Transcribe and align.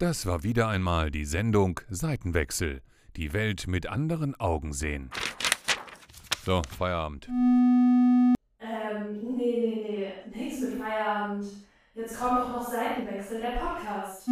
Das 0.00 0.24
war 0.24 0.42
wieder 0.42 0.66
einmal 0.66 1.10
die 1.10 1.26
Sendung 1.26 1.78
Seitenwechsel. 1.90 2.80
Die 3.16 3.34
Welt 3.34 3.66
mit 3.66 3.86
anderen 3.86 4.34
Augen 4.34 4.72
sehen. 4.72 5.10
So, 6.42 6.62
Feierabend. 6.78 7.28
Ähm, 7.28 8.32
nee, 9.22 9.36
nee, 9.36 10.14
nee, 10.32 10.38
nichts 10.38 10.62
mit 10.62 10.80
Feierabend. 10.80 11.44
Jetzt 11.94 12.18
kommt 12.18 12.38
doch 12.40 12.48
noch 12.48 12.66
Seitenwechsel, 12.66 13.42
der 13.42 13.58
Podcast. 13.58 14.26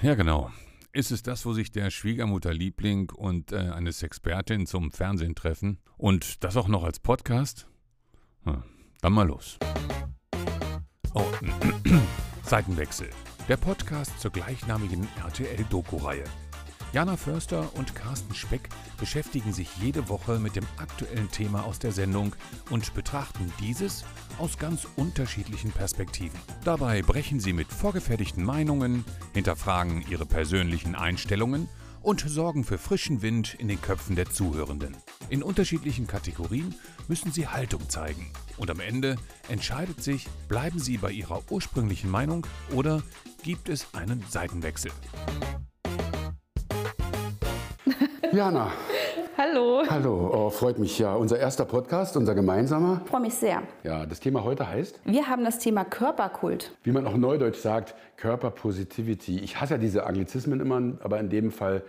Ja, 0.00 0.14
genau. 0.14 0.50
Ist 0.94 1.10
es 1.10 1.22
das, 1.22 1.44
wo 1.44 1.52
sich 1.52 1.70
der 1.70 1.90
Schwiegermutterliebling 1.90 3.10
und 3.10 3.52
äh, 3.52 3.56
eine 3.56 3.92
Sexpertin 3.92 4.66
zum 4.66 4.90
Fernsehen 4.90 5.34
treffen? 5.34 5.80
Und 5.98 6.44
das 6.44 6.56
auch 6.56 6.68
noch 6.68 6.84
als 6.84 6.98
Podcast? 6.98 7.68
Hm, 8.44 8.62
dann 9.02 9.12
mal 9.12 9.26
los. 9.26 9.58
Oh, 11.12 11.26
Seitenwechsel. 12.42 13.10
Der 13.48 13.56
Podcast 13.56 14.20
zur 14.20 14.30
gleichnamigen 14.30 15.08
RTL-Doku-Reihe. 15.24 16.24
Jana 16.92 17.16
Förster 17.16 17.74
und 17.76 17.94
Carsten 17.94 18.34
Speck 18.34 18.68
beschäftigen 18.98 19.54
sich 19.54 19.74
jede 19.78 20.10
Woche 20.10 20.38
mit 20.38 20.54
dem 20.54 20.66
aktuellen 20.76 21.30
Thema 21.30 21.64
aus 21.64 21.78
der 21.78 21.92
Sendung 21.92 22.36
und 22.68 22.92
betrachten 22.92 23.50
dieses 23.58 24.04
aus 24.38 24.58
ganz 24.58 24.86
unterschiedlichen 24.96 25.70
Perspektiven. 25.70 26.38
Dabei 26.62 27.00
brechen 27.00 27.40
sie 27.40 27.54
mit 27.54 27.68
vorgefertigten 27.68 28.44
Meinungen, 28.44 29.02
hinterfragen 29.32 30.04
ihre 30.10 30.26
persönlichen 30.26 30.94
Einstellungen 30.94 31.70
und 32.02 32.20
sorgen 32.20 32.64
für 32.64 32.78
frischen 32.78 33.22
Wind 33.22 33.54
in 33.58 33.68
den 33.68 33.80
Köpfen 33.80 34.16
der 34.16 34.30
Zuhörenden. 34.30 34.96
In 35.28 35.42
unterschiedlichen 35.42 36.06
Kategorien 36.06 36.74
müssen 37.06 37.32
sie 37.32 37.48
Haltung 37.48 37.88
zeigen. 37.88 38.30
Und 38.56 38.70
am 38.70 38.80
Ende 38.80 39.16
entscheidet 39.48 40.02
sich, 40.02 40.26
bleiben 40.48 40.78
sie 40.78 40.98
bei 40.98 41.10
ihrer 41.10 41.42
ursprünglichen 41.50 42.10
Meinung 42.10 42.46
oder 42.72 43.02
gibt 43.42 43.68
es 43.68 43.94
einen 43.94 44.24
Seitenwechsel. 44.28 44.90
Jana. 48.32 48.72
Hallo. 49.40 49.84
Hallo, 49.88 50.30
oh, 50.34 50.50
freut 50.50 50.80
mich 50.80 50.98
ja. 50.98 51.14
Unser 51.14 51.38
erster 51.38 51.64
Podcast, 51.64 52.16
unser 52.16 52.34
gemeinsamer. 52.34 53.02
Ich 53.04 53.08
freue 53.08 53.20
mich 53.20 53.34
sehr. 53.34 53.62
Ja, 53.84 54.04
das 54.04 54.18
Thema 54.18 54.42
heute 54.42 54.68
heißt, 54.68 54.98
Wir 55.04 55.28
haben 55.28 55.44
das 55.44 55.60
Thema 55.60 55.84
Körperkult. 55.84 56.72
wie 56.82 56.90
man 56.90 57.06
auch 57.06 57.16
neudeutsch 57.16 57.58
sagt, 57.58 57.94
Körperpositivity. 58.16 59.38
Ich 59.38 59.60
hasse 59.60 59.74
ja 59.74 59.78
diese 59.78 60.06
Anglizismen 60.06 60.58
immer, 60.58 60.82
aber 61.04 61.20
in 61.20 61.28
dem 61.28 61.52
Fall 61.52 61.82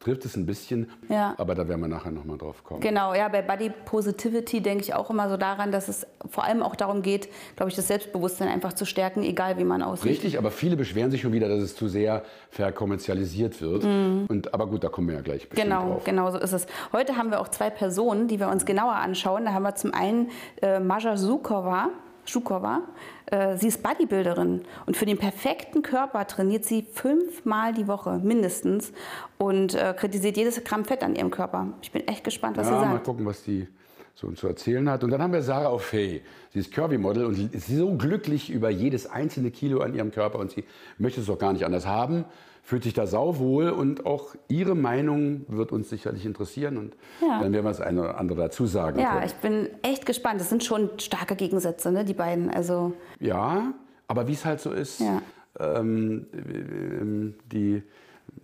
trifft 0.00 0.24
es 0.26 0.36
ein 0.36 0.44
bisschen. 0.44 0.90
Ja. 1.08 1.34
Aber 1.38 1.54
da 1.54 1.66
werden 1.66 1.80
wir 1.80 1.88
nachher 1.88 2.10
nochmal 2.10 2.36
drauf 2.36 2.62
kommen. 2.62 2.80
Genau, 2.80 3.14
ja, 3.14 3.28
bei 3.28 3.40
Body 3.40 3.70
Positivity 3.86 4.60
denke 4.60 4.84
ich 4.84 4.92
auch 4.94 5.08
immer 5.08 5.30
so 5.30 5.38
daran, 5.38 5.72
dass 5.72 5.88
es 5.88 6.06
vor 6.28 6.44
allem 6.44 6.62
auch 6.62 6.76
darum 6.76 7.00
geht, 7.00 7.28
glaube 7.56 7.70
ich, 7.70 7.76
das 7.76 7.88
Selbstbewusstsein 7.88 8.48
einfach 8.48 8.74
zu 8.74 8.84
stärken, 8.84 9.22
egal 9.22 9.56
wie 9.58 9.64
man 9.64 9.82
aussieht. 9.82 10.10
Richtig, 10.10 10.36
aber 10.36 10.50
viele 10.50 10.76
beschweren 10.76 11.10
sich 11.10 11.22
schon 11.22 11.32
wieder, 11.32 11.48
dass 11.48 11.62
es 11.62 11.74
zu 11.74 11.88
sehr 11.88 12.22
verkommerzialisiert 12.50 13.60
wird. 13.62 13.84
Und, 13.84 14.52
aber 14.52 14.66
gut, 14.66 14.84
da 14.84 14.88
kommen 14.88 15.08
wir 15.08 15.14
ja 15.14 15.20
gleich 15.22 15.48
bestimmt 15.48 15.70
Mhm. 15.70 15.74
Genau, 15.74 15.88
drauf. 15.94 16.04
genau 16.04 16.30
so 16.30 16.38
ist 16.38 16.52
es. 16.52 16.66
Heute 16.92 17.16
haben 17.16 17.30
wir 17.30 17.40
auch 17.40 17.48
zwei 17.48 17.70
Personen, 17.70 18.28
die 18.28 18.38
wir 18.40 18.48
uns 18.48 18.66
genauer 18.66 18.94
anschauen. 18.94 19.44
Da 19.46 19.52
haben 19.54 19.62
wir 19.62 19.74
zum 19.74 19.94
einen 19.94 20.30
äh, 20.60 20.80
Maja 20.80 21.16
Zukova. 21.16 21.88
Schukova. 22.26 22.82
Äh, 23.26 23.56
sie 23.56 23.68
ist 23.68 23.82
Bodybuilderin 23.82 24.62
und 24.86 24.96
für 24.96 25.06
den 25.06 25.18
perfekten 25.18 25.82
Körper 25.82 26.26
trainiert 26.26 26.64
sie 26.64 26.82
fünfmal 26.82 27.72
die 27.72 27.86
Woche 27.88 28.18
mindestens 28.22 28.92
und 29.38 29.74
äh, 29.74 29.94
kritisiert 29.96 30.36
jedes 30.36 30.62
Gramm 30.64 30.84
Fett 30.84 31.02
an 31.02 31.14
ihrem 31.14 31.30
Körper. 31.30 31.68
Ich 31.82 31.92
bin 31.92 32.06
echt 32.08 32.24
gespannt, 32.24 32.56
was 32.56 32.68
Ja, 32.68 32.80
sie 32.80 32.86
mal 32.86 32.92
sagt. 32.94 33.04
gucken, 33.06 33.26
was 33.26 33.42
die 33.42 33.68
so 34.14 34.30
zu 34.32 34.46
erzählen 34.46 34.88
hat. 34.88 35.02
Und 35.04 35.10
dann 35.10 35.20
haben 35.22 35.32
wir 35.32 35.42
Sarah 35.42 35.70
O'Fay. 35.72 36.20
Sie 36.54 36.60
ist 36.60 36.72
Curvy-Model 36.72 37.24
und 37.24 37.52
ist 37.52 37.66
so 37.66 37.96
glücklich 37.96 38.48
über 38.48 38.70
jedes 38.70 39.10
einzelne 39.10 39.50
Kilo 39.50 39.80
an 39.80 39.92
ihrem 39.92 40.12
Körper 40.12 40.38
und 40.38 40.52
sie 40.52 40.62
möchte 40.98 41.20
es 41.20 41.26
doch 41.26 41.36
gar 41.38 41.52
nicht 41.52 41.64
anders 41.66 41.84
haben, 41.84 42.24
fühlt 42.62 42.84
sich 42.84 42.94
da 42.94 43.08
sauwohl 43.08 43.70
und 43.70 44.06
auch 44.06 44.36
ihre 44.46 44.76
Meinung 44.76 45.44
wird 45.48 45.72
uns 45.72 45.90
sicherlich 45.90 46.24
interessieren 46.24 46.76
und 46.78 46.94
Ja. 47.20 47.40
dann 47.40 47.52
werden 47.52 47.64
wir 47.64 47.70
das 47.70 47.80
eine 47.80 48.02
oder 48.02 48.18
andere 48.18 48.38
dazu 48.42 48.66
sagen 48.66 49.00
Ja, 49.00 49.14
können. 49.14 49.26
ich 49.26 49.34
bin 49.34 49.68
echt 49.82 50.06
gespannt. 50.06 50.40
Das 50.40 50.48
sind 50.48 50.62
schon 50.62 50.90
starke 50.98 51.34
Gegensätze, 51.34 51.90
ne, 51.90 52.04
die 52.04 52.14
beiden. 52.14 52.48
Also 52.50 52.92
Ja, 53.18 53.74
aber 54.06 54.28
wie 54.28 54.32
es 54.34 54.44
halt 54.44 54.60
so 54.60 54.70
ist, 54.70 55.00
Ja. 55.00 55.20
ähm, 55.58 56.26
ähm, 56.32 57.34
die, 57.50 57.82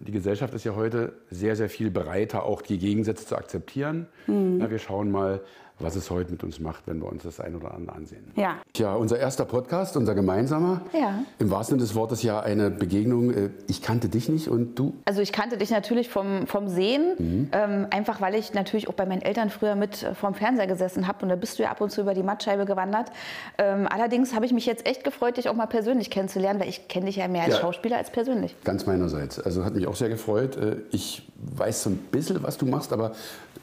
die 0.00 0.12
Gesellschaft 0.12 0.52
ist 0.52 0.64
ja 0.64 0.74
heute 0.74 1.12
sehr, 1.30 1.54
sehr 1.54 1.68
viel 1.70 1.92
bereiter, 1.92 2.42
auch 2.42 2.60
die 2.60 2.78
Gegensätze 2.78 3.24
zu 3.24 3.36
akzeptieren. 3.36 4.06
Mhm. 4.26 4.58
Na, 4.58 4.68
wir 4.68 4.78
schauen 4.80 5.12
mal, 5.12 5.40
was 5.80 5.96
es 5.96 6.10
heute 6.10 6.30
mit 6.30 6.44
uns 6.44 6.60
macht, 6.60 6.86
wenn 6.86 7.00
wir 7.00 7.08
uns 7.10 7.22
das 7.22 7.41
ein 7.41 7.54
oder 7.56 7.74
andere 7.74 7.96
ansehen. 7.96 8.24
ja, 8.36 8.56
Tja, 8.72 8.94
unser 8.94 9.18
erster 9.18 9.44
Podcast, 9.44 9.96
unser 9.96 10.14
gemeinsamer. 10.14 10.82
Ja. 10.92 11.22
Im 11.38 11.50
wahrsten 11.50 11.74
Sinne 11.78 11.86
des 11.86 11.94
Wortes 11.94 12.22
ja 12.22 12.41
eine 12.41 12.70
Begegnung. 12.70 13.30
äh, 13.32 13.50
Ich 13.66 13.82
kannte 13.82 14.08
dich 14.08 14.28
nicht 14.28 14.48
und 14.48 14.78
du. 14.78 14.94
Also 15.04 15.20
ich 15.20 15.32
kannte 15.32 15.56
dich 15.56 15.70
natürlich 15.70 16.08
vom, 16.08 16.46
vom 16.46 16.68
Sehen, 16.68 17.48
ähm, 17.52 17.86
einfach 17.91 18.20
weil 18.20 18.34
ich 18.34 18.52
natürlich 18.54 18.88
auch 18.88 18.94
bei 18.94 19.06
meinen 19.06 19.22
Eltern 19.22 19.50
früher 19.50 19.74
mit 19.74 20.02
äh, 20.02 20.14
vorm 20.14 20.34
Fernseher 20.34 20.66
gesessen 20.66 21.06
habe 21.06 21.22
und 21.22 21.28
da 21.30 21.36
bist 21.36 21.58
du 21.58 21.62
ja 21.64 21.70
ab 21.70 21.80
und 21.80 21.91
zu 21.91 22.02
über 22.02 22.14
die 22.14 22.22
Mattscheibe 22.22 22.64
gewandert. 22.64 23.10
Ähm, 23.58 23.86
allerdings 23.91 24.34
habe 24.34 24.47
ich 24.47 24.52
mich 24.52 24.66
jetzt 24.66 24.86
echt 24.86 25.04
gefreut, 25.04 25.36
dich 25.36 25.48
auch 25.48 25.54
mal 25.54 25.66
persönlich 25.66 26.10
kennenzulernen, 26.10 26.60
weil 26.60 26.68
ich 26.68 26.88
kenne 26.88 27.06
dich 27.06 27.16
ja 27.16 27.28
mehr 27.28 27.42
als 27.44 27.54
Ja. 27.54 27.60
Schauspieler 27.60 27.97
als 27.97 28.10
persönlich. 28.10 28.54
Ganz 28.64 28.86
meinerseits. 28.86 29.38
Also 29.41 29.64
hat 29.64 29.74
mich 29.74 29.86
auch 29.86 29.97
sehr 29.97 30.08
gefreut. 30.08 30.56
Äh, 30.56 30.76
Ich 30.92 31.26
weiß 31.42 31.84
so 31.84 31.91
ein 31.91 31.97
bisschen, 31.97 32.42
was 32.42 32.58
du 32.58 32.66
machst, 32.66 32.92
aber 32.92 33.12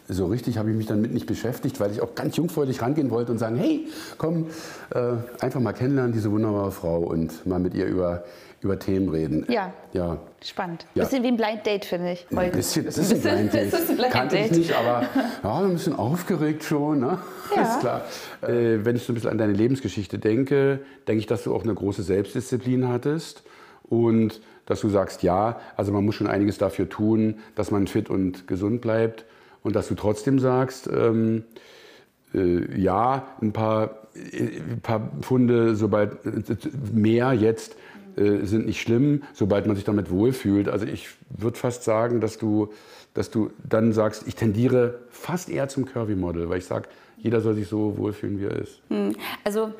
so 0.08 0.26
richtig 0.28 0.58
habe 0.58 0.70
ich 0.72 0.76
mich 0.76 0.86
damit 0.86 1.14
nicht 1.14 1.26
beschäftigt, 1.26 1.80
weil 1.80 1.92
ich 1.92 2.02
auch 2.02 2.16
ganz 2.16 2.38
jungfräulich 2.38 2.82
rangehen 2.82 3.10
wollte 3.10 3.32
und 3.32 3.38
sagen, 3.38 3.58
hey, 3.58 3.88
komm, 4.18 4.48
äh, 4.94 5.14
einfach 5.42 5.60
mal 5.60 5.74
kennenlernen, 5.74 6.14
diese 6.14 6.32
wunderbare 6.32 6.72
Frau 6.72 7.00
und 7.00 7.46
mal 7.46 7.60
mit 7.60 7.74
ihr 7.74 7.86
über, 7.86 8.24
über 8.62 8.80
Themen 8.80 9.10
reden. 9.10 9.46
Ja. 9.50 9.74
Ja, 9.94 10.18
Spannend. 10.44 10.86
Ja. 10.96 11.04
Bisschen 11.04 11.24
wie 11.24 11.28
ein 11.28 11.38
Blind 11.38 11.66
Date, 11.66 11.84
finde 11.84 12.14
ich. 12.14 12.26
ein 12.32 12.38
heute. 12.38 12.56
bisschen, 12.58 12.88
es 12.88 12.98
ist 12.98 13.12
ein 13.14 13.22
Blind 13.22 13.54
Date. 13.54 13.68
Es 13.74 13.80
ist 13.80 13.90
ein 13.90 13.98
Blind 13.98 14.12
Kannte 14.12 14.38
ich 14.38 14.50
Date. 14.50 14.58
nicht, 14.60 14.76
aber 14.76 15.08
ja, 15.44 15.60
ein 15.60 15.74
bisschen 15.74 15.96
aufgeregt 15.96 16.64
schon. 16.64 17.00
Ne? 17.00 17.18
Ja. 17.56 17.62
Ist 17.64 17.80
klar. 17.82 18.06
Äh, 18.44 18.86
wenn 18.86 18.96
ich 18.96 19.04
so 19.04 19.12
ein 19.12 19.16
bisschen 19.16 19.32
an 19.32 19.38
deine 19.38 19.54
Lebensgeschichte 19.54 20.20
denke, 20.20 20.80
denke 21.08 21.20
ich, 21.20 21.26
dass 21.28 21.44
du 21.44 21.54
auch 21.54 21.64
eine 21.64 21.74
große 21.74 22.04
Selbstdisziplin 22.04 22.88
hattest 22.88 23.44
und 23.84 24.42
dass 24.66 24.82
du 24.82 24.90
sagst, 24.90 25.24
ja, 25.24 25.60
also 25.76 25.92
man 25.92 26.06
muss 26.06 26.16
schon 26.16 26.28
einiges 26.28 26.58
dafür 26.58 26.88
tun, 26.88 27.40
dass 27.56 27.72
man 27.72 27.88
fit 27.88 28.10
und 28.10 28.48
gesund 28.48 28.82
bleibt 28.82 29.26
und 29.64 29.76
dass 29.76 29.88
du 29.88 29.96
trotzdem 29.96 30.40
sagst, 30.40 30.90
ähm, 30.92 31.44
äh, 32.34 32.80
ja, 32.80 33.28
ein 33.42 33.54
paar, 33.54 34.08
äh, 34.16 34.60
paar 34.82 35.12
Pfunde, 35.22 35.76
sobald 35.76 36.26
äh, 36.26 36.56
mehr 36.94 37.34
jetzt 37.34 37.76
äh, 38.16 38.46
sind 38.46 38.66
nicht 38.66 38.82
schlimm, 38.82 39.24
sobald 39.34 39.68
man 39.68 39.76
sich 39.76 39.86
damit 39.86 40.10
wohlfühlt. 40.10 40.70
Also 40.70 40.86
ich 40.86 41.10
würde 41.30 41.58
fast 41.58 41.84
sagen, 41.84 42.20
dass 42.20 42.38
du, 42.38 42.74
dass 43.14 43.30
du 43.30 43.52
dann 43.68 43.94
sagst, 43.94 44.28
ich 44.28 44.36
tendiere 44.36 45.00
fast 45.10 45.50
eher 45.50 45.68
zum 45.68 45.86
Curvy-Model, 45.86 46.50
weil 46.50 46.58
ich 46.60 46.66
sage, 46.66 46.90
jeder 47.18 47.42
soll 47.42 47.56
sich 47.56 47.68
so 47.68 47.98
wohlfühlen, 47.98 48.40
wie 48.40 48.46
er 48.46 48.56
ist. 48.56 48.82
Also 49.44 49.72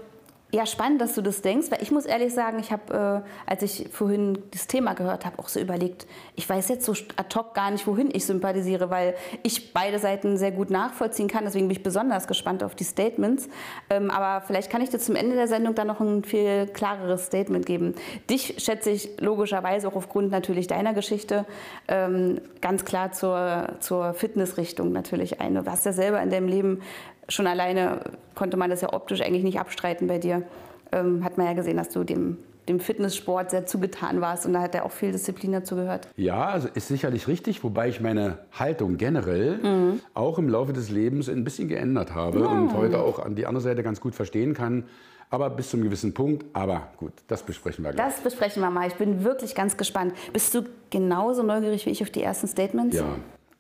ja, 0.50 0.66
spannend, 0.66 1.02
dass 1.02 1.14
du 1.14 1.22
das 1.22 1.42
denkst, 1.42 1.70
weil 1.72 1.82
ich 1.82 1.92
muss 1.92 2.06
ehrlich 2.06 2.34
sagen, 2.34 2.58
ich 2.60 2.72
habe, 2.72 3.24
äh, 3.46 3.50
als 3.50 3.64
ich 3.64 3.90
vorhin 3.92 4.40
das 4.52 4.68
Thema 4.68 4.94
gehört 4.94 5.26
habe, 5.26 5.40
auch 5.40 5.50
so 5.50 5.60
überlegt, 5.60 6.08
ich 6.36 6.48
weiß 6.48 6.70
jetzt 6.70 6.86
so 6.86 6.94
ad 7.18 7.36
hoc 7.36 7.54
gar 7.54 7.70
nicht, 7.70 7.86
wohin 7.86 8.10
ich 8.14 8.26
sympathisiere, 8.26 8.90
weil 8.90 9.16
ich 9.44 9.74
beide 9.74 10.00
Seiten 10.00 10.38
sehr 10.38 10.54
gut 10.54 10.70
nachvollziehen 10.70 11.28
kann. 11.28 11.44
Deswegen 11.44 11.68
bin 11.68 11.76
ich 11.76 11.84
besonders 11.84 12.28
gespannt 12.28 12.64
auf 12.64 12.76
die 12.76 12.86
Statements. 12.86 13.50
Ähm, 13.90 14.10
aber 14.10 14.46
vielleicht 14.46 14.72
kann 14.72 14.82
ich 14.82 14.90
dir 14.90 15.00
zum 15.00 15.18
Ende 15.18 15.36
der 15.36 15.50
Sendung 15.50 15.76
dann 15.76 15.88
noch 15.88 16.00
ein 16.00 16.24
viel 16.24 16.68
klareres 16.68 17.26
Statement 17.26 17.66
geben. 17.66 17.94
Dich 18.30 18.56
schätze 18.60 18.90
ich 18.92 19.20
logischerweise 19.20 19.90
auch 19.90 19.96
aufgrund 19.96 20.32
natürlich 20.32 20.68
deiner 20.68 20.94
Geschichte 20.94 21.46
ähm, 21.90 22.40
ganz 22.62 22.86
klar 22.86 23.12
zur, 23.12 23.76
zur 23.82 24.14
Fitnessrichtung 24.14 24.94
natürlich 24.94 25.42
ein. 25.42 25.56
Du 25.56 25.66
hast 25.70 25.86
ja 25.86 25.92
selber 25.92 26.22
in 26.22 26.30
deinem 26.30 26.48
Leben 26.48 26.82
schon 27.30 27.48
alleine 27.48 28.02
konnte 28.36 28.58
man 28.58 28.70
das 28.70 28.82
ja 28.82 28.94
optisch 28.94 29.22
eigentlich 29.22 29.44
nicht 29.44 29.60
abstreiten 29.60 30.08
bei 30.08 30.18
dir. 30.18 30.44
Ähm, 30.92 31.24
hat 31.24 31.38
man 31.38 31.48
ja 31.48 31.54
gesehen, 31.54 31.78
dass 31.78 31.90
du 31.90 32.04
dem, 32.04 32.38
dem 32.70 32.80
Fitnesssport 32.80 33.52
sehr 33.52 33.66
zugetan 33.66 34.22
warst 34.22 34.46
und 34.46 34.54
da 34.54 34.62
hat 34.62 34.74
ja 34.74 34.84
auch 34.84 34.92
viel 34.92 35.12
Disziplin 35.12 35.52
dazu 35.52 35.76
gehört. 35.76 36.08
Ja, 36.16 36.46
also 36.46 36.70
ist 36.74 36.88
sicherlich 36.88 37.28
richtig, 37.28 37.64
wobei 37.64 37.90
ich 37.90 38.00
meine 38.00 38.40
Haltung 38.58 38.98
generell 38.98 40.00
auch 40.14 40.38
im 40.38 40.48
Laufe 40.48 40.72
des 40.72 40.90
Lebens 40.90 41.28
ein 41.28 41.44
bisschen 41.44 41.68
geändert 41.68 42.16
habe 42.16 42.48
und 42.48 42.74
heute 42.74 43.00
auch 43.00 43.20
an 43.20 43.36
die 43.36 43.46
andere 43.46 43.62
Seite 43.62 43.84
ganz 43.84 44.00
gut 44.00 44.16
verstehen 44.16 44.54
kann. 44.54 44.86
Aber 45.30 45.50
bis 45.50 45.70
zu 45.70 45.78
einem 45.78 45.84
gewissen 45.86 46.14
Punkt. 46.14 46.46
Aber 46.54 46.88
gut, 46.96 47.12
das 47.28 47.44
besprechen 47.44 47.84
wir 47.84 47.92
gleich. 47.92 48.06
Das 48.06 48.22
besprechen 48.22 48.62
wir 48.62 48.70
mal. 48.70 48.88
Ich 48.88 48.96
bin 48.96 49.26
wirklich 49.26 49.56
ganz 49.56 49.76
gespannt. 49.76 50.14
Bist 50.32 50.56
du 50.56 50.62
genauso 50.90 51.44
neugierig 51.44 51.86
wie 51.86 51.90
ich 51.90 52.02
auf 52.02 52.10
die 52.10 52.24
ersten 52.24 52.48
Statements? 52.48 52.96
ja, 52.96 53.04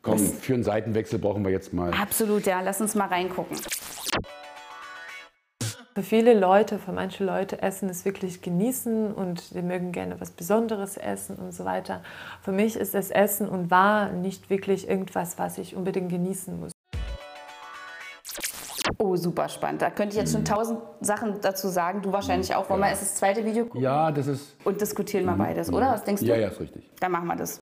komm, 0.07 0.17
Das- 0.17 0.39
für 0.39 0.53
einen 0.53 0.63
Seitenwechsel 0.63 1.19
brauchen 1.19 1.43
wir 1.43 1.51
jetzt 1.51 1.73
mal. 1.73 1.91
Absolut, 1.93 2.45
ja. 2.45 2.61
Lass 2.61 2.81
uns 2.81 2.95
mal 2.95 3.07
reingucken. 3.07 3.57
Für 5.93 6.03
viele 6.03 6.35
Leute, 6.39 6.77
für 6.77 6.91
manche 6.91 7.23
Leute 7.23 7.61
Essen 7.63 7.89
ist 7.89 8.05
wirklich 8.05 8.43
genießen 8.43 9.11
und 9.13 9.55
die 9.55 9.63
mögen 9.63 9.91
gerne 9.91 10.21
was 10.21 10.29
Besonderes 10.29 10.95
essen 10.95 11.37
und 11.37 11.53
so 11.53 11.65
weiter. 11.65 12.03
Für 12.43 12.51
mich 12.51 12.75
ist 12.75 12.93
das 12.93 13.09
Essen 13.09 13.49
und 13.49 13.71
war 13.71 14.11
nicht 14.11 14.51
wirklich 14.51 14.87
irgendwas, 14.87 15.39
was 15.39 15.57
ich 15.57 15.75
unbedingt 15.75 16.09
genießen 16.09 16.59
muss. 16.59 16.71
Oh, 18.99 19.07
Oh, 19.07 19.15
super 19.15 19.49
spannend. 19.49 19.81
Da 19.81 19.89
könnte 19.89 20.15
ich 20.15 20.19
jetzt 20.21 20.31
schon 20.33 20.45
tausend 20.45 20.79
Sachen 21.01 21.41
dazu 21.41 21.67
sagen. 21.67 22.01
Du 22.01 22.11
wahrscheinlich 22.11 22.53
auch. 22.55 22.69
Wollen 22.69 22.79
wir 22.81 22.89
erst 22.89 23.01
das 23.01 23.15
zweite 23.15 23.43
Video 23.43 23.65
gucken? 23.65 23.81
Ja, 23.81 24.11
das 24.11 24.27
ist. 24.27 24.55
Und 24.63 24.79
diskutieren 24.79 25.25
mal 25.25 25.35
beides, 25.35 25.71
oder? 25.71 25.91
Was 25.91 26.03
denkst 26.03 26.21
du? 26.21 26.27
Ja, 26.27 26.35
ja, 26.35 26.47
ist 26.49 26.59
richtig. 26.59 26.89
Dann 26.99 27.11
machen 27.11 27.27
wir 27.27 27.35
das. 27.35 27.59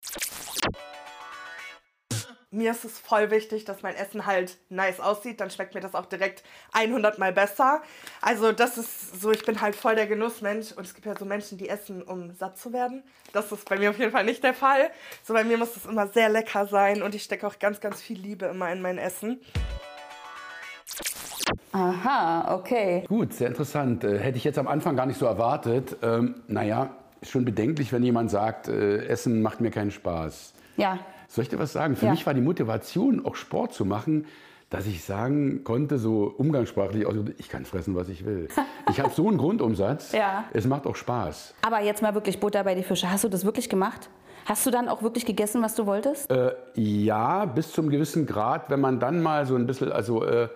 Mir 2.55 2.71
ist 2.71 2.85
es 2.85 2.97
voll 2.97 3.31
wichtig, 3.31 3.65
dass 3.65 3.83
mein 3.83 3.95
Essen 3.95 4.25
halt 4.25 4.57
nice 4.69 5.01
aussieht. 5.01 5.41
Dann 5.41 5.49
schmeckt 5.49 5.75
mir 5.75 5.81
das 5.81 5.93
auch 5.93 6.05
direkt 6.05 6.41
100 6.71 7.19
Mal 7.19 7.33
besser. 7.33 7.81
Also 8.21 8.53
das 8.53 8.77
ist 8.77 9.21
so, 9.21 9.31
ich 9.31 9.45
bin 9.45 9.59
halt 9.59 9.75
voll 9.75 9.95
der 9.95 10.07
Genussmensch. 10.07 10.71
Und 10.71 10.85
es 10.85 10.93
gibt 10.93 11.05
ja 11.05 11.17
so 11.17 11.25
Menschen, 11.25 11.57
die 11.57 11.67
essen, 11.67 12.01
um 12.01 12.33
satt 12.33 12.57
zu 12.57 12.71
werden. 12.71 13.03
Das 13.33 13.51
ist 13.51 13.67
bei 13.67 13.77
mir 13.77 13.89
auf 13.89 13.99
jeden 13.99 14.13
Fall 14.13 14.23
nicht 14.23 14.41
der 14.41 14.53
Fall. 14.53 14.89
So 15.23 15.33
bei 15.33 15.43
mir 15.43 15.57
muss 15.57 15.75
es 15.75 15.85
immer 15.85 16.07
sehr 16.07 16.29
lecker 16.29 16.65
sein. 16.65 17.03
Und 17.03 17.13
ich 17.13 17.23
stecke 17.23 17.45
auch 17.45 17.59
ganz, 17.59 17.81
ganz 17.81 18.01
viel 18.01 18.17
Liebe 18.17 18.45
immer 18.45 18.71
in 18.71 18.81
mein 18.81 18.97
Essen. 18.97 19.41
Aha, 21.73 22.55
okay. 22.55 23.03
Gut, 23.09 23.33
sehr 23.33 23.49
interessant. 23.49 24.05
Äh, 24.05 24.17
hätte 24.19 24.37
ich 24.37 24.45
jetzt 24.45 24.57
am 24.57 24.69
Anfang 24.69 24.95
gar 24.95 25.05
nicht 25.05 25.19
so 25.19 25.25
erwartet. 25.25 25.97
Ähm, 26.01 26.35
naja, 26.47 26.95
ist 27.19 27.31
schon 27.31 27.43
bedenklich, 27.43 27.91
wenn 27.91 28.03
jemand 28.03 28.31
sagt, 28.31 28.69
äh, 28.69 29.05
Essen 29.07 29.41
macht 29.41 29.59
mir 29.59 29.71
keinen 29.71 29.91
Spaß. 29.91 30.53
Ja. 30.77 30.99
Soll 31.27 31.43
ich 31.43 31.49
dir 31.49 31.59
was 31.59 31.73
sagen? 31.73 31.95
Für 31.95 32.05
Ja. 32.05 32.11
mich 32.11 32.25
war 32.25 32.33
die 32.33 32.41
Motivation, 32.41 33.25
auch 33.25 33.35
Sport 33.35 33.73
zu 33.73 33.85
machen, 33.85 34.25
dass 34.69 34.87
ich 34.87 35.03
sagen 35.03 35.63
konnte, 35.63 35.97
so 35.97 36.33
umgangssprachlich, 36.37 37.07
also 37.07 37.23
ich 37.37 37.49
kann 37.49 37.65
fressen, 37.65 37.95
was 37.95 38.09
ich 38.09 38.25
will. 38.25 38.47
Ich 38.89 38.99
habe 38.99 39.09
so 39.11 39.27
einen 39.27 39.37
Grundumsatz, 39.37 40.11
Ja. 40.11 40.45
es 40.53 40.67
macht 40.67 40.85
auch 40.85 40.95
Spaß. 40.95 41.55
Aber 41.63 41.81
jetzt 41.81 42.01
mal 42.01 42.13
wirklich 42.13 42.39
Butter 42.39 42.63
bei 42.63 42.75
die 42.75 42.83
Fische. 42.83 43.09
Hast 43.11 43.23
du 43.23 43.29
das 43.29 43.43
wirklich 43.45 43.67
gemacht? 43.69 44.09
Hast 44.45 44.63
du 44.65 44.69
dann 44.71 44.87
auch 44.89 45.01
wirklich 45.01 45.25
gegessen, 45.25 45.63
was 45.63 45.73
du 45.73 45.87
wolltest? 45.87 46.29
Äh, 46.29 46.51
ja, 46.75 47.45
bis 47.45 47.71
zum 47.71 47.89
gewissen 47.89 48.27
Grad, 48.27 48.69
wenn 48.69 48.79
man 48.79 48.99
dann 48.99 49.23
mal 49.23 49.45
so 49.47 49.55
ein 49.55 49.65
bisschen, 49.65 49.91
also 49.91 50.23
äh, 50.23 50.49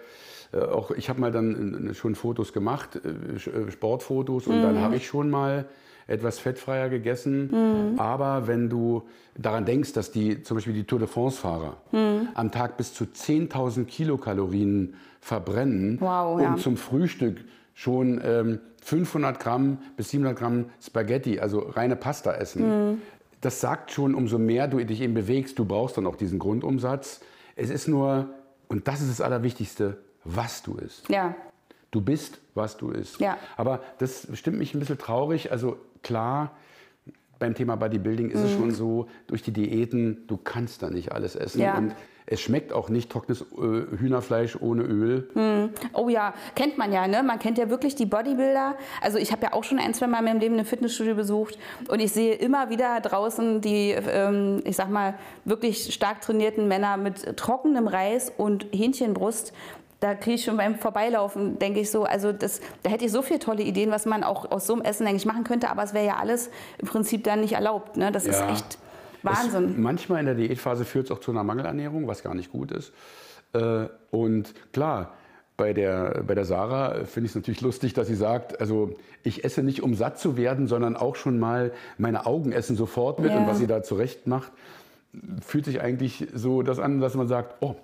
äh, 0.53 0.61
auch 0.61 0.91
ich 0.91 1.09
habe 1.09 1.19
mal 1.19 1.31
dann 1.31 1.91
schon 1.95 2.13
Fotos 2.13 2.53
gemacht, 2.53 2.99
äh, 3.03 3.09
äh, 3.49 3.71
Sportfotos, 3.71 4.45
und 4.45 4.61
dann 4.61 4.79
habe 4.79 4.95
ich 4.95 5.07
schon 5.07 5.29
mal 5.31 5.65
etwas 6.09 6.39
fettfreier 6.39 6.89
gegessen. 6.89 7.95
Aber 7.97 8.47
wenn 8.47 8.69
du 8.69 9.03
daran 9.37 9.65
denkst, 9.65 9.93
dass 9.93 10.11
die 10.11 10.41
zum 10.43 10.57
Beispiel 10.57 10.73
die 10.73 10.83
Tour 10.83 10.99
de 10.99 11.07
France-Fahrer 11.07 11.77
am 12.33 12.51
Tag 12.51 12.77
bis 12.77 12.93
zu 12.93 13.05
10.000 13.05 13.85
Kilokalorien 13.85 14.95
verbrennen 15.21 15.97
Wow, 15.99 16.37
und 16.37 16.43
ja. 16.43 16.57
zum 16.57 16.77
Frühstück 16.77 17.37
schon 17.73 18.21
ähm, 18.23 18.59
500 18.83 19.39
Gramm 19.39 19.77
bis 19.97 20.09
700 20.09 20.37
Gramm 20.37 20.65
Spaghetti, 20.81 21.39
also 21.39 21.59
reine 21.59 21.95
Pasta 21.95 22.33
essen. 22.33 23.01
Das 23.41 23.61
sagt 23.61 23.91
schon, 23.91 24.15
umso 24.15 24.37
mehr 24.37 24.67
du 24.67 24.83
dich 24.83 25.01
eben 25.01 25.13
bewegst, 25.13 25.59
du 25.59 25.65
brauchst 25.65 25.97
dann 25.97 26.05
auch 26.07 26.15
diesen 26.15 26.39
Grundumsatz. 26.39 27.21
Es 27.55 27.69
ist 27.69 27.87
nur, 27.87 28.29
und 28.67 28.87
das 28.87 29.01
ist 29.01 29.09
das 29.09 29.21
Allerwichtigste, 29.21 29.97
was 30.25 30.61
du 30.63 30.75
isst. 30.75 31.07
Ja. 31.09 31.35
Du 31.91 32.01
bist, 32.01 32.39
was 32.53 32.77
du 32.77 32.91
isst. 32.91 33.19
Ja. 33.19 33.37
Aber 33.57 33.81
das 33.97 34.27
stimmt 34.33 34.57
mich 34.57 34.73
ein 34.73 34.79
bisschen 34.79 34.97
traurig. 34.97 35.51
Also 35.51 35.77
klar, 36.03 36.51
beim 37.39 37.55
Thema 37.55 37.75
Bodybuilding 37.75 38.31
ist 38.31 38.41
es 38.41 38.51
schon 38.51 38.71
so, 38.71 39.07
durch 39.27 39.41
die 39.41 39.51
Diäten, 39.51 40.27
du 40.27 40.37
kannst 40.37 40.83
da 40.83 40.89
nicht 40.89 41.13
alles 41.13 41.35
essen. 41.35 41.59
Mhm. 41.59 41.63
Ja. 41.63 41.77
Und 41.77 41.95
es 42.31 42.41
schmeckt 42.41 42.71
auch 42.73 42.89
nicht 42.89 43.09
trockenes 43.09 43.41
äh, 43.41 43.97
Hühnerfleisch 43.97 44.55
ohne 44.61 44.83
Öl. 44.83 45.27
Oh 45.93 46.09
ja, 46.09 46.35
kennt 46.53 46.77
man 46.77 46.91
ja, 46.91 47.07
ne? 47.07 47.23
Man 47.23 47.39
kennt 47.39 47.57
ja 47.57 47.71
wirklich 47.71 47.95
die 47.95 48.05
Bodybuilder. 48.05 48.75
Also 49.01 49.17
ich 49.17 49.31
habe 49.31 49.43
ja 49.43 49.53
auch 49.53 49.63
schon 49.63 49.79
ein, 49.79 49.95
zwei 49.95 50.05
Mal 50.05 50.19
in 50.19 50.25
meinem 50.25 50.39
Leben 50.39 50.53
eine 50.53 50.65
Fitnessstudio 50.65 51.15
besucht 51.15 51.57
und 51.87 51.99
ich 51.99 52.11
sehe 52.11 52.35
immer 52.35 52.69
wieder 52.69 52.99
draußen 53.01 53.61
die, 53.61 53.91
ähm, 53.91 54.61
ich 54.63 54.75
sag 54.75 54.91
mal, 54.91 55.15
wirklich 55.43 55.91
stark 55.91 56.21
trainierten 56.21 56.67
Männer 56.67 56.97
mit 56.97 57.35
trockenem 57.35 57.87
Reis 57.87 58.31
und 58.37 58.67
Hähnchenbrust. 58.71 59.51
Da 59.99 60.15
kriege 60.15 60.35
ich 60.35 60.45
schon 60.45 60.55
beim 60.55 60.75
Vorbeilaufen, 60.75 61.59
denke 61.59 61.81
ich 61.81 61.91
so, 61.91 62.03
also 62.05 62.31
das, 62.31 62.61
da 62.83 62.89
hätte 62.89 63.03
ich 63.05 63.11
so 63.11 63.21
viele 63.21 63.39
tolle 63.39 63.63
Ideen, 63.63 63.91
was 63.91 64.05
man 64.05 64.23
auch 64.23 64.49
aus 64.49 64.65
so 64.65 64.73
einem 64.73 64.81
Essen 64.83 65.05
eigentlich 65.05 65.25
machen 65.25 65.43
könnte, 65.43 65.69
aber 65.69 65.83
es 65.83 65.93
wäre 65.93 66.05
ja 66.05 66.15
alles 66.15 66.49
im 66.77 66.87
Prinzip 66.87 67.25
dann 67.25 67.41
nicht 67.41 67.53
erlaubt. 67.53 67.97
Ne? 67.97 68.11
Das 68.11 68.25
ist 68.25 68.39
Ja. 68.39 68.51
echt 68.53 68.77
Wahnsinn. 69.23 69.71
Es, 69.71 69.77
manchmal 69.77 70.21
in 70.21 70.25
der 70.27 70.35
Diätphase 70.35 70.85
führt 70.85 71.05
es 71.07 71.11
auch 71.11 71.19
zu 71.19 71.31
einer 71.31 71.43
Mangelernährung, 71.43 72.07
was 72.07 72.23
gar 72.23 72.33
nicht 72.33 72.51
gut 72.51 72.71
ist. 72.71 72.93
Äh, 73.53 73.87
und 74.11 74.53
klar, 74.71 75.13
bei 75.57 75.73
der, 75.73 76.23
bei 76.25 76.33
der 76.35 76.45
Sarah 76.45 77.03
finde 77.03 77.25
ich 77.25 77.31
es 77.31 77.35
natürlich 77.35 77.59
lustig, 77.59 77.93
dass 77.93 78.07
sie 78.07 78.15
sagt, 78.15 78.61
also 78.61 78.95
ich 79.23 79.43
esse 79.43 79.61
nicht, 79.63 79.83
um 79.83 79.93
satt 79.95 80.17
zu 80.17 80.37
werden, 80.37 80.67
sondern 80.67 80.95
auch 80.95 81.17
schon 81.17 81.37
mal 81.39 81.73
meine 81.97 82.25
Augen 82.25 82.53
essen 82.53 82.77
sofort 82.77 83.19
mit. 83.19 83.31
Ja. 83.31 83.37
Und 83.39 83.47
was 83.47 83.57
sie 83.57 83.67
da 83.67 83.83
zurecht 83.83 84.27
macht, 84.27 84.53
fühlt 85.45 85.65
sich 85.65 85.81
eigentlich 85.81 86.27
so 86.33 86.61
das 86.61 86.79
an, 86.79 87.01
dass 87.01 87.15
man 87.15 87.27
sagt, 87.27 87.55
oh, 87.61 87.75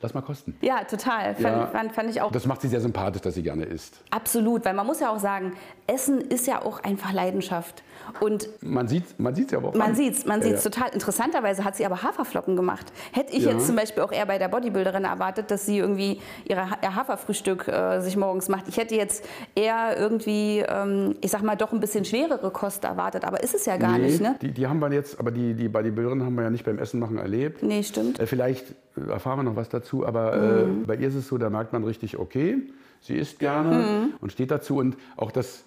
lass 0.00 0.14
mal 0.14 0.20
kosten. 0.22 0.56
Ja, 0.60 0.84
total. 0.84 1.34
Fand, 1.34 1.44
Ja. 1.56 1.66
fand, 1.66 1.92
fand 1.92 2.10
ich 2.10 2.20
auch 2.20 2.30
Das 2.32 2.46
macht 2.46 2.60
sie 2.60 2.68
sehr 2.68 2.80
sympathisch, 2.80 3.22
dass 3.22 3.34
sie 3.34 3.42
gerne 3.42 3.64
isst. 3.64 4.00
Absolut, 4.10 4.64
weil 4.64 4.74
man 4.74 4.86
muss 4.86 5.00
ja 5.00 5.10
auch 5.10 5.18
sagen, 5.18 5.52
Essen 5.86 6.20
ist 6.20 6.46
ja 6.46 6.62
auch 6.62 6.82
einfach 6.82 7.12
Leidenschaft. 7.12 7.82
Und 8.20 8.48
Man 8.62 8.86
sieht 8.86 9.18
man 9.18 9.34
sieht's 9.34 9.50
ja 9.52 9.58
aber 9.58 9.70
auch 9.70 9.74
man 9.74 9.88
an. 9.90 9.94
sieht's, 9.96 10.24
man 10.26 10.40
Ja, 10.40 10.46
sieht's 10.48 10.64
ja. 10.64 10.70
total. 10.70 10.90
Interessanterweise 10.94 11.64
hat 11.64 11.74
sie 11.76 11.84
aber 11.84 12.02
Haferflocken 12.02 12.54
gemacht. 12.54 12.86
Hätte 13.12 13.34
ich 13.36 13.44
jetzt 13.44 13.66
zum 13.66 13.74
Beispiel 13.74 14.02
auch 14.02 14.12
eher 14.12 14.26
bei 14.26 14.38
der 14.38 14.46
Bodybuilderin 14.48 15.04
erwartet, 15.04 15.50
dass 15.50 15.66
sie 15.66 15.78
irgendwie 15.78 16.20
ihre, 16.44 16.68
ihr 16.82 16.94
Haferfrühstück 16.94 17.66
äh, 17.68 18.00
sich 18.00 18.16
morgens 18.16 18.48
macht. 18.48 18.68
Ich 18.68 18.76
hätte 18.76 18.94
jetzt 18.94 19.24
eher 19.56 19.96
irgendwie, 19.98 20.60
ähm, 20.68 21.16
ich 21.20 21.30
sag 21.32 21.42
mal, 21.42 21.56
doch 21.56 21.72
ein 21.72 21.80
bisschen 21.80 22.04
schwerere 22.04 22.50
Kost 22.52 22.84
erwartet. 22.84 23.24
Aber 23.24 23.42
ist 23.42 23.54
es 23.54 23.66
ja 23.66 23.76
gar 23.76 23.98
Nee, 23.98 24.06
nicht, 24.06 24.20
ne? 24.20 24.36
Die, 24.40 24.52
die 24.52 24.66
haben 24.68 24.78
wir 24.80 24.92
jetzt, 24.92 25.18
aber 25.18 25.30
die, 25.32 25.54
die 25.54 25.68
Bodybuilderin 25.68 26.22
haben 26.22 26.34
wir 26.36 26.44
ja 26.44 26.50
nicht 26.50 26.64
beim 26.64 26.78
Essen 26.78 27.00
machen 27.00 27.18
erlebt. 27.18 27.62
Nee, 27.62 27.82
stimmt. 27.82 28.20
Äh, 28.20 28.26
Vielleicht 28.26 28.66
erfahren 29.08 29.38
wir 29.38 29.42
noch 29.44 29.56
was 29.56 29.68
dazu, 29.68 30.06
aber 30.06 30.66
Mhm. 30.66 30.82
äh, 30.82 30.86
bei 30.86 30.96
ihr 30.96 31.08
ist 31.08 31.14
es 31.14 31.28
so, 31.28 31.38
da 31.38 31.50
merkt 31.50 31.72
man 31.72 31.84
richtig, 31.84 32.18
okay, 32.18 32.56
sie 33.00 33.14
isst 33.14 33.38
gerne 33.38 33.70
Mhm. 33.78 34.14
und 34.20 34.32
steht 34.32 34.50
dazu 34.50 34.76
und 34.78 34.96
auch 35.16 35.30
das. 35.30 35.64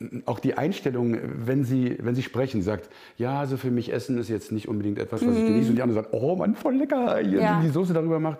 äh, 0.00 0.20
Auch 0.24 0.38
die 0.38 0.54
Einstellung, 0.56 1.18
wenn 1.46 1.64
sie, 1.64 1.98
wenn 2.00 2.14
sie 2.14 2.22
sprechen, 2.22 2.62
sagt, 2.62 2.88
ja, 3.18 3.38
also 3.40 3.56
für 3.58 3.70
mich 3.70 3.92
Essen 3.92 4.16
ist 4.18 4.28
jetzt 4.30 4.50
nicht 4.50 4.66
unbedingt 4.68 4.98
etwas, 4.98 5.26
was 5.26 5.36
ich 5.36 5.46
genieße. 5.46 5.68
Und 5.70 5.76
die 5.76 5.82
andere 5.82 6.02
sagt, 6.02 6.14
oh 6.14 6.36
Mann, 6.36 6.54
voll 6.54 6.76
lecker, 6.76 7.22
Mhm. 7.22 7.32
Ja. 7.34 7.60
die 7.62 7.68
Soße 7.68 7.92
darüber 7.92 8.18
macht. 8.18 8.38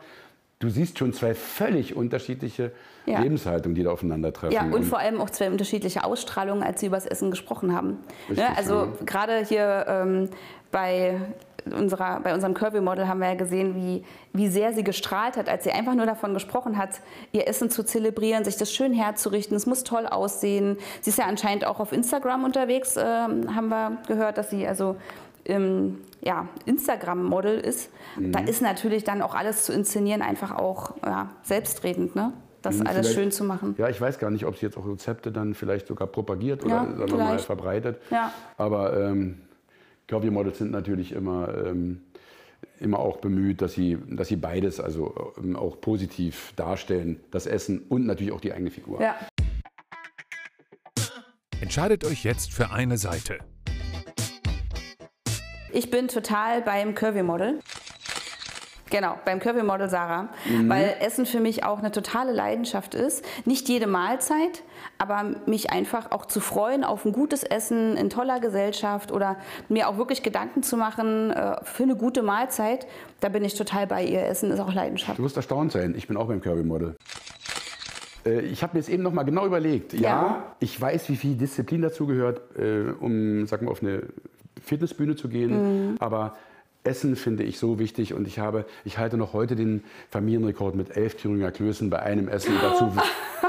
Du 0.59 0.69
siehst 0.69 0.99
schon 0.99 1.13
zwei 1.15 1.33
völlig 1.35 1.97
unterschiedliche 1.97 2.73
Ja. 3.07 3.21
Lebenshaltungen, 3.21 3.75
die 3.75 3.83
da 3.83 3.91
aufeinandertreffen. 3.93 4.55
Ja, 4.55 4.65
und 4.75 4.85
vor 4.85 4.99
allem 4.99 5.19
auch 5.21 5.31
zwei 5.31 5.51
unterschiedliche 5.51 6.05
Ausstrahlungen, 6.05 6.63
als 6.63 6.81
sie 6.81 6.87
über 6.87 6.97
das 6.97 7.07
Essen 7.07 7.31
gesprochen 7.31 7.75
haben. 7.75 7.97
Richtig, 8.29 8.47
ne? 8.47 8.57
Also 8.57 8.75
ja. 8.75 8.89
gerade 9.07 9.45
hier 9.45 9.85
ähm, 9.89 10.29
bei, 10.71 11.19
unserer, 11.67 12.21
bei 12.21 12.35
unserem 12.35 12.55
Curvy-Model 12.55 13.09
haben 13.09 13.21
wir 13.21 13.29
ja 13.29 13.35
gesehen, 13.35 13.75
wie, 13.75 14.05
wie 14.33 14.49
sehr 14.49 14.73
sie 14.73 14.85
gestrahlt 14.85 15.37
hat, 15.37 15.49
als 15.49 15.65
sie 15.65 15.73
einfach 15.73 15.95
nur 15.95 16.07
davon 16.07 16.35
gesprochen 16.35 16.77
hat, 16.79 17.01
ihr 17.33 17.47
Essen 17.49 17.71
zu 17.71 17.85
zelebrieren, 17.85 18.45
sich 18.45 18.57
das 18.57 18.73
schön 18.73 18.93
herzurichten. 18.93 19.57
Es 19.57 19.67
muss 19.67 19.85
toll 19.85 20.07
aussehen. 20.07 20.79
Sie 21.01 21.11
ist 21.11 21.19
ja 21.19 21.27
anscheinend 21.27 21.67
auch 21.67 21.81
auf 21.81 21.93
Instagram 21.93 22.45
unterwegs, 22.45 22.97
ähm, 22.97 23.55
haben 23.55 23.69
wir 23.69 23.99
gehört, 24.07 24.39
dass 24.39 24.51
sie 24.51 24.67
also 24.67 24.97
ähm, 25.45 25.99
ja, 26.21 26.49
Instagram-Model 26.67 27.59
ist. 27.61 27.91
Mhm. 28.17 28.33
Da 28.33 28.41
ist 28.41 28.63
natürlich 28.63 29.05
dann 29.05 29.23
auch 29.23 29.35
alles 29.35 29.65
zu 29.65 29.73
inszenieren 29.73 30.23
einfach 30.23 30.53
auch 30.53 30.95
ja, 31.05 31.31
selbstredend, 31.43 32.15
ne? 32.15 32.33
das 32.63 32.79
Hm, 32.79 32.87
alles 32.87 33.15
schön 33.15 33.31
zu 33.31 33.45
machen. 33.45 33.75
Ja, 33.79 33.89
ich 33.89 34.01
weiß 34.01 34.19
gar 34.19 34.31
nicht, 34.31 34.45
ob 34.45 34.57
sie 34.57 34.67
jetzt 34.67 34.77
auch 34.77 34.87
Rezepte 34.87 35.33
dann 35.33 35.55
vielleicht 35.55 35.87
sogar 35.87 36.07
propagiert 36.07 36.65
oder 36.65 36.75
Ja, 36.75 36.97
sagen 36.99 37.11
wir 37.11 37.19
mal 37.19 37.39
verbreitet. 37.39 38.01
Ja. 38.11 38.33
Aber 38.57 38.99
ähm, 38.99 39.41
Curvy 40.11 40.31
Models 40.31 40.59
sind 40.59 40.73
natürlich 40.73 41.13
immer, 41.13 41.55
ähm, 41.67 42.01
immer 42.81 42.99
auch 42.99 43.19
bemüht, 43.19 43.63
dass 43.63 43.75
sie, 43.75 43.97
dass 44.09 44.27
sie 44.27 44.35
beides 44.35 44.81
also 44.81 45.35
ähm, 45.39 45.55
auch 45.55 45.81
positiv 45.81 46.53
darstellen, 46.57 47.21
das 47.31 47.47
Essen 47.47 47.79
und 47.89 48.07
natürlich 48.07 48.33
auch 48.33 48.41
die 48.41 48.53
eigene 48.53 48.73
Figur. 48.73 49.01
Ja. 49.01 49.15
Entscheidet 51.61 52.05
euch 52.05 52.25
jetzt 52.25 52.53
für 52.53 52.73
eine 52.73 52.99
Seite. 52.99 53.39
Ich 55.73 55.93
bin 55.93 56.09
total 56.09 56.63
beim 56.63 56.97
Curvy-Model. 56.97 57.61
Genau, 58.91 59.17
beim 59.25 59.39
Curvy-Model 59.39 59.89
Sarah. 59.89 60.31
Mhm. 60.49 60.69
Weil 60.69 60.97
Essen 61.01 61.25
für 61.25 61.39
mich 61.39 61.63
auch 61.63 61.79
eine 61.79 61.93
totale 61.93 62.33
Leidenschaft 62.33 62.97
ist. 62.97 63.25
Nicht 63.45 63.69
jede 63.69 63.87
Mahlzeit, 63.87 64.65
aber 65.01 65.25
mich 65.47 65.71
einfach 65.71 66.11
auch 66.11 66.27
zu 66.27 66.41
freuen 66.41 66.85
auf 66.85 67.05
ein 67.07 67.13
gutes 67.13 67.43
Essen 67.43 67.97
in 67.97 68.11
toller 68.11 68.39
Gesellschaft 68.39 69.11
oder 69.13 69.37
mir 69.69 69.89
auch 69.89 69.97
wirklich 69.97 70.23
Gedanken 70.23 70.63
zu 70.63 70.77
machen 70.77 71.31
äh, 71.31 71.57
für 71.65 71.85
eine 71.85 71.97
gute 71.97 72.23
Mahlzeit. 72.23 72.87
Da 73.21 73.31
bin 73.31 73.43
ich 73.45 73.55
total 73.55 73.87
bei 73.87 74.05
ihr. 74.05 74.27
Essen 74.27 74.51
ist 74.51 74.61
auch 74.61 74.73
Leidenschaft. 74.73 75.19
Du 75.19 75.23
wirst 75.23 75.37
erstaunt 75.37 75.73
sein, 75.73 75.95
ich 75.97 76.07
bin 76.07 76.17
auch 76.19 76.27
beim 76.29 76.41
Curvy 76.43 76.63
Model. 76.65 76.97
Äh, 78.27 78.41
Ich 78.41 78.63
habe 78.63 78.75
mir 78.75 78.81
jetzt 78.81 78.91
eben 78.91 79.03
noch 79.03 79.13
mal 79.13 79.23
genau 79.23 79.47
überlegt. 79.47 79.95
Ja, 79.95 80.01
Ja. 80.01 80.45
ich 80.61 80.79
weiß, 80.79 81.09
wie 81.09 81.17
viel 81.17 81.35
Disziplin 81.37 81.81
dazu 81.83 82.07
gehört, 82.07 82.43
äh, 82.59 82.91
um 83.01 83.47
sag 83.47 83.63
mal, 83.63 83.71
auf 83.71 83.83
eine 83.83 84.03
Fitnessbühne 84.63 85.17
zu 85.17 85.29
gehen. 85.29 85.93
Mhm. 85.93 85.97
Aber 85.99 86.35
Essen 86.83 87.15
finde 87.15 87.43
ich 87.43 87.59
so 87.59 87.79
wichtig 87.79 88.15
und 88.15 88.27
ich 88.27 88.39
habe, 88.39 88.65
ich 88.85 88.97
halte 88.97 89.19
noch 89.19 89.35
heute 89.35 89.55
den 89.55 89.85
Familienrekord 90.11 90.75
mit 90.75 90.97
elf 90.97 91.15
Thüringer 91.17 91.51
Klößen 91.51 91.91
bei 91.91 91.99
einem 92.01 92.29
Essen. 92.29 92.55
Dazu, 92.63 92.91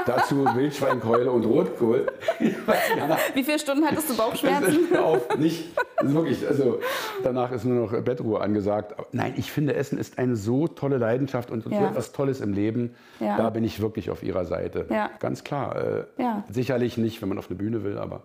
dazu 0.04 0.44
Wildschweinkeule 0.54 1.30
und 1.30 1.46
Rotkohl. 1.46 2.06
Wie 3.34 3.42
viele 3.42 3.58
Stunden 3.58 3.86
hattest 3.86 4.10
du 4.10 4.16
Bauchschmerzen? 4.16 4.94
auf, 4.96 5.38
nicht. 5.38 5.64
Wirklich, 6.02 6.46
also 6.46 6.80
danach 7.22 7.52
ist 7.52 7.64
nur 7.64 7.86
noch 7.88 8.02
Bettruhe 8.02 8.40
angesagt. 8.40 8.94
Nein, 9.12 9.32
ich 9.38 9.50
finde, 9.50 9.74
Essen 9.76 9.96
ist 9.98 10.18
eine 10.18 10.36
so 10.36 10.68
tolle 10.68 10.98
Leidenschaft 10.98 11.50
und 11.50 11.64
so 11.64 11.70
Ja. 11.70 11.88
etwas 11.88 12.12
Tolles 12.12 12.40
im 12.42 12.52
Leben. 12.52 12.94
Ja. 13.18 13.38
Da 13.38 13.48
bin 13.48 13.64
ich 13.64 13.80
wirklich 13.80 14.10
auf 14.10 14.22
ihrer 14.22 14.44
Seite. 14.44 14.86
Ja. 14.90 15.10
Ganz 15.20 15.42
klar. 15.42 16.04
Äh. 16.18 16.24
Sicherlich 16.50 16.98
nicht, 16.98 17.22
wenn 17.22 17.30
man 17.30 17.38
auf 17.38 17.48
eine 17.48 17.56
Bühne 17.56 17.82
will, 17.82 17.96
aber 17.96 18.24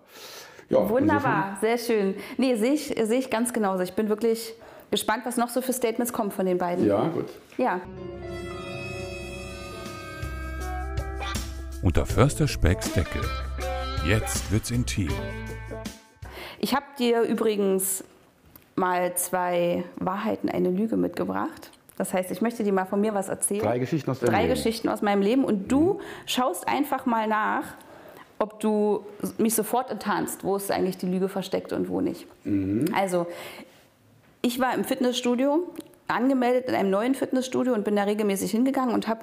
ja. 0.68 0.86
Wunderbar, 0.88 1.56
sehr 1.62 1.78
schön. 1.78 2.14
Nee, 2.36 2.56
sehe 2.56 2.74
ich, 2.74 2.88
sehe 2.88 3.18
ich 3.18 3.30
ganz 3.30 3.54
genauso. 3.54 3.82
Ich 3.82 3.94
bin 3.94 4.10
wirklich 4.10 4.54
gespannt, 4.90 5.24
was 5.24 5.36
noch 5.36 5.48
so 5.48 5.60
für 5.60 5.72
Statements 5.72 6.12
kommen 6.12 6.30
von 6.30 6.46
den 6.46 6.58
beiden. 6.58 6.86
Ja, 6.86 7.08
gut. 7.08 7.26
Ja. 7.56 7.80
Unter 11.82 12.06
Förster 12.06 12.48
Specks 12.48 12.92
Decke. 12.92 13.20
Jetzt 14.06 14.50
wird's 14.50 14.70
intim. 14.70 15.10
Ich 16.58 16.74
habe 16.74 16.86
dir 16.98 17.22
übrigens 17.22 18.02
mal 18.74 19.14
zwei 19.16 19.84
Wahrheiten, 19.96 20.48
eine 20.48 20.70
Lüge 20.70 20.96
mitgebracht. 20.96 21.70
Das 21.96 22.14
heißt, 22.14 22.30
ich 22.30 22.40
möchte 22.40 22.62
dir 22.62 22.72
mal 22.72 22.84
von 22.84 23.00
mir 23.00 23.12
was 23.14 23.28
erzählen. 23.28 23.62
Drei 23.62 23.78
Geschichten 23.78 24.10
aus 24.10 24.20
deinem 24.20 24.30
Drei 24.30 24.42
Leben. 24.42 24.54
Geschichten 24.54 24.88
aus 24.88 25.02
meinem 25.02 25.20
Leben. 25.22 25.44
Und 25.44 25.70
du 25.70 26.00
schaust 26.26 26.66
einfach 26.68 27.06
mal 27.06 27.26
nach, 27.26 27.64
ob 28.38 28.60
du 28.60 29.04
mich 29.36 29.54
sofort 29.54 29.90
enttarnst, 29.90 30.44
wo 30.44 30.56
ist 30.56 30.70
eigentlich 30.70 30.96
die 30.96 31.06
Lüge 31.06 31.28
versteckt 31.28 31.72
und 31.72 31.88
wo 31.88 32.00
nicht. 32.00 32.26
Mhm. 32.44 32.86
Also, 32.94 33.26
ich 34.42 34.60
war 34.60 34.74
im 34.74 34.84
Fitnessstudio, 34.84 35.68
angemeldet 36.08 36.68
in 36.68 36.74
einem 36.74 36.90
neuen 36.90 37.14
Fitnessstudio 37.14 37.74
und 37.74 37.84
bin 37.84 37.94
da 37.94 38.04
regelmäßig 38.04 38.50
hingegangen 38.50 38.94
und 38.94 39.08
habe 39.08 39.20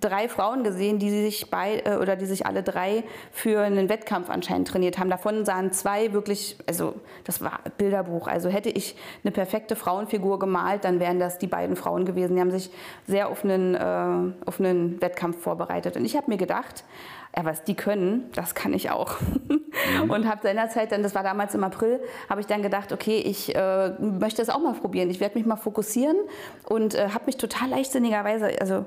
drei 0.00 0.28
Frauen 0.28 0.64
gesehen, 0.64 0.98
die 0.98 1.10
sich 1.10 1.50
bei 1.50 1.82
äh, 1.84 1.96
oder 1.96 2.16
die 2.16 2.26
sich 2.26 2.44
alle 2.44 2.62
drei 2.62 3.04
für 3.30 3.60
einen 3.60 3.88
Wettkampf 3.88 4.28
anscheinend 4.28 4.68
trainiert 4.68 4.98
haben. 4.98 5.08
Davon 5.10 5.44
sahen 5.44 5.72
zwei 5.72 6.12
wirklich, 6.12 6.56
also 6.66 6.94
das 7.24 7.40
war 7.40 7.60
Bilderbuch. 7.78 8.26
Also 8.26 8.48
hätte 8.48 8.68
ich 8.68 8.96
eine 9.22 9.30
perfekte 9.30 9.76
Frauenfigur 9.76 10.38
gemalt, 10.38 10.84
dann 10.84 11.00
wären 11.00 11.20
das 11.20 11.38
die 11.38 11.46
beiden 11.46 11.76
Frauen 11.76 12.04
gewesen. 12.04 12.34
Die 12.34 12.40
haben 12.40 12.50
sich 12.50 12.70
sehr 13.06 13.28
auf 13.28 13.44
einen, 13.44 13.74
äh, 13.74 14.34
auf 14.46 14.60
einen 14.60 15.00
Wettkampf 15.00 15.40
vorbereitet. 15.40 15.96
Und 15.96 16.04
ich 16.04 16.16
habe 16.16 16.30
mir 16.30 16.36
gedacht, 16.38 16.84
ja, 17.36 17.44
was 17.44 17.64
die 17.64 17.74
können, 17.74 18.30
das 18.34 18.54
kann 18.54 18.72
ich 18.72 18.90
auch. 18.90 19.16
Und 20.08 20.28
habe 20.28 20.40
seinerzeit 20.42 20.92
dann, 20.92 21.02
das 21.02 21.14
war 21.14 21.22
damals 21.22 21.54
im 21.54 21.64
April, 21.64 22.00
habe 22.28 22.40
ich 22.40 22.46
dann 22.46 22.62
gedacht, 22.62 22.92
okay, 22.92 23.18
ich 23.18 23.54
äh, 23.54 23.90
möchte 23.98 24.40
das 24.40 24.54
auch 24.54 24.60
mal 24.60 24.74
probieren. 24.74 25.10
Ich 25.10 25.20
werde 25.20 25.36
mich 25.36 25.46
mal 25.46 25.56
fokussieren 25.56 26.16
und 26.64 26.94
äh, 26.94 27.08
habe 27.08 27.26
mich 27.26 27.36
total 27.36 27.70
leichtsinnigerweise, 27.70 28.60
also 28.60 28.84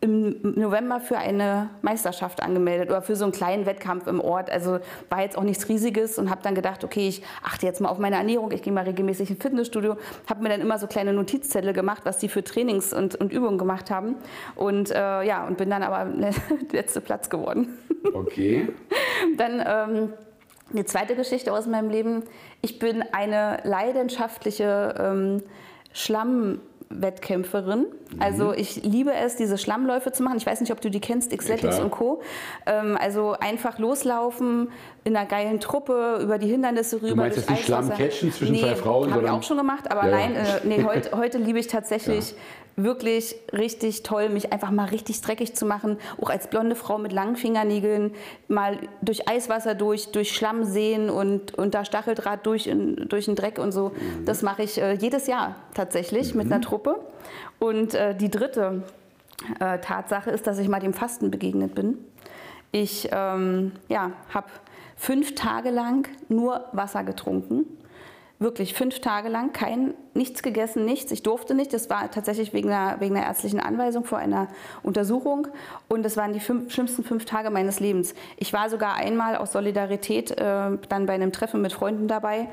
im 0.00 0.36
November 0.54 1.00
für 1.00 1.18
eine 1.18 1.70
Meisterschaft 1.82 2.40
angemeldet 2.42 2.88
oder 2.88 3.02
für 3.02 3.16
so 3.16 3.24
einen 3.24 3.32
kleinen 3.32 3.66
Wettkampf 3.66 4.06
im 4.06 4.20
Ort. 4.20 4.48
Also 4.48 4.78
war 5.08 5.22
jetzt 5.22 5.36
auch 5.36 5.42
nichts 5.42 5.68
Riesiges 5.68 6.18
und 6.18 6.30
habe 6.30 6.40
dann 6.42 6.54
gedacht, 6.54 6.84
okay, 6.84 7.08
ich 7.08 7.22
achte 7.42 7.66
jetzt 7.66 7.80
mal 7.80 7.88
auf 7.88 7.98
meine 7.98 8.16
Ernährung. 8.16 8.52
Ich 8.52 8.62
gehe 8.62 8.72
mal 8.72 8.84
regelmäßig 8.84 9.30
ins 9.30 9.42
Fitnessstudio. 9.42 9.96
Habe 10.28 10.42
mir 10.42 10.50
dann 10.50 10.60
immer 10.60 10.78
so 10.78 10.86
kleine 10.86 11.12
Notizzettel 11.12 11.72
gemacht, 11.72 12.02
was 12.04 12.18
die 12.18 12.28
für 12.28 12.44
Trainings 12.44 12.92
und, 12.92 13.16
und 13.16 13.32
Übungen 13.32 13.58
gemacht 13.58 13.90
haben. 13.90 14.14
Und 14.54 14.90
äh, 14.92 15.22
ja, 15.22 15.44
und 15.46 15.58
bin 15.58 15.68
dann 15.68 15.82
aber 15.82 16.08
letzte 16.72 17.00
Platz 17.00 17.28
geworden. 17.28 17.76
Okay. 18.14 18.68
Dann 19.36 19.62
ähm, 19.66 20.12
eine 20.72 20.84
zweite 20.84 21.16
Geschichte 21.16 21.52
aus 21.52 21.66
meinem 21.66 21.90
Leben. 21.90 22.22
Ich 22.62 22.78
bin 22.78 23.02
eine 23.12 23.58
leidenschaftliche 23.64 24.94
ähm, 24.98 25.42
Schlammwettkämpferin. 26.88 27.86
Also 28.18 28.52
ich 28.52 28.82
liebe 28.82 29.12
es, 29.12 29.36
diese 29.36 29.58
Schlammläufe 29.58 30.12
zu 30.12 30.22
machen. 30.22 30.36
Ich 30.38 30.46
weiß 30.46 30.60
nicht, 30.60 30.72
ob 30.72 30.80
du 30.80 30.90
die 30.90 31.00
kennst, 31.00 31.36
Xletics 31.36 31.76
klar. 31.76 31.84
und 31.84 31.90
Co. 31.90 32.22
Ähm, 32.66 32.96
also 33.00 33.32
einfach 33.38 33.78
loslaufen 33.78 34.68
in 35.04 35.16
einer 35.16 35.26
geilen 35.26 35.60
Truppe 35.60 36.18
über 36.22 36.38
die 36.38 36.48
Hindernisse 36.48 36.96
rüber. 36.96 37.08
Du 37.10 37.16
meinst 37.16 37.36
jetzt 37.36 37.50
nicht 37.50 37.64
Schlamm 37.64 37.84
Eiswasser. 37.84 38.02
catchen 38.02 38.32
zwischen 38.32 38.52
nee, 38.52 38.60
zwei 38.60 38.74
Frauen, 38.74 39.12
habe 39.12 39.24
ich 39.24 39.30
auch 39.30 39.42
schon 39.42 39.56
gemacht, 39.58 39.90
aber 39.90 40.08
Ja, 40.08 40.18
ja. 40.18 40.28
nein, 40.28 40.34
äh, 40.36 40.44
nee, 40.64 40.84
heute, 40.86 41.16
heute 41.16 41.38
liebe 41.38 41.58
ich 41.58 41.66
tatsächlich 41.66 42.34
wirklich 42.78 43.36
richtig 43.52 44.02
toll, 44.02 44.28
mich 44.28 44.52
einfach 44.52 44.70
mal 44.70 44.86
richtig 44.86 45.20
dreckig 45.20 45.54
zu 45.54 45.66
machen. 45.66 45.98
Auch 46.20 46.30
als 46.30 46.48
blonde 46.48 46.76
Frau 46.76 46.96
mit 46.98 47.12
langen 47.12 47.36
Fingernägeln 47.36 48.14
mal 48.46 48.78
durch 49.02 49.28
Eiswasser 49.28 49.74
durch, 49.74 50.12
durch 50.12 50.34
Schlamm 50.34 50.64
sehen 50.64 51.10
und 51.10 51.58
unter 51.58 51.84
Stacheldraht 51.84 52.46
durch, 52.46 52.66
in, 52.66 53.08
durch 53.08 53.26
den 53.26 53.34
Dreck 53.34 53.58
und 53.58 53.72
so. 53.72 53.92
Das 54.24 54.42
mache 54.42 54.62
ich 54.62 54.80
äh, 54.80 54.94
jedes 54.94 55.26
Jahr 55.26 55.56
tatsächlich 55.74 56.34
mit 56.34 56.46
einer 56.46 56.60
Truppe. 56.60 56.96
Und 57.58 57.94
äh, 57.94 58.14
die 58.14 58.30
dritte 58.30 58.84
äh, 59.60 59.78
Tatsache 59.80 60.30
ist, 60.30 60.46
dass 60.46 60.58
ich 60.58 60.68
mal 60.68 60.80
dem 60.80 60.94
Fasten 60.94 61.30
begegnet 61.30 61.74
bin. 61.74 61.98
Ich 62.70 63.08
ähm, 63.12 63.72
ja, 63.88 64.12
habe 64.32 64.46
fünf 64.96 65.34
Tage 65.34 65.70
lang 65.70 66.08
nur 66.28 66.64
Wasser 66.72 67.04
getrunken. 67.04 67.64
Wirklich 68.40 68.74
fünf 68.74 69.00
Tage 69.00 69.28
lang 69.28 69.52
kein, 69.52 69.94
nichts 70.14 70.44
gegessen, 70.44 70.84
nichts. 70.84 71.10
Ich 71.10 71.24
durfte 71.24 71.56
nicht. 71.56 71.72
Das 71.72 71.90
war 71.90 72.08
tatsächlich 72.08 72.52
wegen 72.52 72.70
einer, 72.70 73.00
wegen 73.00 73.16
einer 73.16 73.26
ärztlichen 73.26 73.58
Anweisung 73.58 74.04
vor 74.04 74.18
einer 74.18 74.46
Untersuchung. 74.84 75.48
Und 75.88 76.04
das 76.04 76.16
waren 76.16 76.32
die 76.32 76.38
fünf, 76.38 76.72
schlimmsten 76.72 77.02
fünf 77.02 77.24
Tage 77.24 77.50
meines 77.50 77.80
Lebens. 77.80 78.14
Ich 78.36 78.52
war 78.52 78.70
sogar 78.70 78.94
einmal 78.94 79.34
aus 79.34 79.50
Solidarität 79.50 80.30
äh, 80.30 80.78
dann 80.88 81.06
bei 81.06 81.14
einem 81.14 81.32
Treffen 81.32 81.62
mit 81.62 81.72
Freunden 81.72 82.06
dabei. 82.06 82.46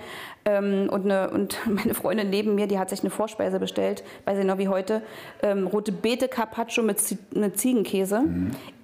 Ähm, 0.43 0.89
und, 0.91 1.05
eine, 1.05 1.29
und 1.29 1.59
meine 1.67 1.93
Freundin 1.93 2.31
neben 2.31 2.55
mir, 2.55 2.65
die 2.65 2.79
hat 2.79 2.89
sich 2.89 3.01
eine 3.01 3.11
Vorspeise 3.11 3.59
bestellt, 3.59 4.03
weiß 4.25 4.39
ich 4.39 4.45
noch 4.45 4.57
wie 4.57 4.69
heute, 4.69 5.03
ähm, 5.43 5.67
rote 5.67 5.91
Beete 5.91 6.27
Carpaccio 6.27 6.81
mit, 6.81 6.99
mit 7.35 7.59
Ziegenkäse. 7.59 8.23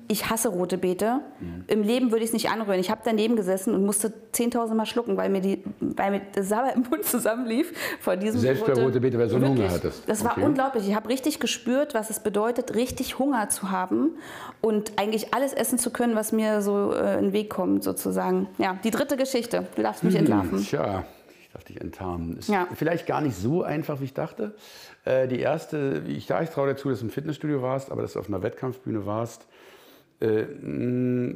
Ich 0.08 0.30
hasse 0.30 0.50
rote 0.50 0.78
Beete. 0.78 1.22
Im 1.68 1.84
Leben 1.84 2.12
würde 2.12 2.24
ich 2.24 2.30
es 2.30 2.34
nicht 2.34 2.50
anrühren. 2.50 2.80
Ich 2.80 2.92
habe 2.92 3.02
daneben 3.06 3.36
gesessen 3.36 3.74
und 3.74 3.86
musste 3.86 4.12
10.000 4.34 4.74
Mal 4.74 4.86
schlucken, 4.86 5.16
weil 5.16 5.30
mir, 5.30 5.40
die, 5.42 5.64
weil 5.80 6.12
mir 6.12 6.22
das 6.36 6.50
Sabber 6.50 6.74
im 6.74 6.82
Mund 6.90 7.06
zusammenlief 7.06 7.72
vor 8.02 8.18
diesem 8.18 8.40
Selbst 8.42 8.66
bei 8.66 8.74
rote 8.74 9.00
Beete, 9.00 9.18
weil 9.18 9.30
du 9.30 9.40
so 9.40 9.46
Hunger 9.48 9.70
hattest. 9.72 10.08
Das 10.10 10.24
war 10.26 10.32
Okay. 10.34 10.44
unglaublich. 10.46 10.88
Ich 10.88 10.96
habe 10.96 11.08
richtig 11.10 11.40
gespürt, 11.40 11.94
was 11.94 12.10
es 12.10 12.20
bedeutet, 12.20 12.76
richtig 12.76 13.20
Hunger 13.20 13.48
zu 13.50 13.72
haben 13.72 14.12
und 14.60 14.94
eigentlich 15.00 15.34
alles 15.34 15.54
essen 15.54 15.78
zu 15.80 15.92
können, 15.92 16.16
was 16.16 16.32
mir 16.34 16.62
so 16.62 16.94
äh, 16.94 17.18
in 17.18 17.26
den 17.28 17.34
Weg 17.34 17.50
kommt, 17.50 17.84
sozusagen. 17.84 18.48
Ja, 18.58 18.78
die 18.84 18.92
dritte 18.92 19.16
Geschichte. 19.18 19.66
Du 19.76 19.82
darfst 19.82 20.04
mich 20.04 20.16
entlarven. 20.16 20.60
Tja, 20.64 21.06
ich 21.42 21.50
darf 21.54 21.64
dich 21.64 21.80
enttarnen. 21.80 22.38
Ist 22.38 22.50
Ja. 22.50 22.68
vielleicht 22.74 23.08
gar 23.08 23.22
nicht 23.22 23.36
so 23.38 23.64
einfach, 23.64 24.00
wie 24.02 24.06
ich 24.06 24.14
dachte. 24.14 24.56
Äh, 25.04 25.28
die 25.28 25.40
erste, 25.40 26.04
ich, 26.08 26.28
ja, 26.28 26.42
ich 26.42 26.50
traue 26.50 26.68
dazu, 26.68 26.90
dass 26.90 27.00
du 27.00 27.06
im 27.06 27.12
Fitnessstudio 27.12 27.62
warst, 27.62 27.92
aber 27.92 28.02
dass 28.04 28.14
du 28.14 28.20
auf 28.20 28.28
einer 28.28 28.44
Wettkampfbühne 28.44 29.06
warst, 29.06 29.48
äh, 30.22 31.36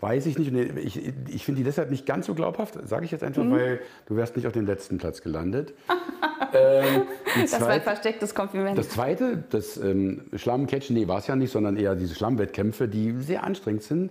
weiß 0.00 0.26
ich 0.26 0.38
nicht. 0.38 0.52
Ich, 0.78 1.12
ich 1.28 1.44
finde 1.44 1.58
die 1.58 1.64
deshalb 1.64 1.90
nicht 1.90 2.06
ganz 2.06 2.26
so 2.26 2.34
glaubhaft, 2.34 2.78
sage 2.88 3.04
ich 3.04 3.10
jetzt 3.10 3.22
einfach, 3.22 3.44
Mhm. 3.44 3.52
weil 3.52 3.80
du 4.06 4.16
wärst 4.16 4.36
nicht 4.36 4.46
auf 4.46 4.52
den 4.52 4.66
letzten 4.66 4.96
Platz 4.98 5.20
gelandet. 5.20 5.74
ähm, 6.54 7.02
Das 7.34 7.52
war 7.52 7.58
ein 7.60 7.64
zweite- 7.64 7.80
verstecktes 7.84 8.34
Kompliment. 8.34 8.78
das 8.78 8.88
zweite, 8.88 9.44
das 9.50 9.76
ähm, 9.76 10.22
Schlammcatchen, 10.34 10.96
nee, 10.96 11.06
war 11.06 11.18
es 11.18 11.26
ja 11.26 11.36
nicht, 11.36 11.50
sondern 11.52 11.76
eher 11.76 11.94
diese 11.96 12.14
Schlammwettkämpfe, 12.14 12.88
die 12.88 13.12
sehr 13.20 13.44
anstrengend 13.44 13.82
sind, 13.82 14.10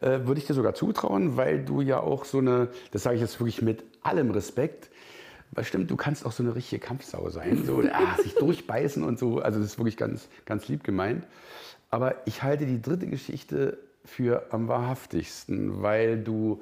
äh, 0.00 0.20
würde 0.24 0.40
ich 0.40 0.46
dir 0.46 0.54
sogar 0.54 0.74
zutrauen, 0.74 1.36
weil 1.36 1.64
du 1.64 1.80
ja 1.82 2.00
auch 2.00 2.24
so 2.24 2.38
eine, 2.38 2.68
das 2.92 3.02
sage 3.02 3.16
ich 3.16 3.20
jetzt 3.22 3.38
wirklich 3.40 3.60
mit 3.62 3.84
allem 4.02 4.30
Respekt, 4.30 4.88
weil 5.52 5.64
stimmt, 5.64 5.90
du 5.90 5.96
kannst 5.96 6.24
auch 6.24 6.32
so 6.32 6.42
eine 6.42 6.54
richtige 6.54 6.80
Kampfsau 6.80 7.28
sein, 7.30 7.64
so 7.66 7.82
ah, 7.92 8.20
sich 8.22 8.34
durchbeißen 8.38 9.02
und 9.02 9.18
so, 9.18 9.40
also 9.40 9.58
das 9.58 9.68
ist 9.72 9.78
wirklich 9.78 9.96
ganz, 9.96 10.28
ganz 10.46 10.68
lieb 10.68 10.84
gemeint. 10.84 11.24
Aber 11.90 12.16
ich 12.26 12.42
halte 12.42 12.66
die 12.66 12.80
dritte 12.82 13.06
Geschichte 13.06 13.78
für 14.04 14.46
am 14.50 14.68
wahrhaftigsten, 14.68 15.82
weil 15.82 16.18
du, 16.18 16.60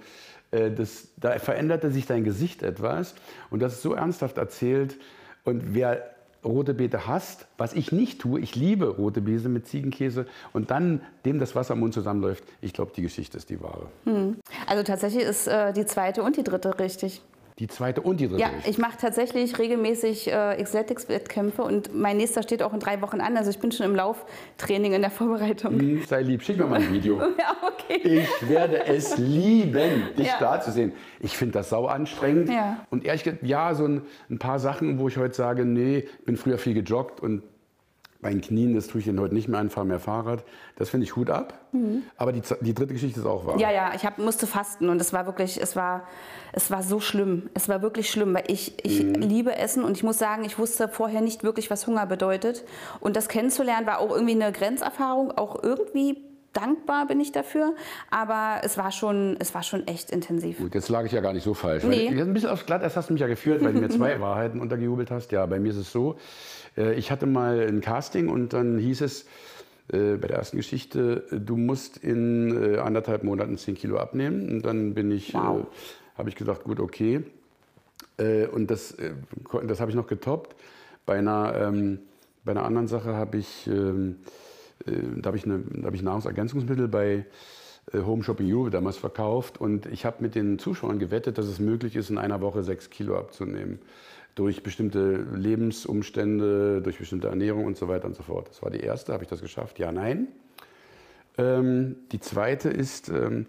äh, 0.50 0.70
das, 0.70 1.08
da 1.16 1.38
veränderte 1.38 1.90
sich 1.90 2.06
dein 2.06 2.24
Gesicht 2.24 2.62
etwas 2.62 3.14
und 3.50 3.60
das 3.60 3.74
ist 3.74 3.82
so 3.82 3.94
ernsthaft 3.94 4.38
erzählt. 4.38 4.96
Und 5.44 5.74
wer 5.74 6.16
rote 6.44 6.74
Beete 6.74 7.06
hasst, 7.06 7.46
was 7.58 7.72
ich 7.72 7.92
nicht 7.92 8.20
tue, 8.20 8.40
ich 8.40 8.54
liebe 8.54 8.88
rote 8.88 9.20
Beete 9.20 9.48
mit 9.48 9.66
Ziegenkäse 9.66 10.26
und 10.52 10.70
dann 10.70 11.00
dem 11.24 11.38
das 11.38 11.54
Wasser 11.54 11.74
im 11.74 11.80
Mund 11.80 11.94
zusammenläuft, 11.94 12.44
ich 12.60 12.72
glaube, 12.72 12.92
die 12.94 13.02
Geschichte 13.02 13.36
ist 13.36 13.50
die 13.50 13.60
wahre. 13.60 13.88
Also 14.66 14.82
tatsächlich 14.82 15.24
ist 15.24 15.46
äh, 15.48 15.72
die 15.72 15.86
zweite 15.86 16.22
und 16.22 16.36
die 16.36 16.44
dritte 16.44 16.78
richtig. 16.78 17.22
Die 17.58 17.68
zweite 17.68 18.02
und 18.02 18.20
die 18.20 18.28
dritte 18.28 18.42
Ja, 18.42 18.50
ich 18.68 18.76
mache 18.76 18.98
tatsächlich 19.00 19.58
regelmäßig 19.58 20.30
äh, 20.30 20.62
Xletics-Wettkämpfe 20.62 21.62
und 21.62 21.94
mein 21.94 22.18
nächster 22.18 22.42
steht 22.42 22.62
auch 22.62 22.74
in 22.74 22.80
drei 22.80 23.00
Wochen 23.00 23.20
an. 23.22 23.34
Also 23.38 23.48
ich 23.48 23.58
bin 23.58 23.72
schon 23.72 23.86
im 23.86 23.94
Lauftraining 23.96 24.92
in 24.92 25.00
der 25.00 25.10
Vorbereitung. 25.10 25.78
Hm, 25.80 26.02
Sei 26.06 26.20
lieb, 26.20 26.42
schick 26.42 26.58
mir 26.58 26.66
mal 26.66 26.80
ein 26.80 26.92
Video. 26.92 27.18
Ja, 27.38 27.56
okay. 27.66 28.00
Ich 28.02 28.48
werde 28.48 28.84
es 28.86 29.16
lieben, 29.16 30.02
dich 30.18 30.26
Ja. 30.26 30.34
da 30.38 30.60
zu 30.60 30.70
sehen. 30.70 30.92
Ich 31.20 31.34
finde 31.36 31.52
das 31.54 31.70
sau 31.70 31.86
anstrengend. 31.86 32.50
Ja. 32.50 32.84
Und 32.90 33.04
ehrlich 33.06 33.24
gesagt, 33.24 33.42
ja, 33.42 33.72
so 33.74 33.84
ein, 33.86 34.02
ein 34.28 34.38
paar 34.38 34.58
Sachen, 34.58 34.98
wo 34.98 35.08
ich 35.08 35.16
heute 35.16 35.34
sage, 35.34 35.64
nee, 35.64 35.98
ich 36.18 36.24
bin 36.26 36.36
früher 36.36 36.58
viel 36.58 36.74
gejoggt 36.74 37.20
und 37.20 37.42
bei 38.26 38.32
den 38.32 38.40
Knien, 38.40 38.74
das 38.74 38.88
tue 38.88 39.00
ich 39.00 39.06
Ihnen 39.06 39.20
heute 39.20 39.34
nicht 39.34 39.46
mehr, 39.46 39.60
einfach 39.60 39.84
mehr 39.84 40.00
Fahrrad. 40.00 40.42
Das 40.74 40.88
finde 40.88 41.04
ich 41.04 41.14
Hut 41.14 41.30
ab. 41.30 41.60
Aber 42.16 42.32
die, 42.32 42.42
die 42.60 42.74
dritte 42.74 42.92
Geschichte 42.92 43.20
ist 43.20 43.26
auch 43.26 43.46
wahr. 43.46 43.56
Ja, 43.56 43.70
ja, 43.70 43.92
ich 43.94 44.04
hab, 44.04 44.18
musste 44.18 44.48
fasten 44.48 44.88
und 44.88 45.00
es 45.00 45.12
war 45.12 45.26
wirklich, 45.26 45.62
es 45.62 45.76
war, 45.76 46.08
es 46.52 46.68
war 46.72 46.82
so 46.82 46.98
schlimm. 46.98 47.48
Es 47.54 47.68
war 47.68 47.82
wirklich 47.82 48.10
schlimm, 48.10 48.34
weil 48.34 48.42
ich, 48.48 48.84
ich 48.84 48.98
liebe 48.98 49.54
Essen 49.54 49.84
und 49.84 49.96
ich 49.96 50.02
muss 50.02 50.18
sagen, 50.18 50.44
ich 50.44 50.58
wusste 50.58 50.88
vorher 50.88 51.20
nicht 51.20 51.44
wirklich, 51.44 51.70
was 51.70 51.86
Hunger 51.86 52.04
bedeutet. 52.04 52.64
Und 52.98 53.14
das 53.14 53.28
kennenzulernen 53.28 53.86
war 53.86 54.00
auch 54.00 54.10
irgendwie 54.10 54.34
eine 54.34 54.50
Grenzerfahrung, 54.50 55.30
auch 55.30 55.62
irgendwie 55.62 56.16
dankbar 56.56 57.06
bin 57.06 57.20
ich 57.20 57.32
dafür. 57.32 57.74
Aber 58.10 58.60
es 58.64 58.78
war 58.78 58.90
schon, 58.92 59.36
es 59.38 59.54
war 59.54 59.62
schon 59.62 59.86
echt 59.86 60.10
intensiv. 60.10 60.58
Gut, 60.58 60.74
jetzt 60.74 60.88
lag 60.88 61.04
ich 61.04 61.12
ja 61.12 61.20
gar 61.20 61.32
nicht 61.32 61.44
so 61.44 61.54
falsch. 61.54 61.84
Nee. 61.84 62.08
Weil, 62.10 62.20
ein 62.20 62.32
bisschen 62.32 62.50
aufs 62.50 62.66
Glatteis 62.66 62.96
hast 62.96 63.08
du 63.10 63.12
mich 63.12 63.20
ja 63.20 63.26
geführt, 63.28 63.62
weil 63.62 63.72
du 63.72 63.80
mir 63.80 63.88
zwei 63.90 64.20
Wahrheiten 64.20 64.60
untergejubelt 64.60 65.10
hast. 65.10 65.32
Ja, 65.32 65.44
bei 65.46 65.58
mir 65.58 65.70
ist 65.70 65.76
es 65.76 65.92
so, 65.92 66.16
äh, 66.76 66.94
ich 66.94 67.10
hatte 67.10 67.26
mal 67.26 67.60
ein 67.60 67.80
Casting 67.80 68.28
und 68.28 68.52
dann 68.52 68.78
hieß 68.78 69.02
es 69.02 69.26
äh, 69.92 70.16
bei 70.16 70.28
der 70.28 70.38
ersten 70.38 70.56
Geschichte, 70.56 71.24
äh, 71.30 71.36
du 71.38 71.56
musst 71.56 71.98
in 71.98 72.76
anderthalb 72.78 73.22
Monaten 73.22 73.58
10 73.58 73.74
Kilo 73.74 73.98
abnehmen. 73.98 74.48
Und 74.48 74.62
dann 74.62 74.94
bin 74.94 75.10
ich, 75.10 75.34
Wow. 75.34 75.60
äh, 75.60 76.18
habe 76.18 76.28
ich 76.28 76.34
gesagt, 76.36 76.64
gut, 76.64 76.80
okay. 76.80 77.22
Äh, 78.18 78.46
und 78.46 78.70
das, 78.70 78.92
äh, 78.92 79.12
das 79.66 79.80
habe 79.80 79.90
ich 79.90 79.96
noch 79.96 80.06
getoppt. 80.06 80.56
Bei 81.04 81.18
einer, 81.18 81.54
ähm, 81.56 82.00
bei 82.44 82.52
einer 82.52 82.64
anderen 82.64 82.88
Sache 82.88 83.14
habe 83.14 83.38
ich, 83.38 83.66
ähm, 83.66 84.16
äh, 84.24 84.45
da 84.84 85.28
habe 85.28 85.36
ich, 85.36 85.44
eine, 85.44 85.60
da 85.60 85.86
habe 85.86 85.96
ich 85.96 86.02
Nahrungsergänzungsmittel 86.02 86.88
bei 86.88 87.24
äh, 87.92 88.00
Home 88.00 88.22
Shopping 88.22 88.52
Europe 88.52 88.70
damals 88.70 88.96
verkauft 88.96 89.60
und 89.60 89.86
ich 89.86 90.04
habe 90.04 90.22
mit 90.22 90.34
den 90.34 90.58
Zuschauern 90.58 90.98
gewettet, 90.98 91.38
dass 91.38 91.46
es 91.46 91.58
möglich 91.58 91.96
ist, 91.96 92.10
in 92.10 92.18
einer 92.18 92.40
Woche 92.40 92.62
sechs 92.62 92.90
Kilo 92.90 93.16
abzunehmen. 93.18 93.78
Durch 94.34 94.62
bestimmte 94.62 95.26
Lebensumstände, 95.34 96.82
durch 96.82 96.98
bestimmte 96.98 97.28
Ernährung 97.28 97.64
und 97.64 97.78
so 97.78 97.88
weiter 97.88 98.06
und 98.06 98.14
so 98.14 98.22
fort. 98.22 98.48
Das 98.50 98.62
war 98.62 98.70
die 98.70 98.80
erste. 98.80 99.14
Habe 99.14 99.24
ich 99.24 99.30
das 99.30 99.40
geschafft? 99.40 99.78
Ja, 99.78 99.92
nein. 99.92 100.28
Ähm, 101.38 101.96
die 102.12 102.20
zweite 102.20 102.68
ist, 102.68 103.08
ähm, 103.08 103.46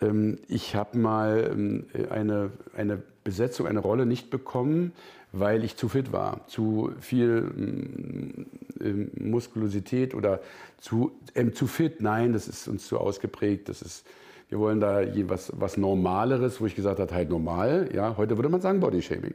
ähm, 0.00 0.38
ich 0.46 0.76
habe 0.76 0.98
mal 0.98 1.50
ähm, 1.52 1.86
eine, 2.10 2.52
eine 2.76 3.02
Besetzung, 3.24 3.66
eine 3.66 3.80
Rolle 3.80 4.06
nicht 4.06 4.30
bekommen, 4.30 4.92
weil 5.36 5.64
ich 5.64 5.76
zu 5.76 5.88
fit 5.88 6.12
war. 6.12 6.46
Zu 6.46 6.92
viel 7.00 7.52
ähm, 7.56 8.46
ähm, 8.80 9.10
Muskulosität 9.18 10.14
oder 10.14 10.40
zu, 10.78 11.12
ähm, 11.34 11.54
zu 11.54 11.66
fit. 11.66 12.00
Nein, 12.00 12.32
das 12.32 12.48
ist 12.48 12.68
uns 12.68 12.86
zu 12.86 12.98
ausgeprägt. 12.98 13.68
Das 13.68 13.82
ist, 13.82 14.06
wir 14.48 14.58
wollen 14.58 14.80
da 14.80 15.02
was, 15.28 15.52
was 15.56 15.76
Normaleres, 15.76 16.60
wo 16.60 16.66
ich 16.66 16.74
gesagt 16.74 17.00
habe, 17.00 17.12
halt 17.12 17.30
normal. 17.30 17.88
Ja, 17.92 18.16
heute 18.16 18.36
würde 18.36 18.48
man 18.48 18.60
sagen 18.60 18.80
Bodyshaming. 18.80 19.34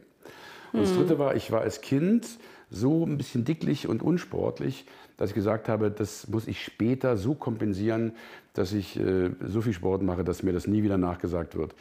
Und 0.72 0.82
das 0.82 0.94
dritte 0.94 1.20
war, 1.20 1.36
ich 1.36 1.52
war 1.52 1.62
als 1.62 1.82
Kind 1.82 2.28
so 2.70 3.06
ein 3.06 3.18
bisschen 3.18 3.44
dicklich 3.44 3.88
und 3.88 4.04
unsportlich, 4.04 4.86
dass 5.18 5.30
ich 5.30 5.36
gesagt 5.36 5.68
habe, 5.68 5.92
das 5.92 6.28
muss 6.28 6.48
ich 6.48 6.64
später 6.64 7.18
so 7.18 7.34
kompensieren, 7.34 8.14
dass 8.54 8.72
ich 8.74 9.00
äh, 9.00 9.32
so 9.46 9.62
viel 9.62 9.74
Sport 9.74 10.04
mache, 10.04 10.24
dass 10.24 10.44
mir 10.44 10.54
das 10.54 10.68
nie 10.68 10.84
wieder 10.84 10.98
nachgesagt 10.98 11.58
wird, 11.58 11.74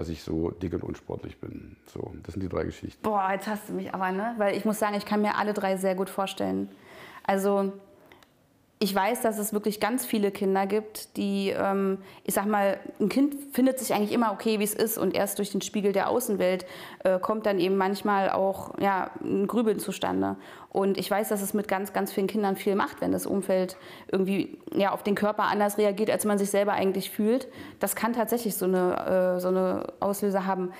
dass 0.00 0.08
ich 0.08 0.22
so 0.22 0.50
dick 0.50 0.72
und 0.72 0.82
unsportlich 0.82 1.38
bin. 1.40 1.76
So, 1.84 2.14
das 2.22 2.32
sind 2.32 2.42
die 2.42 2.48
drei 2.48 2.64
Geschichten. 2.64 3.02
Boah, 3.02 3.32
jetzt 3.32 3.46
hast 3.46 3.68
du 3.68 3.74
mich 3.74 3.92
aber, 3.92 4.10
ne? 4.12 4.34
Weil 4.38 4.56
ich 4.56 4.64
muss 4.64 4.78
sagen, 4.78 4.94
ich 4.96 5.04
kann 5.04 5.20
mir 5.20 5.36
alle 5.36 5.52
drei 5.52 5.76
sehr 5.76 5.94
gut 5.94 6.08
vorstellen. 6.08 6.70
Also 7.22 7.74
ich 8.82 8.94
weiß, 8.94 9.20
dass 9.20 9.36
es 9.36 9.52
wirklich 9.52 9.78
ganz 9.78 10.06
viele 10.06 10.30
Kinder 10.30 10.66
gibt, 10.66 11.18
die, 11.18 11.50
ähm, 11.50 11.98
ich 12.24 12.32
sag 12.32 12.46
mal, 12.46 12.78
ein 12.98 13.10
Kind 13.10 13.36
findet 13.52 13.78
sich 13.78 13.92
eigentlich 13.92 14.12
immer 14.12 14.32
okay, 14.32 14.58
wie 14.58 14.64
es 14.64 14.72
ist 14.72 14.96
und 14.96 15.14
erst 15.14 15.36
durch 15.36 15.50
den 15.50 15.60
Spiegel 15.60 15.92
der 15.92 16.08
Außenwelt 16.08 16.64
äh, 17.04 17.18
kommt 17.18 17.44
dann 17.44 17.58
eben 17.58 17.76
manchmal 17.76 18.30
auch 18.30 18.78
ja, 18.80 19.10
ein 19.22 19.46
Grübeln 19.46 19.80
zustande. 19.80 20.36
Und 20.70 20.96
ich 20.96 21.10
weiß, 21.10 21.28
dass 21.28 21.42
es 21.42 21.52
mit 21.52 21.68
ganz, 21.68 21.92
ganz 21.92 22.10
vielen 22.10 22.26
Kindern 22.26 22.56
viel 22.56 22.74
macht, 22.74 23.02
wenn 23.02 23.12
das 23.12 23.26
Umfeld 23.26 23.76
irgendwie 24.10 24.56
ja, 24.74 24.92
auf 24.92 25.02
den 25.02 25.14
Körper 25.14 25.42
anders 25.42 25.76
reagiert, 25.76 26.08
als 26.08 26.24
man 26.24 26.38
sich 26.38 26.48
selber 26.48 26.72
eigentlich 26.72 27.10
fühlt. 27.10 27.48
Das 27.80 27.94
kann 27.94 28.14
tatsächlich 28.14 28.56
so 28.56 28.64
eine, 28.64 29.36
äh, 29.36 29.40
so 29.40 29.48
eine 29.48 29.92
Auslöser 30.00 30.46
haben. 30.46 30.72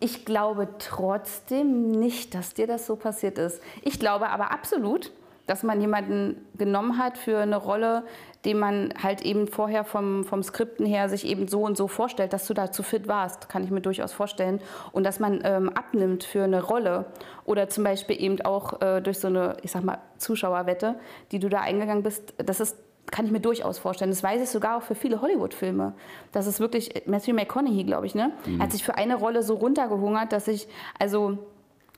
Ich 0.00 0.24
glaube 0.24 0.66
trotzdem 0.80 1.92
nicht, 1.92 2.34
dass 2.34 2.54
dir 2.54 2.66
das 2.66 2.86
so 2.86 2.96
passiert 2.96 3.38
ist. 3.38 3.62
Ich 3.82 4.00
glaube 4.00 4.30
aber 4.30 4.50
absolut, 4.50 5.12
dass 5.46 5.62
man 5.62 5.80
jemanden 5.80 6.46
genommen 6.56 6.98
hat 6.98 7.18
für 7.18 7.38
eine 7.38 7.56
Rolle, 7.56 8.04
den 8.44 8.58
man 8.58 8.94
halt 9.02 9.22
eben 9.22 9.48
vorher 9.48 9.84
vom, 9.84 10.24
vom 10.24 10.42
Skripten 10.42 10.86
her 10.86 11.08
sich 11.08 11.26
eben 11.26 11.48
so 11.48 11.62
und 11.62 11.76
so 11.76 11.88
vorstellt, 11.88 12.32
dass 12.32 12.46
du 12.46 12.54
da 12.54 12.70
zu 12.70 12.82
fit 12.82 13.08
warst, 13.08 13.48
kann 13.48 13.64
ich 13.64 13.70
mir 13.70 13.80
durchaus 13.80 14.12
vorstellen. 14.12 14.60
Und 14.92 15.04
dass 15.04 15.18
man 15.18 15.40
ähm, 15.44 15.68
abnimmt 15.70 16.24
für 16.24 16.44
eine 16.44 16.62
Rolle 16.62 17.06
oder 17.44 17.68
zum 17.68 17.84
Beispiel 17.84 18.20
eben 18.20 18.40
auch 18.42 18.80
äh, 18.80 19.00
durch 19.00 19.18
so 19.18 19.28
eine, 19.28 19.56
ich 19.62 19.72
sag 19.72 19.82
mal, 19.82 19.98
Zuschauerwette, 20.18 20.96
die 21.32 21.38
du 21.38 21.48
da 21.48 21.60
eingegangen 21.60 22.02
bist, 22.02 22.34
das 22.38 22.60
ist 22.60 22.76
kann 23.10 23.24
ich 23.24 23.30
mir 23.30 23.40
durchaus 23.40 23.78
vorstellen. 23.78 24.10
Das 24.10 24.24
weiß 24.24 24.42
ich 24.42 24.48
sogar 24.48 24.78
auch 24.78 24.82
für 24.82 24.96
viele 24.96 25.22
Hollywood-Filme. 25.22 25.94
Das 26.32 26.48
ist 26.48 26.58
wirklich, 26.58 27.04
Matthew 27.06 27.34
McConaughey, 27.34 27.84
glaube 27.84 28.06
ich, 28.06 28.16
ne? 28.16 28.32
hat 28.58 28.72
sich 28.72 28.82
für 28.82 28.96
eine 28.96 29.14
Rolle 29.14 29.44
so 29.44 29.54
runtergehungert, 29.54 30.32
dass 30.32 30.48
ich, 30.48 30.66
also 30.98 31.38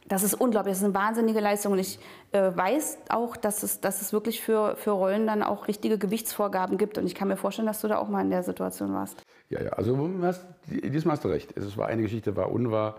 das 0.09 0.23
ist 0.23 0.35
unglaublich, 0.35 0.73
das 0.73 0.79
ist 0.79 0.85
eine 0.85 0.95
wahnsinnige 0.95 1.41
Leistung. 1.41 1.73
Und 1.73 1.79
ich 1.79 1.99
äh, 2.33 2.51
weiß 2.55 2.99
auch, 3.11 3.37
dass 3.37 3.63
es, 3.63 3.81
dass 3.81 4.01
es 4.03 4.13
wirklich 4.13 4.41
für, 4.41 4.75
für 4.77 4.91
Rollen 4.93 5.27
dann 5.27 5.43
auch 5.43 5.69
richtige 5.69 5.99
Gewichtsvorgaben 5.99 6.79
gibt. 6.79 6.99
Und 6.99 7.07
ich 7.07 7.15
kann 7.15 7.29
mir 7.29 7.37
vorstellen, 7.37 7.67
dass 7.67 7.81
du 7.81 7.89
da 7.89 7.99
auch 7.99 8.09
mal 8.09 8.23
in 8.23 8.31
der 8.31 8.43
Situation 8.43 8.93
warst. 8.93 9.23
Ja, 9.51 9.63
ja, 9.63 9.71
also 9.71 9.95
du 9.97 10.23
hast, 10.23 10.45
diesmal 10.67 11.15
hast 11.17 11.25
du 11.25 11.29
recht. 11.29 11.57
Es 11.57 11.77
war 11.77 11.87
eine 11.89 12.03
Geschichte 12.03 12.37
war 12.37 12.51
unwahr 12.51 12.97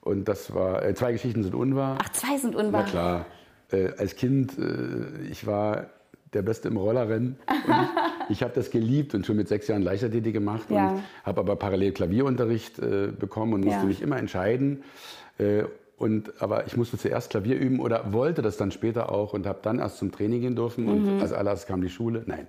und 0.00 0.26
das 0.28 0.54
war, 0.54 0.82
äh, 0.84 0.94
zwei 0.94 1.12
Geschichten 1.12 1.42
sind 1.42 1.54
unwahr. 1.54 1.98
Ach, 2.02 2.08
zwei 2.12 2.36
sind 2.38 2.54
Na 2.54 2.60
unwahr. 2.60 2.84
klar. 2.84 3.26
Äh, 3.70 3.90
als 3.98 4.16
Kind, 4.16 4.58
äh, 4.58 5.22
ich 5.30 5.46
war 5.46 5.86
der 6.32 6.42
Beste 6.42 6.68
im 6.68 6.76
Rollerrennen. 6.78 7.36
Ich 7.48 7.56
ich 8.30 8.42
habe 8.42 8.52
das 8.54 8.70
geliebt 8.70 9.14
und 9.14 9.26
schon 9.26 9.36
mit 9.36 9.48
sechs 9.48 9.68
Jahren 9.68 9.82
Leichtathletik 9.82 10.32
gemacht 10.32 10.70
Ja. 10.70 10.92
und 10.92 11.02
habe 11.24 11.40
aber 11.40 11.56
parallel 11.56 11.92
Klavierunterricht 11.92 12.78
äh, 12.78 13.08
bekommen 13.08 13.52
und 13.52 13.60
musste 13.64 13.80
Ja. 13.80 13.84
mich 13.86 14.00
immer 14.00 14.16
entscheiden. 14.16 14.82
Und, 15.98 16.32
aber 16.42 16.66
ich 16.66 16.76
musste 16.76 16.98
zuerst 16.98 17.30
Klavier 17.30 17.56
üben 17.58 17.78
oder 17.78 18.12
wollte 18.12 18.42
das 18.42 18.56
dann 18.56 18.72
später 18.72 19.12
auch 19.12 19.34
und 19.34 19.46
habe 19.46 19.60
dann 19.62 19.78
erst 19.78 19.98
zum 19.98 20.10
Training 20.10 20.40
gehen 20.40 20.56
dürfen. 20.56 20.84
Mhm. 20.84 20.90
Und 21.14 21.20
als 21.20 21.32
allererstes 21.32 21.68
kam 21.68 21.80
die 21.80 21.90
Schule. 21.90 22.22
Nein. 22.26 22.48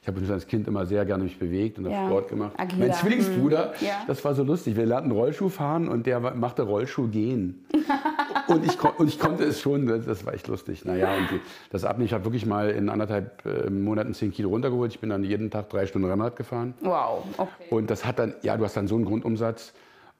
Ich 0.00 0.08
habe 0.08 0.20
mich 0.20 0.30
als 0.30 0.46
Kind 0.46 0.68
immer 0.68 0.84
sehr 0.84 1.06
gerne 1.06 1.24
mich 1.24 1.38
bewegt 1.38 1.78
und 1.78 1.86
habe 1.86 1.94
Ja. 1.94 2.06
Sport 2.06 2.28
gemacht. 2.28 2.52
Agiler. 2.58 2.88
Mein 2.88 2.92
Zwillingsbruder, 2.94 3.72
Mhm. 3.80 3.86
Ja. 3.86 4.04
das 4.06 4.22
war 4.24 4.34
so 4.34 4.42
lustig. 4.42 4.76
Wir 4.76 4.84
lernten 4.84 5.10
Rollschuh 5.12 5.48
fahren 5.48 5.88
und 5.88 6.06
der 6.06 6.20
machte 6.20 6.62
Rollschuh 6.62 7.08
gehen. 7.08 7.64
und, 8.48 8.66
ich, 8.66 8.82
und 8.98 9.08
ich 9.08 9.18
konnte 9.18 9.44
es 9.44 9.60
schon, 9.62 9.86
das, 9.86 10.26
war 10.26 10.34
echt 10.34 10.46
lustig. 10.48 10.84
Naja, 10.84 11.08
und 11.16 11.30
die, 11.30 11.40
das 11.70 11.84
Abnehmen, 11.84 12.06
ich 12.06 12.12
habe 12.12 12.24
wirklich 12.24 12.44
mal 12.44 12.68
in 12.70 12.90
anderthalb 12.90 13.46
äh, 13.46 13.70
Monaten 13.70 14.12
10 14.12 14.32
Kilo 14.32 14.50
runtergeholt. 14.50 14.92
Ich 14.92 15.00
bin 15.00 15.08
dann 15.08 15.24
jeden 15.24 15.50
Tag 15.50 15.70
drei 15.70 15.86
Stunden 15.86 16.08
Rennrad 16.10 16.36
gefahren. 16.36 16.74
Wow, 16.82 17.24
okay. 17.38 17.50
Und 17.70 17.88
das 17.90 18.04
hat 18.04 18.18
dann, 18.18 18.34
ja, 18.42 18.56
du 18.58 18.64
hast 18.64 18.76
dann 18.76 18.86
so 18.88 18.96
einen 18.96 19.06
Grundumsatz. 19.06 19.72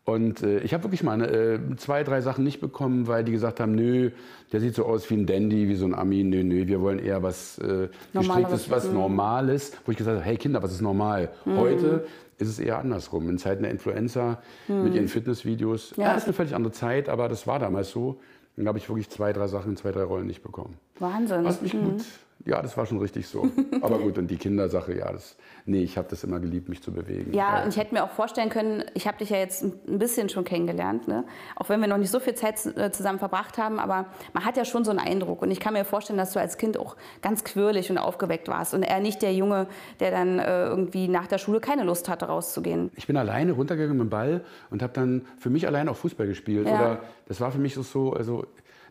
Und 0.04 0.42
äh, 0.42 0.58
ich 0.58 0.74
habe 0.74 0.84
wirklich 0.84 1.02
mal 1.02 1.12
eine, 1.12 1.28
äh, 1.28 1.58
zwei, 1.76 2.04
drei 2.04 2.20
Sachen 2.20 2.44
nicht 2.44 2.60
bekommen, 2.60 3.06
weil 3.06 3.24
die 3.24 3.32
gesagt 3.32 3.58
haben, 3.58 3.74
nö, 3.74 4.10
der 4.52 4.60
sieht 4.60 4.74
so 4.74 4.84
aus 4.84 5.08
wie 5.08 5.14
ein 5.14 5.26
Dandy, 5.26 5.66
wie 5.68 5.76
so 5.76 5.86
ein 5.86 5.94
Ami. 5.94 6.22
Nö, 6.24 6.44
nö, 6.44 6.66
wir 6.66 6.80
wollen 6.82 6.98
eher 6.98 7.22
was 7.22 7.58
äh, 7.58 7.88
gestricktes, 8.12 8.70
was 8.70 8.90
Normales. 8.90 9.72
Wo 9.86 9.92
ich 9.92 9.96
gesagt 9.96 10.18
habe, 10.18 10.26
hey 10.26 10.36
Kinder, 10.36 10.62
was 10.62 10.72
ist 10.72 10.82
normal? 10.82 11.30
Heute 11.46 12.06
ist 12.38 12.48
es 12.48 12.58
eher 12.58 12.78
andersrum. 12.78 13.30
In 13.30 13.38
Zeiten 13.38 13.62
der 13.62 13.70
Influencer 13.70 14.42
mit 14.68 14.94
ihren 14.94 15.08
Fitnessvideos. 15.08 15.94
Ja. 15.96 16.04
Ja. 16.04 16.08
das 16.14 16.24
ist 16.24 16.28
eine 16.28 16.34
völlig 16.34 16.54
andere 16.54 16.72
Zeit, 16.72 17.08
aber 17.08 17.28
das 17.28 17.46
war 17.46 17.58
damals 17.58 17.90
so. 17.90 18.20
Dann 18.56 18.68
habe 18.68 18.78
ich 18.78 18.88
wirklich 18.88 19.08
zwei, 19.10 19.32
drei 19.32 19.48
Sachen 19.48 19.70
in 19.70 19.76
zwei, 19.76 19.90
drei 19.90 20.04
Rollen 20.04 20.26
nicht 20.26 20.42
bekommen. 20.42 20.76
Wahnsinn. 20.98 21.44
Was 21.44 21.60
mich 21.62 21.72
gut. 21.72 22.04
Ja, 22.46 22.60
das 22.60 22.76
war 22.76 22.84
schon 22.84 22.98
richtig 22.98 23.26
so. 23.26 23.48
Aber 23.80 23.98
gut, 23.98 24.18
und 24.18 24.30
die 24.30 24.36
Kindersache, 24.36 24.96
ja, 24.96 25.10
das, 25.10 25.36
nee, 25.64 25.82
ich 25.82 25.96
habe 25.96 26.08
das 26.10 26.24
immer 26.24 26.40
geliebt, 26.40 26.68
mich 26.68 26.82
zu 26.82 26.92
bewegen. 26.92 27.32
Ja, 27.32 27.62
und 27.62 27.70
ich 27.70 27.76
hätte 27.78 27.94
mir 27.94 28.04
auch 28.04 28.10
vorstellen 28.10 28.50
können, 28.50 28.84
ich 28.92 29.06
habe 29.06 29.16
dich 29.18 29.30
ja 29.30 29.38
jetzt 29.38 29.62
ein 29.62 29.98
bisschen 29.98 30.28
schon 30.28 30.44
kennengelernt, 30.44 31.08
ne? 31.08 31.24
auch 31.56 31.68
wenn 31.70 31.80
wir 31.80 31.88
noch 31.88 31.96
nicht 31.96 32.10
so 32.10 32.20
viel 32.20 32.34
Zeit 32.34 32.64
äh, 32.76 32.90
zusammen 32.90 33.18
verbracht 33.18 33.56
haben, 33.56 33.78
aber 33.78 34.06
man 34.34 34.44
hat 34.44 34.56
ja 34.56 34.64
schon 34.64 34.84
so 34.84 34.90
einen 34.90 35.00
Eindruck. 35.00 35.40
Und 35.40 35.50
ich 35.50 35.60
kann 35.60 35.72
mir 35.72 35.84
vorstellen, 35.84 36.18
dass 36.18 36.32
du 36.32 36.40
als 36.40 36.58
Kind 36.58 36.76
auch 36.76 36.96
ganz 37.22 37.44
quirlig 37.44 37.90
und 37.90 37.96
aufgeweckt 37.96 38.48
warst 38.48 38.74
und 38.74 38.82
er 38.82 39.00
nicht 39.00 39.22
der 39.22 39.34
Junge, 39.34 39.66
der 40.00 40.10
dann 40.10 40.38
äh, 40.38 40.66
irgendwie 40.66 41.08
nach 41.08 41.26
der 41.26 41.38
Schule 41.38 41.60
keine 41.60 41.84
Lust 41.84 42.08
hatte, 42.08 42.26
rauszugehen. 42.26 42.90
Ich 42.96 43.06
bin 43.06 43.16
alleine 43.16 43.52
runtergegangen 43.52 43.96
mit 43.96 44.08
dem 44.08 44.10
Ball 44.10 44.44
und 44.70 44.82
habe 44.82 44.92
dann 44.92 45.26
für 45.38 45.48
mich 45.48 45.66
allein 45.66 45.88
auch 45.88 45.96
Fußball 45.96 46.26
gespielt. 46.26 46.66
Ja. 46.66 46.74
Oder 46.74 47.00
das 47.26 47.40
war 47.40 47.50
für 47.50 47.58
mich 47.58 47.74
so, 47.74 47.82
so 47.82 48.12
also 48.12 48.44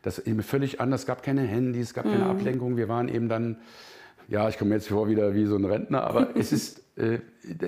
das 0.03 0.19
mir 0.25 0.43
völlig 0.43 0.79
anders. 0.79 1.01
Es 1.01 1.07
gab 1.07 1.23
keine 1.23 1.41
Handys, 1.41 1.87
es 1.87 1.93
gab 1.95 2.03
keine 2.05 2.25
Ablenkung. 2.27 2.77
Wir 2.77 2.87
waren 2.87 3.09
eben 3.09 3.27
dann, 3.29 3.57
ja, 4.27 4.47
ich 4.49 4.57
komme 4.59 4.75
jetzt 4.75 4.87
vor 4.89 5.07
wieder 5.09 5.33
wie 5.33 5.45
so 5.45 5.55
ein 5.55 5.65
Rentner, 5.65 6.03
aber 6.03 6.29
es 6.37 6.51
ist, 6.51 6.83
äh, 6.97 7.19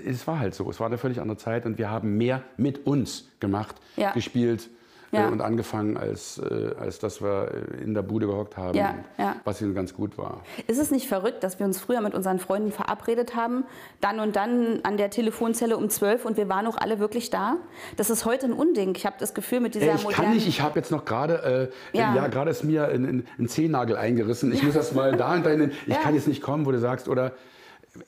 es 0.06 0.28
war 0.28 0.40
halt 0.40 0.54
so. 0.54 0.70
Es 0.70 0.80
war 0.80 0.88
eine 0.88 0.98
völlig 1.00 1.20
andere 1.20 1.38
Zeit 1.38 1.66
und 1.66 1.78
wir 1.80 1.90
haben 1.90 2.18
mehr 2.18 2.44
mit 2.58 2.86
uns 2.86 3.30
gemacht, 3.40 3.76
Ja. 3.96 4.12
gespielt 4.12 4.70
Ja. 5.12 5.28
Äh, 5.28 5.32
und 5.32 5.42
angefangen, 5.42 5.98
als, 5.98 6.38
äh, 6.40 6.72
als 6.80 7.00
dass 7.00 7.22
wir 7.22 7.50
äh, 7.80 7.84
in 7.84 7.94
der 7.94 8.02
Bude 8.02 8.26
gehockt 8.28 8.58
haben, 8.58 8.78
Ja, 8.78 8.96
ja. 9.18 9.36
was 9.44 9.62
ihnen 9.62 9.74
ganz 9.76 9.94
gut 9.94 10.18
war. 10.18 10.42
Ist 10.68 10.80
es 10.80 10.92
nicht 10.92 11.08
verrückt, 11.08 11.44
dass 11.44 11.60
wir 11.60 11.66
uns 11.66 11.80
früher 11.80 12.02
mit 12.02 12.14
unseren 12.16 12.40
Freunden 12.40 12.72
verabredet 12.72 13.36
haben, 13.36 13.66
dann 14.02 14.20
und 14.20 14.36
dann 14.36 14.80
an 14.84 14.98
der 14.98 15.10
Telefonzelle 15.10 15.78
um 15.78 15.90
12 15.90 16.26
und 16.26 16.38
wir 16.38 16.50
waren 16.50 16.68
auch 16.68 16.78
alle 16.78 17.00
wirklich 17.00 17.30
da? 17.30 17.58
Das 17.98 18.10
ist 18.10 18.26
heute 18.26 18.48
ein 18.48 18.54
Unding. 18.54 18.94
Ich 18.96 19.06
habe 19.06 19.16
das 19.20 19.34
Gefühl, 19.34 19.60
mit 19.60 19.76
dieser 19.76 19.88
Ey, 19.88 19.96
ich 19.96 20.02
kann 20.04 20.12
modernen... 20.12 20.34
nicht, 20.36 20.48
ich 20.48 20.62
habe 20.62 20.78
jetzt 20.80 20.92
noch 20.92 21.06
gerade, 21.06 21.72
äh, 21.94 21.98
Ja. 21.98 22.16
ja, 22.16 22.28
gerade 22.28 22.52
ist 22.52 22.64
mir 22.64 22.88
ein, 22.88 23.06
ein, 23.06 23.28
ein 23.40 23.48
Zehennagel 23.48 23.96
eingerissen. 23.98 24.52
Ich 24.52 24.64
muss 24.64 24.74
das 24.74 24.94
mal 24.94 25.16
da 25.16 25.34
und 25.34 25.46
dahin, 25.46 25.72
ich 25.86 25.94
Ja. 25.94 26.00
kann 26.02 26.16
jetzt 26.16 26.28
nicht 26.28 26.42
kommen, 26.42 26.66
wo 26.66 26.72
du 26.72 26.80
sagst, 26.80 27.08
oder 27.08 27.32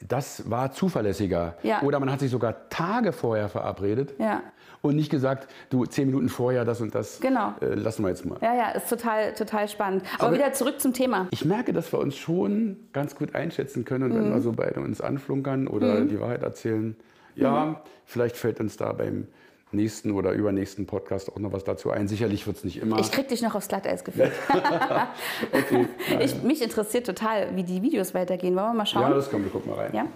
das 0.05 0.49
war 0.49 0.71
zuverlässiger. 0.73 1.55
Ja. 1.63 1.81
Oder 1.81 1.99
man 2.01 2.11
hat 2.11 2.19
sich 2.19 2.29
sogar 2.31 2.67
Tage 2.69 3.13
vorher 3.13 3.47
verabredet 3.47 4.13
Ja. 4.19 4.41
Und 4.87 4.95
nicht 4.95 5.09
gesagt, 5.09 5.47
du, 5.69 5.85
zehn 5.85 6.07
Minuten 6.07 6.29
vorher 6.29 6.65
das 6.65 6.81
und 6.81 6.93
das 6.95 7.19
Genau. 7.19 7.53
äh, 7.61 7.75
lassen 7.75 8.03
wir 8.03 8.09
jetzt 8.09 8.25
mal. 8.25 8.37
Ja, 8.41 8.55
ja, 8.55 8.69
ist 8.71 8.89
total, 8.89 9.33
total 9.33 9.67
spannend. 9.67 10.03
Aber, 10.15 10.27
Aber- 10.27 10.35
wieder 10.35 10.53
zurück 10.53 10.79
zum 10.81 10.93
Thema. 10.93 11.27
Ich 11.31 11.45
merke, 11.45 11.73
dass 11.73 11.91
wir 11.93 11.99
uns 11.99 12.15
schon 12.15 12.77
ganz 12.93 13.15
gut 13.15 13.35
einschätzen 13.35 13.85
können, 13.85 14.11
und 14.11 14.17
wenn 14.17 14.33
wir 14.33 14.41
so 14.41 14.51
beide 14.53 14.79
uns 14.79 15.01
anflunkern 15.01 15.67
oder 15.67 16.01
die 16.05 16.19
Wahrheit 16.19 16.43
erzählen. 16.43 16.95
Ja, 17.35 17.81
vielleicht 18.05 18.35
fällt 18.37 18.59
uns 18.59 18.77
da 18.77 18.93
beim 18.93 19.27
nächsten 19.71 20.11
oder 20.11 20.31
übernächsten 20.31 20.85
Podcast 20.85 21.29
auch 21.31 21.39
noch 21.39 21.51
was 21.51 21.63
dazu 21.65 21.91
ein. 21.91 22.07
Sicherlich 22.07 22.47
wird 22.47 22.57
es 22.57 22.63
nicht 22.63 22.77
immer. 22.81 22.99
Ich 22.99 23.11
krieg 23.11 23.27
dich 23.27 23.41
noch 23.41 23.53
aufs 23.53 23.67
Glatteis 23.67 24.03
geführt. 24.03 24.31
okay. 25.51 25.87
ich, 26.21 26.41
mich 26.41 26.61
interessiert 26.61 27.05
total, 27.05 27.55
wie 27.55 27.63
die 27.63 27.81
Videos 27.81 28.13
weitergehen. 28.13 28.55
Wollen 28.55 28.67
wir 28.67 28.73
mal 28.73 28.85
schauen? 28.85 29.03
Ja, 29.03 29.09
das 29.13 29.29
kommt, 29.29 29.43
wir 29.43 29.51
gucken 29.51 29.71
mal 29.71 29.79
rein. 29.79 29.93
Ja? 29.93 30.07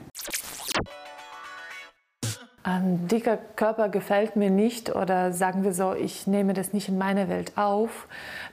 Ein 2.72 3.06
dicker 3.10 3.38
Körper 3.58 3.90
gefällt 3.90 4.38
mir 4.38 4.50
nicht 4.50 4.96
oder 4.96 5.34
sagen 5.34 5.66
wir 5.66 5.74
so, 5.74 5.94
ich 5.94 6.26
nehme 6.26 6.54
das 6.54 6.72
nicht 6.72 6.88
in 6.88 6.98
meine 6.98 7.28
Welt 7.28 7.58
auf, 7.58 8.08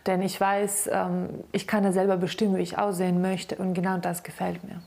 denn 0.07 0.23
ich 0.23 0.41
weiß, 0.41 0.91
ähm, 0.93 1.45
ich 1.53 1.69
kann 1.69 1.85
ja 1.85 1.93
selber 1.93 2.17
bestimmen, 2.17 2.57
wie 2.57 2.63
ich 2.63 2.79
aussehen 2.79 3.23
möchte 3.23 3.55
und 3.55 3.75
genau 3.75 3.99
das 3.99 4.25
gefällt 4.25 4.59
mir. 4.65 4.81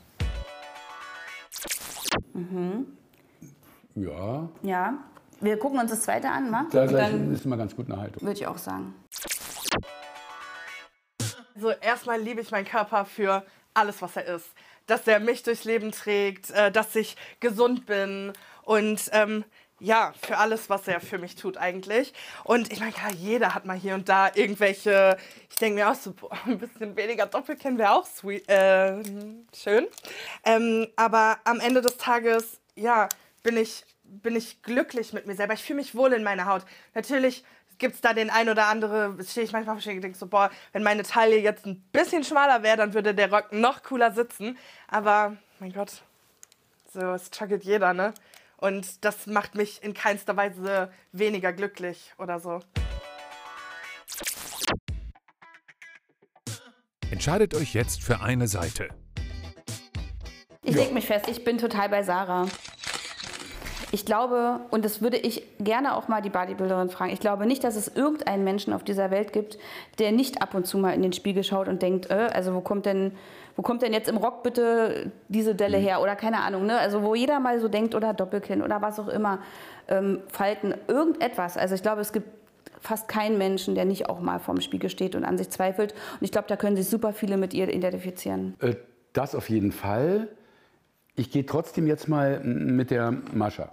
Ja, 3.94 4.48
Ja. 4.62 4.98
Wir 5.40 5.58
gucken 5.58 5.80
uns 5.80 5.90
das 5.90 6.02
zweite 6.02 6.28
an, 6.28 6.52
wa? 6.52 6.66
da 6.70 6.86
dann 6.86 7.32
ist 7.32 7.46
immer 7.46 7.56
ganz 7.56 7.74
gut 7.74 7.90
eine 7.90 8.00
Haltung. 8.00 8.22
würde 8.22 8.38
ich 8.38 8.46
auch 8.46 8.58
sagen. 8.58 8.94
Also 11.54 11.70
erstmal 11.70 12.20
liebe 12.20 12.42
ich 12.42 12.50
meinen 12.50 12.66
Körper 12.66 13.06
für 13.06 13.42
alles, 13.72 14.02
was 14.02 14.14
er 14.14 14.26
ist. 14.26 14.52
Dass 14.86 15.06
er 15.08 15.20
mich 15.20 15.42
durchs 15.42 15.64
Leben 15.64 15.90
trägt, 15.90 16.50
äh, 16.50 16.70
dass 16.70 16.94
ich 16.94 17.16
gesund 17.40 17.86
bin 17.86 18.32
und 18.64 19.00
ähm, 19.12 19.44
ja, 19.82 20.12
für 20.22 20.38
alles, 20.38 20.70
was 20.70 20.86
er 20.86 21.00
für 21.00 21.18
mich 21.18 21.34
tut 21.34 21.56
eigentlich. 21.56 22.14
Und 22.44 22.72
ich 22.72 22.78
meine, 22.78 22.92
klar, 22.92 23.10
jeder 23.12 23.52
hat 23.52 23.66
mal 23.66 23.76
hier 23.76 23.94
und 23.94 24.08
da 24.08 24.30
irgendwelche, 24.32 25.16
ich 25.50 25.56
denke 25.56 25.80
mir 25.80 25.90
auch 25.90 25.96
so, 25.96 26.14
ein 26.46 26.58
bisschen 26.58 26.94
weniger 26.94 27.26
Doppelkinn 27.26 27.78
wäre 27.78 27.92
auch 27.92 28.06
sweet, 28.06 28.48
äh, 28.48 29.02
schön. 29.52 29.88
Ähm, 30.44 30.86
aber 30.94 31.38
am 31.44 31.58
Ende 31.58 31.80
des 31.80 31.96
Tages, 31.96 32.60
ja, 32.76 33.08
bin 33.42 33.56
ich, 33.56 33.84
bin 34.04 34.36
ich 34.36 34.62
glücklich 34.62 35.12
mit 35.12 35.26
mir 35.26 35.34
selber. 35.34 35.54
Ich 35.54 35.64
fühle 35.64 35.78
mich 35.80 35.96
wohl 35.96 36.12
in 36.12 36.22
meiner 36.22 36.46
Haut. 36.46 36.64
Natürlich 36.94 37.44
gibt 37.78 37.96
es 37.96 38.00
da 38.00 38.12
den 38.12 38.30
ein 38.30 38.48
oder 38.48 38.66
andere, 38.66 39.16
stehe 39.24 39.44
ich 39.44 39.52
manchmal 39.52 39.74
und 39.74 39.84
denke 39.84 40.16
so, 40.16 40.28
boah, 40.28 40.50
wenn 40.72 40.84
meine 40.84 41.02
Taille 41.02 41.38
jetzt 41.38 41.66
ein 41.66 41.80
bisschen 41.90 42.22
schmaler 42.22 42.62
wäre, 42.62 42.76
dann 42.76 42.94
würde 42.94 43.12
der 43.12 43.32
Rock 43.32 43.52
noch 43.52 43.82
cooler 43.82 44.12
sitzen. 44.12 44.56
Aber, 44.86 45.36
mein 45.58 45.72
Gott, 45.72 46.02
so, 46.94 47.00
es 47.00 47.26
struggelt 47.26 47.64
jeder, 47.64 47.92
ne? 47.92 48.14
Und 48.62 49.04
das 49.04 49.26
macht 49.26 49.56
mich 49.56 49.82
in 49.82 49.92
keinster 49.92 50.36
Weise 50.36 50.88
weniger 51.10 51.52
glücklich 51.52 52.12
oder 52.16 52.38
so. 52.38 52.60
Entscheidet 57.10 57.56
euch 57.56 57.74
jetzt 57.74 58.04
für 58.04 58.20
eine 58.20 58.46
Seite. 58.46 58.88
Ich 60.62 60.76
leg 60.76 60.92
mich 60.92 61.06
fest, 61.06 61.26
ich 61.28 61.42
bin 61.42 61.58
total 61.58 61.88
bei 61.88 62.04
Sarah. 62.04 62.46
Ich 63.94 64.06
glaube, 64.06 64.60
und 64.70 64.86
das 64.86 65.02
würde 65.02 65.18
ich 65.18 65.42
gerne 65.58 65.94
auch 65.94 66.08
mal 66.08 66.22
die 66.22 66.30
Bodybuilderin 66.30 66.88
fragen, 66.88 67.12
ich 67.12 67.20
glaube 67.20 67.44
nicht, 67.44 67.62
dass 67.62 67.76
es 67.76 67.88
irgendeinen 67.94 68.42
Menschen 68.42 68.72
auf 68.72 68.82
dieser 68.82 69.10
Welt 69.10 69.34
gibt, 69.34 69.58
der 69.98 70.12
nicht 70.12 70.40
ab 70.40 70.54
und 70.54 70.66
zu 70.66 70.78
mal 70.78 70.94
in 70.94 71.02
den 71.02 71.12
Spiegel 71.12 71.44
schaut 71.44 71.68
und 71.68 71.82
denkt, 71.82 72.10
äh, 72.10 72.30
also 72.32 72.54
wo 72.54 72.62
kommt 72.62 72.86
denn, 72.86 73.12
wo 73.54 73.60
kommt 73.60 73.82
denn 73.82 73.92
jetzt 73.92 74.08
im 74.08 74.16
Rock 74.16 74.42
bitte 74.42 75.12
diese 75.28 75.54
Delle 75.54 75.76
her 75.76 76.00
oder 76.00 76.16
keine 76.16 76.38
Ahnung, 76.40 76.64
ne? 76.64 76.78
Also 76.78 77.02
wo 77.02 77.14
jeder 77.14 77.38
mal 77.38 77.60
so 77.60 77.68
denkt 77.68 77.94
oder 77.94 78.14
Doppelkinn 78.14 78.62
oder 78.62 78.80
was 78.80 78.98
auch 78.98 79.08
immer, 79.08 79.40
ähm, 79.88 80.20
Falten, 80.28 80.74
irgendetwas. 80.88 81.58
Also 81.58 81.74
ich 81.74 81.82
glaube, 81.82 82.00
es 82.00 82.14
gibt 82.14 82.28
fast 82.80 83.08
keinen 83.08 83.36
Menschen, 83.36 83.74
der 83.74 83.84
nicht 83.84 84.08
auch 84.08 84.20
mal 84.20 84.38
vorm 84.40 84.62
Spiegel 84.62 84.88
steht 84.88 85.14
und 85.14 85.24
an 85.24 85.36
sich 85.36 85.50
zweifelt. 85.50 85.92
Und 85.92 86.22
ich 86.22 86.32
glaube, 86.32 86.48
da 86.48 86.56
können 86.56 86.76
sich 86.76 86.88
super 86.88 87.12
viele 87.12 87.36
mit 87.36 87.52
ihr 87.52 87.68
identifizieren. 87.72 88.54
Äh, 88.60 88.74
Das 89.12 89.34
auf 89.34 89.50
jeden 89.50 89.70
Fall. 89.72 90.28
Ich 91.14 91.30
gehe 91.30 91.44
trotzdem 91.44 91.86
jetzt 91.86 92.08
mal 92.08 92.40
mit 92.40 92.90
der 92.90 93.12
Mascha. 93.34 93.70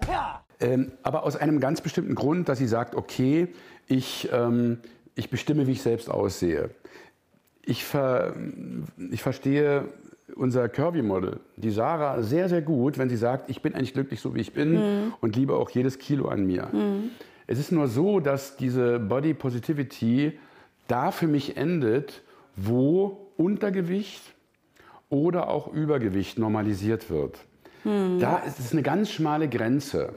Ähm, 0.60 0.92
aber 1.04 1.24
aus 1.24 1.38
einem 1.38 1.60
ganz 1.60 1.80
bestimmten 1.82 2.16
Grund, 2.16 2.50
dass 2.50 2.58
sie 2.58 2.68
sagt, 2.68 2.96
okay, 2.96 3.48
ich, 3.88 4.30
ähm, 4.34 4.80
ich 5.16 5.30
bestimme, 5.30 5.68
wie 5.68 5.72
ich 5.72 5.82
selbst 5.82 6.10
aussehe. 6.10 6.70
Ich, 7.64 7.86
ver, 7.86 8.34
ich 9.12 9.22
verstehe 9.22 9.86
unser 10.36 10.68
Curvy-Model, 10.70 11.40
die 11.56 11.72
Sarah, 11.72 12.22
sehr, 12.24 12.50
sehr 12.50 12.62
gut, 12.62 12.98
wenn 12.98 13.10
sie 13.10 13.18
sagt, 13.18 13.50
ich 13.50 13.62
bin 13.62 13.74
eigentlich 13.74 13.94
glücklich 13.94 14.20
so, 14.20 14.36
wie 14.36 14.42
ich 14.42 14.54
bin 14.54 15.12
und 15.22 15.36
liebe 15.36 15.56
auch 15.56 15.70
jedes 15.70 15.98
Kilo 15.98 16.28
an 16.28 16.46
mir. 16.46 16.70
Es 17.48 17.58
ist 17.58 17.72
nur 17.72 17.88
so, 17.88 18.20
dass 18.20 18.58
diese 18.58 19.00
Body 19.00 19.34
Positivity 19.34 20.38
da 20.88 21.12
für 21.12 21.28
mich 21.28 21.58
endet, 21.58 22.22
wo 22.56 23.32
Untergewicht 23.38 24.22
oder 25.10 25.50
auch 25.50 25.72
Übergewicht 25.72 26.38
normalisiert 26.38 27.10
wird. 27.10 27.40
Da 27.84 28.38
ist 28.46 28.60
es 28.60 28.74
eine 28.74 28.84
ganz 28.84 29.10
schmale 29.10 29.48
Grenze. 29.48 30.14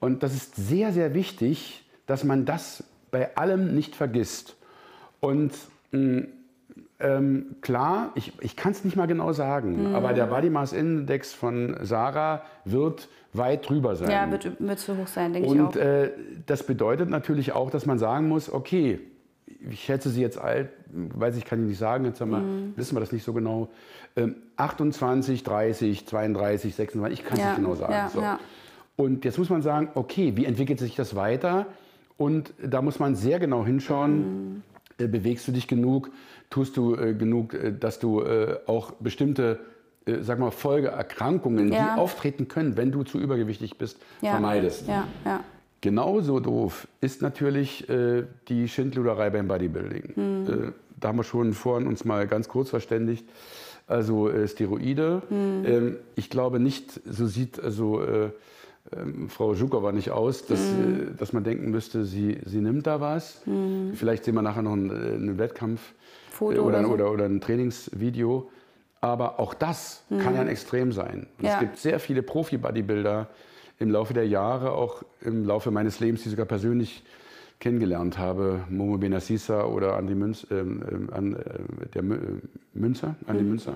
Und 0.00 0.22
das 0.22 0.34
ist 0.34 0.56
sehr, 0.56 0.92
sehr 0.92 1.14
wichtig, 1.14 1.84
dass 2.06 2.24
man 2.24 2.44
das 2.44 2.84
bei 3.10 3.36
allem 3.36 3.74
nicht 3.74 3.94
vergisst. 3.94 4.56
Und 5.20 5.52
mh, 5.92 6.24
ähm, 7.00 7.56
klar, 7.60 8.12
ich, 8.14 8.32
ich 8.40 8.56
kann 8.56 8.72
es 8.72 8.84
nicht 8.84 8.96
mal 8.96 9.06
genau 9.06 9.32
sagen, 9.32 9.94
aber 9.94 10.12
der 10.12 10.26
Body 10.26 10.48
Mass 10.48 10.72
Index 10.72 11.32
von 11.32 11.76
Sarah 11.82 12.42
wird 12.64 13.08
weit 13.32 13.68
drüber 13.68 13.96
sein. 13.96 14.10
Ja, 14.10 14.30
wird, 14.30 14.60
wird 14.60 14.78
zu 14.78 14.96
hoch 14.96 15.06
sein, 15.06 15.32
denke 15.32 15.52
ich 15.52 15.60
auch. 15.60 15.66
Und 15.66 15.76
äh, 15.76 16.10
das 16.46 16.62
bedeutet 16.62 17.10
natürlich 17.10 17.52
auch, 17.52 17.70
dass 17.70 17.84
man 17.84 17.98
sagen 17.98 18.28
muss, 18.28 18.50
okay, 18.50 19.00
ich 19.70 19.82
schätze 19.84 20.10
sie 20.10 20.20
jetzt 20.20 20.38
alt, 20.38 20.68
weiß 20.92 21.36
ich, 21.36 21.44
kann 21.44 21.62
ich 21.62 21.68
nicht 21.68 21.78
sagen, 21.78 22.04
jetzt 22.04 22.20
wir, 22.20 22.26
Mhm. 22.26 22.72
wissen 22.76 22.94
wir 22.96 23.00
das 23.00 23.12
nicht 23.12 23.24
so 23.24 23.32
genau. 23.32 23.68
Ähm, 24.16 24.36
28, 24.56 25.42
30, 25.42 26.06
32, 26.06 26.74
26, 26.74 27.20
ich 27.20 27.24
kann 27.26 27.38
es 27.38 27.42
Ja, 27.44 27.50
nicht 27.50 27.56
genau 27.56 27.74
sagen. 27.74 27.92
ja, 27.92 28.08
so. 28.08 28.20
ja. 28.20 28.38
Und 28.96 29.24
jetzt 29.24 29.38
muss 29.38 29.50
man 29.50 29.62
sagen, 29.62 29.88
okay, 29.94 30.32
wie 30.36 30.44
entwickelt 30.44 30.78
sich 30.78 30.94
das 30.94 31.16
weiter? 31.16 31.66
Und 32.16 32.54
da 32.62 32.80
muss 32.80 32.98
man 33.00 33.16
sehr 33.16 33.40
genau 33.40 33.64
hinschauen, 33.64 34.18
Mhm. 34.56 34.62
äh, 34.98 35.08
bewegst 35.08 35.48
du 35.48 35.52
dich 35.52 35.66
genug, 35.66 36.10
tust 36.50 36.76
du 36.76 36.94
äh, 36.94 37.12
genug, 37.14 37.54
äh, 37.54 37.72
dass 37.72 37.98
du 37.98 38.20
äh, 38.20 38.58
auch 38.66 38.92
bestimmte 38.92 39.58
äh, 40.06 40.18
sag 40.20 40.38
mal, 40.38 40.50
Folgeerkrankungen, 40.50 41.70
die 41.70 41.76
auftreten 41.78 42.46
können, 42.46 42.76
wenn 42.76 42.92
du 42.92 43.02
zu 43.04 43.18
übergewichtig 43.18 43.78
bist, 43.78 43.98
vermeidest. 44.20 44.86
Ja, 44.86 45.08
ja. 45.24 45.40
Genauso 45.84 46.40
doof 46.40 46.88
ist 47.02 47.20
natürlich 47.20 47.86
äh, 47.90 48.24
die 48.48 48.68
Schindluderei 48.68 49.28
beim 49.28 49.48
Bodybuilding. 49.48 50.14
Hm. 50.14 50.46
Äh, 50.46 50.72
da 50.98 51.08
haben 51.08 51.18
wir 51.18 51.24
schon 51.24 51.52
vorhin 51.52 51.86
uns 51.86 52.06
mal 52.06 52.26
ganz 52.26 52.48
kurz 52.48 52.70
verständigt. 52.70 53.28
Also 53.86 54.30
äh, 54.30 54.48
Steroide. 54.48 55.20
Hm. 55.28 55.64
Ähm, 55.66 55.96
ich 56.14 56.30
glaube 56.30 56.58
nicht, 56.58 57.02
so 57.04 57.26
sieht 57.26 57.62
also 57.62 58.00
äh, 58.00 58.30
ähm, 58.96 59.28
Frau 59.28 59.54
Zhukova 59.54 59.92
nicht 59.92 60.10
aus, 60.10 60.46
dass, 60.46 60.58
Hm. 60.58 61.12
äh, 61.12 61.16
dass 61.18 61.34
man 61.34 61.44
denken 61.44 61.70
müsste, 61.70 62.06
sie, 62.06 62.38
sie 62.46 62.62
nimmt 62.62 62.86
da 62.86 63.02
was. 63.02 63.42
Vielleicht 63.92 64.24
sehen 64.24 64.36
wir 64.36 64.40
nachher 64.40 64.62
noch 64.62 64.72
einen, 64.72 64.88
äh, 64.88 65.14
einen 65.16 65.36
Wettkampf 65.36 65.82
äh, 66.40 66.44
oder, 66.44 66.64
oder 66.64 66.82
so. 66.82 66.88
oder, 66.88 67.12
oder 67.12 67.24
ein 67.26 67.42
Trainingsvideo. 67.42 68.48
Aber 69.02 69.38
auch 69.38 69.52
das 69.52 70.02
kann 70.08 70.34
ja 70.34 70.40
ein 70.40 70.48
Extrem 70.48 70.92
sein. 70.92 71.26
Ja. 71.42 71.52
Es 71.52 71.60
gibt 71.60 71.76
sehr 71.76 72.00
viele 72.00 72.22
Profi-Bodybuilder 72.22 73.28
im 73.78 73.90
Laufe 73.90 74.14
der 74.14 74.26
Jahre, 74.26 74.72
auch 74.72 75.02
im 75.20 75.44
Laufe 75.44 75.70
meines 75.70 76.00
Lebens, 76.00 76.22
die 76.22 76.28
ich 76.28 76.30
sogar 76.32 76.46
persönlich 76.46 77.02
kennengelernt 77.60 78.18
habe. 78.18 78.64
Momo 78.68 78.98
Benassissa 78.98 79.64
oder 79.64 79.96
Andi 79.96 80.14
Münz, 80.14 80.46
ähm, 80.50 81.08
an, 81.12 81.34
äh, 81.34 81.86
der 81.94 82.02
äh, 82.02 82.18
Münzer, 82.74 83.16
Andi 83.26 83.42
Münzer, 83.44 83.74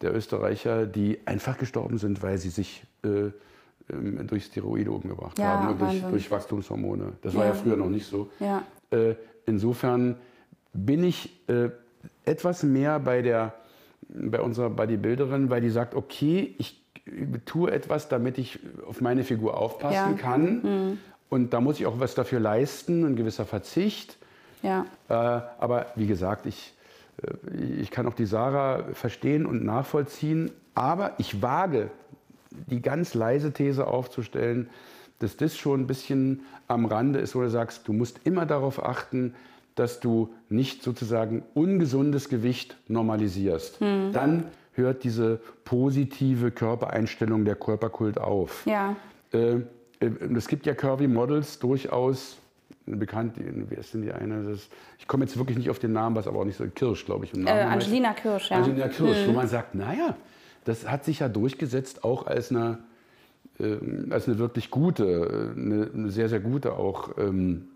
der 0.00 0.14
Österreicher, 0.14 0.86
die 0.86 1.18
einfach 1.26 1.58
gestorben 1.58 1.98
sind, 1.98 2.22
weil 2.22 2.38
sie 2.38 2.50
sich 2.50 2.84
äh, 3.04 3.30
ähm, 3.92 4.26
durch 4.26 4.44
Steroide 4.44 4.90
umgebracht 4.90 5.38
Ja, 5.38 5.44
haben 5.60 5.68
und 5.72 5.80
durch, 5.80 6.02
durch 6.10 6.30
Wachstumshormone. 6.30 7.12
Das 7.22 7.34
war 7.34 7.44
Ja. 7.44 7.50
ja 7.50 7.54
früher 7.54 7.76
noch 7.76 7.88
nicht 7.90 8.06
so. 8.06 8.30
Ja. 8.40 8.62
Äh, 8.90 9.14
insofern 9.46 10.16
bin 10.72 11.02
ich 11.04 11.30
äh, 11.48 11.70
etwas 12.24 12.62
mehr 12.62 13.00
bei, 13.00 13.22
der, 13.22 13.54
bei 14.08 14.40
unserer 14.40 14.70
Bodybuilderin, 14.70 15.50
weil 15.50 15.60
die 15.60 15.70
sagt, 15.70 15.94
okay, 15.94 16.54
ich 16.58 16.77
tue 17.44 17.70
etwas, 17.70 18.08
damit 18.08 18.38
ich 18.38 18.58
auf 18.86 19.00
meine 19.00 19.24
Figur 19.24 19.56
aufpassen 19.56 19.94
Ja. 19.94 20.12
kann. 20.12 20.98
Und 21.28 21.52
da 21.52 21.60
muss 21.60 21.78
ich 21.78 21.86
auch 21.86 22.00
was 22.00 22.14
dafür 22.14 22.40
leisten, 22.40 23.04
ein 23.04 23.16
gewisser 23.16 23.44
Verzicht. 23.44 24.16
Ja. 24.62 24.86
Äh, 25.08 25.12
aber 25.14 25.86
wie 25.94 26.06
gesagt, 26.06 26.46
ich, 26.46 26.74
äh, 27.22 27.56
ich 27.80 27.90
kann 27.90 28.06
auch 28.06 28.14
die 28.14 28.26
Sarah 28.26 28.84
verstehen 28.92 29.46
und 29.46 29.64
nachvollziehen. 29.64 30.50
Aber 30.74 31.12
ich 31.18 31.42
wage, 31.42 31.90
die 32.66 32.80
ganz 32.80 33.14
leise 33.14 33.52
These 33.52 33.86
aufzustellen, 33.86 34.68
dass 35.18 35.36
das 35.36 35.56
schon 35.56 35.80
ein 35.82 35.86
bisschen 35.86 36.42
am 36.66 36.86
Rande 36.86 37.18
ist, 37.18 37.34
wo 37.34 37.40
du 37.42 37.50
sagst, 37.50 37.86
du 37.88 37.92
musst 37.92 38.20
immer 38.24 38.46
darauf 38.46 38.84
achten, 38.84 39.34
dass 39.74 40.00
du 40.00 40.32
nicht 40.48 40.82
sozusagen 40.82 41.42
ungesundes 41.54 42.28
Gewicht 42.28 42.76
normalisierst. 42.88 43.80
Dann 43.80 44.44
hört 44.78 45.04
diese 45.04 45.40
positive 45.64 46.50
Körpereinstellung 46.50 47.44
der 47.44 47.56
Körperkult 47.56 48.18
auf. 48.18 48.64
Ja. 48.64 48.96
Äh, 49.32 49.56
äh, 50.00 50.10
es 50.36 50.48
gibt 50.48 50.64
ja 50.64 50.74
Curvy 50.74 51.08
Models 51.08 51.58
durchaus 51.58 52.38
bekannt, 52.86 53.34
wer 53.36 53.78
ist 53.78 53.92
denn 53.92 54.02
die 54.02 54.12
eine? 54.12 54.42
Das 54.44 54.68
ich 54.98 55.06
komme 55.06 55.24
jetzt 55.24 55.36
wirklich 55.36 55.58
nicht 55.58 55.70
auf 55.70 55.78
den 55.78 55.92
Namen, 55.92 56.16
was 56.16 56.26
aber 56.26 56.40
auch 56.40 56.44
nicht 56.44 56.56
so 56.56 56.66
Kirsch, 56.66 57.04
glaube 57.04 57.24
ich. 57.26 57.34
im 57.34 57.40
Äh, 57.40 57.44
Namen 57.44 57.70
heißt. 57.72 57.86
Angelina 57.86 58.12
Kirsch, 58.14 58.50
ja. 58.50 58.58
Mhm. 58.58 58.64
Angelina 58.64 58.88
Kirsch, 58.88 59.26
wo 59.26 59.32
man 59.32 59.48
sagt, 59.48 59.74
naja, 59.74 60.16
das 60.64 60.88
hat 60.88 61.04
sich 61.04 61.20
ja 61.20 61.28
durchgesetzt 61.28 62.04
auch 62.04 62.26
als 62.26 62.50
eine, 62.50 62.78
als 64.10 64.28
eine 64.28 64.38
wirklich 64.38 64.70
gute, 64.70 65.52
eine, 65.56 65.90
eine 65.92 66.10
sehr, 66.10 66.28
sehr 66.28 66.38
gute 66.38 66.74
auch 66.74 67.10
ähm, 67.18 67.68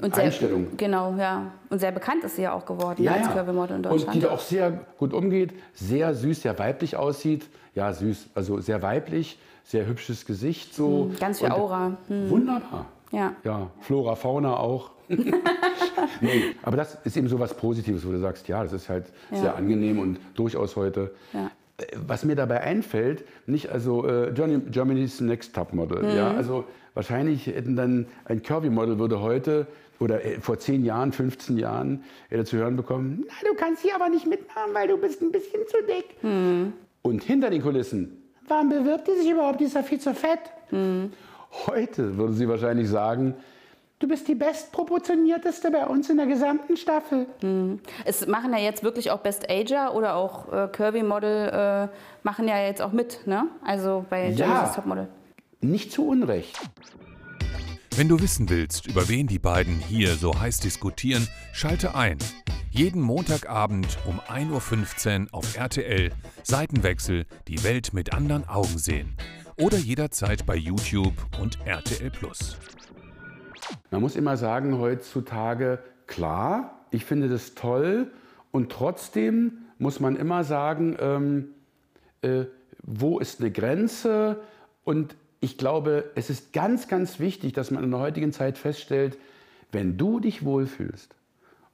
Und 0.00 0.14
sehr, 0.14 0.24
Einstellung. 0.24 0.68
Genau, 0.78 1.14
ja. 1.18 1.52
Und 1.68 1.80
sehr 1.80 1.92
bekannt 1.92 2.24
ist 2.24 2.36
sie 2.36 2.42
ja 2.42 2.52
auch 2.54 2.64
geworden 2.64 3.06
als 3.06 3.28
Curvy-Model 3.30 3.70
in 3.76 3.76
Und 3.76 3.82
Deutschland. 3.92 4.14
die 4.14 4.20
da 4.20 4.30
auch 4.30 4.40
sehr 4.40 4.86
gut 4.98 5.12
umgeht, 5.12 5.52
sehr 5.74 6.14
süß, 6.14 6.42
sehr 6.42 6.58
weiblich 6.58 6.96
aussieht. 6.96 7.46
Ja, 7.74 7.92
süß, 7.92 8.28
also 8.34 8.58
sehr 8.60 8.80
weiblich, 8.80 9.38
sehr 9.64 9.86
hübsches 9.86 10.24
Gesicht 10.24 10.74
so. 10.74 11.10
Hm, 11.10 11.18
ganz 11.18 11.40
viel 11.40 11.48
Und 11.48 11.52
Aura. 11.52 11.96
Hm. 12.08 12.30
Wunderbar. 12.30 12.86
Ja. 13.12 13.34
Ja, 13.44 13.70
Flora, 13.80 14.16
Fauna 14.16 14.56
auch. 14.56 14.90
nee, 16.20 16.54
aber 16.62 16.76
das 16.76 16.96
ist 17.04 17.16
eben 17.16 17.28
so 17.28 17.38
was 17.38 17.54
Positives, 17.54 18.04
wo 18.06 18.10
du 18.10 18.18
sagst, 18.18 18.48
ja, 18.48 18.62
das 18.62 18.72
ist 18.72 18.88
halt 18.88 19.06
Ja. 19.30 19.36
sehr 19.38 19.56
angenehm 19.56 19.98
und 19.98 20.18
durchaus 20.34 20.74
heute. 20.74 21.12
Ja. 21.32 21.50
Was 22.06 22.24
mir 22.24 22.36
dabei 22.36 22.62
einfällt, 22.62 23.24
nicht 23.46 23.70
also 23.70 24.06
äh, 24.08 24.32
Germany- 24.32 24.70
Germany's 24.70 25.20
Next 25.20 25.54
Top 25.54 25.74
Model. 25.74 26.02
Mhm. 26.04 26.16
Ja, 26.16 26.30
also 26.30 26.64
wahrscheinlich 26.94 27.46
hätten 27.48 27.76
dann 27.76 28.06
ein 28.24 28.42
Curvy 28.42 28.70
Model 28.70 28.98
würde 28.98 29.20
heute 29.20 29.66
oder 30.00 30.24
äh, 30.24 30.40
vor 30.40 30.58
10 30.58 30.84
Jahren, 30.86 31.12
15 31.12 31.58
Jahren 31.58 32.02
hätte 32.30 32.44
zu 32.46 32.56
hören 32.56 32.76
bekommen, 32.76 33.24
na, 33.28 33.48
du 33.48 33.54
kannst 33.56 33.82
hier 33.82 33.94
aber 33.94 34.08
nicht 34.08 34.26
mitmachen, 34.26 34.72
weil 34.72 34.88
du 34.88 34.96
bist 34.96 35.20
ein 35.20 35.30
bisschen 35.32 35.60
zu 35.68 35.76
dick. 35.86 36.22
Mhm. 36.22 36.72
Und 37.02 37.22
hinter 37.22 37.50
den 37.50 37.60
Kulissen, 37.62 38.22
warum 38.48 38.70
bewirbt 38.70 39.06
die 39.08 39.20
sich 39.20 39.30
überhaupt? 39.30 39.60
Die 39.60 39.64
ist 39.64 39.74
ja 39.74 39.82
viel 39.82 40.00
zu 40.00 40.14
fett. 40.14 40.40
Mhm. 40.70 41.12
Heute 41.66 42.16
würde 42.16 42.32
sie 42.32 42.48
wahrscheinlich 42.48 42.88
sagen, 42.88 43.34
du 43.98 44.08
bist 44.08 44.28
die 44.28 44.34
bestproportionierteste 44.34 45.70
bei 45.70 45.86
uns 45.86 46.10
in 46.10 46.16
der 46.16 46.26
gesamten 46.26 46.76
Staffel. 46.76 47.26
Es 48.04 48.26
machen 48.26 48.52
ja 48.52 48.58
jetzt 48.58 48.82
wirklich 48.82 49.10
auch 49.10 49.20
Best 49.20 49.48
Ager 49.50 49.94
oder 49.94 50.14
auch 50.16 50.52
äh, 50.52 50.68
Curvy 50.68 51.02
Model 51.02 51.88
äh, 51.92 51.96
machen 52.22 52.48
ja 52.48 52.60
jetzt 52.60 52.82
auch 52.82 52.92
mit, 52.92 53.26
ne? 53.26 53.46
Also 53.64 54.04
bei 54.08 54.28
Ja. 54.30 54.36
Germany's 54.36 54.74
Top 54.74 54.86
Model. 54.86 55.08
Nicht 55.60 55.92
zu 55.92 56.06
Unrecht. 56.06 56.60
Wenn 57.96 58.08
du 58.08 58.20
wissen 58.20 58.50
willst, 58.50 58.86
über 58.86 59.08
wen 59.08 59.26
die 59.26 59.38
beiden 59.38 59.78
hier 59.78 60.16
so 60.16 60.38
heiß 60.38 60.60
diskutieren, 60.60 61.26
schalte 61.52 61.94
ein. 61.94 62.18
Jeden 62.70 63.00
Montagabend 63.00 63.96
um 64.06 64.20
1.15 64.20 65.22
Uhr 65.22 65.28
auf 65.32 65.56
RTL 65.56 66.10
Seitenwechsel 66.42 67.24
die 67.48 67.64
Welt 67.64 67.94
mit 67.94 68.12
anderen 68.12 68.46
Augen 68.46 68.76
sehen. 68.76 69.16
Oder 69.58 69.78
jederzeit 69.78 70.44
bei 70.44 70.56
YouTube 70.56 71.14
und 71.40 71.56
RTL 71.64 72.10
Plus. 72.10 72.58
Man 73.90 74.00
muss 74.00 74.16
immer 74.16 74.36
sagen, 74.36 74.78
heutzutage, 74.78 75.78
klar, 76.06 76.86
ich 76.90 77.04
finde 77.04 77.28
das 77.28 77.54
toll 77.54 78.10
und 78.50 78.70
trotzdem 78.70 79.58
muss 79.78 80.00
man 80.00 80.16
immer 80.16 80.44
sagen, 80.44 80.96
ähm, 81.00 81.48
äh, 82.22 82.46
wo 82.82 83.18
ist 83.18 83.40
eine 83.40 83.50
Grenze? 83.50 84.40
Und 84.84 85.16
ich 85.40 85.58
glaube, 85.58 86.10
es 86.14 86.30
ist 86.30 86.52
ganz, 86.52 86.88
ganz 86.88 87.18
wichtig, 87.20 87.52
dass 87.52 87.70
man 87.70 87.84
in 87.84 87.90
der 87.90 88.00
heutigen 88.00 88.32
Zeit 88.32 88.56
feststellt, 88.58 89.18
wenn 89.72 89.98
du 89.98 90.20
dich 90.20 90.44
wohlfühlst 90.44 91.14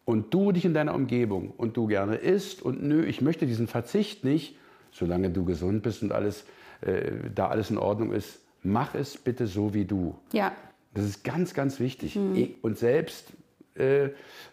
und 0.05 0.35
du 0.35 0.53
dich 0.53 0.65
in 0.65 0.75
deiner 0.75 0.95
Umgebung 0.95 1.53
und 1.57 1.77
du 1.77 1.87
gerne 1.87 2.17
isst 2.17 2.63
und 2.63 2.83
nö, 2.83 3.05
ich 3.05 3.21
möchte 3.21 3.47
diesen 3.47 3.69
Verzicht 3.69 4.25
nicht, 4.25 4.57
solange 4.91 5.31
du 5.31 5.45
gesund 5.45 5.83
bist 5.83 6.03
und 6.03 6.13
alles, 6.13 6.45
äh, 6.81 7.13
da 7.35 7.49
alles 7.49 7.71
in 7.71 7.79
Ordnung 7.79 8.13
ist, 8.13 8.41
mach 8.63 8.95
es 8.95 9.17
bitte 9.17 9.47
so 9.47 9.75
wie 9.75 9.85
du. 9.85 10.17
Ja. 10.33 10.53
Das 10.95 11.05
ist 11.05 11.25
ganz, 11.25 11.55
ganz 11.55 11.81
wichtig. 11.81 12.19
Und 12.63 12.79
selbst 12.79 13.33
äh, 13.75 14.11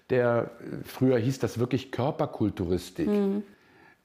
der, 0.10 0.52
früher 0.86 1.18
hieß 1.18 1.40
das 1.40 1.60
wirklich 1.60 1.92
Körperkulturistik. 1.92 3.10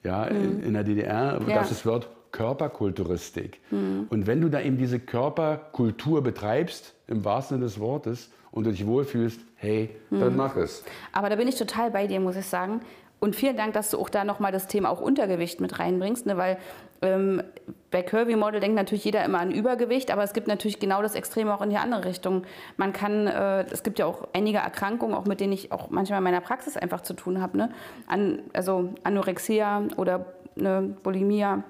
Ja, 0.02 0.24
in, 0.24 0.62
in 0.62 0.74
der 0.74 0.84
DDR 0.84 1.38
gab 1.38 1.48
Ja. 1.48 1.62
es 1.62 1.68
das 1.70 1.86
Wort 1.86 2.08
Körperkulturistik. 2.32 3.60
Und 3.70 4.26
wenn 4.26 4.40
du 4.40 4.48
da 4.48 4.60
eben 4.60 4.76
diese 4.76 4.98
Körperkultur 4.98 6.22
betreibst, 6.22 6.94
im 7.06 7.24
wahrsten 7.24 7.56
Sinne 7.58 7.66
des 7.66 7.78
Wortes, 7.78 8.30
und 8.50 8.64
du 8.64 8.70
dich 8.70 8.86
wohlfühlst, 8.86 9.40
hey, 9.56 9.90
dann 10.10 10.36
mach 10.36 10.56
es. 10.56 10.84
Aber 11.10 11.28
da 11.28 11.34
bin 11.34 11.48
ich 11.48 11.56
total 11.56 11.90
bei 11.90 12.06
dir, 12.06 12.20
muss 12.20 12.36
ich 12.36 12.46
sagen. 12.46 12.80
Und 13.18 13.34
vielen 13.34 13.56
Dank, 13.56 13.72
dass 13.74 13.90
du 13.90 13.98
auch 13.98 14.08
da 14.08 14.22
nochmal 14.24 14.52
das 14.52 14.68
Thema 14.68 14.90
auch 14.90 15.00
Untergewicht 15.00 15.60
mit 15.60 15.78
reinbringst, 15.80 16.26
ne? 16.26 16.36
weil 16.36 16.58
ähm, 17.04 17.42
bei 17.90 18.02
Curvy 18.02 18.34
Model 18.34 18.60
denkt 18.60 18.76
natürlich 18.76 19.04
jeder 19.04 19.24
immer 19.24 19.38
an 19.38 19.52
Übergewicht, 19.52 20.10
aber 20.10 20.24
es 20.24 20.32
gibt 20.32 20.48
natürlich 20.48 20.80
genau 20.80 21.02
das 21.02 21.14
Extreme 21.14 21.54
auch 21.54 21.60
in 21.60 21.70
die 21.70 21.76
andere 21.76 22.04
Richtung. 22.04 22.42
Man 22.76 22.92
kann, 22.92 23.26
äh, 23.26 23.62
es 23.70 23.82
gibt 23.82 23.98
ja 23.98 24.06
auch 24.06 24.26
einige 24.32 24.58
Erkrankungen, 24.58 25.14
auch 25.14 25.26
mit 25.26 25.40
denen 25.40 25.52
ich 25.52 25.70
auch 25.70 25.90
manchmal 25.90 26.18
in 26.18 26.24
meiner 26.24 26.40
Praxis 26.40 26.76
einfach 26.76 27.02
zu 27.02 27.14
tun 27.14 27.40
habe, 27.40 27.56
ne? 27.56 27.70
An, 28.06 28.40
also 28.52 28.94
Anorexia 29.04 29.84
oder 29.96 30.26
ne, 30.56 30.96
Bulimia. 31.02 31.62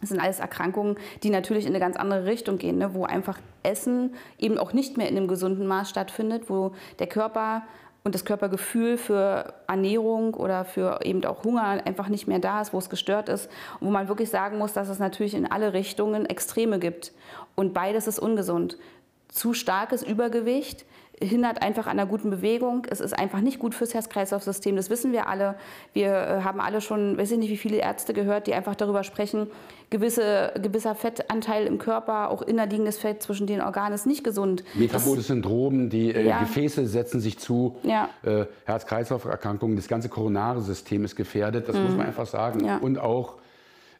Das 0.00 0.10
sind 0.10 0.20
alles 0.20 0.40
Erkrankungen, 0.40 0.96
die 1.22 1.30
natürlich 1.30 1.64
in 1.64 1.72
eine 1.72 1.80
ganz 1.80 1.96
andere 1.96 2.26
Richtung 2.26 2.58
gehen, 2.58 2.76
ne? 2.76 2.92
wo 2.92 3.04
einfach 3.04 3.38
Essen 3.62 4.14
eben 4.38 4.58
auch 4.58 4.74
nicht 4.74 4.98
mehr 4.98 5.08
in 5.08 5.16
einem 5.16 5.26
gesunden 5.26 5.66
Maß 5.66 5.88
stattfindet, 5.88 6.50
wo 6.50 6.72
der 6.98 7.06
Körper 7.06 7.62
und 8.06 8.14
das 8.14 8.24
Körpergefühl 8.24 8.98
für 8.98 9.52
Ernährung 9.66 10.34
oder 10.34 10.64
für 10.64 11.00
eben 11.02 11.24
auch 11.24 11.42
Hunger 11.42 11.64
einfach 11.64 12.06
nicht 12.06 12.28
mehr 12.28 12.38
da 12.38 12.62
ist, 12.62 12.72
wo 12.72 12.78
es 12.78 12.88
gestört 12.88 13.28
ist, 13.28 13.50
und 13.80 13.88
wo 13.88 13.90
man 13.90 14.06
wirklich 14.06 14.30
sagen 14.30 14.58
muss, 14.58 14.72
dass 14.72 14.88
es 14.88 15.00
natürlich 15.00 15.34
in 15.34 15.50
alle 15.50 15.72
Richtungen 15.72 16.24
Extreme 16.24 16.78
gibt. 16.78 17.12
Und 17.56 17.74
beides 17.74 18.06
ist 18.06 18.20
ungesund. 18.20 18.78
Zu 19.26 19.54
starkes 19.54 20.04
Übergewicht 20.04 20.84
hindert 21.22 21.62
einfach 21.62 21.86
an 21.86 21.98
einer 21.98 22.06
guten 22.06 22.28
Bewegung. 22.30 22.86
Es 22.90 23.00
ist 23.00 23.18
einfach 23.18 23.40
nicht 23.40 23.58
gut 23.58 23.74
fürs 23.74 23.94
Herz-Kreislauf-System. 23.94 24.76
Das 24.76 24.90
wissen 24.90 25.12
wir 25.12 25.28
alle. 25.28 25.54
Wir 25.94 26.08
äh, 26.12 26.40
haben 26.42 26.60
alle 26.60 26.80
schon, 26.80 27.16
weiß 27.16 27.30
ich 27.30 27.38
nicht, 27.38 27.50
wie 27.50 27.56
viele 27.56 27.78
Ärzte 27.78 28.12
gehört, 28.12 28.46
die 28.46 28.54
einfach 28.54 28.74
darüber 28.74 29.02
sprechen, 29.02 29.46
gewisse, 29.88 30.52
gewisser 30.62 30.94
Fettanteil 30.94 31.66
im 31.66 31.78
Körper, 31.78 32.30
auch 32.30 32.42
innerliegendes 32.42 32.98
Fett 32.98 33.22
zwischen 33.22 33.46
den 33.46 33.62
Organen 33.62 33.94
ist 33.94 34.06
nicht 34.06 34.24
gesund. 34.24 34.62
Metaboles 34.74 35.28
Syndrom, 35.28 35.88
die 35.88 36.10
äh, 36.14 36.26
Ja. 36.26 36.40
Gefäße 36.40 36.86
setzen 36.86 37.20
sich 37.20 37.38
zu, 37.38 37.76
Ja. 37.82 38.10
äh, 38.22 38.44
Herz-Kreislauf-Erkrankungen, 38.66 39.76
das 39.76 39.88
ganze 39.88 40.08
koronare 40.08 40.60
System 40.60 41.04
ist 41.04 41.16
gefährdet, 41.16 41.68
das 41.68 41.76
muss 41.76 41.96
man 41.96 42.06
einfach 42.06 42.26
sagen. 42.26 42.60
Mhm. 42.60 42.66
Ja. 42.66 42.76
Und 42.78 42.98
auch 42.98 43.34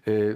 äh, 0.04 0.34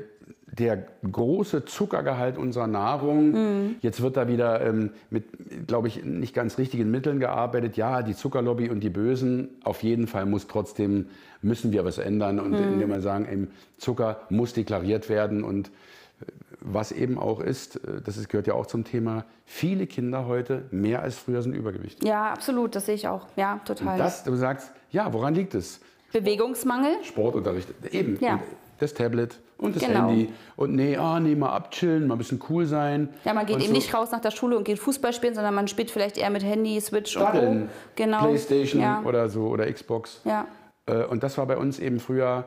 der 0.53 0.85
große 1.11 1.65
Zuckergehalt 1.65 2.37
unserer 2.39 2.67
Nahrung. 2.67 3.31
Mhm. 3.31 3.77
Jetzt 3.81 4.01
wird 4.03 4.17
da 4.17 4.29
wieder 4.29 4.61
ähm, 4.67 4.91
mit, 5.11 5.67
glaube 5.67 5.89
ich, 5.89 6.05
nicht 6.05 6.35
ganz 6.35 6.59
richtigen 6.59 6.91
Mitteln 6.91 7.21
gearbeitet. 7.21 7.77
Ja, 7.77 8.03
die 8.03 8.15
Zuckerlobby 8.17 8.69
und 8.69 8.81
die 8.81 8.91
Bösen, 8.91 9.49
auf 9.65 9.83
jeden 9.83 10.07
Fall 10.07 10.27
muss 10.27 10.47
trotzdem, 10.49 11.07
müssen 11.43 11.73
wir 11.73 11.85
was 11.85 11.99
ändern. 11.99 12.41
Und 12.41 12.51
Mhm. 12.53 12.73
indem 12.75 12.89
wir 12.91 13.01
sagen, 13.01 13.27
eben, 13.31 13.49
Zucker 13.79 14.21
muss 14.29 14.53
deklariert 14.53 15.09
werden 15.09 15.45
und 15.45 15.69
äh, 15.69 16.25
was 16.61 16.93
eben 16.93 17.17
auch 17.19 17.41
ist, 17.41 17.77
äh, 17.77 18.01
das 18.05 18.29
gehört 18.29 18.47
ja 18.47 18.55
auch 18.55 18.67
zum 18.67 18.85
Thema, 18.85 19.25
viele 19.47 19.87
Kinder 19.87 20.27
heute 20.27 20.65
mehr 20.71 21.01
als 21.03 21.17
früher 21.17 21.43
sind 21.43 21.55
Übergewicht. 21.55 22.05
Ja, 22.05 22.33
absolut, 22.33 22.75
das 22.75 22.87
sehe 22.87 22.97
ich 22.97 23.07
auch. 23.09 23.27
Ja, 23.37 23.61
total. 23.65 23.97
Das, 23.99 24.25
du 24.25 24.35
sagst, 24.35 24.73
ja, 24.91 25.13
woran 25.13 25.35
liegt 25.35 25.55
es? 25.55 25.81
Bewegungsmangel? 26.13 26.91
Sportunterricht, 27.05 27.69
eben. 27.93 28.19
Ja. 28.21 28.41
Und 28.81 28.83
das 28.83 28.95
Tablet 28.95 29.39
und 29.59 29.77
das 29.77 29.83
Genau. 29.85 30.09
Handy. 30.09 30.33
Und 30.57 30.75
nee, 30.75 30.97
ah, 30.97 31.21
nee, 31.21 31.35
mal 31.35 31.51
abchillen, 31.51 32.07
mal 32.07 32.15
ein 32.15 32.19
bisschen 32.19 32.41
cool 32.49 32.65
sein. 32.65 33.11
Ja, 33.27 33.35
man 33.35 33.45
geht 33.45 33.57
und 33.57 33.63
eben 33.63 33.73
so 33.73 33.77
nicht 33.77 33.93
raus 33.93 34.11
nach 34.11 34.21
der 34.21 34.31
Schule 34.31 34.57
und 34.57 34.65
geht 34.65 34.79
Fußball 34.79 35.13
spielen, 35.13 35.35
sondern 35.35 35.55
man 35.55 35.69
spielt 35.69 35.91
vielleicht 35.91 36.17
eher 36.17 36.31
mit 36.31 36.43
Handy, 36.43 36.81
Switch 36.81 37.15
und 37.17 37.23
Daddeln, 37.25 37.67
Co. 37.67 37.73
Genau. 37.97 38.21
Playstation 38.25 38.81
Ja. 38.81 39.03
oder 39.05 39.29
so 39.29 39.49
oder 39.49 39.71
Xbox. 39.71 40.23
Ja. 40.25 40.47
Äh, 40.87 41.05
Und 41.05 41.23
das 41.23 41.37
war 41.37 41.45
bei 41.47 41.59
uns 41.59 41.79
eben 41.79 42.01
früher 42.01 42.45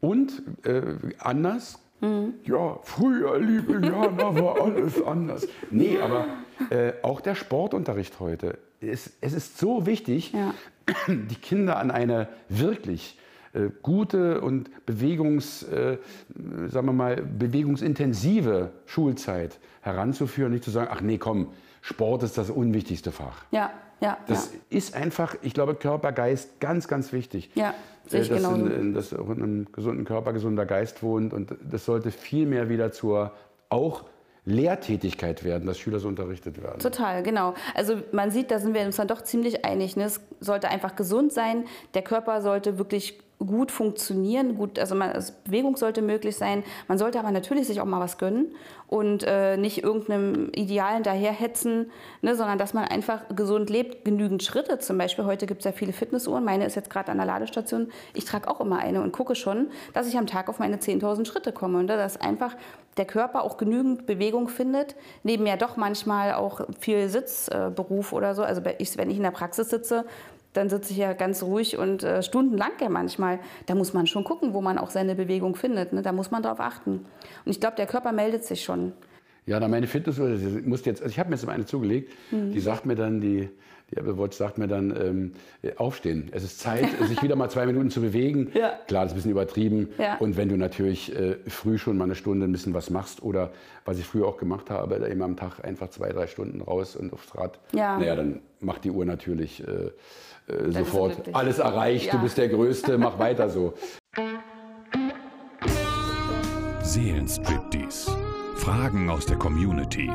und 0.00 0.42
äh, 0.64 0.80
anders. 1.18 1.78
Mhm. 2.00 2.34
Ja, 2.44 2.78
früher, 2.82 3.38
liebe 3.38 3.74
Jana, 3.86 4.34
war 4.40 4.62
alles 4.62 5.02
anders. 5.04 5.46
Nee, 5.70 5.98
aber 6.02 6.24
äh, 6.70 6.92
auch 7.02 7.20
der 7.20 7.34
Sportunterricht 7.34 8.20
heute. 8.20 8.56
Es, 8.80 9.10
es 9.20 9.34
ist 9.34 9.58
so 9.58 9.84
wichtig, 9.84 10.32
Ja. 10.32 10.54
die 11.08 11.34
Kinder 11.34 11.76
an 11.76 11.90
eine 11.90 12.28
wirklich 12.48 13.18
äh, 13.58 13.70
gute 13.82 14.40
und 14.40 14.70
Bewegungs, 14.86 15.64
äh, 15.64 15.98
sagen 16.68 16.86
wir 16.86 16.92
mal, 16.92 17.16
bewegungsintensive 17.16 18.70
Schulzeit 18.86 19.58
heranzuführen. 19.80 20.52
Nicht 20.52 20.64
zu 20.64 20.70
sagen, 20.70 20.88
ach 20.92 21.00
nee, 21.00 21.18
komm, 21.18 21.48
Sport 21.80 22.22
ist 22.22 22.38
das 22.38 22.50
unwichtigste 22.50 23.12
Fach. 23.12 23.44
Ja, 23.50 23.72
ja. 24.00 24.18
Das 24.26 24.52
ja. 24.52 24.76
ist 24.78 24.94
einfach, 24.94 25.36
ich 25.42 25.54
glaube, 25.54 25.74
Körper, 25.74 26.12
Geist 26.12 26.60
ganz, 26.60 26.88
ganz 26.88 27.12
wichtig. 27.12 27.50
Ja, 27.54 27.74
sehe 28.06 28.20
ich 28.20 28.30
Äh, 28.30 28.34
dass, 28.34 28.42
genauso. 28.42 28.66
in, 28.66 28.80
in, 28.80 28.94
dass 28.94 29.14
auch 29.14 29.30
in 29.30 29.42
einem 29.42 29.72
gesunden 29.72 30.04
Körper 30.04 30.32
gesunder 30.32 30.66
Geist 30.66 31.02
wohnt. 31.02 31.32
Und 31.32 31.54
das 31.68 31.84
sollte 31.84 32.10
viel 32.10 32.46
mehr 32.46 32.68
wieder 32.68 32.92
zur 32.92 33.32
auch 33.68 34.04
Lehrtätigkeit 34.44 35.44
werden, 35.44 35.66
dass 35.66 35.78
Schüler 35.78 35.98
so 35.98 36.08
unterrichtet 36.08 36.62
werden. 36.62 36.78
Total, 36.78 37.22
genau. 37.22 37.54
Also 37.74 37.96
man 38.12 38.30
sieht, 38.30 38.50
da 38.50 38.58
sind 38.58 38.72
wir 38.72 38.80
uns 38.82 38.96
dann 38.96 39.08
doch 39.08 39.22
ziemlich 39.22 39.64
einig. 39.64 39.96
Ne? 39.96 40.04
Es 40.04 40.20
sollte 40.40 40.68
einfach 40.68 40.96
gesund 40.96 41.32
sein. 41.32 41.66
Der 41.94 42.02
Körper 42.02 42.40
sollte 42.40 42.78
wirklich 42.78 43.18
gut 43.38 43.70
funktionieren, 43.70 44.56
gut, 44.56 44.78
also, 44.78 44.94
man, 44.94 45.12
also 45.12 45.32
Bewegung 45.44 45.76
sollte 45.76 46.02
möglich 46.02 46.36
sein. 46.36 46.64
Man 46.88 46.98
sollte 46.98 47.20
aber 47.20 47.30
natürlich 47.30 47.68
sich 47.68 47.80
auch 47.80 47.84
mal 47.84 48.00
was 48.00 48.18
gönnen 48.18 48.54
und 48.88 49.22
äh, 49.22 49.56
nicht 49.56 49.84
irgendeinem 49.84 50.50
Ideal 50.54 50.94
hinterherhetzen, 50.94 51.90
ne, 52.20 52.34
sondern 52.34 52.58
dass 52.58 52.74
man 52.74 52.84
einfach 52.84 53.22
gesund 53.34 53.70
lebt. 53.70 54.04
Genügend 54.04 54.42
Schritte 54.42 54.78
zum 54.80 54.98
Beispiel. 54.98 55.24
Heute 55.24 55.46
gibt 55.46 55.60
es 55.60 55.64
ja 55.66 55.72
viele 55.72 55.92
Fitnessuhren. 55.92 56.44
Meine 56.44 56.66
ist 56.66 56.74
jetzt 56.74 56.90
gerade 56.90 57.12
an 57.12 57.18
der 57.18 57.26
Ladestation. 57.26 57.92
Ich 58.14 58.24
trage 58.24 58.48
auch 58.48 58.60
immer 58.60 58.78
eine 58.78 59.02
und 59.02 59.12
gucke 59.12 59.36
schon, 59.36 59.68
dass 59.94 60.08
ich 60.08 60.18
am 60.18 60.26
Tag 60.26 60.48
auf 60.48 60.58
meine 60.58 60.76
10.000 60.76 61.26
Schritte 61.26 61.52
komme. 61.52 61.78
Und 61.78 61.86
ne? 61.86 61.96
dass 61.96 62.20
einfach 62.20 62.56
der 62.96 63.04
Körper 63.04 63.44
auch 63.44 63.56
genügend 63.56 64.06
Bewegung 64.06 64.48
findet. 64.48 64.96
Neben 65.22 65.46
ja 65.46 65.56
doch 65.56 65.76
manchmal 65.76 66.34
auch 66.34 66.62
viel 66.80 67.08
Sitzberuf 67.08 68.12
oder 68.12 68.34
so. 68.34 68.42
Also 68.42 68.62
ich, 68.78 68.96
wenn 68.96 69.10
ich 69.10 69.16
in 69.16 69.22
der 69.22 69.30
Praxis 69.30 69.70
sitze, 69.70 70.04
dann 70.52 70.68
sitze 70.70 70.92
ich 70.92 70.98
ja 70.98 71.12
ganz 71.12 71.42
ruhig 71.42 71.76
und 71.78 72.02
äh, 72.02 72.22
stundenlang 72.22 72.72
ja 72.80 72.88
manchmal. 72.88 73.38
Da 73.66 73.74
muss 73.74 73.92
man 73.92 74.06
schon 74.06 74.24
gucken, 74.24 74.54
wo 74.54 74.60
man 74.60 74.78
auch 74.78 74.90
seine 74.90 75.14
Bewegung 75.14 75.54
findet. 75.54 75.92
Ne? 75.92 76.02
Da 76.02 76.12
muss 76.12 76.30
man 76.30 76.42
drauf 76.42 76.60
achten. 76.60 76.92
Und 77.44 77.50
ich 77.50 77.60
glaube, 77.60 77.76
der 77.76 77.86
Körper 77.86 78.12
meldet 78.12 78.44
sich 78.44 78.64
schon. 78.64 78.92
Ja, 79.46 79.58
na 79.60 79.68
meine 79.68 79.86
Fitnessuhr, 79.86 80.30
ich 80.34 80.42
jetzt, 80.84 81.00
also 81.02 81.10
ich 81.10 81.18
habe 81.18 81.30
mir 81.30 81.36
jetzt 81.36 81.48
eine 81.48 81.64
zugelegt, 81.64 82.12
Mhm. 82.30 82.52
die 82.52 82.60
sagt 82.60 82.84
mir 82.86 82.96
dann, 82.96 83.20
die, 83.20 83.48
die 83.90 83.96
Apple 83.96 84.18
Watch 84.18 84.36
sagt 84.36 84.58
mir 84.58 84.68
dann, 84.68 84.94
ähm, 84.96 85.32
äh, 85.62 85.74
aufstehen. 85.76 86.28
Es 86.32 86.44
ist 86.44 86.60
Zeit, 86.60 86.86
sich 87.08 87.22
wieder 87.22 87.36
mal 87.36 87.48
zwei 87.50 87.66
Minuten 87.66 87.90
zu 87.90 88.00
bewegen. 88.00 88.50
Ja. 88.54 88.72
Klar, 88.86 89.04
das 89.04 89.12
ist 89.12 89.14
ein 89.14 89.16
bisschen 89.16 89.30
übertrieben. 89.30 89.88
Ja. 89.98 90.16
Und 90.18 90.36
wenn 90.36 90.48
du 90.48 90.56
natürlich 90.56 91.14
äh, 91.16 91.36
früh 91.46 91.78
schon 91.78 91.96
mal 91.96 92.04
eine 92.04 92.14
Stunde 92.14 92.46
ein 92.46 92.52
bisschen 92.52 92.74
was 92.74 92.90
machst 92.90 93.22
oder 93.22 93.50
was 93.84 93.98
ich 93.98 94.04
früher 94.04 94.26
auch 94.26 94.36
gemacht 94.36 94.70
habe, 94.70 94.98
da 94.98 95.06
eben 95.08 95.22
am 95.22 95.36
Tag 95.36 95.64
einfach 95.64 95.88
zwei, 95.90 96.10
drei 96.10 96.26
Stunden 96.26 96.60
raus 96.60 96.96
und 96.96 97.12
aufs 97.12 97.34
Rad, 97.36 97.58
Ja. 97.72 97.98
naja, 97.98 98.16
dann 98.16 98.40
macht 98.60 98.84
die 98.84 98.90
Uhr 98.90 99.04
natürlich 99.04 99.66
äh, 99.66 100.52
äh, 100.52 100.70
sofort 100.70 101.34
alles 101.34 101.58
erreicht, 101.58 102.12
du 102.12 102.18
bist 102.18 102.36
der 102.38 102.48
Größte, 102.48 102.98
mach 102.98 103.18
weiter 103.18 103.48
so. 103.48 103.74
Seelenstriptease. 106.82 108.10
Fragen 108.56 109.08
aus 109.08 109.26
der 109.26 109.36
Community. 109.36 110.10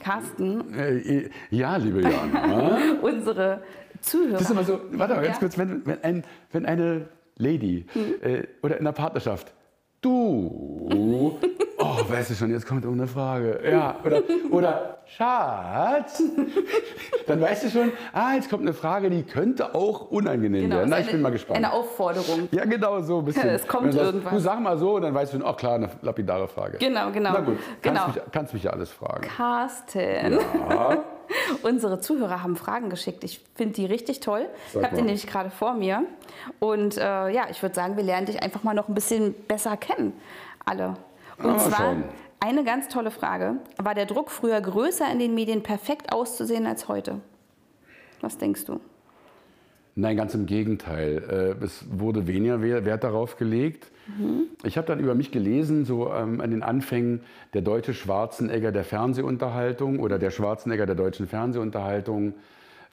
Carsten, 0.00 0.74
Äh, 0.74 1.28
ja, 1.50 1.76
liebe 1.76 2.02
Jan. 2.02 2.32
ja? 2.32 2.78
unsere 3.02 3.62
Zuhörer. 4.00 4.32
Das 4.32 4.42
ist 4.42 4.50
immer 4.50 4.64
so, 4.64 4.80
warte 4.92 5.14
mal 5.14 5.22
ganz 5.22 5.36
Ja. 5.36 5.40
kurz, 5.40 5.58
wenn, 5.58 5.86
wenn, 5.86 6.02
ein, 6.02 6.24
wenn 6.52 6.66
eine 6.66 7.08
Lady 7.36 7.86
äh, 8.22 8.42
oder 8.62 8.74
in 8.76 8.80
einer 8.80 8.92
Partnerschaft, 8.92 9.52
du, 10.00 11.38
oh, 12.08 12.12
weißt 12.12 12.30
du 12.30 12.34
schon, 12.34 12.50
jetzt 12.50 12.66
kommt 12.66 12.84
irgendeine 12.84 13.08
Frage, 13.08 13.60
ja, 13.70 13.96
oder, 14.04 14.22
oder 14.50 14.98
Schatz, 15.06 16.22
dann 17.26 17.40
weißt 17.40 17.64
du 17.64 17.70
schon, 17.70 17.92
ah, 18.12 18.34
jetzt 18.34 18.48
kommt 18.48 18.62
eine 18.62 18.74
Frage, 18.74 19.10
die 19.10 19.22
könnte 19.22 19.74
auch 19.74 20.10
unangenehm 20.10 20.62
Genau, 20.62 20.76
werden. 20.76 20.90
Na, 20.90 20.98
ich 20.98 21.04
eine, 21.04 21.12
bin 21.12 21.22
mal 21.22 21.30
gespannt. 21.30 21.56
Eine 21.56 21.72
Aufforderung. 21.72 22.48
ja, 22.52 22.64
genau 22.64 23.00
so 23.00 23.18
ein 23.18 23.24
bisschen. 23.24 23.48
Es 23.50 23.66
kommt 23.66 23.92
sagst, 23.92 24.06
irgendwas. 24.06 24.32
Du 24.32 24.38
sag 24.38 24.60
mal 24.60 24.78
so, 24.78 24.98
dann 25.00 25.14
weißt 25.14 25.34
du, 25.34 25.44
ach 25.44 25.56
klar, 25.56 25.74
eine 25.74 25.90
lapidare 26.02 26.48
Frage. 26.48 26.78
Genau, 26.78 27.10
genau. 27.10 27.32
Na 27.32 27.40
gut, 27.40 27.58
genau. 27.82 28.00
kannst, 28.00 28.16
mich, 28.16 28.24
kannst 28.32 28.54
mich 28.54 28.62
ja 28.62 28.70
alles 28.70 28.90
fragen. 28.90 29.22
Carsten. 29.22 30.38
Unsere 31.62 32.00
Zuhörer 32.00 32.42
haben 32.42 32.56
Fragen 32.56 32.90
geschickt. 32.90 33.24
Ich 33.24 33.40
finde 33.54 33.74
die 33.74 33.86
richtig 33.86 34.20
toll. 34.20 34.48
Ich 34.74 34.82
habe 34.82 34.96
die 34.96 35.02
nämlich 35.02 35.26
gerade 35.26 35.50
vor 35.50 35.74
mir. 35.74 36.04
Und 36.58 36.96
äh, 36.96 37.28
ja, 37.30 37.44
ich 37.50 37.62
würde 37.62 37.74
sagen, 37.74 37.96
wir 37.96 38.04
lernen 38.04 38.26
dich 38.26 38.42
einfach 38.42 38.62
mal 38.62 38.74
noch 38.74 38.88
ein 38.88 38.94
bisschen 38.94 39.34
besser 39.46 39.76
kennen. 39.76 40.12
Alle. 40.64 40.96
Und 41.42 41.50
Ah, 41.50 41.58
zwar 41.58 41.78
schauen. 41.78 42.04
eine 42.40 42.64
ganz 42.64 42.88
tolle 42.88 43.10
Frage. 43.10 43.56
War 43.78 43.94
der 43.94 44.06
Druck 44.06 44.30
früher 44.30 44.60
größer 44.60 45.10
in 45.12 45.18
den 45.18 45.34
Medien, 45.34 45.62
perfekt 45.62 46.12
auszusehen 46.12 46.66
als 46.66 46.88
heute? 46.88 47.20
Was 48.20 48.36
denkst 48.38 48.64
du? 48.66 48.80
Nein, 49.96 50.16
ganz 50.16 50.34
im 50.34 50.46
Gegenteil. 50.46 51.56
Äh, 51.60 51.64
Es 51.64 51.84
wurde 51.90 52.26
weniger 52.26 52.62
We- 52.62 52.84
Wert 52.84 53.02
darauf 53.04 53.36
gelegt. 53.36 53.90
Ich 54.64 54.76
habe 54.76 54.86
dann 54.88 54.98
über 54.98 55.14
mich 55.14 55.30
gelesen, 55.30 55.84
so 55.84 56.12
ähm, 56.12 56.40
an 56.40 56.50
den 56.50 56.62
Anfängen 56.64 57.20
der 57.54 57.62
deutsche 57.62 57.94
Schwarzenegger 57.94 58.72
der 58.72 58.82
Fernsehunterhaltung 58.84 60.00
oder 60.00 60.18
der 60.18 60.30
Schwarzenegger 60.30 60.84
der 60.86 60.96
deutschen 60.96 61.28
Fernsehunterhaltung. 61.28 62.34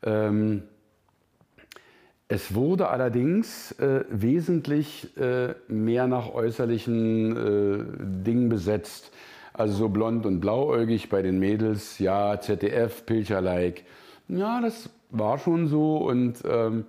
Ähm, 0.04 0.64
Es 2.30 2.54
wurde 2.54 2.90
allerdings 2.90 3.72
äh, 3.74 4.04
wesentlich 4.10 5.16
äh, 5.18 5.54
mehr 5.70 6.08
nach 6.08 6.34
äußerlichen 6.34 7.38
äh, 7.38 8.24
Dingen 8.26 8.50
besetzt. 8.50 9.12
Also 9.54 9.74
so 9.76 9.90
blond 9.90 10.26
und 10.26 10.42
blauäugig 10.42 11.10
bei 11.10 11.22
den 11.22 11.40
Mädels, 11.40 12.00
ja, 12.00 12.40
ZDF, 12.40 13.06
Pilcher-like. 13.06 13.86
Ja, 14.28 14.62
das 14.62 14.90
war 15.10 15.40
schon 15.40 15.68
so 15.68 15.98
und 15.98 16.44
ähm, 16.46 16.86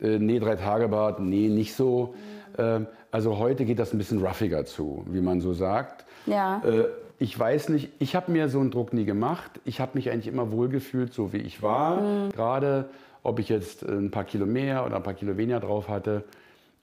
äh, 0.00 0.18
nee, 0.18 0.38
drei 0.38 0.56
Tage 0.56 0.88
Bart, 0.88 1.20
nee, 1.20 1.48
nicht 1.48 1.74
so. 1.74 2.14
Ähm, 2.56 2.86
also 3.10 3.36
heute 3.38 3.66
geht 3.66 3.78
das 3.78 3.92
ein 3.92 3.98
bisschen 3.98 4.24
ruffiger 4.24 4.64
zu, 4.64 5.04
wie 5.10 5.20
man 5.20 5.42
so 5.42 5.52
sagt. 5.52 6.06
Ja. 6.24 6.62
Äh, 6.64 6.86
ich 7.18 7.38
weiß 7.38 7.68
nicht, 7.68 7.90
ich 7.98 8.16
habe 8.16 8.32
mir 8.32 8.48
so 8.48 8.60
einen 8.60 8.70
Druck 8.70 8.94
nie 8.94 9.04
gemacht. 9.04 9.60
Ich 9.66 9.78
habe 9.78 9.92
mich 9.94 10.10
eigentlich 10.10 10.26
immer 10.26 10.52
wohlgefühlt, 10.52 11.12
so 11.12 11.34
wie 11.34 11.38
ich 11.38 11.62
war. 11.62 12.30
Gerade 12.34 12.88
ob 13.22 13.38
ich 13.38 13.48
jetzt 13.48 13.82
ein 13.82 14.10
paar 14.10 14.24
Kilo 14.24 14.46
mehr 14.46 14.86
oder 14.86 14.96
ein 14.96 15.02
paar 15.02 15.14
Kilo 15.14 15.36
weniger 15.36 15.60
drauf 15.60 15.88
hatte. 15.88 16.24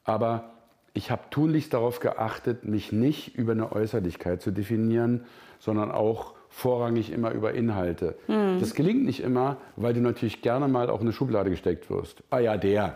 Aber 0.03 0.51
ich 0.93 1.11
habe 1.11 1.23
tunlichst 1.29 1.73
darauf 1.73 1.99
geachtet, 1.99 2.65
mich 2.65 2.91
nicht 2.91 3.35
über 3.35 3.51
eine 3.51 3.71
Äußerlichkeit 3.71 4.41
zu 4.41 4.51
definieren, 4.51 5.25
sondern 5.59 5.91
auch 5.91 6.33
vorrangig 6.49 7.11
immer 7.11 7.31
über 7.31 7.53
Inhalte. 7.53 8.15
Das 8.27 8.73
gelingt 8.73 9.05
nicht 9.05 9.19
immer, 9.19 9.57
weil 9.75 9.93
du 9.93 10.01
natürlich 10.01 10.41
gerne 10.41 10.67
mal 10.67 10.89
auch 10.89 11.01
in 11.01 11.07
eine 11.07 11.13
Schublade 11.13 11.49
gesteckt 11.49 11.89
wirst. 11.89 12.23
Ah 12.29 12.39
ja, 12.39 12.57
der. 12.57 12.95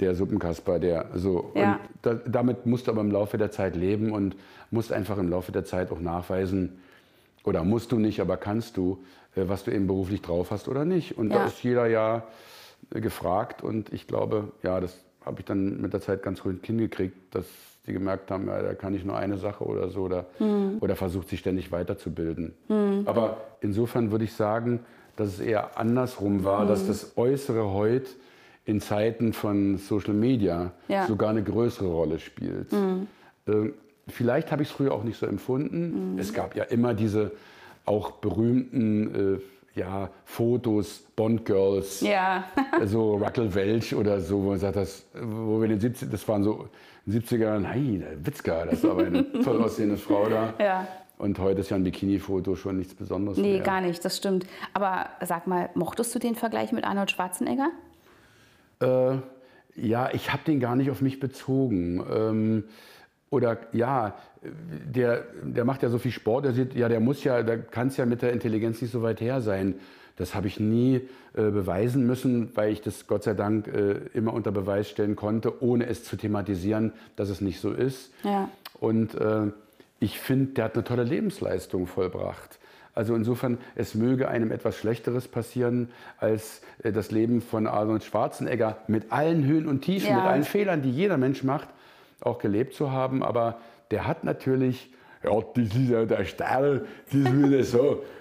Der 0.00 0.14
Suppenkasper, 0.14 0.78
der 0.78 1.06
so. 1.14 1.52
Ja. 1.54 1.74
Und 1.74 1.80
da, 2.02 2.14
damit 2.14 2.66
musst 2.66 2.88
du 2.88 2.90
aber 2.90 3.02
im 3.02 3.10
Laufe 3.10 3.38
der 3.38 3.50
Zeit 3.50 3.76
leben 3.76 4.10
und 4.12 4.36
musst 4.70 4.92
einfach 4.92 5.18
im 5.18 5.28
Laufe 5.28 5.52
der 5.52 5.64
Zeit 5.64 5.92
auch 5.92 6.00
nachweisen, 6.00 6.80
oder 7.44 7.64
musst 7.64 7.92
du 7.92 7.98
nicht, 7.98 8.20
aber 8.20 8.36
kannst 8.36 8.76
du, 8.76 9.02
was 9.34 9.64
du 9.64 9.70
eben 9.70 9.86
beruflich 9.86 10.22
drauf 10.22 10.50
hast 10.50 10.68
oder 10.68 10.84
nicht. 10.84 11.16
Und 11.18 11.30
da 11.30 11.38
Ja. 11.40 11.44
ist 11.46 11.62
jeder 11.62 11.86
ja 11.86 12.24
äh, 12.94 13.00
gefragt 13.00 13.62
und 13.62 13.92
ich 13.92 14.06
glaube, 14.06 14.48
ja, 14.62 14.80
das 14.80 14.98
habe 15.24 15.40
ich 15.40 15.44
dann 15.46 15.80
mit 15.80 15.92
der 15.92 16.00
Zeit 16.00 16.22
ganz 16.22 16.42
gut 16.42 16.64
hingekriegt, 16.66 17.34
dass 17.34 17.46
die 17.86 17.92
gemerkt 17.92 18.30
haben, 18.30 18.46
ja, 18.48 18.60
da 18.62 18.74
kann 18.74 18.94
ich 18.94 19.04
nur 19.04 19.16
eine 19.16 19.38
Sache 19.38 19.64
oder 19.64 19.88
so 19.88 20.02
oder, 20.02 20.26
oder 20.80 20.94
versucht 20.96 21.28
sich 21.28 21.40
ständig 21.40 21.72
weiterzubilden. 21.72 22.54
Aber 23.06 23.38
insofern 23.60 24.10
würde 24.12 24.24
ich 24.24 24.34
sagen, 24.34 24.80
dass 25.16 25.28
es 25.28 25.40
eher 25.40 25.76
andersrum 25.78 26.44
war, 26.44 26.64
dass 26.66 26.86
das 26.86 27.16
Äußere 27.16 27.72
heute 27.72 28.08
in 28.64 28.80
Zeiten 28.80 29.32
von 29.32 29.78
Social 29.78 30.14
Media 30.14 30.72
Ja. 30.88 31.06
sogar 31.06 31.30
eine 31.30 31.42
größere 31.42 31.88
Rolle 31.88 32.18
spielt. 32.20 32.68
Ähm, 33.46 33.74
Vielleicht 34.08 34.50
habe 34.50 34.62
ich 34.62 34.68
es 34.68 34.74
früher 34.74 34.92
auch 34.92 35.04
nicht 35.04 35.16
so 35.18 35.26
empfunden. 35.26 36.16
Es 36.18 36.32
gab 36.34 36.56
ja 36.56 36.64
immer 36.64 36.92
diese 36.92 37.30
auch 37.84 38.12
berühmten 38.12 39.36
äh, 39.36 39.78
ja, 39.78 40.10
Fotos, 40.24 41.04
Bond 41.16 41.44
Girls, 41.46 42.00
Ja. 42.02 42.44
so 42.84 43.16
Ruckel 43.16 43.54
Welch 43.54 43.94
oder 43.94 44.20
so, 44.20 44.42
wo 44.42 44.50
man 44.50 44.58
sagt, 44.58 44.76
das, 44.76 45.06
wo 45.14 45.58
wir 45.58 45.64
in 45.64 45.70
den 45.70 45.80
70 45.80 46.10
das 46.10 46.26
waren 46.28 46.42
so 46.44 46.68
in 47.06 47.12
den 47.12 47.22
70er 47.22 47.38
Jahren, 47.38 47.64
hey, 47.64 47.98
der 47.98 48.26
Witzka, 48.26 48.64
das 48.66 48.74
ist 48.74 48.84
aber 48.84 49.04
eine 49.06 49.30
toll 49.44 49.62
aussehende 49.62 49.96
Frau 49.96 50.28
da. 50.28 50.54
Ja. 50.60 50.86
Und 51.18 51.38
heute 51.38 51.60
ist 51.60 51.70
ja 51.70 51.76
ein 51.76 51.84
Bikini-Foto 51.84 52.54
schon 52.56 52.76
nichts 52.78 52.94
Besonderes 52.94 53.38
Nee, 53.38 53.54
mehr. 53.54 53.62
gar 53.62 53.80
nicht, 53.80 54.04
das 54.04 54.16
stimmt. 54.16 54.44
Aber 54.74 55.06
sag 55.24 55.46
mal, 55.46 55.70
mochtest 55.74 56.14
du 56.14 56.18
den 56.18 56.34
Vergleich 56.34 56.72
mit 56.72 56.84
Arnold 56.84 57.10
Schwarzenegger? 57.10 57.70
Äh, 58.80 59.16
ja, 59.76 60.10
ich 60.12 60.32
habe 60.32 60.42
den 60.46 60.60
gar 60.60 60.76
nicht 60.76 60.90
auf 60.90 61.00
mich 61.00 61.20
bezogen. 61.20 62.04
Ähm, 62.12 62.64
oder 63.32 63.56
ja, 63.72 64.14
der, 64.94 65.24
der 65.42 65.64
macht 65.64 65.82
ja 65.82 65.88
so 65.88 65.98
viel 65.98 66.10
Sport, 66.12 66.44
der 66.44 66.52
sieht, 66.52 66.74
ja, 66.74 66.88
der 66.88 67.00
muss 67.00 67.24
ja, 67.24 67.42
da 67.42 67.56
kann 67.56 67.88
es 67.88 67.96
ja 67.96 68.04
mit 68.04 68.20
der 68.20 68.32
Intelligenz 68.32 68.82
nicht 68.82 68.90
so 68.92 69.02
weit 69.02 69.20
her 69.22 69.40
sein. 69.40 69.76
Das 70.16 70.34
habe 70.34 70.46
ich 70.46 70.60
nie 70.60 70.96
äh, 71.34 71.50
beweisen 71.50 72.06
müssen, 72.06 72.50
weil 72.54 72.70
ich 72.72 72.82
das 72.82 73.06
Gott 73.06 73.22
sei 73.24 73.32
Dank 73.32 73.68
äh, 73.68 73.94
immer 74.12 74.34
unter 74.34 74.52
Beweis 74.52 74.90
stellen 74.90 75.16
konnte, 75.16 75.62
ohne 75.62 75.86
es 75.86 76.04
zu 76.04 76.16
thematisieren, 76.16 76.92
dass 77.16 77.30
es 77.30 77.40
nicht 77.40 77.58
so 77.60 77.72
ist. 77.72 78.12
Ja. 78.22 78.50
Und 78.78 79.14
äh, 79.14 79.46
ich 79.98 80.18
finde, 80.18 80.52
der 80.52 80.64
hat 80.66 80.74
eine 80.74 80.84
tolle 80.84 81.04
Lebensleistung 81.04 81.86
vollbracht. 81.86 82.58
Also 82.94 83.14
insofern, 83.14 83.56
es 83.74 83.94
möge 83.94 84.28
einem 84.28 84.52
etwas 84.52 84.76
Schlechteres 84.76 85.26
passieren 85.26 85.88
als 86.18 86.60
äh, 86.82 86.92
das 86.92 87.10
Leben 87.10 87.40
von 87.40 87.66
Arnold 87.66 88.04
Schwarzenegger 88.04 88.76
mit 88.88 89.10
allen 89.10 89.46
Höhen 89.46 89.66
und 89.66 89.80
Tiefen, 89.80 90.10
Ja. 90.10 90.16
mit 90.16 90.24
allen 90.24 90.44
Fehlern, 90.44 90.82
die 90.82 90.90
jeder 90.90 91.16
Mensch 91.16 91.42
macht, 91.42 91.68
auch 92.24 92.38
gelebt 92.38 92.74
zu 92.74 92.90
haben. 92.90 93.22
Aber 93.22 93.58
der 93.90 94.06
hat 94.06 94.24
natürlich, 94.24 94.92
ja, 95.22 95.30
das 95.54 95.64
ist 95.64 95.88
ja 95.88 96.04
der 96.04 96.24
Stern, 96.24 96.82
das 97.06 97.14
ist 97.14 97.32
wieder 97.32 97.64
so. 97.64 98.02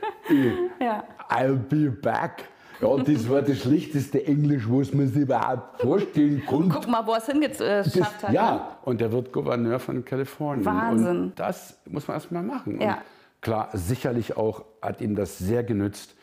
Ja. 0.79 1.03
I'll 1.29 1.55
be 1.55 1.89
back. 1.89 2.43
Ja, 2.79 2.95
das 2.97 3.27
war 3.29 3.41
das 3.41 3.57
schlechteste 3.59 4.25
Englisch, 4.25 4.63
was 4.67 4.93
man 4.93 5.07
sich 5.07 5.23
überhaupt 5.23 5.81
vorstellen 5.81 6.43
konnte. 6.45 6.69
Guck 6.69 6.87
mal, 6.87 7.05
wo 7.05 7.11
er 7.13 7.17
es 7.17 7.25
hingeschafft 7.25 8.23
hat. 8.23 8.29
ne? 8.29 8.35
Ja, 8.35 8.77
und 8.83 9.01
der 9.01 9.11
wird 9.11 9.31
Gouverneur 9.33 9.79
von 9.79 10.05
Kalifornien. 10.05 10.65
Wahnsinn. 10.65 11.07
Und 11.23 11.39
das 11.39 11.77
muss 11.89 12.07
man 12.07 12.17
erst 12.17 12.31
mal 12.31 12.43
machen. 12.43 12.79
Ja. 12.79 12.93
Und 12.93 12.97
klar, 13.41 13.69
sicherlich 13.73 14.37
auch 14.37 14.63
hat 14.81 15.01
ihm 15.01 15.15
das 15.15 15.37
sehr 15.39 15.63
genützt, 15.63 16.15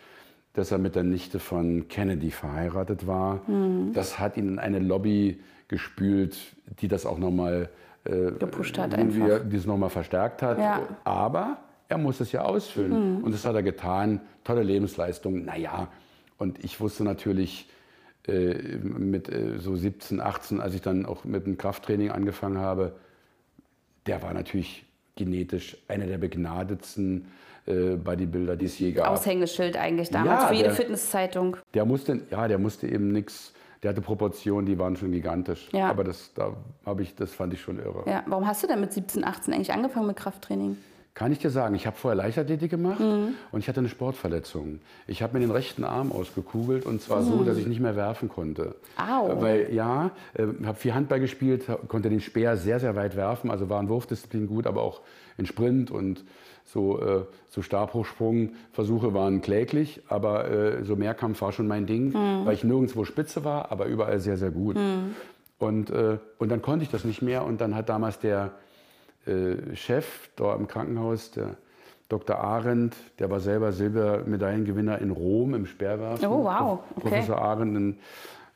dass 0.52 0.72
er 0.72 0.78
mit 0.78 0.94
der 0.94 1.04
Nichte 1.04 1.38
von 1.38 1.88
Kennedy 1.88 2.30
verheiratet 2.30 3.06
war. 3.06 3.48
Mhm. 3.48 3.92
Das 3.92 4.18
hat 4.18 4.36
ihn 4.36 4.48
in 4.48 4.58
eine 4.58 4.78
Lobby 4.78 5.40
gespült, 5.68 6.36
die 6.80 6.88
das 6.88 7.06
auch 7.06 7.18
nochmal 7.18 7.68
äh, 8.04 8.32
Gepusht 8.32 8.78
hat 8.78 8.94
einfach. 8.94 9.40
die 9.44 9.56
es 9.56 9.66
nochmal 9.66 9.90
verstärkt 9.90 10.42
hat. 10.42 10.58
Ja. 10.58 10.82
Aber 11.04 11.58
er 11.88 11.98
muss 11.98 12.20
es 12.20 12.32
ja 12.32 12.42
ausfüllen. 12.42 13.18
Mhm. 13.18 13.24
Und 13.24 13.32
das 13.32 13.44
hat 13.44 13.54
er 13.54 13.62
getan. 13.62 14.20
Tolle 14.44 14.62
Lebensleistung. 14.62 15.44
Naja, 15.44 15.88
und 16.38 16.62
ich 16.64 16.80
wusste 16.80 17.04
natürlich 17.04 17.68
äh, 18.26 18.54
mit 18.78 19.28
äh, 19.28 19.58
so 19.58 19.76
17, 19.76 20.20
18, 20.20 20.60
als 20.60 20.74
ich 20.74 20.82
dann 20.82 21.06
auch 21.06 21.24
mit 21.24 21.46
dem 21.46 21.58
Krafttraining 21.58 22.10
angefangen 22.10 22.58
habe, 22.58 22.96
der 24.06 24.22
war 24.22 24.32
natürlich 24.32 24.86
genetisch 25.16 25.76
einer 25.88 26.06
der 26.06 26.18
begnadetsten 26.18 27.26
äh, 27.68 27.96
Bodybuilder, 27.96 28.56
die 28.56 28.66
es 28.66 28.78
je 28.78 28.92
gab. 28.92 29.08
Aushängeschild 29.08 29.76
eigentlich 29.76 30.10
damals 30.10 30.42
Ja, 30.42 30.48
für 30.48 30.54
jede 30.54 30.70
Fitnesszeitung. 30.70 31.56
Der 31.74 31.84
musste, 31.84 32.20
ja, 32.30 32.48
der 32.48 32.58
musste 32.58 32.86
eben 32.88 33.12
nichts, 33.12 33.52
der 33.82 33.90
hatte 33.90 34.00
Proportionen, 34.00 34.66
die 34.66 34.78
waren 34.78 34.96
schon 34.96 35.12
gigantisch. 35.12 35.68
Ja. 35.72 35.88
Aber 35.90 36.02
das, 36.04 36.32
da 36.34 36.52
habe 36.86 37.02
ich, 37.02 37.14
das 37.14 37.32
fand 37.32 37.52
ich 37.54 37.60
schon 37.60 37.78
irre. 37.78 38.02
Ja. 38.06 38.22
Warum 38.26 38.46
hast 38.46 38.62
du 38.62 38.66
denn 38.66 38.80
mit 38.80 38.92
17, 38.92 39.24
18 39.24 39.52
eigentlich 39.54 39.72
angefangen 39.72 40.06
mit 40.06 40.16
Krafttraining? 40.16 40.76
Kann 41.14 41.32
ich 41.32 41.40
dir 41.40 41.50
sagen, 41.50 41.74
ich 41.74 41.84
habe 41.84 41.96
vorher 41.96 42.14
Leichtathletik 42.16 42.70
gemacht 42.70 43.00
Mhm. 43.00 43.34
und 43.50 43.58
ich 43.58 43.68
hatte 43.68 43.80
eine 43.80 43.88
Sportverletzung. 43.88 44.78
Ich 45.08 45.20
habe 45.20 45.32
mir 45.34 45.40
den 45.40 45.50
rechten 45.50 45.82
Arm 45.82 46.12
ausgekugelt 46.12 46.86
und 46.86 47.02
zwar 47.02 47.22
Mhm. 47.22 47.24
so, 47.26 47.42
dass 47.44 47.56
ich 47.58 47.66
nicht 47.66 47.80
mehr 47.80 47.96
werfen 47.96 48.28
konnte. 48.28 48.76
Au. 48.96 49.28
Äh, 49.28 49.42
Weil 49.42 49.74
ja, 49.74 50.12
äh, 50.34 50.44
habe 50.64 50.78
viel 50.78 50.94
Handball 50.94 51.18
gespielt, 51.18 51.64
konnte 51.88 52.08
den 52.08 52.20
Speer 52.20 52.56
sehr, 52.56 52.78
sehr 52.78 52.94
weit 52.94 53.16
werfen, 53.16 53.50
also 53.50 53.68
war 53.68 53.80
in 53.80 53.88
Wurfdisziplin 53.88 54.46
gut, 54.46 54.66
aber 54.68 54.82
auch 54.82 55.00
in 55.38 55.46
Sprint 55.46 55.90
und 55.90 56.24
so, 56.70 57.00
äh, 57.00 57.22
so 57.48 57.62
Stabhochsprungversuche 57.62 59.14
waren 59.14 59.40
kläglich, 59.40 60.02
aber 60.08 60.50
äh, 60.50 60.84
so 60.84 60.96
Mehrkampf 60.96 61.40
war 61.40 61.52
schon 61.52 61.66
mein 61.66 61.86
Ding, 61.86 62.08
Mhm. 62.08 62.44
weil 62.44 62.54
ich 62.54 62.62
nirgendwo 62.64 63.04
spitze 63.04 63.42
war, 63.44 63.72
aber 63.72 63.86
überall 63.86 64.20
sehr, 64.20 64.36
sehr 64.36 64.50
gut. 64.50 64.76
Und, 65.58 65.90
äh, 65.90 66.18
und 66.38 66.50
dann 66.50 66.60
konnte 66.62 66.84
ich 66.84 66.90
das 66.90 67.04
nicht 67.04 67.22
mehr 67.22 67.44
und 67.44 67.60
dann 67.60 67.74
hat 67.74 67.88
damals 67.88 68.18
der 68.18 68.52
äh, 69.26 69.74
Chef 69.74 70.28
dort 70.36 70.60
im 70.60 70.68
Krankenhaus, 70.68 71.30
der 71.32 71.56
Dr. 72.08 72.36
Arendt, 72.38 72.94
der 73.18 73.30
war 73.30 73.40
selber 73.40 73.72
Silbermedaillengewinner 73.72 74.98
in 75.00 75.10
Rom 75.10 75.54
im 75.54 75.66
Speerwerfen. 75.66 76.26
Oh, 76.28 76.44
wow. 76.44 76.78
Okay. 76.96 77.00
Professor 77.00 77.38
Arendt 77.38 77.76
in, 77.76 77.96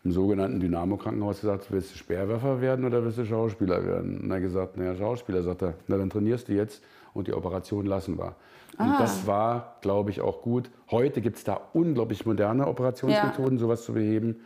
im 0.05 0.13
sogenannten 0.13 0.61
Dynamo-Krankenhaus 0.61 1.41
gesagt, 1.41 1.67
willst 1.71 1.95
du 1.95 1.99
Speerwerfer 1.99 2.61
werden 2.61 2.85
oder 2.85 3.05
willst 3.05 3.19
du 3.19 3.25
Schauspieler 3.27 3.85
werden? 3.85 4.21
Und 4.21 4.31
er 4.31 4.37
hat 4.37 4.43
gesagt, 4.43 4.77
naja, 4.77 4.95
Schauspieler, 4.97 5.43
sagt 5.43 5.63
er, 5.63 5.75
na 5.89 5.97
dann 5.99 6.09
trainierst 6.11 6.49
du 6.49 6.53
jetzt 6.55 6.83
und 7.15 7.29
die 7.29 7.33
Operation 7.35 7.87
lassen 7.87 8.19
wir. 8.19 8.35
Und 8.79 8.87
Ah. 8.87 8.99
das 8.99 9.27
war, 9.27 9.77
glaube 9.83 10.11
ich, 10.11 10.21
auch 10.21 10.41
gut. 10.43 10.71
Heute 10.91 11.21
gibt 11.21 11.37
es 11.37 11.45
da 11.45 11.61
unglaublich 11.75 12.25
moderne 12.27 12.67
Operationsmethoden, 12.67 13.59
sowas 13.59 13.85
zu 13.85 13.93
beheben. 13.93 14.37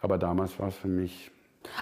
Aber 0.00 0.18
damals 0.18 0.58
war 0.58 0.68
es 0.68 0.74
für 0.76 0.88
mich 0.88 1.30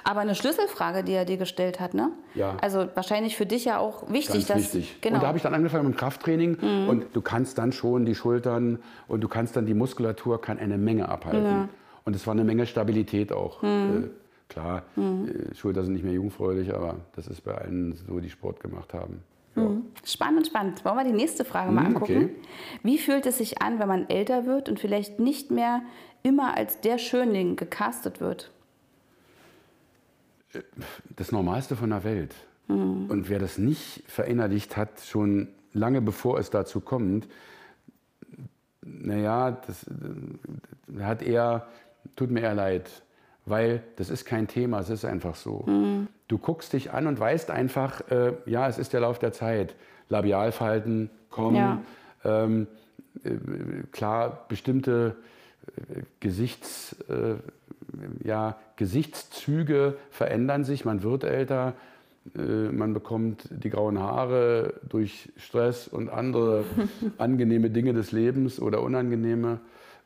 Aber 0.05 0.21
eine 0.21 0.35
Schlüsselfrage, 0.35 1.05
die 1.05 1.13
er 1.13 1.25
dir 1.25 1.37
gestellt 1.37 1.79
hat, 1.81 1.95
ne? 1.95 2.11
Ja. 2.35 2.57
Also 2.61 2.89
wahrscheinlich 2.95 3.37
für 3.37 3.47
dich 3.47 3.67
ja 3.67 3.79
auch 3.79 4.11
wichtig, 4.11 4.47
Ganz 4.47 4.49
dass. 4.49 4.59
wichtig. 4.75 5.01
Genau. 5.01 5.13
Mhm. 5.13 5.17
Und 5.17 5.23
da 5.23 5.29
habe 5.29 5.37
ich 5.39 5.43
dann 5.43 5.55
angefangen 5.55 5.87
mit 5.87 5.95
dem 5.95 5.99
Krafttraining 5.99 6.89
und 6.89 7.05
du 7.15 7.21
kannst 7.21 7.59
dann 7.59 7.73
schon 7.73 8.05
die 8.05 8.15
Schultern 8.15 8.79
und 9.07 9.21
du 9.21 9.29
kannst 9.29 9.55
dann 9.55 9.65
die 9.67 9.75
Muskulatur 9.75 10.41
kann 10.41 10.59
eine 10.59 10.77
Menge 10.79 11.09
abhalten. 11.09 11.69
Und 12.05 12.17
es 12.17 12.27
war 12.27 12.33
eine 12.33 12.45
Menge 12.45 12.67
Stabilität 12.67 13.33
auch. 13.33 13.63
Mhm. 13.63 14.11
Äh, 14.49 14.53
klar, 14.53 14.83
äh, 14.97 15.55
Schulter 15.55 15.85
sind 15.85 15.93
nicht 15.93 16.05
mehr 16.05 16.15
jungfräulich, 16.15 16.75
aber 16.75 16.97
das 17.15 17.27
ist 17.29 17.43
bei 17.45 17.55
allen 17.55 17.95
so, 18.09 18.19
die 18.19 18.31
Sport 18.31 18.61
gemacht 18.61 18.93
haben. 18.95 19.23
Ja. 19.57 19.71
Spannend, 20.05 20.47
spannend. 20.47 20.85
Wollen 20.85 20.97
wir 20.97 21.05
die 21.05 21.13
nächste 21.13 21.45
Frage 21.45 21.73
mal 21.73 21.81
Mhm, 21.83 21.87
angucken? 21.97 22.17
okay. 22.25 22.35
Wie 22.83 22.99
fühlt 22.99 23.27
es 23.27 23.39
sich 23.39 23.63
an, 23.63 23.79
wenn 23.79 23.89
man 23.89 24.09
älter 24.09 24.47
wird 24.47 24.69
und 24.69 24.79
vielleicht 24.79 25.19
nicht 25.19 25.51
mehr 25.51 25.83
immer 26.23 26.57
als 26.57 26.81
der 26.81 26.99
Schönling 26.99 27.57
gecastet 27.57 28.21
wird? 28.21 28.53
das 31.17 31.33
Normalste 31.33 31.77
von 31.77 31.91
der 31.91 32.03
Welt. 32.05 32.35
Mhm. 32.69 33.07
Und 33.11 33.29
wer 33.29 33.39
das 33.39 33.59
nicht 33.59 34.03
verinnerlicht 34.07 34.77
hat, 34.77 35.01
schon 35.01 35.49
lange 35.75 36.01
bevor 36.01 36.39
es 36.39 36.49
dazu 36.51 36.81
kommt, 36.81 37.29
naja, 38.83 39.51
das 39.51 39.85
äh, 39.85 41.03
hat 41.03 41.21
eher, 41.23 41.67
tut 42.15 42.31
mir 42.31 42.41
eher 42.41 42.55
leid, 42.55 42.89
weil 43.45 43.83
das 43.97 44.09
ist 44.09 44.25
kein 44.25 44.47
Thema, 44.49 44.81
es 44.81 44.89
ist 44.89 45.05
einfach 45.05 45.35
so. 45.35 45.65
Mhm. 45.67 46.09
Du 46.29 46.39
guckst 46.39 46.73
dich 46.73 46.93
an 46.93 47.07
und 47.07 47.19
weißt 47.21 47.51
einfach, 47.51 48.11
äh, 48.11 48.33
ja, 48.47 48.69
es 48.69 48.79
ist 48.79 48.93
der 48.93 49.01
Lauf 49.01 49.19
der 49.19 49.33
Zeit. 49.33 49.75
Labialfalten 50.09 51.11
kommen, 51.31 51.57
Ja. 51.57 51.81
ähm, 52.25 52.67
äh, 53.25 53.31
klar, 53.93 54.47
bestimmte 54.49 55.17
äh, 55.77 56.03
Gesichts, 56.21 56.97
äh, 57.09 57.37
ja, 58.27 58.57
Gesichtszüge 58.77 59.97
verändern 60.11 60.65
sich, 60.65 60.85
man 60.85 61.03
wird 61.03 61.25
älter, 61.25 61.75
äh, 62.37 62.41
man 62.71 62.93
bekommt 62.95 63.49
die 63.51 63.71
grauen 63.71 63.99
Haare 64.01 64.75
durch 64.89 65.31
Stress 65.37 65.87
und 65.89 66.09
andere 66.09 66.65
angenehme 67.19 67.71
Dinge 67.71 67.93
des 67.95 68.11
Lebens 68.13 68.61
oder 68.61 68.83
unangenehme. 68.83 69.61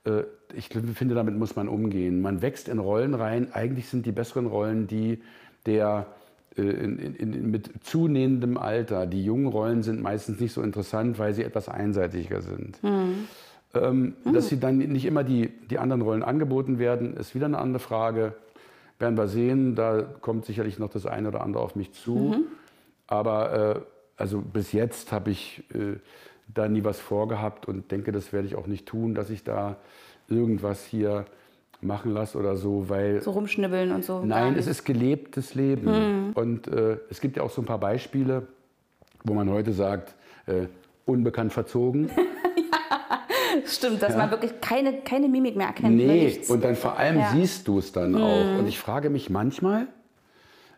Äh, 0.05 0.23
Ich 0.55 0.69
finde, 0.69 1.15
damit 1.15 1.37
muss 1.37 1.57
man 1.57 1.69
umgehen. 1.69 2.21
Man 2.23 2.43
wächst 2.43 2.69
in 2.69 2.79
Rollen 2.79 3.15
rein. 3.15 3.53
Eigentlich 3.53 3.89
sind 3.89 4.05
die 4.05 4.13
besseren 4.13 4.47
Rollen 4.47 4.87
die 4.89 5.21
der 5.67 6.07
äh, 6.57 6.63
in, 6.63 7.15
in, 7.17 7.51
mit 7.51 7.71
zunehmendem 7.85 8.57
Alter. 8.57 9.07
Die 9.07 9.25
jungen 9.25 9.47
Rollen 9.47 9.83
sind 9.83 10.03
meistens 10.03 10.41
nicht 10.41 10.53
so 10.53 10.63
interessant, 10.63 11.19
weil 11.19 11.35
sie 11.35 11.45
etwas 11.45 11.69
einseitiger 11.69 12.43
sind. 12.43 12.79
Ähm, 13.73 14.15
Dass 14.25 14.49
sie 14.49 14.59
dann 14.59 14.79
nicht 14.79 15.05
immer 15.05 15.23
die, 15.23 15.49
die 15.71 15.79
anderen 15.79 16.03
Rollen 16.03 16.23
angeboten 16.25 16.79
werden, 16.79 17.17
ist 17.17 17.35
wieder 17.35 17.47
eine 17.47 17.59
andere 17.59 17.81
Frage. 17.81 18.35
Werden 18.99 19.17
wir 19.17 19.29
sehen, 19.29 19.77
da 19.77 20.03
kommt 20.03 20.45
sicherlich 20.45 20.79
noch 20.79 20.91
das 20.91 21.07
eine 21.07 21.29
oder 21.29 21.43
andere 21.43 21.63
auf 21.63 21.77
mich 21.77 21.93
zu. 21.93 22.35
Aber 23.07 23.77
äh, 23.77 23.81
also 24.17 24.41
bis 24.41 24.73
jetzt 24.73 25.13
habe 25.13 25.31
ich 25.31 25.63
äh, 25.73 25.99
da 26.53 26.69
nie 26.69 26.85
was 26.85 26.99
vorgehabt 26.99 27.67
und 27.69 27.91
denke, 27.93 28.13
das 28.13 28.33
werde 28.33 28.49
ich 28.49 28.57
auch 28.57 28.67
nicht 28.67 28.87
tun, 28.87 29.15
dass 29.15 29.31
ich 29.31 29.45
da 29.45 29.77
irgendwas 30.29 30.85
hier 30.85 31.27
machen 31.83 32.13
lasse 32.13 32.37
oder 32.39 32.57
so, 32.57 32.89
weil 32.89 33.23
So 33.23 33.31
rumschnibbeln 33.33 33.93
und 33.93 34.05
so? 34.05 34.23
Nein, 34.25 34.55
es 34.57 34.67
ist 34.67 34.85
gelebtes 34.85 35.55
Leben. 35.55 36.33
Und 36.35 36.69
äh, 36.69 36.99
es 37.11 37.21
gibt 37.21 37.37
ja 37.37 37.43
auch 37.43 37.51
so 37.51 37.63
ein 37.63 37.67
paar 37.67 37.81
Beispiele, 37.81 38.47
wo 39.25 39.35
man 39.35 39.49
heute 39.51 39.73
sagt, 39.73 40.15
äh, 40.47 40.67
unbekannt 41.07 41.53
verzogen. 41.53 42.11
Stimmt, 43.67 44.03
dass 44.03 44.17
man 44.17 44.31
wirklich 44.31 44.61
keine, 44.61 45.01
keine 45.01 45.29
Mimik 45.29 45.57
mehr 45.57 45.69
erkennt. 45.69 45.97
nee, 45.97 46.41
und 46.49 46.63
dann 46.63 46.77
vor 46.77 46.97
allem 46.99 47.19
Ja. 47.19 47.31
siehst 47.33 47.67
du 47.69 47.79
es 47.79 47.93
dann 47.93 48.15
auch. 48.15 48.59
Und 48.59 48.67
ich 48.69 48.79
frage 48.79 49.11
mich 49.11 49.29
manchmal 49.31 49.87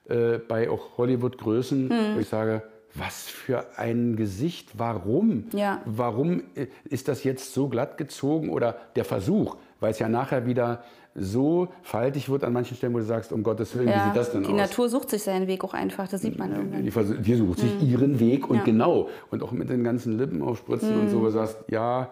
äh, 0.08 0.38
bei 0.38 0.70
auch 0.70 0.96
Hollywood-Größen, 0.98 1.90
wo 2.14 2.20
ich 2.20 2.28
sage, 2.28 2.62
was 2.94 3.28
für 3.28 3.78
ein 3.78 4.16
Gesicht, 4.16 4.70
warum? 4.78 5.44
Ja. 5.52 5.80
Warum 5.86 6.42
äh, 6.54 6.66
ist 6.84 7.08
das 7.08 7.24
jetzt 7.24 7.52
so 7.54 7.68
glatt 7.68 7.98
gezogen 7.98 8.50
oder 8.50 8.76
der 8.96 9.04
Versuch, 9.04 9.56
weil 9.82 9.90
es 9.90 9.98
ja 9.98 10.08
nachher 10.08 10.46
wieder 10.46 10.82
so 11.14 11.68
faltig 11.82 12.30
wird 12.30 12.42
an 12.44 12.54
manchen 12.54 12.74
Stellen, 12.76 12.94
wo 12.94 12.98
du 12.98 13.04
sagst, 13.04 13.32
um 13.32 13.42
Gottes 13.42 13.74
Willen, 13.76 13.88
wie 13.88 13.90
ja, 13.92 14.04
sieht 14.06 14.16
das 14.16 14.32
denn 14.32 14.44
die 14.44 14.48
aus? 14.48 14.56
Natur 14.56 14.88
sucht 14.88 15.10
sich 15.10 15.22
seinen 15.22 15.46
Weg 15.46 15.62
auch 15.62 15.74
einfach, 15.74 16.08
das 16.08 16.22
sieht 16.22 16.38
man 16.38 16.52
irgendwann. 16.52 16.84
Die, 16.84 17.22
die 17.22 17.34
sucht 17.34 17.58
sich 17.58 17.82
ihren 17.82 18.18
Weg 18.18 18.44
und 18.48 18.52
Mhm. 18.52 18.58
Ja. 18.60 18.64
genau. 18.64 19.08
Und 19.30 19.42
auch 19.42 19.52
mit 19.52 19.68
den 19.68 19.84
ganzen 19.84 20.16
Lippen 20.16 20.40
aufspritzen 20.42 20.98
und 20.98 21.10
so, 21.10 21.18
Mhm. 21.18 21.20
wo 21.20 21.24
du 21.26 21.32
sagst, 21.32 21.58
ja, 21.68 22.08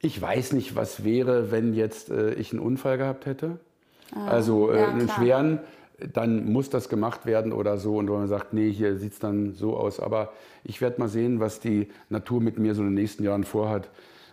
ich 0.00 0.20
weiß 0.22 0.52
nicht, 0.52 0.76
was 0.76 1.04
wäre, 1.04 1.50
wenn 1.50 1.74
jetzt 1.74 2.10
äh, 2.10 2.34
ich 2.34 2.52
einen 2.52 2.60
Unfall 2.60 2.96
gehabt 2.98 3.26
hätte. 3.26 3.58
also 4.26 4.70
äh, 4.70 4.78
Ah, 4.82 4.88
einen 4.90 5.06
klar. 5.06 5.16
schweren, 5.18 5.58
dann 6.12 6.52
muss 6.52 6.68
das 6.70 6.88
gemacht 6.88 7.26
werden 7.26 7.52
oder 7.52 7.78
so. 7.78 7.96
Und 7.96 8.08
wenn 8.08 8.16
man 8.18 8.28
sagt, 8.28 8.52
nee, 8.52 8.70
hier 8.70 8.96
sieht 8.98 9.12
es 9.14 9.18
dann 9.20 9.54
so 9.54 9.76
aus. 9.76 10.00
Aber 10.00 10.32
ich 10.64 10.80
werde 10.80 11.00
mal 11.00 11.08
sehen, 11.08 11.40
was 11.40 11.60
die 11.60 11.88
Natur 12.08 12.40
mit 12.40 12.58
mir 12.58 12.74
so 12.74 12.82
in 12.82 12.88
den 12.88 12.94
nächsten 12.94 13.24
Jahren 13.24 13.44
vorhat. 13.44 13.88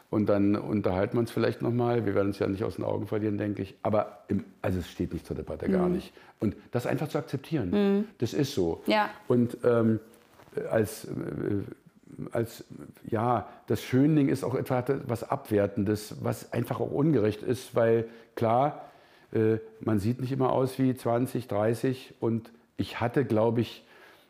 Und 0.09 0.27
dann 0.27 0.55
unterhalten 0.55 1.13
wir 1.15 1.19
uns 1.19 1.31
vielleicht 1.31 1.61
nochmal. 1.61 2.05
Wir 2.05 2.15
werden 2.15 2.29
uns 2.29 2.39
ja 2.39 2.47
nicht 2.47 2.63
aus 2.63 2.77
den 2.77 2.85
Augen 2.85 3.05
verlieren, 3.05 3.37
denke 3.37 3.61
ich. 3.61 3.75
Aber 3.83 4.23
im, 4.27 4.43
also 4.61 4.79
es 4.79 4.89
steht 4.89 5.13
nicht 5.13 5.25
zur 5.25 5.35
Debatte, 5.35 5.69
gar 5.69 5.87
nicht. 5.87 6.13
Und 6.39 6.55
das 6.71 6.87
einfach 6.87 7.09
zu 7.09 7.19
akzeptieren, 7.19 8.07
das 8.17 8.33
ist 8.33 8.55
so. 8.55 8.81
Ja. 8.87 9.09
Und 9.27 9.57
ähm, 9.63 9.99
als, 10.71 11.05
äh, 11.05 11.09
als, 12.31 12.63
ja, 13.07 13.47
das 13.67 13.83
Schönding 13.83 14.29
ist 14.29 14.43
auch 14.43 14.55
etwas 14.55 14.85
was 15.05 15.29
Abwertendes, 15.29 16.15
was 16.21 16.53
einfach 16.53 16.79
auch 16.79 16.91
ungerecht 16.91 17.43
ist, 17.43 17.75
weil 17.75 18.07
klar, 18.35 18.85
äh, 19.31 19.57
man 19.81 19.99
sieht 19.99 20.19
nicht 20.19 20.31
immer 20.31 20.51
aus 20.51 20.79
wie 20.79 20.95
20, 20.95 21.47
30 21.47 22.15
und 22.19 22.51
ich 22.77 22.99
hatte, 22.99 23.25
glaube 23.25 23.61
ich, 23.61 23.85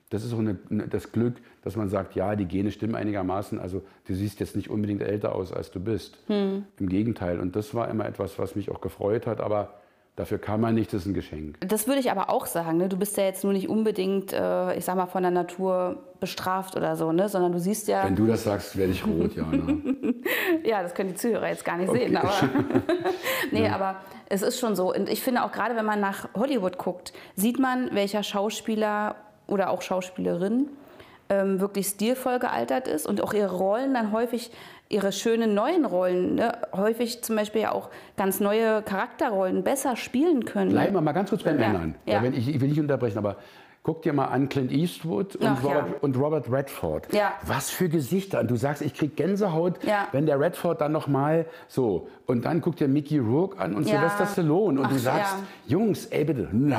Das 0.10 0.24
ist 0.24 0.34
auch 0.34 0.39
eine, 0.39 0.57
eine, 0.70 0.88
das 0.88 1.12
Glück, 1.12 1.36
dass 1.62 1.76
man 1.76 1.89
sagt, 1.89 2.16
ja, 2.16 2.36
die 2.36 2.45
Gene 2.45 2.72
stimmen 2.72 2.95
einigermaßen. 2.95 3.60
Also 3.60 3.84
du 4.05 4.16
siehst 4.16 4.39
jetzt 4.39 4.55
nicht 4.55 4.70
unbedingt 4.70 5.01
älter 5.01 5.36
aus, 5.36 5.53
als 5.53 5.72
du 5.72 5.80
bist. 5.80 6.18
Hm. 6.28 6.66
Im 6.80 6.89
Gegenteil. 6.89 7.39
Und 7.39 7.55
das 7.55 7.74
war 7.76 7.89
immer 7.89 8.05
etwas, 8.05 8.39
was 8.39 8.55
mich 8.55 8.72
auch 8.72 8.82
gefreut 8.82 9.28
hat. 9.28 9.39
Aber 9.39 9.80
Dafür 10.20 10.38
kann 10.38 10.60
man 10.60 10.76
nicht, 10.76 10.91
das 10.91 11.03
ist 11.03 11.07
ein 11.07 11.14
Geschenk. 11.14 11.55
Das 11.66 11.88
würde 11.88 12.01
ich 12.01 12.12
aber 12.12 12.30
auch 12.30 12.45
sagen. 12.45 12.78
Ne? 12.78 12.89
Du 12.89 12.97
bist 12.97 13.16
ja 13.16 13.24
jetzt 13.24 13.45
nur 13.45 13.53
nicht 13.53 13.70
unbedingt, 13.70 14.34
äh, 14.34 14.76
ich 14.76 14.84
sag 14.84 14.97
mal, 14.97 15.05
von 15.05 15.24
der 15.24 15.32
Natur 15.32 16.03
bestraft 16.20 16.76
oder 16.76 16.97
so, 16.97 17.14
ne? 17.14 17.30
sondern 17.30 17.53
du 17.53 17.60
siehst 17.62 17.88
ja. 17.88 18.03
Wenn 18.03 18.18
du 18.18 18.28
das 18.28 18.43
sagst, 18.43 18.78
werde 18.78 18.91
ich 18.91 19.07
rot, 19.07 19.34
Jana. 19.34 19.78
ja, 20.66 20.84
das 20.84 20.93
können 20.93 21.12
die 21.12 21.16
Zuhörer 21.16 21.47
jetzt 21.47 21.64
gar 21.64 21.78
nicht 21.78 21.88
okay. 21.88 22.07
sehen. 22.07 22.18
Aber 22.18 22.34
nee, 23.51 23.64
ja. 23.64 23.74
aber 23.74 24.01
es 24.28 24.41
ist 24.41 24.60
schon 24.60 24.76
so. 24.76 24.93
Und 24.93 25.07
ich 25.07 25.22
finde 25.22 25.41
auch 25.41 25.53
gerade, 25.53 25.78
wenn 25.78 25.86
man 25.86 26.01
nach 26.01 26.28
Hollywood 26.34 26.78
guckt, 26.78 27.14
sieht 27.38 27.57
man, 27.57 27.89
welcher 27.93 28.22
Schauspieler 28.22 29.16
oder 29.50 29.70
auch 29.70 29.82
Schauspielerin 29.82 30.68
ähm, 31.30 31.60
wirklich 31.60 31.88
stilvoll 31.88 32.39
gealtert 32.39 32.88
ist 32.88 33.06
und 33.06 33.22
auch 33.22 33.34
ihre 33.34 33.56
Rollen 33.56 33.93
dann 33.93 34.12
häufig 34.12 34.52
ihre 34.89 35.12
schönen 35.12 35.54
neuen 35.54 35.86
Rollen, 35.86 36.36
ne, 36.36 36.52
häufig 36.74 37.22
zum 37.22 37.36
Beispiel 37.36 37.62
ja 37.62 37.72
auch 37.72 37.89
ganz 38.18 38.39
neue 38.39 38.82
Charakterrollen 38.82 39.64
besser 39.64 39.95
spielen 39.95 40.45
können. 40.45 40.72
Bleiben 40.72 40.95
wir 40.95 41.02
mal 41.02 41.12
ganz 41.12 41.30
kurz 41.30 41.43
bei 41.43 41.54
Männern. 41.54 41.93
Ja. 42.06 42.16
Ja. 42.16 42.24
Wenn 42.24 42.34
ich, 42.34 42.47
ich 42.50 42.60
will 42.60 42.70
nicht 42.70 42.80
unterbrechen, 42.80 43.20
aber 43.20 43.38
Guck 43.82 44.02
dir 44.02 44.12
mal 44.12 44.26
an 44.26 44.50
Clint 44.50 44.72
Eastwood 44.72 45.38
und, 45.38 45.48
Ach, 45.48 45.64
Robert, 45.64 45.88
ja. 45.88 45.94
und 46.02 46.18
Robert 46.18 46.52
Redford. 46.52 47.14
Ja. 47.14 47.34
Was 47.46 47.70
für 47.70 47.88
Gesichter. 47.88 48.42
Und 48.42 48.52
du 48.52 48.58
sagst, 48.58 48.82
ich 48.82 48.94
krieg 48.94 49.16
Gänsehaut, 49.16 49.82
ja. 49.84 50.10
wenn 50.12 50.26
der 50.26 50.38
Redford 50.40 50.82
dann 50.82 50.92
nochmal 50.92 51.46
so. 51.70 52.10
Und 52.26 52.44
dann 52.44 52.60
guck 52.60 52.76
dir 52.76 52.90
Mickey 52.90 53.20
Rourke 53.20 53.58
an 53.58 53.76
und 53.76 53.86
Sylvester 53.86 54.26
Stallone. 54.26 54.82
Und 54.82 54.88
Ach, 54.88 54.92
du 54.92 55.00
sagst, 55.00 55.34
Jungs, 55.66 56.08
ey 56.08 56.26
bitte. 56.26 56.50
I 56.52 56.74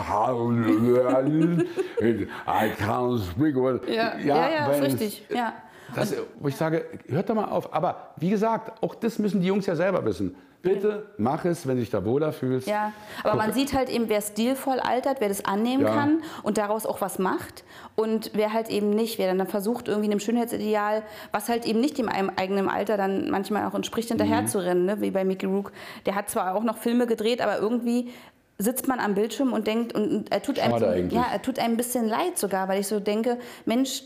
can't 2.79 3.31
speak. 3.31 3.57
Ja, 3.89 4.19
ja, 4.19 4.51
ja, 4.51 4.69
ist 4.69 4.83
richtig. 4.83 5.27
Ja. 5.35 5.55
Das, 5.95 6.15
wo 6.39 6.49
ich 6.49 6.57
sage, 6.57 6.85
hört 7.09 7.31
doch 7.31 7.35
mal 7.35 7.47
auf. 7.47 7.75
Aber 7.75 8.11
wie 8.17 8.31
gesagt, 8.31 8.83
auch 8.83 8.95
das 8.95 9.19
müssen 9.19 9.41
die 9.41 9.49
Jungs 9.49 9.67
ja 9.67 9.75
selber 9.75 10.05
wissen. 10.05 10.37
Bitte 10.63 11.07
mach 11.17 11.47
es, 11.47 11.67
wenn 11.67 11.77
du 11.77 11.81
dich 11.81 11.91
da 11.91 12.05
wohler 12.05 12.33
fühlst. 12.33 12.69
Ja, 12.69 12.93
aber 13.23 13.33
Guck. 13.33 13.41
man 13.41 13.53
sieht 13.53 13.73
halt 13.73 13.89
eben, 13.89 14.11
wer 14.11 14.21
stilvoll 14.21 14.79
altert, 14.79 15.21
wer 15.21 15.29
das 15.29 15.45
annehmen 15.45 15.85
ja. 15.85 15.95
kann 15.95 16.23
und 16.43 16.59
daraus 16.59 16.85
auch 16.85 17.01
was 17.01 17.19
macht. 17.19 17.65
Und 17.97 18.33
wer 18.35 18.53
halt 18.53 18.69
eben 18.69 18.91
nicht, 18.91 19.19
wer 19.19 19.35
dann 19.35 19.47
versucht, 19.47 19.89
irgendwie 19.89 20.11
einem 20.11 20.21
Schönheitsideal, 20.21 21.03
was 21.33 21.49
halt 21.49 21.65
eben 21.65 21.81
nicht 21.81 21.97
dem 21.97 22.09
eigenen 22.09 22.69
Alter 22.69 22.99
dann 22.99 23.31
manchmal 23.31 23.67
auch 23.67 23.75
entspricht, 23.75 24.09
hinterher 24.09 24.43
mhm. 24.43 24.47
zu 24.49 24.59
rennen, 24.59 24.85
ne? 24.85 25.01
wie 25.01 25.11
bei 25.11 25.25
Mickey 25.25 25.47
Rook. 25.47 25.73
Der 26.05 26.15
hat 26.15 26.29
zwar 26.29 26.55
auch 26.55 26.63
noch 26.63 26.77
Filme 26.77 27.07
gedreht, 27.07 27.41
aber 27.41 27.59
irgendwie 27.59 28.11
sitzt 28.59 28.87
man 28.87 29.01
am 29.01 29.15
Bildschirm 29.15 29.55
und 29.55 29.67
denkt, 29.67 29.95
und 29.95 30.31
er 30.31 30.43
tut, 30.43 30.59
einem, 30.59 31.09
ja, 31.09 31.25
er 31.33 31.41
tut 31.41 31.59
einem 31.59 31.75
ein 31.75 31.77
bisschen 31.79 32.07
leid 32.07 32.39
sogar, 32.39 32.69
weil 32.69 32.81
ich 32.81 32.87
so 32.87 33.01
denke, 33.01 33.39
Mensch, 33.65 34.03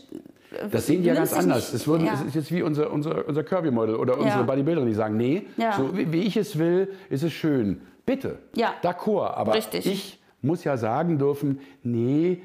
das 0.71 0.87
sehen 0.87 1.01
die 1.01 1.07
ja 1.07 1.13
ganz 1.15 1.33
anders. 1.33 1.71
Das, 1.71 1.87
würden, 1.87 2.05
ja. 2.05 2.13
das 2.13 2.23
ist 2.23 2.35
jetzt 2.35 2.51
wie 2.51 2.61
unser, 2.61 2.91
unser, 2.91 3.27
unser 3.27 3.43
Kirby-Model 3.43 3.95
oder 3.95 4.17
unsere 4.17 4.39
ja. 4.39 4.43
Bodybuilderin, 4.43 4.87
die 4.87 4.93
sagen, 4.95 5.17
nee, 5.17 5.47
ja. 5.57 5.73
so 5.73 5.95
wie, 5.97 6.11
wie, 6.11 6.21
ich 6.21 6.37
es 6.37 6.57
will, 6.57 6.89
ist 7.09 7.23
es 7.23 7.33
schön. 7.33 7.81
Bitte, 8.05 8.39
ja. 8.55 8.73
d'accord. 8.83 9.35
Aber 9.35 9.53
Richtig. 9.53 9.85
ich 9.85 10.19
muss 10.41 10.63
ja 10.63 10.77
sagen 10.77 11.17
dürfen, 11.17 11.59
nee, 11.83 12.41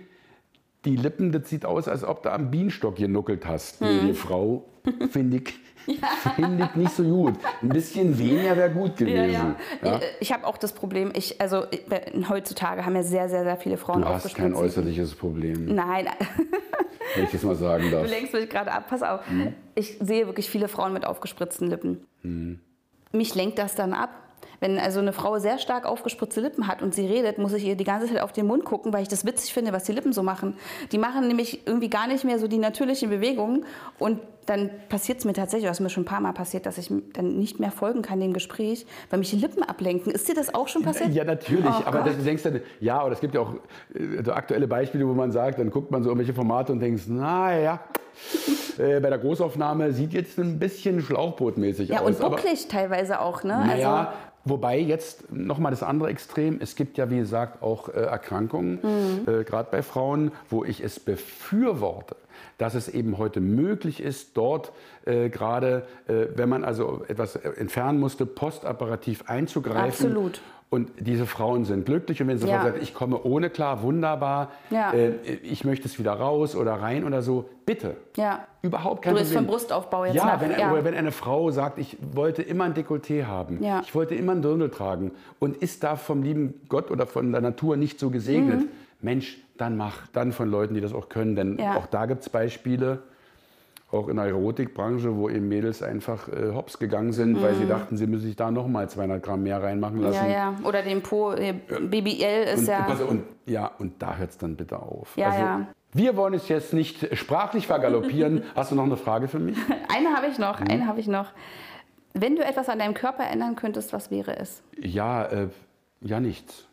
die 0.84 0.96
Lippen, 0.96 1.32
das 1.32 1.48
sieht 1.48 1.64
aus, 1.64 1.88
als 1.88 2.04
ob 2.04 2.22
du 2.22 2.32
am 2.32 2.50
Bienenstock 2.50 2.96
genuckelt 2.96 3.46
hast. 3.46 3.80
Hm. 3.80 4.06
Nee, 4.06 4.14
Frau, 4.14 4.64
finde 5.10 5.38
ich 5.38 5.54
ja. 5.86 6.08
finde 6.34 6.64
ich 6.64 6.74
nicht 6.76 6.92
so 6.92 7.02
gut. 7.02 7.34
Ein 7.62 7.68
bisschen 7.68 8.18
weniger 8.18 8.56
wäre 8.56 8.70
gut 8.70 8.96
gewesen. 8.96 9.56
Ja, 9.82 9.88
ja. 9.88 9.96
Ich, 9.98 10.28
ich 10.28 10.32
habe 10.32 10.46
auch 10.46 10.56
das 10.56 10.72
Problem, 10.72 11.12
ich, 11.14 11.40
also 11.40 11.64
heutzutage 12.28 12.84
haben 12.84 12.94
ja 12.96 13.02
sehr, 13.02 13.28
sehr, 13.28 13.44
sehr 13.44 13.56
viele 13.56 13.76
Frauen 13.76 14.02
Du 14.02 14.08
hast 14.08 14.34
kein 14.34 14.54
äußerliches 14.54 15.14
Problem. 15.14 15.74
Nein. 15.74 16.08
Wenn 17.14 17.24
ich 17.24 17.30
das 17.30 17.42
mal 17.42 17.56
sagen 17.56 17.90
darf. 17.90 18.04
Du 18.04 18.10
lenkst 18.10 18.32
mich 18.32 18.48
gerade 18.48 18.72
ab, 18.72 18.86
pass 18.88 19.02
auf. 19.02 19.26
Hm? 19.28 19.54
Ich 19.74 19.98
sehe 20.00 20.26
wirklich 20.26 20.48
viele 20.48 20.68
Frauen 20.68 20.92
mit 20.92 21.04
aufgespritzten 21.04 21.68
Lippen. 21.68 22.06
Hm. 22.22 22.60
Mich 23.12 23.34
lenkt 23.34 23.58
das 23.58 23.74
dann 23.74 23.92
ab. 23.92 24.10
Wenn 24.60 24.78
also 24.78 25.00
eine 25.00 25.12
Frau 25.12 25.38
sehr 25.38 25.58
stark 25.58 25.86
aufgespritzte 25.86 26.40
Lippen 26.40 26.66
hat 26.66 26.82
und 26.82 26.94
sie 26.94 27.06
redet, 27.06 27.38
muss 27.38 27.52
ich 27.52 27.64
ihr 27.64 27.76
die 27.76 27.84
ganze 27.84 28.06
Zeit 28.06 28.20
auf 28.20 28.32
den 28.32 28.46
Mund 28.46 28.64
gucken, 28.64 28.92
weil 28.92 29.02
ich 29.02 29.08
das 29.08 29.24
witzig 29.24 29.52
finde, 29.52 29.72
was 29.72 29.84
die 29.84 29.92
Lippen 29.92 30.12
so 30.12 30.22
machen. 30.22 30.56
Die 30.92 30.98
machen 30.98 31.26
nämlich 31.26 31.66
irgendwie 31.66 31.90
gar 31.90 32.06
nicht 32.06 32.24
mehr 32.24 32.38
so 32.38 32.46
die 32.46 32.58
natürlichen 32.58 33.10
Bewegungen 33.10 33.64
und 33.98 34.20
dann 34.46 34.70
passiert 34.88 35.18
es 35.18 35.24
mir 35.24 35.32
tatsächlich, 35.32 35.70
was 35.70 35.78
mir 35.78 35.90
schon 35.90 36.02
ein 36.02 36.06
paar 36.06 36.20
Mal 36.20 36.32
passiert, 36.32 36.66
dass 36.66 36.76
ich 36.76 36.90
dann 37.12 37.38
nicht 37.38 37.60
mehr 37.60 37.70
folgen 37.70 38.02
kann 38.02 38.18
dem 38.18 38.32
Gespräch, 38.32 38.84
weil 39.08 39.20
mich 39.20 39.30
die 39.30 39.36
Lippen 39.36 39.62
ablenken. 39.62 40.10
Ist 40.10 40.28
dir 40.28 40.34
das 40.34 40.52
auch 40.52 40.66
schon 40.66 40.82
passiert? 40.82 41.10
Ja, 41.10 41.22
natürlich. 41.22 41.64
Oh, 41.64 41.82
aber 41.84 42.00
du 42.00 42.12
denkst 42.14 42.42
dann, 42.42 42.60
ja, 42.80 43.04
oder 43.04 43.12
es 43.12 43.20
gibt 43.20 43.34
ja 43.34 43.42
auch 43.42 43.54
so 44.24 44.32
aktuelle 44.32 44.66
Beispiele, 44.66 45.06
wo 45.06 45.14
man 45.14 45.30
sagt, 45.30 45.60
dann 45.60 45.70
guckt 45.70 45.92
man 45.92 46.02
so 46.02 46.10
irgendwelche 46.10 46.34
Formate 46.34 46.72
und 46.72 46.80
denkt, 46.80 47.08
naja, 47.08 47.80
äh, 48.78 48.98
bei 48.98 49.08
der 49.08 49.18
Großaufnahme 49.18 49.92
sieht 49.92 50.12
jetzt 50.12 50.38
ein 50.38 50.58
bisschen 50.58 51.00
schlauchbootmäßig 51.00 51.88
ja, 51.88 52.00
aus. 52.00 52.18
Ja, 52.18 52.26
und 52.26 52.32
bucklig 52.32 52.66
teilweise 52.66 53.20
auch, 53.20 53.44
ne? 53.44 53.64
Naja, 53.66 53.94
also, 53.94 54.10
Wobei 54.50 54.78
jetzt 54.78 55.32
nochmal 55.32 55.70
das 55.70 55.82
andere 55.82 56.10
Extrem, 56.10 56.58
es 56.60 56.74
gibt 56.74 56.98
ja 56.98 57.10
wie 57.10 57.18
gesagt 57.18 57.62
auch 57.62 57.88
äh, 57.88 57.92
Erkrankungen, 57.92 58.80
mhm. 58.82 59.32
äh, 59.32 59.44
gerade 59.44 59.68
bei 59.70 59.82
Frauen, 59.82 60.32
wo 60.48 60.64
ich 60.64 60.82
es 60.82 61.00
befürworte, 61.00 62.16
dass 62.58 62.74
es 62.74 62.88
eben 62.88 63.16
heute 63.18 63.40
möglich 63.40 64.00
ist, 64.00 64.36
dort 64.36 64.72
äh, 65.06 65.30
gerade, 65.30 65.86
äh, 66.08 66.26
wenn 66.34 66.48
man 66.48 66.64
also 66.64 67.04
etwas 67.08 67.36
entfernen 67.36 68.00
musste, 68.00 68.26
postoperativ 68.26 69.24
einzugreifen. 69.28 70.08
Absolut. 70.08 70.40
Und 70.72 70.92
diese 71.00 71.26
Frauen 71.26 71.64
sind 71.64 71.84
glücklich 71.84 72.22
und 72.22 72.28
wenn 72.28 72.38
sie 72.38 72.46
ja. 72.46 72.62
sagt, 72.62 72.80
ich 72.80 72.94
komme 72.94 73.20
ohne 73.24 73.50
klar, 73.50 73.82
wunderbar, 73.82 74.52
ja. 74.70 74.92
äh, 74.92 75.14
ich 75.42 75.64
möchte 75.64 75.88
es 75.88 75.98
wieder 75.98 76.12
raus 76.12 76.54
oder 76.54 76.74
rein 76.74 77.02
oder 77.02 77.22
so, 77.22 77.50
bitte. 77.66 77.96
Ja. 78.16 78.46
Überhaupt 78.62 79.02
kein 79.02 79.14
du 79.14 79.20
Problem. 79.20 79.38
vom 79.38 79.46
Brustaufbau 79.48 80.04
jetzt 80.04 80.14
ja, 80.14 80.26
nach, 80.26 80.40
wenn, 80.40 80.52
ja. 80.52 80.84
wenn 80.84 80.94
eine 80.94 81.10
Frau 81.10 81.50
sagt, 81.50 81.80
ich 81.80 81.96
wollte 82.12 82.42
immer 82.42 82.64
ein 82.64 82.74
Dekolleté 82.74 83.24
haben, 83.24 83.60
ja. 83.64 83.80
ich 83.80 83.92
wollte 83.96 84.14
immer 84.14 84.30
ein 84.30 84.42
Dirndl 84.42 84.70
tragen 84.70 85.10
und 85.40 85.56
ist 85.56 85.82
da 85.82 85.96
vom 85.96 86.22
lieben 86.22 86.60
Gott 86.68 86.92
oder 86.92 87.04
von 87.04 87.32
der 87.32 87.40
Natur 87.40 87.76
nicht 87.76 87.98
so 87.98 88.10
gesegnet, 88.10 88.60
mhm. 88.60 88.68
Mensch, 89.00 89.38
dann 89.58 89.76
mach. 89.76 90.06
Dann 90.12 90.30
von 90.30 90.48
Leuten, 90.48 90.74
die 90.74 90.80
das 90.80 90.94
auch 90.94 91.08
können, 91.08 91.34
denn 91.34 91.60
auch 91.60 91.86
da 91.86 92.06
gibt 92.06 92.22
es 92.22 92.28
Beispiele, 92.28 93.02
auch 93.92 94.08
in 94.08 94.16
der 94.16 94.26
Erotikbranche, 94.26 95.16
wo 95.16 95.28
eben 95.28 95.48
Mädels 95.48 95.82
einfach 95.82 96.28
äh, 96.28 96.52
hops 96.54 96.78
gegangen 96.78 97.12
sind, 97.12 97.32
mhm. 97.32 97.42
weil 97.42 97.54
sie 97.54 97.64
mhm. 97.64 97.68
dachten, 97.68 97.96
sie 97.96 98.06
müssen 98.06 98.26
sich 98.26 98.36
da 98.36 98.50
noch 98.50 98.68
mal 98.68 98.88
200 98.88 99.22
Gramm 99.22 99.42
mehr 99.42 99.62
reinmachen 99.62 100.00
lassen. 100.00 100.26
Ja, 100.26 100.30
ja. 100.30 100.54
Oder 100.64 100.82
den 100.82 101.02
Po, 101.02 101.32
äh, 101.32 101.52
BBL 101.52 102.54
ist 102.54 102.60
und, 102.60 102.68
ja... 102.68 102.86
Und, 102.86 103.02
und, 103.02 103.24
ja, 103.46 103.70
und 103.78 104.00
da 104.00 104.16
hört 104.16 104.30
es 104.30 104.38
dann 104.38 104.56
bitte 104.56 104.78
auf. 104.78 105.16
Ja, 105.16 105.26
also, 105.28 105.40
ja. 105.40 105.66
Wir 105.92 106.16
wollen 106.16 106.34
es 106.34 106.48
jetzt 106.48 106.72
nicht 106.72 107.16
sprachlich 107.18 107.66
vergaloppieren. 107.66 108.44
Hast 108.54 108.70
du 108.70 108.76
noch 108.76 108.84
eine 108.84 108.96
Frage 108.96 109.26
für 109.26 109.40
mich? 109.40 109.58
Eine 109.92 110.14
habe 110.16 110.28
ich 110.28 110.38
noch, 110.38 110.60
mhm. 110.60 110.68
eine 110.68 110.86
habe 110.86 111.00
ich 111.00 111.08
noch. 111.08 111.32
Wenn 112.14 112.36
du 112.36 112.44
etwas 112.44 112.68
an 112.68 112.78
deinem 112.78 112.94
Körper 112.94 113.24
ändern 113.28 113.56
könntest, 113.56 113.92
was 113.92 114.10
wäre 114.10 114.36
es? 114.36 114.62
Ja, 114.80 115.24
äh, 115.24 115.48
ja 116.00 116.20
nichts. 116.20 116.66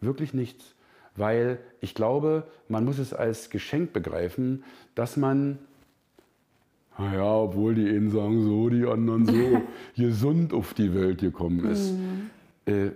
Wirklich 0.00 0.32
nichts. 0.32 0.74
Weil 1.16 1.58
ich 1.80 1.94
glaube, 1.94 2.44
man 2.68 2.84
muss 2.84 2.98
es 2.98 3.12
als 3.12 3.50
Geschenk 3.50 3.92
begreifen, 3.92 4.64
dass 4.94 5.16
man 5.16 5.58
naja, 6.98 7.24
obwohl 7.24 7.74
die 7.74 7.88
einen 7.88 8.10
sagen 8.10 8.44
so, 8.44 8.68
die 8.68 8.84
anderen 8.84 9.26
so, 9.26 9.62
gesund 9.96 10.52
auf 10.52 10.74
die 10.74 10.94
Welt 10.94 11.20
gekommen 11.20 11.64
ist. 11.64 11.92
Mhm. 11.92 12.30
Äh, 12.66 12.90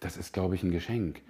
das 0.00 0.16
ist, 0.16 0.32
glaube 0.32 0.54
ich, 0.54 0.62
ein 0.62 0.70
Geschenk. 0.70 1.20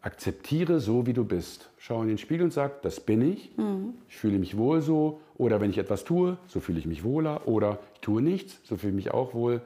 Akzeptiere 0.00 0.78
so, 0.78 1.06
wie 1.06 1.12
du 1.12 1.24
bist. 1.24 1.70
Schau 1.78 2.02
in 2.02 2.08
den 2.08 2.18
Spiegel 2.18 2.44
und 2.44 2.52
sag, 2.52 2.82
das 2.82 3.00
bin 3.00 3.20
ich. 3.20 3.50
Mhm. 3.56 3.94
Ich 4.08 4.16
fühle 4.16 4.38
mich 4.38 4.56
wohl 4.56 4.80
so. 4.80 5.20
Oder 5.36 5.60
wenn 5.60 5.70
ich 5.70 5.78
etwas 5.78 6.04
tue, 6.04 6.38
so 6.46 6.60
fühle 6.60 6.78
ich 6.78 6.86
mich 6.86 7.02
wohler. 7.02 7.48
Oder 7.48 7.80
ich 7.94 8.00
tue 8.00 8.22
nichts, 8.22 8.60
so 8.62 8.76
fühle 8.76 8.90
ich 8.90 8.96
mich 8.96 9.10
auch 9.12 9.34
wohl. 9.34 9.60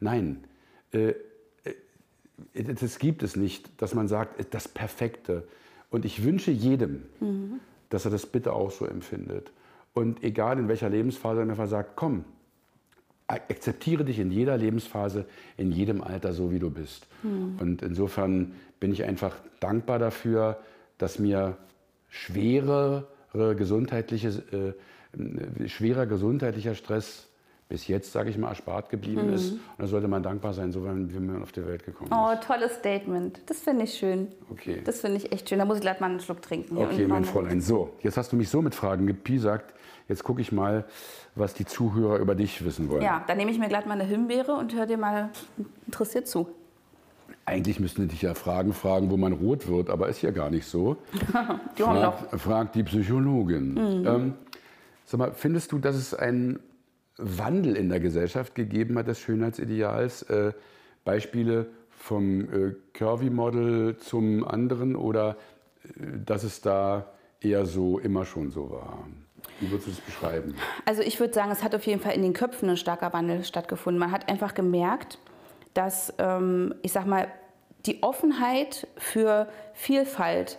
Nein, 0.00 0.44
äh, 0.92 1.14
äh, 1.64 2.74
das 2.74 2.98
gibt 2.98 3.22
es 3.22 3.36
nicht, 3.36 3.70
dass 3.80 3.94
man 3.94 4.08
sagt, 4.08 4.52
das 4.52 4.66
Perfekte. 4.66 5.46
Und 5.90 6.04
ich 6.04 6.24
wünsche 6.24 6.50
jedem, 6.50 7.04
mhm. 7.20 7.60
dass 7.88 8.04
er 8.04 8.10
das 8.10 8.26
bitte 8.26 8.52
auch 8.52 8.72
so 8.72 8.84
empfindet. 8.84 9.52
Und 9.98 10.22
egal 10.22 10.60
in 10.60 10.68
welcher 10.68 10.88
Lebensphase 10.88 11.40
er 11.40 11.50
einfach 11.50 11.66
sagt, 11.66 11.96
komm, 11.96 12.24
akzeptiere 13.26 14.04
dich 14.04 14.20
in 14.20 14.30
jeder 14.30 14.56
Lebensphase, 14.56 15.26
in 15.56 15.72
jedem 15.72 16.02
Alter 16.02 16.32
so, 16.32 16.52
wie 16.52 16.60
du 16.60 16.70
bist. 16.70 17.08
Mhm. 17.24 17.56
Und 17.58 17.82
insofern 17.82 18.52
bin 18.78 18.92
ich 18.92 19.02
einfach 19.02 19.36
dankbar 19.58 19.98
dafür, 19.98 20.60
dass 20.98 21.18
mir 21.18 21.56
schwere 22.08 23.08
gesundheitliche, 23.32 24.76
äh, 25.18 25.68
schwerer 25.68 26.06
gesundheitlicher 26.06 26.76
Stress 26.76 27.27
bis 27.68 27.86
jetzt, 27.86 28.12
sage 28.12 28.30
ich 28.30 28.38
mal, 28.38 28.48
erspart 28.48 28.88
geblieben 28.88 29.26
mhm. 29.26 29.34
ist. 29.34 29.52
Und 29.52 29.60
da 29.78 29.86
sollte 29.86 30.08
man 30.08 30.22
dankbar 30.22 30.54
sein, 30.54 30.72
so 30.72 30.84
wie 30.84 31.18
man 31.18 31.42
auf 31.42 31.52
die 31.52 31.66
Welt 31.66 31.84
gekommen 31.84 32.10
oh, 32.12 32.30
ist. 32.30 32.40
Oh, 32.42 32.46
tolles 32.46 32.74
Statement. 32.76 33.40
Das 33.46 33.60
finde 33.60 33.84
ich 33.84 33.94
schön. 33.94 34.28
Okay. 34.50 34.80
Das 34.84 35.00
finde 35.00 35.18
ich 35.18 35.32
echt 35.32 35.48
schön. 35.48 35.58
Da 35.58 35.66
muss 35.66 35.76
ich 35.76 35.82
gleich 35.82 36.00
mal 36.00 36.10
einen 36.10 36.20
Schluck 36.20 36.40
trinken. 36.40 36.78
Okay, 36.78 37.06
mein 37.06 37.24
Fräulein. 37.24 37.60
So, 37.60 37.90
jetzt 38.00 38.16
hast 38.16 38.32
du 38.32 38.36
mich 38.36 38.48
so 38.48 38.62
mit 38.62 38.74
Fragen 38.74 39.06
gepiesackt. 39.06 39.74
Jetzt 40.08 40.24
gucke 40.24 40.40
ich 40.40 40.50
mal, 40.52 40.86
was 41.34 41.52
die 41.52 41.66
Zuhörer 41.66 42.18
über 42.18 42.34
dich 42.34 42.64
wissen 42.64 42.88
wollen. 42.88 43.02
Ja, 43.02 43.22
dann 43.26 43.36
nehme 43.36 43.50
ich 43.50 43.58
mir 43.58 43.68
gleich 43.68 43.84
mal 43.84 43.92
eine 43.92 44.04
Himbeere 44.04 44.54
und 44.54 44.74
höre 44.74 44.86
dir 44.86 44.96
mal 44.96 45.28
interessiert 45.86 46.26
zu. 46.26 46.48
Eigentlich 47.44 47.80
müssten 47.80 48.02
die 48.02 48.08
dich 48.08 48.22
ja 48.22 48.32
Fragen 48.34 48.72
fragen, 48.72 49.10
wo 49.10 49.18
man 49.18 49.34
rot 49.34 49.68
wird, 49.68 49.90
aber 49.90 50.08
ist 50.08 50.22
ja 50.22 50.30
gar 50.30 50.50
nicht 50.50 50.66
so. 50.66 50.96
Die. 51.78 51.82
Fragt, 51.82 52.40
fragt 52.40 52.74
die 52.74 52.82
Psychologin. 52.82 53.76
Ähm, 54.06 54.34
sag 55.04 55.18
mal, 55.18 55.32
findest 55.32 55.72
du, 55.72 55.78
dass 55.78 55.96
es 55.96 56.14
einen 56.14 56.60
Wandel 57.18 57.76
in 57.76 57.88
der 57.88 58.00
Gesellschaft 58.00 58.54
gegeben 58.54 58.96
hat 58.98 59.08
des 59.08 59.18
Schönheitsideals? 59.18 60.22
Äh, 60.22 60.52
Beispiele 61.04 61.66
vom 61.90 62.40
äh, 62.40 62.74
Curvy-Model 62.94 63.96
zum 63.98 64.46
anderen 64.46 64.96
oder 64.96 65.36
äh, 65.84 66.18
dass 66.24 66.44
es 66.44 66.60
da 66.60 67.12
eher 67.40 67.66
so 67.66 67.98
immer 67.98 68.24
schon 68.24 68.50
so 68.50 68.70
war? 68.70 69.06
Wie 69.60 69.70
würdest 69.70 69.88
du 69.88 69.90
das 69.92 70.00
beschreiben? 70.00 70.54
Also 70.84 71.02
ich 71.02 71.18
würde 71.18 71.34
sagen, 71.34 71.50
es 71.50 71.62
hat 71.62 71.74
auf 71.74 71.86
jeden 71.86 72.00
Fall 72.00 72.14
in 72.14 72.22
den 72.22 72.32
Köpfen 72.32 72.68
ein 72.68 72.76
starker 72.76 73.12
Wandel 73.12 73.44
stattgefunden. 73.44 73.98
Man 73.98 74.12
hat 74.12 74.28
einfach 74.28 74.54
gemerkt, 74.54 75.18
dass, 75.74 76.12
ähm, 76.18 76.74
ich 76.82 76.92
sag 76.92 77.06
mal, 77.06 77.28
die 77.86 78.02
Offenheit 78.02 78.88
für 78.96 79.48
Vielfalt, 79.74 80.58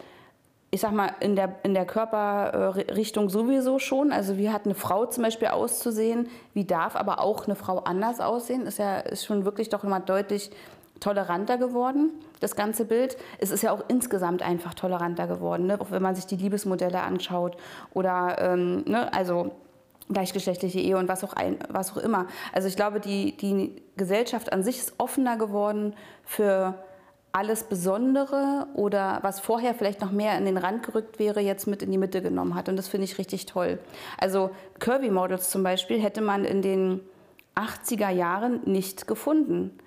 ich 0.71 0.81
sag 0.81 0.91
mal, 0.91 1.11
in 1.19 1.35
der, 1.35 1.55
in 1.63 1.73
der 1.73 1.85
Körperrichtung 1.85 3.29
sowieso 3.29 3.79
schon. 3.79 4.11
Also 4.11 4.37
wie 4.37 4.51
hat 4.51 4.65
eine 4.65 4.75
Frau 4.75 5.05
zum 5.07 5.23
Beispiel 5.23 5.47
auszusehen, 5.47 6.27
wie 6.53 6.65
darf 6.65 6.95
aber 6.95 7.21
auch 7.21 7.45
eine 7.45 7.55
Frau 7.55 7.79
anders 7.79 8.19
aussehen, 8.19 8.67
ist 8.67 8.77
ja 8.77 8.99
ist 8.99 9.25
schon 9.25 9.45
wirklich 9.45 9.69
doch 9.69 9.83
immer 9.83 9.99
deutlich 9.99 10.51
toleranter 10.99 11.57
geworden, 11.57 12.11
das 12.39 12.55
ganze 12.55 12.85
Bild. 12.85 13.17
Es 13.39 13.51
ist 13.51 13.63
ja 13.63 13.71
auch 13.71 13.83
insgesamt 13.87 14.41
einfach 14.41 14.73
toleranter 14.73 15.27
geworden, 15.27 15.65
ne? 15.67 15.79
auch 15.79 15.91
wenn 15.91 16.01
man 16.01 16.15
sich 16.15 16.25
die 16.25 16.35
Liebesmodelle 16.35 17.01
anschaut 17.01 17.57
oder, 17.93 18.37
ähm, 18.39 18.83
ne? 18.85 19.11
also 19.13 19.51
gleichgeschlechtliche 20.11 20.79
Ehe 20.79 20.97
und 20.97 21.07
was 21.07 21.23
auch, 21.23 21.33
ein, 21.33 21.57
was 21.69 21.91
auch 21.91 21.97
immer. 21.97 22.27
Also 22.51 22.67
ich 22.67 22.75
glaube, 22.75 22.99
die, 22.99 23.37
die 23.37 23.81
Gesellschaft 23.95 24.51
an 24.51 24.63
sich 24.63 24.79
ist 24.79 24.93
offener 24.97 25.37
geworden 25.37 25.93
für 26.25 26.75
alles 27.31 27.63
Besondere 27.63 28.67
oder 28.73 29.19
was 29.21 29.39
vorher 29.39 29.73
vielleicht 29.75 30.01
noch 30.01 30.11
mehr 30.11 30.37
in 30.37 30.45
den 30.45 30.57
Rand 30.57 30.83
gerückt 30.83 31.19
wäre, 31.19 31.39
jetzt 31.41 31.67
mit 31.67 31.83
in 31.83 31.91
die 31.91 31.97
Mitte 31.97 32.21
genommen 32.21 32.55
hat. 32.55 32.69
Und 32.69 32.75
das 32.77 32.87
finde 32.87 33.05
ich 33.05 33.17
richtig 33.17 33.45
toll. 33.45 33.77
Also 34.17 34.49
Kirby 34.79 35.11
Models 35.11 35.49
zum 35.51 35.61
Beispiel 35.63 36.01
hätte 36.01 36.21
man 36.21 36.43
in 36.45 36.61
den 36.61 37.01
80er 37.55 38.09
Jahren 38.09 38.61
nicht 38.65 39.07
gefunden. 39.07 39.77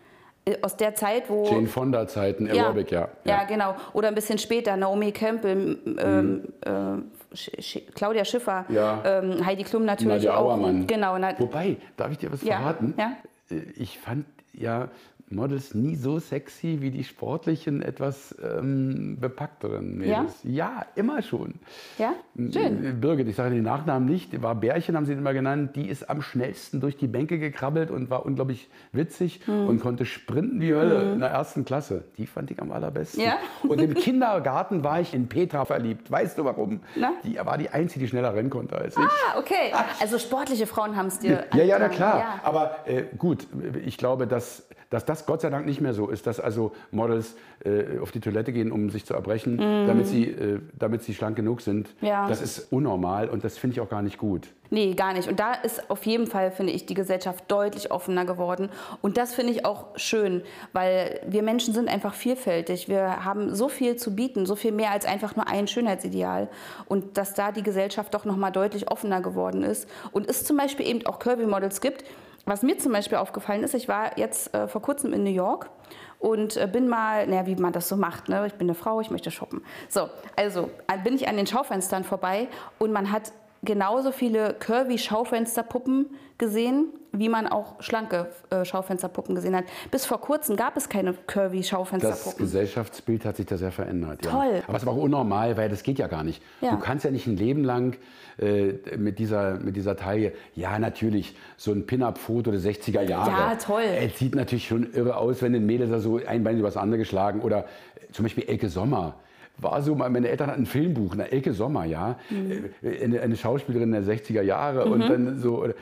Äh, 0.45 0.57
Aus 0.63 0.77
der 0.77 0.95
Zeit, 0.95 1.29
wo. 1.31 1.45
Jane 1.47 1.67
Fonda-Zeiten, 1.67 2.49
Aerobic, 2.49 2.91
ja. 2.91 3.09
ja. 3.25 3.45
genau. 3.45 3.75
Oder 3.93 4.09
ein 4.09 4.15
bisschen 4.15 4.39
später, 4.39 4.77
Naomi 4.77 5.11
Campbell, 5.13 5.79
ähm, 5.99 6.49
äh, 6.61 7.37
Sch 7.37 7.51
Sch 7.61 7.79
Claudia 7.95 8.25
Schiffer, 8.25 8.67
Ja. 8.69 9.01
ähm, 9.05 9.45
Heidi 9.47 9.65
Klum 9.65 9.85
natürlich 9.85 10.25
Nadja 10.25 10.37
auch. 10.37 10.47
Auermann. 10.51 10.87
Genau, 10.87 11.17
na, 11.19 11.39
Wobei, 11.39 11.77
darf 11.97 12.11
ich 12.13 12.19
dir 12.19 12.31
was 12.33 12.43
Ja, 12.43 12.59
verraten? 12.59 12.95
ja. 12.99 13.13
Äh, 13.51 13.63
Ich 13.77 13.99
fand 13.99 14.27
ja 14.53 14.89
Models 15.31 15.75
nie 15.75 15.95
so 15.97 16.19
sexy 16.19 16.79
wie 16.81 16.91
die 16.91 17.05
sportlichen, 17.05 17.83
etwas 17.83 18.35
ähm, 18.43 19.17
bepackteren 19.21 19.97
Mädels. 19.99 20.41
Ja? 20.45 20.85
immer 20.95 21.23
schon. 21.23 21.55
ja? 21.99 22.13
Schön. 22.37 22.85
Äh, 22.85 22.93
Birgit, 22.93 23.29
ich 23.29 23.37
sage 23.37 23.55
den 23.55 23.65
Nachnamen 23.65 24.09
nicht, 24.09 24.43
war 24.43 24.55
Bärchen, 24.55 24.97
haben 24.97 25.07
sie 25.07 25.13
ihn 25.13 25.19
immer 25.19 25.33
genannt, 25.33 25.77
die 25.77 25.89
ist 25.89 26.09
am 26.11 26.23
schnellsten 26.23 26.81
durch 26.81 26.97
die 26.97 27.07
Bänke 27.07 27.39
gekrabbelt 27.39 27.91
und 27.91 28.11
war 28.11 28.27
unglaublich 28.27 28.69
witzig 28.93 29.41
Hm. 29.47 29.67
und 29.69 29.81
konnte 29.81 30.05
sprinten 30.05 30.61
wie 30.61 30.75
Hölle 30.75 31.13
in 31.13 31.21
der 31.21 31.31
ersten 31.31 31.65
Klasse. 31.65 32.05
Die 32.19 32.27
fand 32.27 32.51
ich 32.51 32.61
am 32.61 32.71
allerbesten. 32.73 33.23
Ja? 33.23 33.37
Und 33.67 33.81
im 33.81 33.95
Kindergarten 33.95 34.85
war 34.85 35.01
ich 35.01 35.15
in 35.15 35.29
Petra 35.29 35.65
verliebt. 35.65 36.11
Weißt 36.11 36.37
du 36.39 36.45
warum? 36.45 36.81
Na? 36.97 37.13
Die 37.25 37.37
war 37.37 37.57
die 37.59 37.71
Einzige, 37.71 38.05
die 38.05 38.09
schneller 38.09 38.35
rennen 38.35 38.51
konnte 38.51 38.77
als 38.77 38.97
ich. 38.97 39.03
Ah, 39.03 39.39
okay. 39.39 39.73
Also 40.01 40.19
sportliche 40.19 40.67
Frauen 40.67 40.97
haben 40.97 41.07
es 41.07 41.19
dir. 41.21 41.45
Ja, 41.55 41.63
ja, 41.63 41.79
na 41.79 41.89
klar. 41.89 42.19
Ja. 42.19 42.41
Aber 42.43 42.77
äh, 42.87 43.05
gut, 43.17 43.47
ich 43.85 43.97
glaube, 43.99 44.27
dass, 44.27 44.67
dass 44.93 45.05
das 45.07 45.25
Gott 45.25 45.41
sei 45.41 45.51
Dank 45.51 45.65
nicht 45.65 45.81
mehr 45.81 45.95
so 45.95 46.09
ist, 46.09 46.27
dass 46.27 46.39
also 46.39 46.73
Models 46.91 47.35
äh, 47.65 47.99
auf 47.99 48.13
die 48.13 48.21
Toilette 48.21 48.53
gehen, 48.53 48.71
um 48.71 48.91
sich 48.91 49.07
zu 49.07 49.15
erbrechen, 49.15 49.57
damit, 49.59 50.07
sie, 50.07 50.25
äh, 50.27 50.61
damit 50.79 51.03
sie 51.03 51.15
schlank 51.15 51.35
genug 51.35 51.63
sind. 51.63 51.95
Ja. 52.03 52.29
Das 52.29 52.43
ist 52.43 52.71
unnormal 52.73 53.29
und 53.29 53.43
das 53.43 53.57
finde 53.57 53.75
ich 53.75 53.81
auch 53.81 53.89
gar 53.89 54.03
nicht 54.03 54.19
gut. 54.19 54.49
Nee, 54.69 54.95
gar 54.95 55.13
nicht. 55.13 55.29
Und 55.29 55.39
da 55.39 55.53
ist 55.53 55.91
auf 55.91 56.07
jeden 56.07 56.27
Fall, 56.27 56.51
finde 56.51 56.73
ich, 56.73 56.87
die 56.87 56.95
Gesellschaft 56.95 57.45
deutlich 57.49 57.91
offener 57.91 58.25
geworden. 58.25 58.71
Und 59.03 59.19
das 59.19 59.35
finde 59.35 59.53
ich 59.53 59.67
auch 59.67 59.87
schön, 59.97 60.43
weil 60.73 61.21
wir 61.27 61.43
Menschen 61.43 61.75
sind 61.75 61.91
einfach 61.91 62.15
vielfältig. 62.15 62.89
Wir 62.89 63.23
haben 63.23 63.55
so 63.55 63.69
viel 63.69 63.97
zu 63.97 64.15
bieten, 64.15 64.47
so 64.47 64.57
viel 64.57 64.73
mehr 64.73 64.91
als 64.91 65.05
einfach 65.05 65.37
nur 65.37 65.47
ein 65.47 65.69
Schönheitsideal. 65.69 66.49
Und 66.87 67.19
dass 67.19 67.35
da 67.35 67.53
die 67.53 67.63
Gesellschaft 67.63 68.15
doch 68.15 68.25
nochmal 68.25 68.51
deutlich 68.51 68.91
offener 68.91 69.21
geworden 69.21 69.63
ist. 69.63 69.87
Und 70.11 70.29
es 70.29 70.45
zum 70.45 70.57
Beispiel 70.57 70.87
eben 70.87 71.05
auch 71.05 71.19
Curvy-Models 71.19 71.83
gibt. 71.83 72.05
Was 72.45 72.63
mir 72.63 72.77
zum 72.79 72.93
Beispiel 72.93 73.19
aufgefallen 73.19 73.63
ist, 73.63 73.75
ich 73.75 73.89
war 73.89 74.19
jetzt 74.19 74.53
äh, 74.55 74.67
vor 74.67 74.83
kurzem 74.83 75.13
in 75.13 75.23
New 75.23 75.31
York 75.31 75.71
und 76.19 76.57
äh, 76.57 76.69
bin 76.71 76.89
mal, 76.89 77.27
naja, 77.27 77.47
wie 77.47 77.55
man 77.55 77.73
das 77.73 77.89
so 77.89 77.97
macht, 77.97 78.29
ne? 78.29 78.47
ich 78.47 78.55
bin 78.55 78.69
eine 78.69 78.75
Frau, 78.75 79.01
ich 79.01 79.11
möchte 79.11 79.31
shoppen. 79.31 79.65
So, 79.89 80.09
also 80.37 80.71
äh, 80.89 80.99
bin 80.99 81.15
ich 81.15 81.29
an 81.29 81.37
den 81.37 81.47
Schaufenstern 81.47 82.03
vorbei 82.05 82.49
und 82.79 82.93
man 82.93 83.13
hat 83.13 83.33
genauso 83.63 84.11
viele 84.13 84.55
curvy 84.55 84.99
Schaufensterpuppen 84.99 86.07
gesehen, 86.39 86.87
wie 87.13 87.29
man 87.29 87.47
auch 87.47 87.81
schlanke 87.81 88.31
äh, 88.51 88.65
Schaufensterpuppen 88.65 89.35
gesehen 89.35 89.55
hat. 89.55 89.65
Bis 89.91 90.05
vor 90.05 90.21
kurzem 90.21 90.57
gab 90.57 90.77
es 90.77 90.89
keine 90.89 91.15
curvy 91.15 91.59
Das 91.59 91.69
Schaufensterpuppen. 91.69 92.45
Gesellschaftsbild 92.45 93.25
hat 93.25 93.37
sich 93.37 93.47
da 93.47 93.57
sehr 93.57 93.71
verändert. 93.71 94.25
Ja. 94.25 94.31
Toll. 94.33 94.63
Aber 94.67 94.77
es 94.77 94.83
ist 94.83 94.89
auch 94.89 94.97
unnormal, 94.97 95.57
weil 95.57 95.69
das 95.69 95.83
geht 95.83 95.99
ja 95.99 96.09
gar 96.09 96.25
nicht. 96.25 96.43
Ja. 96.61 96.73
Du 96.73 96.79
kannst 96.79 97.05
ja 97.05 97.11
nicht 97.11 97.27
ein 97.27 97.37
Leben 97.37 97.63
lang 97.63 97.97
äh, 98.39 98.73
mit, 98.97 99.19
dieser, 99.19 99.61
mit 99.61 99.77
dieser 99.77 99.97
Taille, 99.97 100.33
ja 100.55 100.79
natürlich, 100.79 101.37
so 101.57 101.71
ein 101.73 101.87
Pin-Up-Foto 101.87 102.51
der 102.51 102.61
60er 102.61 103.03
Jahre. 103.03 103.31
Ja, 103.31 103.55
toll. 103.57 103.83
Es 103.83 104.19
sieht 104.19 104.35
natürlich 104.35 104.67
schon 104.67 104.93
irre 104.93 105.17
aus, 105.17 105.43
wenn 105.43 105.55
ein 105.55 105.67
Mädel 105.67 105.89
da 105.89 106.01
so 106.01 106.19
ein 106.27 106.43
Bein 106.43 106.59
über 106.59 106.69
das 106.69 106.77
andere 106.77 106.99
geschlagen 106.99 107.41
oder 107.43 107.59
äh, 107.61 108.13
zum 108.13 108.25
Beispiel 108.25 108.45
Elke 108.45 108.69
Sommer. 108.69 109.17
War 109.63 109.81
so, 109.83 109.95
meine 109.95 110.29
Eltern 110.29 110.51
hatten 110.51 110.63
ein 110.63 110.67
Filmbuch, 110.67 111.13
eine 111.13 111.31
Elke 111.31 111.53
Sommer, 111.53 111.85
ja, 111.85 112.19
Mhm. 112.31 112.71
Äh, 112.83 113.05
eine, 113.05 113.21
eine 113.21 113.37
Schauspielerin 113.37 113.93
der 113.93 114.03
60er 114.03 114.43
Jahre 114.43 114.85
und 114.87 115.01
dann 115.01 115.39
so, 115.39 115.65
äh, 115.65 115.73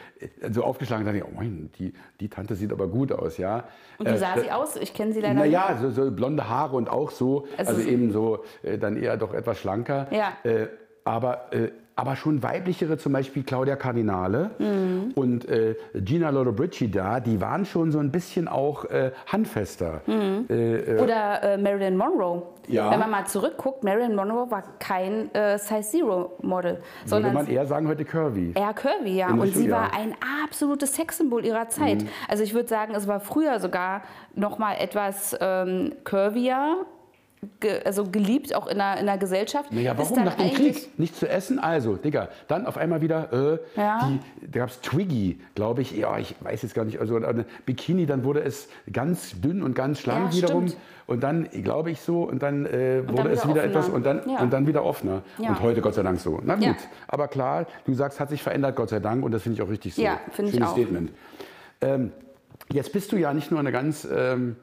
so 0.50 0.64
aufgeschlagen, 0.64 1.04
dachte 1.04 1.18
ich, 1.18 1.24
oh 1.24 1.32
mein, 1.34 1.70
die, 1.78 1.92
die 2.20 2.28
Tante 2.28 2.54
sieht 2.54 2.72
aber 2.72 2.88
gut 2.88 3.12
aus, 3.12 3.38
ja. 3.38 3.64
und 3.98 4.06
wie 4.06 4.12
Äh, 4.12 4.18
sah 4.18 4.38
sie 4.38 4.50
aus? 4.50 4.76
Ich 4.76 4.92
kenne 4.94 5.12
sie 5.12 5.20
leider 5.20 5.34
nicht. 5.34 5.52
naja, 5.52 5.78
so, 5.80 5.90
so 5.90 6.10
blonde 6.10 6.48
Haare 6.48 6.76
und 6.76 6.90
auch 6.90 7.10
so, 7.10 7.46
Also 7.56 7.72
also, 7.72 7.82
so- 7.82 7.88
eben 7.88 8.10
so 8.12 8.44
äh, 8.62 8.78
dann 8.78 8.96
eher 8.96 9.16
doch 9.16 9.32
etwas 9.34 9.58
schlanker. 9.58 10.06
Ja. 10.10 10.32
Äh, 10.44 10.66
aber, 11.04 11.52
äh, 11.52 11.70
aber 12.00 12.16
schon 12.16 12.42
weiblichere, 12.42 12.96
zum 12.96 13.12
Beispiel 13.12 13.42
Claudia 13.42 13.76
Cardinale 13.76 14.50
Mhm. 14.58 15.12
und 15.14 15.46
äh, 15.48 15.74
Gina 15.94 16.30
Lollobrigida, 16.30 17.20
die 17.20 17.40
waren 17.40 17.66
schon 17.66 17.92
so 17.92 17.98
ein 17.98 18.10
bisschen 18.10 18.48
auch 18.48 18.86
äh, 18.86 19.12
handfester. 19.26 20.00
Äh, 20.08 20.96
äh, 20.96 20.98
Oder 21.02 21.42
äh, 21.42 21.58
Marilyn 21.58 21.96
Monroe. 21.96 22.42
Ja. 22.68 22.90
Wenn 22.90 23.00
man 23.00 23.10
mal 23.10 23.26
zurückguckt, 23.26 23.84
Marilyn 23.84 24.14
Monroe 24.14 24.50
war 24.50 24.62
kein 24.78 25.34
äh, 25.34 25.58
Size 25.58 25.82
Zero 25.82 26.32
Model, 26.40 26.72
würde 26.74 26.82
sondern 27.04 27.34
man 27.34 27.46
eher 27.48 27.66
sagen 27.66 27.86
heute 27.88 28.04
Curvy. 28.04 28.52
eher 28.54 28.72
curvy, 28.72 29.16
ja. 29.16 29.28
In 29.28 29.38
Und 29.40 29.54
sie 29.54 29.70
war 29.70 29.92
ein 29.94 30.14
absolutes 30.44 30.94
Sexsymbol 30.94 31.44
ihrer 31.44 31.68
Zeit. 31.68 32.02
Mhm. 32.02 32.08
Also 32.28 32.42
ich 32.44 32.54
würde 32.54 32.68
sagen, 32.68 32.94
es 32.94 33.06
war 33.06 33.20
früher 33.20 33.60
sogar 33.60 34.02
noch 34.34 34.58
mal 34.58 34.74
etwas 34.78 35.36
ähm, 35.40 35.92
curvier, 36.04 36.86
ge 37.60 37.80
also 37.84 38.04
geliebt 38.04 38.54
auch 38.54 38.66
in 38.66 38.78
der, 38.78 38.98
in 38.98 39.06
der 39.06 39.16
Gesellschaft. 39.18 39.72
Naja, 39.72 39.94
warum? 39.96 40.24
Nach 40.24 40.34
dem 40.34 40.50
Krieg 40.52 40.98
nichts 40.98 41.18
zu 41.18 41.28
essen? 41.28 41.58
Also, 41.58 41.96
Digga, 41.96 42.28
dann 42.48 42.66
auf 42.66 42.76
einmal 42.76 43.00
wieder, 43.00 43.32
äh, 43.32 43.80
Ja. 43.80 44.08
die, 44.40 44.46
da 44.50 44.60
gab 44.60 44.68
es 44.68 44.80
Twiggy, 44.82 45.40
glaube 45.54 45.80
ich, 45.82 45.92
ja, 45.96 46.18
ich 46.18 46.34
weiß 46.40 46.62
jetzt 46.62 46.74
gar 46.74 46.84
nicht, 46.84 47.00
also 47.00 47.16
äh, 47.18 47.44
Bikini, 47.64 48.04
dann 48.06 48.24
wurde 48.24 48.42
es 48.42 48.68
ganz 48.92 49.40
dünn 49.40 49.62
und 49.62 49.74
ganz 49.74 50.00
schlank 50.00 50.32
Ja, 50.32 50.36
wiederum. 50.42 50.68
stimmt. 50.68 50.82
Und 51.06 51.22
dann, 51.24 51.48
glaube 51.50 51.90
ich, 51.90 52.00
so, 52.02 52.22
und 52.22 52.40
dann 52.42 52.66
äh, 52.66 53.02
wurde 53.08 53.24
dann 53.24 53.32
es 53.32 53.42
wieder 53.44 53.54
wieder 53.54 53.64
etwas 53.64 53.86
offener. 53.86 53.96
und 53.96 54.06
dann, 54.06 54.20
Ja. 54.30 54.40
und 54.42 54.52
dann 54.52 54.66
wieder 54.66 54.84
offener. 54.84 55.22
Und 55.38 55.60
heute 55.60 55.80
Gott 55.80 55.94
sei 55.94 56.02
Dank 56.02 56.20
so. 56.20 56.40
Na 56.44 56.54
gut, 56.54 56.76
aber 57.08 57.26
klar, 57.26 57.66
du 57.84 57.94
sagst, 57.94 58.20
hat 58.20 58.28
sich 58.30 58.42
verändert, 58.42 58.76
Gott 58.76 58.90
sei 58.90 59.00
Dank, 59.00 59.24
und 59.24 59.32
das 59.32 59.42
finde 59.42 59.54
ich 59.60 59.62
auch 59.66 59.70
richtig 59.70 59.94
so. 59.94 60.02
Ja, 60.02 60.20
finde 60.30 60.50
ich 60.50 60.54
Schönes 60.56 60.68
auch. 60.68 60.72
Statement. 60.76 61.10
Ähm, 61.80 62.12
jetzt 62.70 62.92
bist 62.92 63.10
du 63.10 63.16
ja 63.16 63.34
nicht 63.34 63.50
nur 63.50 63.58
eine 63.58 63.72
ganz 63.72 64.06
ähm, 64.14 64.54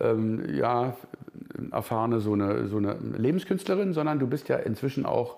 ähm, 0.00 0.56
ja, 0.56 0.96
erfahrene 1.70 2.20
so 2.20 2.32
eine, 2.32 2.68
so 2.68 2.76
eine 2.76 2.96
Lebenskünstlerin, 3.16 3.92
sondern 3.92 4.18
du 4.18 4.26
bist 4.26 4.48
ja 4.48 4.56
inzwischen 4.56 5.06
auch 5.06 5.36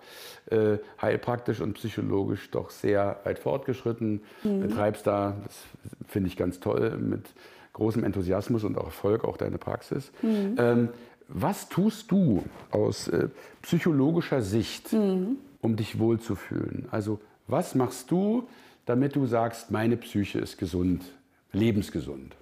äh, 0.50 0.78
heilpraktisch 1.00 1.60
und 1.60 1.74
psychologisch 1.74 2.50
doch 2.50 2.70
sehr 2.70 3.20
weit 3.24 3.38
fortgeschritten. 3.38 4.20
Betreibst 4.60 5.06
da, 5.06 5.36
das 5.44 5.64
finde 6.06 6.28
ich 6.28 6.36
ganz 6.36 6.60
toll, 6.60 6.96
mit 6.98 7.26
großem 7.72 8.04
Enthusiasmus 8.04 8.64
und 8.64 8.76
auch 8.78 8.86
Erfolg 8.86 9.24
auch 9.24 9.36
deine 9.36 9.58
Praxis. 9.58 10.10
Ähm, 10.22 10.88
was 11.28 11.68
tust 11.68 12.10
du 12.10 12.42
aus 12.70 13.08
äh, 13.08 13.28
psychologischer 13.62 14.40
Sicht, 14.42 14.92
um 15.60 15.76
dich 15.76 15.98
wohlzufühlen? 15.98 16.88
Also 16.90 17.20
was 17.46 17.74
machst 17.74 18.10
du, 18.10 18.48
damit 18.86 19.14
du 19.14 19.26
sagst, 19.26 19.70
meine 19.70 19.96
Psyche 19.96 20.38
ist 20.38 20.58
gesund, 20.58 21.02
lebensgesund? 21.52 22.34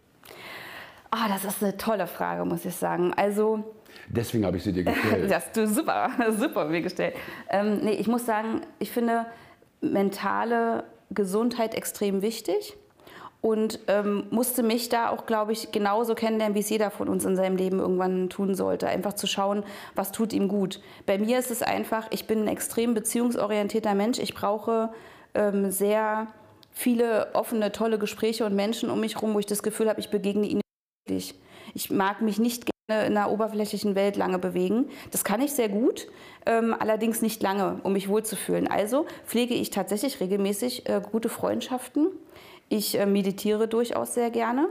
Ah, 1.10 1.28
das 1.28 1.44
ist 1.44 1.62
eine 1.62 1.76
tolle 1.76 2.06
Frage, 2.06 2.44
muss 2.44 2.64
ich 2.64 2.74
sagen. 2.74 3.12
Also 3.16 3.64
Deswegen 4.08 4.44
habe 4.44 4.56
ich 4.56 4.64
sie 4.64 4.72
dir 4.72 4.84
gestellt. 4.84 5.24
Das 5.30 5.46
hast 5.46 5.56
du 5.56 5.66
super, 5.66 6.10
super 6.38 6.64
mir 6.66 6.82
gestellt. 6.82 7.14
Ähm, 7.48 7.78
nee, 7.82 7.92
ich 7.92 8.06
muss 8.08 8.26
sagen, 8.26 8.60
ich 8.78 8.90
finde 8.90 9.26
mentale 9.80 10.84
Gesundheit 11.10 11.74
extrem 11.74 12.22
wichtig. 12.22 12.76
und 13.40 13.78
ähm, 13.86 14.24
musste 14.30 14.62
mich 14.64 14.88
da 14.88 15.10
auch, 15.10 15.24
glaube 15.26 15.52
ich, 15.52 15.70
genauso 15.70 16.14
kennenlernen, 16.16 16.56
wie 16.56 16.60
es 16.60 16.68
jeder 16.68 16.90
von 16.90 17.08
uns 17.08 17.24
in 17.24 17.36
seinem 17.36 17.56
Leben 17.56 17.78
irgendwann 17.78 18.28
tun 18.28 18.54
sollte. 18.56 18.88
Einfach 18.88 19.12
zu 19.12 19.26
schauen, 19.28 19.62
was 19.94 20.10
tut 20.10 20.32
ihm 20.32 20.48
gut. 20.48 20.80
Bei 21.06 21.16
mir 21.18 21.38
ist 21.38 21.50
es 21.52 21.62
einfach, 21.62 22.08
ich 22.10 22.26
bin 22.26 22.42
ein 22.42 22.48
extrem 22.48 22.94
beziehungsorientierter 22.94 23.94
Mensch. 23.94 24.18
Ich 24.18 24.34
brauche 24.34 24.90
ähm, 25.34 25.70
sehr 25.70 26.26
viele 26.72 27.28
offene, 27.34 27.70
tolle 27.70 27.98
Gespräche 27.98 28.44
und 28.44 28.54
Menschen 28.56 28.90
um 28.90 28.98
mich 29.00 29.14
herum, 29.14 29.32
wo 29.34 29.38
ich 29.38 29.46
das 29.46 29.62
Gefühl 29.62 29.88
habe, 29.88 30.00
ich 30.00 30.10
begegne 30.10 30.46
ihnen. 30.46 30.60
Ich 31.74 31.90
mag 31.90 32.22
mich 32.22 32.38
nicht 32.38 32.66
gerne 32.88 33.06
in 33.06 33.16
einer 33.16 33.30
oberflächlichen 33.30 33.94
Welt 33.94 34.16
lange 34.16 34.38
bewegen. 34.38 34.86
Das 35.10 35.24
kann 35.24 35.40
ich 35.40 35.52
sehr 35.52 35.68
gut, 35.68 36.08
ähm, 36.46 36.74
allerdings 36.78 37.22
nicht 37.22 37.42
lange, 37.42 37.80
um 37.82 37.92
mich 37.92 38.08
wohlzufühlen. 38.08 38.68
Also 38.68 39.06
pflege 39.26 39.54
ich 39.54 39.70
tatsächlich 39.70 40.20
regelmäßig 40.20 40.88
äh, 40.88 41.02
gute 41.10 41.28
Freundschaften. 41.28 42.08
Ich 42.68 42.98
äh, 42.98 43.06
meditiere 43.06 43.68
durchaus 43.68 44.14
sehr 44.14 44.30
gerne. 44.30 44.68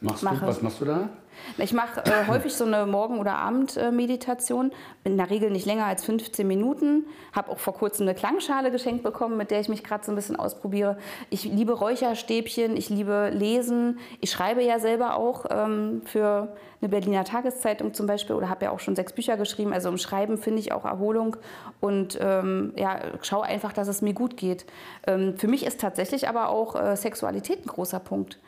Machst 0.00 0.22
du, 0.22 0.26
was 0.26 0.62
machst 0.62 0.80
du 0.80 0.84
da? 0.86 1.10
Ich 1.58 1.72
mache 1.72 2.04
äh, 2.04 2.26
häufig 2.28 2.54
so 2.54 2.64
eine 2.64 2.86
Morgen- 2.86 3.18
oder 3.18 3.36
Abendmeditation. 3.36 4.72
In 5.04 5.16
der 5.16 5.30
Regel 5.30 5.50
nicht 5.50 5.66
länger 5.66 5.86
als 5.86 6.04
15 6.04 6.46
Minuten. 6.46 7.06
Habe 7.32 7.50
auch 7.50 7.58
vor 7.58 7.74
kurzem 7.74 8.06
eine 8.06 8.14
Klangschale 8.14 8.70
geschenkt 8.70 9.02
bekommen, 9.02 9.36
mit 9.36 9.50
der 9.50 9.60
ich 9.60 9.68
mich 9.68 9.84
gerade 9.84 10.04
so 10.04 10.12
ein 10.12 10.16
bisschen 10.16 10.36
ausprobiere. 10.36 10.98
Ich 11.30 11.44
liebe 11.44 11.72
Räucherstäbchen, 11.72 12.76
ich 12.76 12.88
liebe 12.88 13.30
Lesen. 13.32 13.98
Ich 14.20 14.30
schreibe 14.30 14.62
ja 14.62 14.78
selber 14.78 15.16
auch 15.16 15.46
ähm, 15.50 16.02
für 16.04 16.54
eine 16.80 16.88
Berliner 16.88 17.24
Tageszeitung 17.24 17.92
zum 17.92 18.06
Beispiel 18.06 18.34
oder 18.34 18.48
habe 18.48 18.64
ja 18.64 18.70
auch 18.70 18.80
schon 18.80 18.96
sechs 18.96 19.12
Bücher 19.12 19.36
geschrieben. 19.36 19.72
Also 19.72 19.88
im 19.88 19.98
Schreiben 19.98 20.38
finde 20.38 20.60
ich 20.60 20.72
auch 20.72 20.84
Erholung 20.84 21.36
und 21.80 22.18
ähm, 22.20 22.72
ja, 22.76 23.00
schaue 23.22 23.44
einfach, 23.44 23.72
dass 23.72 23.88
es 23.88 24.02
mir 24.02 24.14
gut 24.14 24.36
geht. 24.36 24.64
Ähm, 25.06 25.36
für 25.36 25.48
mich 25.48 25.66
ist 25.66 25.80
tatsächlich 25.80 26.28
aber 26.28 26.48
auch 26.48 26.80
äh, 26.80 26.96
Sexualität 26.96 27.64
ein 27.64 27.68
großer 27.68 28.00
Punkt. 28.00 28.38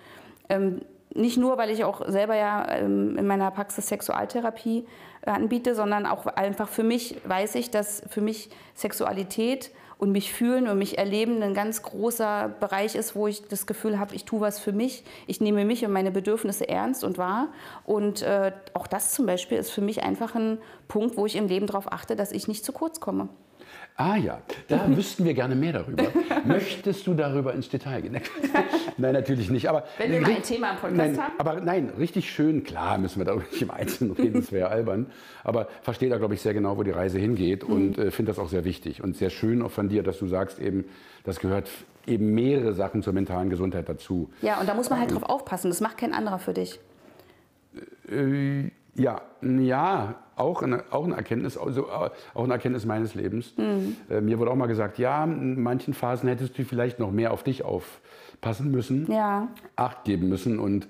Ähm, 0.49 0.80
nicht 1.15 1.37
nur, 1.37 1.59
weil 1.59 1.71
ich 1.71 1.85
auch 1.85 2.07
selber 2.09 2.35
ja 2.35 2.67
ähm, 2.71 3.17
in 3.17 3.27
meiner 3.27 3.51
Praxis 3.51 3.89
Sexualtherapie 3.89 4.87
äh, 5.23 5.31
anbiete, 5.31 5.75
sondern 5.75 6.07
auch 6.07 6.27
einfach 6.27 6.69
für 6.69 6.85
mich 6.85 7.17
weiß 7.25 7.55
ich, 7.57 7.71
dass 7.71 8.03
für 8.09 8.21
mich 8.21 8.51
Sexualität 8.75 9.71
und 10.03 10.11
mich 10.11 10.33
fühlen 10.33 10.67
und 10.67 10.79
mich 10.79 10.99
erleben 10.99 11.43
ein 11.45 11.55
ganz 11.55 11.83
großer 11.83 12.49
Bereich 12.59 12.97
ist, 12.97 13.15
wo 13.15 13.29
ich 13.29 13.47
das 13.47 13.67
Gefühl 13.67 14.01
habe, 14.01 14.17
ich 14.17 14.25
tue 14.25 14.41
was 14.41 14.59
für 14.59 14.73
mich, 14.73 15.05
ich 15.29 15.41
nehme 15.41 15.65
mich 15.65 15.85
und 15.85 15.93
meine 15.93 16.11
Bedürfnisse 16.11 16.69
ernst 16.69 17.05
und 17.05 17.19
wahr. 17.19 17.53
Und 17.85 18.21
äh, 18.23 18.51
auch 18.75 18.89
das 18.89 19.13
zum 19.13 19.27
Beispiel 19.27 19.59
ist 19.59 19.71
für 19.71 19.81
mich 19.81 20.03
einfach 20.03 20.35
ein 20.35 20.59
Punkt, 20.89 21.17
wo 21.17 21.25
ich 21.25 21.37
im 21.37 21.47
Leben 21.47 21.69
darauf 21.69 21.93
achte, 21.93 22.17
dass 22.17 22.33
ich 22.33 22.49
nicht 22.49 22.65
zu 22.65 22.73
kurz 22.73 22.99
komme. 22.99 23.29
Ah 23.97 24.16
ja, 24.16 24.40
da 24.68 24.84
wüssten 24.97 25.24
wir 25.24 25.34
gerne 25.34 25.55
mehr 25.55 25.74
darüber. 25.74 26.05
Möchtest 26.45 27.07
du 27.07 27.14
darüber 27.14 27.53
ins 27.55 27.68
Detail 27.68 28.01
gehen? 28.03 28.18
nein, 28.97 29.12
natürlich 29.12 29.51
nicht. 29.51 29.68
Aber 29.68 29.84
Wenn 29.99 30.11
wir 30.12 30.20
mal 30.22 30.30
ein 30.30 30.43
Thema 30.43 30.70
im 30.70 30.76
Podcast 30.76 30.97
nein, 30.97 31.18
haben. 31.18 31.32
Aber 31.38 31.61
nein, 31.61 31.93
richtig 31.99 32.30
schön, 32.30 32.64
klar 32.64 32.99
müssen 32.99 33.18
wir 33.20 33.24
darüber 33.26 33.45
nicht 33.51 33.61
im 33.62 33.70
Einzelnen 33.70 34.12
reden, 34.14 34.40
das 34.40 34.51
wäre 34.51 34.68
albern. 34.70 35.07
Aber 35.45 35.68
verstehe 35.82 36.09
da, 36.09 36.16
glaube 36.18 36.34
ich, 36.34 36.40
sehr 36.40 36.55
genau, 36.55 36.76
wo 36.78 36.82
die 36.82 36.90
Reise 36.90 37.18
hingeht 37.18 37.68
Mhm. 37.68 37.74
und 37.74 37.99
äh, 37.99 38.11
finde 38.11 38.30
das 38.32 38.38
auch 38.38 38.49
sehr 38.49 38.64
wichtig. 38.64 39.03
Und 39.03 39.16
sehr 39.16 39.30
schön 39.30 39.62
auch 39.62 39.70
von 39.70 39.88
dir, 39.88 40.03
dass 40.03 40.18
du 40.18 40.26
sagst 40.26 40.59
eben, 40.59 40.84
das 41.24 41.38
gehört 41.38 41.68
eben 42.07 42.32
mehrere 42.34 42.72
Sachen 42.72 43.03
zur 43.03 43.12
mentalen 43.12 43.51
Gesundheit 43.51 43.88
dazu. 43.88 44.30
Ja, 44.40 44.59
und 44.59 44.68
da 44.68 44.74
muss 44.74 44.90
man 44.90 44.99
halt 44.99 45.12
drauf 45.14 45.22
aufpassen. 45.22 45.70
Das 45.70 45.80
macht 45.80 45.99
kein 45.99 46.12
anderer 46.14 46.38
für 46.38 46.55
dich. 46.55 46.80
Äh, 48.11 48.70
ja, 48.95 49.20
ja, 49.43 50.14
auch 50.37 50.62
eine, 50.62 50.85
auch 50.91 51.05
eine 51.05 51.16
Erkenntnis, 51.16 51.57
also 51.59 51.83
äh, 51.89 52.11
auch 52.35 52.45
eine 52.45 52.53
Erkenntnis 52.55 52.85
meines 52.87 53.14
Lebens. 53.14 53.53
Äh, 53.59 54.20
mir 54.20 54.39
wurde 54.39 54.51
auch 54.51 54.57
mal 54.57 54.66
gesagt, 54.66 54.99
ja, 54.99 55.24
in 55.24 55.62
manchen 55.62 55.95
Phasen 55.95 56.28
hättest 56.28 56.57
du 56.59 56.64
vielleicht 56.64 56.99
noch 56.99 57.11
mehr 57.11 57.33
auf 57.33 57.43
dich 57.43 57.64
aufpassen 57.64 58.70
müssen, 58.70 59.11
Ja. 59.11 59.49
Acht 59.76 60.05
geben 60.05 60.28
müssen 60.28 60.59
und 60.59 60.87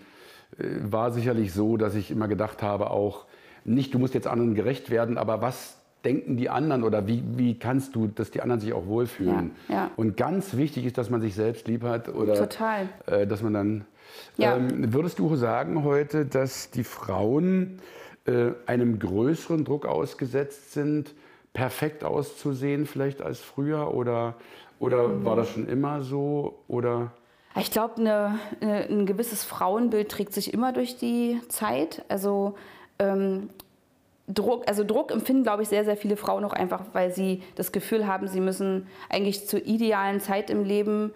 äh, 0.58 0.64
war 0.82 1.10
sicherlich 1.12 1.52
so, 1.52 1.76
dass 1.76 1.94
ich 1.94 2.10
immer 2.10 2.28
gedacht 2.28 2.62
habe, 2.62 2.90
auch 2.90 3.26
nicht, 3.64 3.94
du 3.94 3.98
musst 3.98 4.14
jetzt 4.14 4.26
anderen 4.26 4.54
gerecht 4.54 4.90
werden, 4.90 5.18
aber 5.18 5.40
was 5.40 5.78
denken 6.04 6.36
die 6.36 6.50
anderen 6.50 6.82
oder 6.82 7.06
wie, 7.06 7.22
wie 7.36 7.58
kannst 7.58 7.94
du, 7.94 8.08
dass 8.08 8.32
die 8.32 8.40
anderen 8.42 8.60
sich 8.60 8.72
auch 8.72 8.86
wohlfühlen? 8.86 9.52
Ja, 9.68 9.74
ja. 9.74 9.90
Und 9.96 10.16
ganz 10.16 10.56
wichtig 10.56 10.84
ist, 10.84 10.98
dass 10.98 11.10
man 11.10 11.20
sich 11.20 11.34
selbst 11.36 11.68
lieb 11.68 11.84
hat 11.84 12.08
oder 12.08 12.34
Total. 12.34 12.88
äh, 13.06 13.26
dass 13.26 13.42
man 13.42 13.52
dann. 13.54 13.84
Ja. 14.36 14.56
Ähm, 14.56 14.92
würdest 14.92 15.20
du 15.20 15.36
sagen 15.36 15.84
heute, 15.84 16.26
dass 16.26 16.70
die 16.72 16.82
Frauen 16.84 17.78
äh, 18.26 18.52
einem 18.66 18.98
größeren 18.98 19.64
Druck 19.64 19.86
ausgesetzt 19.86 20.72
sind, 20.72 21.14
perfekt 21.52 22.04
auszusehen, 22.04 22.86
vielleicht 22.86 23.20
als 23.22 23.40
früher? 23.40 23.94
Oder, 23.94 24.34
oder 24.78 25.08
Mhm. 25.08 25.24
war 25.24 25.36
das 25.36 25.50
schon 25.50 25.68
immer 25.68 26.02
so? 26.02 26.58
Oder 26.68 27.12
Ich 27.58 27.70
glaube, 27.70 27.96
eine, 27.98 28.38
eine, 28.60 28.84
ein 28.88 29.06
gewisses 29.06 29.44
Frauenbild 29.44 30.10
trägt 30.10 30.32
sich 30.32 30.54
immer 30.54 30.72
durch 30.72 30.96
die 30.96 31.40
Zeit. 31.48 32.04
Also 32.08 32.54
ähm, 32.98 33.50
Druck, 34.28 34.62
also 34.68 34.84
Druck 34.84 35.10
empfinden, 35.10 35.42
glaube 35.42 35.62
ich, 35.62 35.68
sehr, 35.68 35.84
sehr 35.84 35.96
viele 35.96 36.16
Frauen 36.16 36.44
auch 36.44 36.52
einfach, 36.54 36.82
weil 36.92 37.12
sie 37.12 37.42
das 37.56 37.72
Gefühl 37.72 38.06
haben, 38.06 38.28
sie 38.28 38.40
müssen 38.40 38.86
eigentlich 39.10 39.46
zur 39.46 39.66
idealen 39.66 40.20
Zeit 40.20 40.48
im 40.48 40.64
Leben 40.64 41.12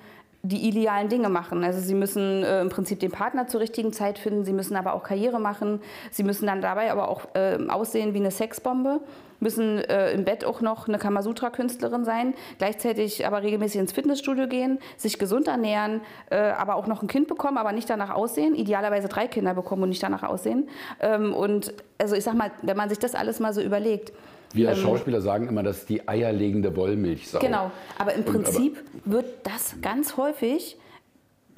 die 0.48 0.68
idealen 0.68 1.08
Dinge 1.08 1.28
machen. 1.28 1.64
Also 1.64 1.80
sie 1.80 1.94
müssen 1.94 2.42
äh, 2.42 2.60
im 2.60 2.68
Prinzip 2.68 3.00
den 3.00 3.10
Partner 3.10 3.46
zur 3.46 3.60
richtigen 3.60 3.92
Zeit 3.92 4.18
finden, 4.18 4.44
sie 4.44 4.52
müssen 4.52 4.76
aber 4.76 4.94
auch 4.94 5.02
Karriere 5.02 5.40
machen, 5.40 5.80
sie 6.10 6.22
müssen 6.22 6.46
dann 6.46 6.60
dabei 6.60 6.90
aber 6.90 7.08
auch 7.08 7.34
äh, 7.34 7.58
aussehen 7.68 8.14
wie 8.14 8.18
eine 8.18 8.30
Sexbombe, 8.30 9.00
müssen 9.40 9.78
äh, 9.78 10.12
im 10.12 10.24
Bett 10.24 10.44
auch 10.44 10.60
noch 10.60 10.88
eine 10.88 10.98
Kamasutra-Künstlerin 10.98 12.04
sein, 12.04 12.34
gleichzeitig 12.58 13.26
aber 13.26 13.42
regelmäßig 13.42 13.80
ins 13.80 13.92
Fitnessstudio 13.92 14.46
gehen, 14.46 14.78
sich 14.96 15.18
gesund 15.18 15.48
ernähren, 15.48 16.00
äh, 16.30 16.36
aber 16.36 16.76
auch 16.76 16.86
noch 16.86 17.02
ein 17.02 17.08
Kind 17.08 17.28
bekommen, 17.28 17.58
aber 17.58 17.72
nicht 17.72 17.90
danach 17.90 18.10
aussehen, 18.10 18.54
idealerweise 18.54 19.08
drei 19.08 19.26
Kinder 19.26 19.54
bekommen 19.54 19.82
und 19.82 19.90
nicht 19.90 20.02
danach 20.02 20.22
aussehen. 20.22 20.68
Ähm, 21.00 21.34
und 21.34 21.74
also 21.98 22.14
ich 22.14 22.24
sag 22.24 22.34
mal, 22.34 22.50
wenn 22.62 22.76
man 22.76 22.88
sich 22.88 22.98
das 22.98 23.14
alles 23.14 23.40
mal 23.40 23.52
so 23.52 23.60
überlegt, 23.60 24.12
wir 24.52 24.68
als 24.68 24.78
Schauspieler 24.78 25.20
sagen 25.20 25.48
immer, 25.48 25.62
das 25.62 25.78
ist 25.78 25.88
die 25.88 26.06
eierlegende 26.08 26.74
Wollmilchsau. 26.76 27.38
Ähm, 27.40 27.46
Genau, 27.46 27.70
aber 27.98 28.14
im 28.14 28.22
Und- 28.22 28.32
Prinzip 28.32 28.82
wird 29.04 29.26
das 29.44 29.76
ganz 29.82 30.16
häufig 30.16 30.76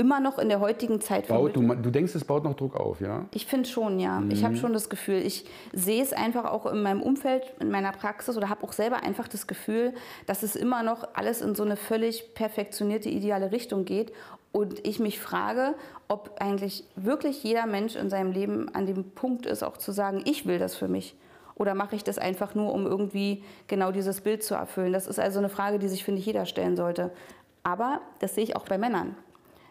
immer 0.00 0.20
noch 0.20 0.38
in 0.38 0.48
der 0.48 0.60
heutigen 0.60 1.00
Zeit 1.00 1.26
Baut, 1.26 1.56
du, 1.56 1.74
du 1.74 1.90
denkst, 1.90 2.14
es 2.14 2.24
baut 2.24 2.44
noch 2.44 2.54
Druck 2.54 2.76
auf, 2.76 3.00
ja? 3.00 3.26
Ich 3.34 3.46
finde 3.46 3.68
schon, 3.68 3.98
ja. 3.98 4.22
Ich 4.30 4.42
Mhm. 4.42 4.44
habe 4.44 4.56
schon 4.56 4.72
das 4.72 4.88
Gefühl, 4.88 5.16
ich 5.26 5.44
sehe 5.72 6.00
es 6.00 6.12
einfach 6.12 6.44
auch 6.44 6.66
in 6.66 6.82
meinem 6.82 7.02
Umfeld, 7.02 7.42
in 7.58 7.68
meiner 7.72 7.90
Praxis 7.90 8.36
oder 8.36 8.48
habe 8.48 8.62
auch 8.62 8.72
selber 8.72 9.02
einfach 9.02 9.26
das 9.26 9.48
Gefühl, 9.48 9.92
dass 10.26 10.44
es 10.44 10.54
immer 10.54 10.84
noch 10.84 11.08
alles 11.14 11.40
in 11.40 11.56
so 11.56 11.64
eine 11.64 11.74
völlig 11.76 12.32
perfektionierte, 12.34 13.08
ideale 13.08 13.50
Richtung 13.50 13.84
geht. 13.84 14.12
Und 14.52 14.86
ich 14.86 15.00
mich 15.00 15.18
frage, 15.18 15.74
ob 16.06 16.36
eigentlich 16.40 16.84
wirklich 16.94 17.42
jeder 17.42 17.66
Mensch 17.66 17.96
in 17.96 18.08
seinem 18.08 18.30
Leben 18.30 18.72
an 18.76 18.86
dem 18.86 19.02
Punkt 19.10 19.46
ist, 19.46 19.64
auch 19.64 19.76
zu 19.78 19.90
sagen, 19.90 20.22
ich 20.26 20.46
will 20.46 20.60
das 20.60 20.76
für 20.76 20.86
mich. 20.88 21.16
Oder 21.58 21.74
mache 21.74 21.96
ich 21.96 22.04
das 22.04 22.18
einfach 22.18 22.54
nur, 22.54 22.72
um 22.72 22.86
irgendwie 22.86 23.42
genau 23.66 23.90
dieses 23.92 24.20
Bild 24.20 24.42
zu 24.42 24.54
erfüllen? 24.54 24.92
Das 24.92 25.06
ist 25.06 25.18
also 25.18 25.38
eine 25.38 25.48
Frage, 25.48 25.78
die 25.78 25.88
sich, 25.88 26.04
finde 26.04 26.20
ich, 26.20 26.26
jeder 26.26 26.46
stellen 26.46 26.76
sollte. 26.76 27.10
Aber 27.64 28.00
das 28.20 28.34
sehe 28.34 28.44
ich 28.44 28.56
auch 28.56 28.64
bei 28.64 28.78
Männern. 28.78 29.16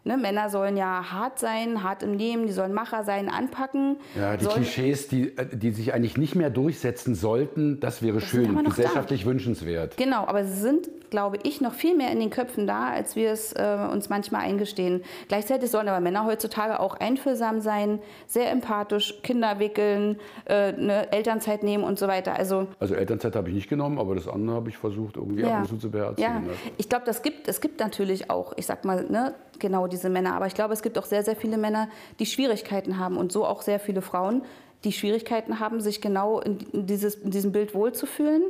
Ne, 0.08 0.16
Männer 0.16 0.49
sollen 0.49 0.78
ja 0.78 1.12
hart 1.12 1.38
sein, 1.38 1.84
hart 1.84 2.01
im 2.01 2.14
Leben, 2.14 2.47
die 2.47 2.53
sollen 2.53 2.74
Macher 2.74 3.03
sein, 3.03 3.28
anpacken. 3.28 3.97
Ja, 4.18 4.38
die 4.38 4.45
sollen, 4.45 4.55
Klischees, 4.64 5.10
die, 5.10 5.36
die 5.51 5.72
sich 5.72 5.93
eigentlich 5.93 6.16
nicht 6.16 6.34
mehr 6.34 6.49
durchsetzen 6.49 7.14
sollten, 7.14 7.82
das 7.82 8.01
wäre 8.01 8.22
sind 8.22 8.30
schön, 8.30 8.64
gesellschaftlich 8.64 9.26
wünschenswert. 9.26 9.97
Genau, 9.97 10.26
aber 10.26 10.45
sie 10.45 10.62
sind, 10.62 10.88
glaube 11.10 11.39
ich, 11.43 11.60
noch 11.60 11.74
viel 11.74 11.93
mehr 11.93 12.10
in 12.12 12.22
den 12.22 12.30
Köpfen 12.30 12.68
da, 12.68 12.88
als 12.88 13.18
wir 13.18 13.32
es 13.32 13.51
äh, 13.51 13.78
uns 13.91 14.08
manchmal 14.08 14.43
eingestehen. 14.43 15.03
Gleichzeitig 15.28 15.70
sollen 15.72 15.89
aber 15.89 15.99
Männer 15.99 16.26
heutzutage 16.26 16.80
auch 16.80 16.95
einfühlsam 16.95 17.60
sein, 17.60 17.99
sehr 18.28 18.49
empathisch, 18.49 19.22
Kinder 19.24 19.60
wickeln, 19.60 20.20
äh, 20.45 20.53
eine 20.74 21.12
Elternzeit 21.12 21.64
nehmen 21.64 21.84
und 21.84 21.99
so 21.99 22.08
weiter. 22.08 22.34
Also 22.34 22.68
Also 22.80 22.95
Elternzeit 22.95 23.36
habe 23.36 23.49
ich 23.49 23.55
nicht 23.55 23.70
genommen, 23.70 23.99
aber 23.99 24.16
das 24.16 24.30
andere 24.30 24.55
habe 24.55 24.70
ich 24.70 24.78
versucht, 24.78 25.18
irgendwie 25.18 25.43
ab 25.43 25.64
und 25.64 25.68
zu 25.68 25.78
zu 25.78 25.91
beherzigen. 25.91 26.24
Ja, 26.24 26.39
ne? 26.39 26.51
ich 26.78 26.88
glaube, 26.88 27.03
das 27.05 27.22
gibt, 27.22 27.49
es 27.49 27.60
gibt 27.60 27.82
natürlich 27.82 28.30
auch, 28.30 28.53
ich 28.55 28.66
sag 28.66 28.86
mal, 28.86 29.03
ne, 29.10 29.34
genau 29.60 29.88
diese 29.88 30.10
Männer. 30.10 30.36
Aber 30.36 30.47
ich 30.47 30.53
glaube, 30.53 30.74
es 30.74 30.82
gibt 30.82 30.97
auch 30.97 31.05
sehr, 31.05 31.24
sehr 31.24 31.36
viele 31.36 31.58
Männer, 31.58 31.89
die 32.20 32.26
Schwierigkeiten 32.26 32.97
haben 32.97 33.18
und 33.18 33.32
so 33.32 33.45
auch 33.45 33.62
sehr 33.62 33.80
viele 33.80 34.01
Frauen, 34.01 34.43
die 34.84 34.91
Schwierigkeiten 34.91 35.60
haben, 35.60 35.82
sich 35.82 36.01
genau 36.01 36.39
in, 36.39 36.60
dieses, 36.86 37.16
in 37.16 37.32
diesem 37.32 37.51
Bild 37.51 37.74
wohlzufühlen. 37.74 38.43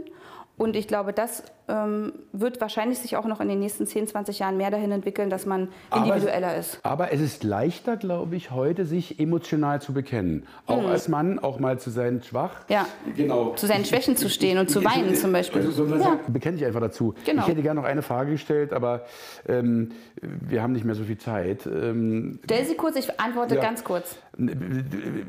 Und 0.58 0.76
ich 0.76 0.88
glaube, 0.88 1.14
das 1.14 1.44
ähm, 1.68 2.14
wird 2.34 2.60
wahrscheinlich 2.62 2.98
sich 2.98 3.16
auch 3.16 3.26
noch 3.26 3.40
in 3.42 3.48
den 3.48 3.60
nächsten 3.60 3.86
10, 3.86 4.08
20 4.08 4.40
Jahren 4.40 4.58
mehr 4.58 4.72
dahin 4.72 4.92
entwickeln, 4.92 5.30
dass 5.30 5.46
man 5.46 5.68
individueller 5.96 6.58
ist. 6.58 6.80
Aber 6.82 7.14
es 7.14 7.22
ist 7.22 7.44
leichter, 7.44 7.96
glaube 7.96 8.36
ich, 8.36 8.50
heute 8.50 8.86
sich 8.86 9.20
emotional 9.20 9.82
zu 9.82 9.94
bekennen. 9.94 10.48
Auch 10.66 10.84
als 10.86 11.08
Mann, 11.10 11.38
auch 11.38 11.60
mal 11.60 11.78
zu 11.78 11.92
sein 11.92 12.24
schwach. 12.24 12.62
Mhm. 12.68 12.74
Ja. 12.74 12.86
Genau. 13.16 13.54
Zu 13.54 13.68
seinen 13.68 13.86
Schwächen 13.86 14.18
zu 14.18 14.30
stehen 14.30 14.58
und 14.58 14.72
zu 14.72 14.84
weinen 14.84 15.14
zum 15.16 15.32
Beispiel. 15.32 15.62
Also, 15.62 15.86
so, 15.86 15.96
Ja. 15.96 16.18
Bekenne 16.28 16.58
ich 16.58 16.66
einfach 16.66 16.82
dazu. 16.82 17.14
Genau. 17.24 17.44
Ich 17.44 17.48
hätte 17.50 17.62
gerne 17.62 17.80
noch 17.80 17.88
eine 17.88 18.02
Frage 18.02 18.32
gestellt, 18.32 18.74
aber 18.74 19.06
ähm, 19.48 19.92
wir 20.22 20.64
haben 20.64 20.74
nicht 20.74 20.86
mehr 20.86 20.96
so 20.96 21.04
viel 21.04 21.20
Zeit. 21.20 21.68
Ähm, 21.68 22.40
Stell 22.46 22.66
sie 22.66 22.76
kurz, 22.76 22.96
ich 22.96 23.20
antworte 23.20 23.56
Ja. 23.56 23.62
ganz 23.62 23.84
kurz. 23.84 24.18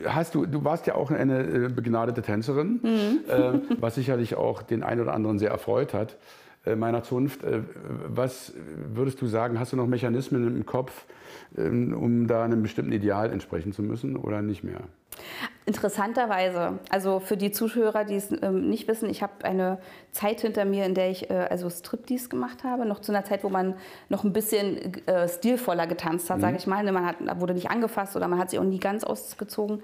Hast 0.07 0.35
du, 0.35 0.47
du 0.47 0.65
warst 0.65 0.87
ja 0.87 0.95
auch 0.95 1.11
eine 1.11 1.41
äh, 1.41 1.69
begnadete 1.69 2.23
Tänzerin, 2.23 2.81
Mhm. 2.83 3.19
äh, 3.29 3.59
was 3.81 3.95
sicherlich 3.95 4.35
auch 4.37 4.63
den 4.63 4.83
einen 4.83 5.01
oder 5.01 5.15
anderen 5.15 5.39
sehr 5.39 5.51
erfreut 5.51 5.95
hat. 5.95 6.17
äh, 6.67 6.75
meiner 6.75 7.03
Zunft. 7.05 7.45
Äh, 7.45 7.61
was 8.09 8.53
würdest 8.93 9.23
du 9.23 9.27
sagen, 9.27 9.59
hast 9.61 9.73
du 9.73 9.77
noch 9.77 9.87
Mechanismen 9.87 10.57
im 10.57 10.67
Kopf, 10.67 11.05
um 11.57 12.27
da 12.27 12.45
einem 12.45 12.63
bestimmten 12.63 12.93
Ideal 12.93 13.31
entsprechen 13.33 13.73
zu 13.73 13.83
müssen 13.83 14.17
oder 14.17 14.43
nicht 14.43 14.65
mehr? 14.65 14.81
Interessanterweise, 15.67 16.79
also 16.89 17.21
für 17.21 17.37
die 17.37 17.51
Zuhörer, 17.51 18.05
die 18.05 18.15
es 18.15 18.31
ähm, 18.43 18.71
nicht 18.71 18.89
wissen, 18.89 19.11
ich 19.11 19.23
habe 19.23 19.45
eine 19.45 19.79
Zeit 20.13 20.41
hinter 20.41 20.65
mir, 20.65 20.87
in 20.87 20.95
der 20.95 21.11
ich 21.11 21.29
äh, 21.29 21.47
also 21.51 21.69
Striptease 21.69 22.31
gemacht 22.31 22.65
habe, 22.65 22.87
noch 22.87 23.01
zu 23.01 23.13
einer 23.13 23.25
Zeit, 23.25 23.45
wo 23.45 23.51
man 23.51 23.75
noch 24.09 24.25
ein 24.25 24.33
bisschen 24.33 24.95
äh, 25.07 25.29
stilvoller 25.29 25.87
getanzt 25.87 26.31
hat, 26.31 26.39
mhm. 26.39 26.43
sage 26.43 26.57
ich 26.57 26.67
mal. 26.67 26.83
Ne, 26.85 26.93
man 26.93 27.05
hat, 27.05 27.17
wurde 27.39 27.53
nicht 27.53 27.71
angefasst 27.71 28.17
oder 28.17 28.29
man 28.29 28.39
hat 28.39 28.49
sich 28.49 28.59
auch 28.59 28.65
nie 28.65 28.79
ganz 28.79 29.05
ausgezogen 29.05 29.83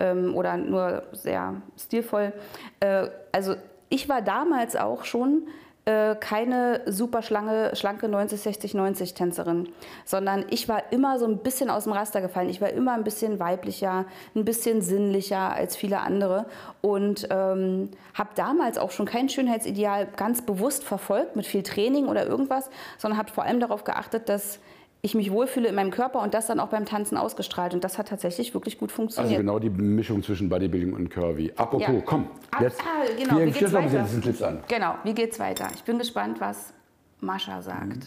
ähm, 0.00 0.34
oder 0.34 0.56
nur 0.56 1.02
sehr 1.12 1.60
stilvoll. 1.76 2.32
Äh, 2.80 3.08
also 3.30 3.56
ich 3.90 4.08
war 4.08 4.22
damals 4.22 4.74
auch 4.74 5.04
schon 5.04 5.48
äh, 5.86 6.16
keine 6.16 6.82
super 6.86 7.22
schlange, 7.22 7.74
schlanke 7.76 8.08
90, 8.08 8.40
60, 8.40 8.74
90 8.74 9.14
Tänzerin, 9.14 9.68
sondern 10.04 10.44
ich 10.50 10.68
war 10.68 10.92
immer 10.92 11.18
so 11.20 11.26
ein 11.26 11.38
bisschen 11.38 11.70
aus 11.70 11.84
dem 11.84 11.92
Raster 11.92 12.20
gefallen. 12.20 12.48
Ich 12.48 12.60
war 12.60 12.70
immer 12.70 12.92
ein 12.94 13.04
bisschen 13.04 13.38
weiblicher, 13.38 14.04
ein 14.34 14.44
bisschen 14.44 14.82
sinnlicher 14.82 15.54
als 15.54 15.76
viele 15.76 16.00
andere 16.00 16.46
und 16.80 17.28
ähm, 17.30 17.90
habe 18.14 18.30
damals 18.34 18.78
auch 18.78 18.90
schon 18.90 19.06
kein 19.06 19.28
Schönheitsideal 19.28 20.08
ganz 20.16 20.42
bewusst 20.42 20.82
verfolgt 20.82 21.36
mit 21.36 21.46
viel 21.46 21.62
Training 21.62 22.08
oder 22.08 22.26
irgendwas, 22.26 22.68
sondern 22.98 23.18
habe 23.18 23.30
vor 23.30 23.44
allem 23.44 23.60
darauf 23.60 23.84
geachtet, 23.84 24.28
dass 24.28 24.58
ich 25.02 25.14
mich 25.14 25.30
wohlfühle 25.30 25.68
in 25.68 25.74
meinem 25.74 25.90
Körper 25.90 26.20
und 26.20 26.34
das 26.34 26.46
dann 26.46 26.58
auch 26.58 26.68
beim 26.68 26.84
Tanzen 26.84 27.16
ausgestrahlt. 27.16 27.74
Und 27.74 27.84
das 27.84 27.98
hat 27.98 28.08
tatsächlich 28.08 28.54
wirklich 28.54 28.78
gut 28.78 28.90
funktioniert. 28.90 29.32
Also 29.32 29.40
genau 29.40 29.58
die 29.58 29.70
Mischung 29.70 30.22
zwischen 30.22 30.48
Bodybuilding 30.48 30.94
und 30.94 31.10
Curvy. 31.10 31.52
Apropos, 31.56 31.88
ja. 31.88 32.02
komm, 32.04 32.30
jetzt, 32.60 32.80
ah, 32.80 33.04
genau, 33.16 33.38
wir 33.38 33.46
wie 33.46 33.50
geht's 33.52 33.72
weiter? 33.72 34.02
diesen 34.02 34.20
Clips 34.20 34.42
an. 34.42 34.64
Genau, 34.68 34.94
wie 35.04 35.14
geht's 35.14 35.38
weiter? 35.38 35.68
Ich 35.74 35.84
bin 35.84 35.98
gespannt, 35.98 36.40
was 36.40 36.72
Mascha 37.20 37.62
sagt. 37.62 37.96
Mhm. 37.96 38.02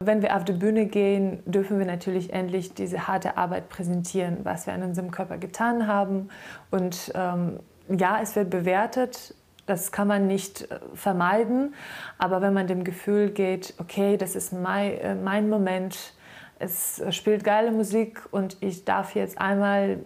Wenn 0.00 0.22
wir 0.22 0.36
auf 0.36 0.44
die 0.44 0.52
Bühne 0.52 0.86
gehen, 0.86 1.42
dürfen 1.46 1.78
wir 1.78 1.86
natürlich 1.86 2.32
endlich 2.32 2.74
diese 2.74 3.06
harte 3.06 3.36
Arbeit 3.36 3.68
präsentieren, 3.68 4.38
was 4.42 4.66
wir 4.66 4.74
an 4.74 4.82
unserem 4.82 5.10
Körper 5.10 5.38
getan 5.38 5.86
haben. 5.86 6.28
Und 6.70 7.12
ähm, 7.14 7.60
ja, 7.88 8.20
es 8.20 8.36
wird 8.36 8.50
bewertet, 8.50 9.34
das 9.66 9.92
kann 9.92 10.08
man 10.08 10.26
nicht 10.26 10.70
äh, 10.70 10.78
vermeiden, 10.94 11.74
aber 12.18 12.42
wenn 12.42 12.52
man 12.52 12.66
dem 12.66 12.84
Gefühl 12.84 13.30
geht, 13.30 13.74
okay, 13.78 14.16
das 14.16 14.36
ist 14.36 14.52
mein, 14.52 14.98
äh, 14.98 15.14
mein 15.14 15.48
Moment, 15.48 16.14
es 16.58 17.02
spielt 17.10 17.44
geile 17.44 17.72
Musik 17.72 18.22
und 18.30 18.56
ich 18.60 18.84
darf 18.84 19.14
jetzt 19.14 19.38
einmal 19.38 19.98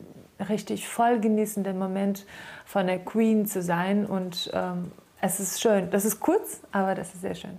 richtig 0.49 0.89
voll 0.89 1.21
genießen, 1.21 1.65
den 1.65 1.79
Moment 1.79 2.27
von 2.65 2.87
der 2.87 2.99
Queen 2.99 3.47
zu 3.47 3.63
sein 3.63 4.07
und 4.07 4.51
ähm, 4.55 4.93
es 5.21 5.41
ist 5.41 5.61
schön. 5.61 5.91
Das 5.91 6.05
ist 6.05 6.21
kurz, 6.21 6.61
aber 6.71 6.95
das 6.95 7.15
ist 7.15 7.23
sehr 7.23 7.35
schön. 7.35 7.57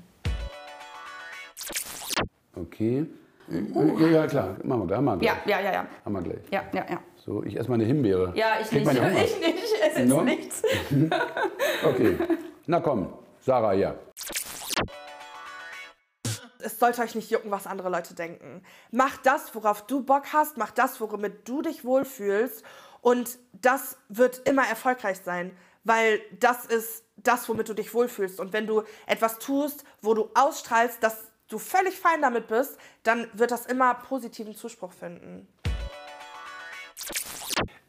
Okay. 2.56 3.06
Uh. 3.50 4.00
Ja, 4.00 4.08
ja, 4.08 4.28
klar. 4.28 4.56
Machen 4.64 4.82
wir 4.82 4.88
gleich. 4.88 4.98
Haben 4.98 5.22
Ja, 5.22 5.34
ja, 5.46 5.60
ja, 5.60 5.74
ja. 5.74 5.88
Haben 6.06 6.14
wir 6.14 6.22
gleich. 6.22 6.40
Ja, 6.52 6.64
ja, 6.74 6.86
ja. 6.90 7.00
So, 7.30 7.44
ich 7.44 7.56
esse 7.56 7.70
mal 7.70 7.76
eine 7.76 7.84
Himbeere. 7.84 8.34
Ja, 8.36 8.60
ich 8.60 8.72
nicht. 8.72 8.88
Ich 8.88 9.40
nicht. 9.40 9.64
Ich 9.64 9.84
esse 9.84 10.00
jetzt 10.00 10.10
no? 10.10 10.24
nichts. 10.24 10.64
okay. 11.86 12.18
Na 12.66 12.80
komm, 12.80 13.14
Sarah, 13.40 13.74
ja. 13.74 13.94
Es 16.58 16.80
sollte 16.80 17.04
euch 17.04 17.14
nicht 17.14 17.30
jucken, 17.30 17.52
was 17.52 17.68
andere 17.68 17.90
Leute 17.90 18.16
denken. 18.16 18.64
Mach 18.90 19.18
das, 19.18 19.54
worauf 19.54 19.86
du 19.86 20.02
Bock 20.02 20.34
hast. 20.34 20.58
Mach 20.58 20.72
das, 20.72 21.00
womit 21.00 21.48
du 21.48 21.62
dich 21.62 21.86
wohlfühlst. 21.86 22.64
Und 23.02 23.38
das 23.54 23.98
wird 24.08 24.48
immer 24.50 24.68
erfolgreich 24.68 25.20
sein, 25.24 25.56
weil 25.84 26.22
das 26.40 26.66
ist 26.66 27.04
das, 27.16 27.48
womit 27.48 27.70
du 27.70 27.76
dich 27.76 27.94
wohlfühlst. 27.94 28.40
Und 28.40 28.54
wenn 28.54 28.66
du 28.66 28.82
etwas 29.06 29.38
tust, 29.38 29.84
wo 30.02 30.16
du 30.16 30.32
ausstrahlst, 30.34 31.04
dass 31.04 31.30
du 31.48 31.60
völlig 31.60 32.00
fein 32.00 32.24
damit 32.24 32.48
bist, 32.48 32.80
dann 33.04 33.28
wird 33.34 33.52
das 33.52 33.68
immer 33.68 33.94
positiven 33.94 34.56
Zuspruch 34.56 34.94
finden. 34.94 35.48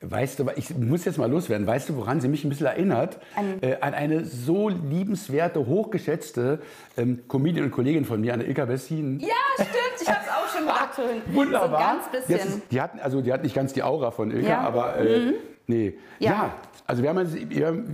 Weißt 0.02 0.38
du, 0.38 0.46
ich 0.56 0.74
muss 0.74 1.04
jetzt 1.04 1.18
mal 1.18 1.30
loswerden. 1.30 1.66
Weißt 1.66 1.90
du, 1.90 1.96
woran 1.96 2.22
sie 2.22 2.28
mich 2.28 2.42
ein 2.44 2.48
bisschen 2.48 2.66
erinnert? 2.66 3.18
An, 3.36 3.58
äh, 3.60 3.76
an 3.82 3.92
eine 3.92 4.24
so 4.24 4.70
liebenswerte, 4.70 5.66
hochgeschätzte 5.66 6.60
ähm, 6.96 7.20
Comedian 7.28 7.66
und 7.66 7.70
Kollegin 7.70 8.06
von 8.06 8.22
mir, 8.22 8.32
an 8.32 8.40
Ilka 8.40 8.64
Bessin. 8.64 9.20
Ja, 9.20 9.28
stimmt. 9.56 9.70
Ich 10.00 10.08
habe 10.08 10.20
es 10.24 10.30
auch 10.30 10.48
schon 10.48 10.62
gedacht. 10.62 11.26
Wunderbar. 11.34 11.68
So 11.68 11.76
ganz 11.76 12.26
bisschen. 12.26 12.48
Ist, 12.48 12.62
die, 12.70 12.80
hatten, 12.80 12.98
also, 13.00 13.20
die 13.20 13.30
hat 13.30 13.42
nicht 13.42 13.54
ganz 13.54 13.74
die 13.74 13.82
Aura 13.82 14.10
von 14.10 14.30
Ilka, 14.30 14.48
ja. 14.48 14.60
aber 14.60 14.96
äh, 14.96 15.18
mhm. 15.18 15.32
nee. 15.66 15.94
Ja. 16.18 16.30
ja. 16.30 16.54
also 16.86 17.02
wir 17.02 17.10
haben 17.10 17.26
sie 17.26 17.46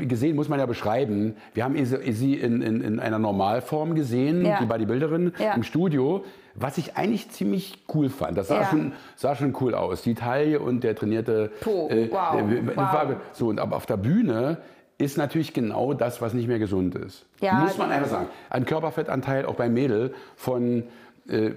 gesehen, 0.07 0.37
muss 0.37 0.49
man 0.49 0.61
ja 0.61 0.67
beschreiben. 0.67 1.37
Wir 1.55 1.65
haben 1.65 1.75
sie 1.85 2.35
in, 2.35 2.63
in, 2.63 2.83
in 2.83 3.01
einer 3.01 3.19
Normalform 3.19 3.97
gesehen, 3.97 4.47
ja. 4.47 4.61
die 4.61 4.67
Bodybuilderin 4.67 5.33
im 5.57 5.63
Studio. 5.65 6.25
Was 6.59 6.79
ich 6.79 6.97
eigentlich 6.97 7.31
ziemlich 7.31 7.85
cool 7.95 8.09
fand. 8.09 8.39
Das 8.39 8.49
sah, 8.49 8.63
ja. 8.63 8.67
schon, 8.67 8.93
sah 9.15 9.37
schon 9.37 9.55
cool 9.61 9.75
aus. 9.75 10.03
Die 10.03 10.15
Taille 10.15 10.61
und 10.61 10.83
der 10.85 10.95
trainierte. 10.95 11.51
Po. 11.61 11.89
Äh, 11.89 12.11
wow. 12.11 12.41
Äh, 12.41 12.77
wow. 12.77 13.17
So, 13.33 13.49
und 13.49 13.61
aber 13.61 13.77
auf 13.77 13.87
der 13.87 13.97
Bühne 13.97 14.59
ist 14.99 15.19
natürlich 15.19 15.53
genau 15.53 15.93
das, 15.93 16.23
was 16.23 16.33
nicht 16.33 16.49
mehr 16.49 16.59
gesund 16.59 16.95
ist. 16.95 17.27
Ja, 17.41 17.55
Muss 17.55 17.77
man 17.77 17.91
einfach 17.91 18.09
sagen. 18.09 18.29
Ein 18.49 18.65
Körperfettanteil 18.65 19.45
auch 19.45 19.55
beim 19.55 19.75
Mädel 19.75 20.15
von, 20.37 20.85
äh, 21.29 21.51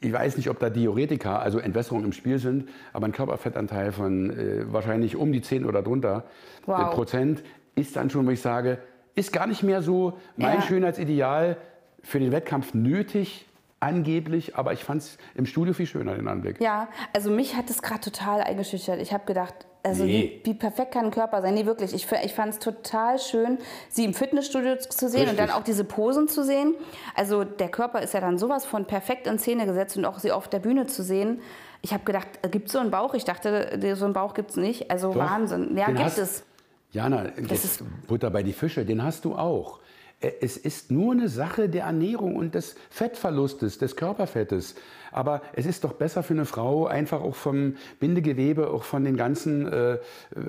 ich 0.00 0.12
weiß 0.12 0.36
nicht, 0.36 0.50
ob 0.50 0.58
da 0.58 0.70
Diuretika, 0.70 1.38
also 1.38 1.58
Entwässerung 1.58 2.04
im 2.04 2.12
Spiel 2.12 2.38
sind, 2.38 2.68
aber 2.92 3.06
ein 3.06 3.12
Körperfettanteil 3.12 3.92
von 3.92 4.30
äh, 4.30 4.72
wahrscheinlich 4.72 5.14
um 5.14 5.30
die 5.30 5.40
10 5.40 5.64
oder 5.64 5.82
drunter 5.82 6.24
äh, 6.62 6.66
wow. 6.66 6.90
Prozent 6.90 7.42
ist 7.76 7.94
dann 7.94 8.10
schon, 8.10 8.26
wo 8.26 8.30
ich 8.30 8.40
sage, 8.40 8.78
ist 9.14 9.32
gar 9.32 9.46
nicht 9.46 9.62
mehr 9.62 9.82
so 9.82 10.18
mein 10.36 10.56
ja. 10.56 10.62
Schönheitsideal 10.62 11.56
für 12.02 12.18
den 12.18 12.32
Wettkampf 12.32 12.74
nötig, 12.74 13.46
angeblich, 13.80 14.56
aber 14.56 14.72
ich 14.72 14.84
fand 14.84 15.02
es 15.02 15.18
im 15.34 15.46
Studio 15.46 15.72
viel 15.72 15.86
schöner, 15.86 16.14
den 16.14 16.28
Anblick. 16.28 16.60
Ja, 16.60 16.88
also 17.14 17.30
mich 17.30 17.56
hat 17.56 17.70
es 17.70 17.82
gerade 17.82 18.00
total 18.00 18.42
eingeschüchtert. 18.42 19.00
Ich 19.00 19.12
habe 19.12 19.24
gedacht, 19.24 19.54
also 19.82 20.04
nee. 20.04 20.42
wie, 20.44 20.50
wie, 20.50 20.54
perfekt 20.54 20.92
kann 20.92 21.06
ein 21.06 21.10
Körper 21.10 21.40
sein? 21.40 21.54
Nee, 21.54 21.64
wirklich. 21.64 21.94
Ich, 21.94 22.06
ich 22.12 22.34
fand 22.34 22.52
es 22.52 22.58
total 22.58 23.18
schön, 23.18 23.58
sie 23.88 24.04
im 24.04 24.12
Fitnessstudio 24.12 24.76
zu 24.76 25.08
sehen 25.08 25.20
Richtig. 25.20 25.30
und 25.30 25.38
dann 25.38 25.50
auch 25.50 25.64
diese 25.64 25.84
Posen 25.84 26.28
zu 26.28 26.44
sehen. 26.44 26.74
Also 27.14 27.44
der 27.44 27.70
Körper 27.70 28.02
ist 28.02 28.12
ja 28.12 28.20
dann 28.20 28.36
sowas 28.36 28.66
von 28.66 28.84
perfekt 28.84 29.26
in 29.26 29.38
Szene 29.38 29.64
gesetzt 29.64 29.96
und 29.96 30.04
auch 30.04 30.18
sie 30.18 30.32
auf 30.32 30.48
der 30.48 30.58
Bühne 30.58 30.86
zu 30.86 31.02
sehen. 31.02 31.40
Ich 31.80 31.94
habe 31.94 32.04
gedacht, 32.04 32.28
gibt 32.50 32.66
es 32.66 32.72
so 32.72 32.78
einen 32.78 32.90
Bauch? 32.90 33.14
Ich 33.14 33.24
dachte, 33.24 33.96
so 33.96 34.04
einen 34.04 34.12
Bauch 34.12 34.34
gibt 34.34 34.50
es 34.50 34.56
nicht. 34.56 34.90
Also 34.90 35.14
Doch, 35.14 35.20
Wahnsinn. 35.20 35.74
Ja, 35.78 35.86
gibt 35.86 36.00
hast, 36.00 36.18
es. 36.18 36.44
Jana, 36.92 37.28
das 37.48 37.64
ist 37.64 38.06
Butter 38.06 38.30
bei 38.30 38.42
die 38.42 38.52
Fische, 38.52 38.84
den 38.84 39.02
hast 39.02 39.24
du 39.24 39.34
auch. 39.34 39.78
Es 40.20 40.56
ist 40.58 40.90
nur 40.90 41.12
eine 41.12 41.28
Sache 41.28 41.68
der 41.68 41.84
Ernährung 41.84 42.36
und 42.36 42.54
des 42.54 42.74
Fettverlustes, 42.90 43.78
des 43.78 43.96
Körperfettes. 43.96 44.74
Aber 45.12 45.42
es 45.52 45.66
ist 45.66 45.84
doch 45.84 45.92
besser 45.92 46.22
für 46.22 46.34
eine 46.34 46.44
Frau, 46.44 46.86
einfach 46.86 47.20
auch 47.20 47.34
vom 47.34 47.76
Bindegewebe, 47.98 48.70
auch 48.70 48.84
von 48.84 49.04
den 49.04 49.16
ganzen, 49.16 49.66
äh, 49.70 49.98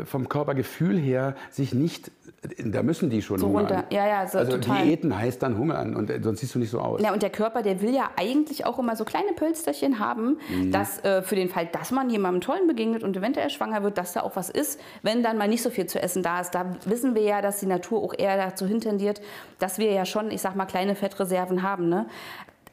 vom 0.06 0.30
Körpergefühl 0.30 0.98
her, 0.98 1.36
sich 1.50 1.74
nicht, 1.74 2.12
da 2.64 2.84
müssen 2.84 3.10
die 3.10 3.22
schon 3.22 3.40
so 3.40 3.48
hungern. 3.48 3.66
Runter. 3.66 3.84
Ja, 3.92 4.08
ja, 4.08 4.28
so 4.28 4.40
also 4.40 4.54
total. 4.54 4.84
Diäten 4.84 5.18
heißt 5.18 5.42
dann 5.44 5.58
hungern 5.58 5.96
und 5.96 6.10
äh, 6.10 6.20
sonst 6.22 6.40
siehst 6.40 6.56
du 6.56 6.60
nicht 6.60 6.72
so 6.72 6.80
aus. 6.80 7.02
Ja, 7.02 7.14
und 7.14 7.22
der 7.22 7.30
Körper, 7.30 7.62
der 7.62 7.82
will 7.82 7.94
ja 7.94 8.10
eigentlich 8.16 8.66
auch 8.66 8.80
immer 8.80 8.96
so 8.96 9.06
kleine 9.06 9.34
Pölsterchen 9.34 10.00
haben, 10.00 10.38
mhm. 10.50 10.72
dass 10.72 11.04
äh, 11.04 11.22
für 11.22 11.36
den 11.36 11.50
Fall, 11.50 11.68
dass 11.72 11.92
man 11.92 12.10
jemandem 12.10 12.42
Tollen 12.42 12.68
begegnet 12.68 13.04
und 13.04 13.16
eventuell 13.16 13.50
schwanger 13.50 13.84
wird, 13.84 13.98
dass 13.98 14.14
da 14.14 14.22
auch 14.22 14.36
was 14.36 14.50
ist, 14.50 14.80
wenn 15.04 15.24
dann 15.24 15.38
mal 15.38 15.48
nicht 15.48 15.62
so 15.62 15.70
viel 15.70 15.86
zu 15.86 16.02
essen 16.02 16.24
da 16.24 16.42
ist. 16.42 16.56
Da 16.56 16.76
wissen 16.86 17.16
wir 17.16 17.22
ja, 17.22 17.42
dass 17.42 17.60
die 17.60 17.68
Natur 17.68 18.02
auch 18.02 18.14
eher 18.18 18.38
dazu 18.38 18.66
hintendiert, 18.66 19.22
dass 19.60 19.78
wir 19.78 19.92
ja 19.92 20.06
schon, 20.06 20.32
ich 20.32 20.42
sag 20.42 20.56
mal, 20.56 20.66
kleine 20.66 20.96
Fettreserven 20.96 21.62
haben. 21.64 21.90
Ne? 21.90 22.08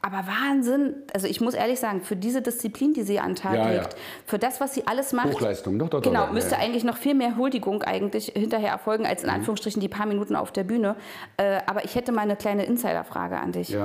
Aber 0.01 0.23
Wahnsinn, 0.27 0.95
also 1.13 1.27
ich 1.27 1.41
muss 1.41 1.53
ehrlich 1.53 1.79
sagen, 1.79 2.01
für 2.01 2.15
diese 2.15 2.41
Disziplin, 2.41 2.93
die 2.93 3.03
sie 3.03 3.19
an 3.19 3.31
den 3.31 3.35
Tag 3.35 3.55
ja, 3.55 3.69
legt, 3.69 3.93
ja. 3.93 3.99
für 4.25 4.39
das, 4.39 4.61
was 4.61 4.73
sie 4.73 4.87
alles 4.87 5.11
macht, 5.11 5.33
Hochleistung, 5.33 5.77
doch, 5.77 5.89
doch, 5.89 6.01
genau, 6.01 6.27
doch, 6.27 6.33
müsste 6.33 6.55
ja. 6.55 6.61
eigentlich 6.61 6.85
noch 6.85 6.95
viel 6.95 7.15
mehr 7.15 7.35
Huldigung 7.35 7.83
eigentlich 7.83 8.31
hinterher 8.33 8.71
erfolgen, 8.71 9.05
als 9.05 9.23
in 9.23 9.29
mhm. 9.29 9.35
Anführungsstrichen 9.35 9.81
die 9.81 9.89
paar 9.89 10.05
Minuten 10.05 10.37
auf 10.37 10.53
der 10.53 10.63
Bühne. 10.63 10.95
Äh, 11.35 11.59
aber 11.65 11.83
ich 11.83 11.95
hätte 11.95 12.13
mal 12.13 12.21
eine 12.21 12.37
kleine 12.37 12.63
Insiderfrage 12.63 13.37
an 13.37 13.51
dich. 13.51 13.75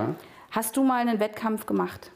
Hast 0.53 0.77
du 0.77 0.85
mal 0.85 1.01
einen 1.01 1.19
Wettkampf 1.19 1.67
gemacht? 1.67 2.13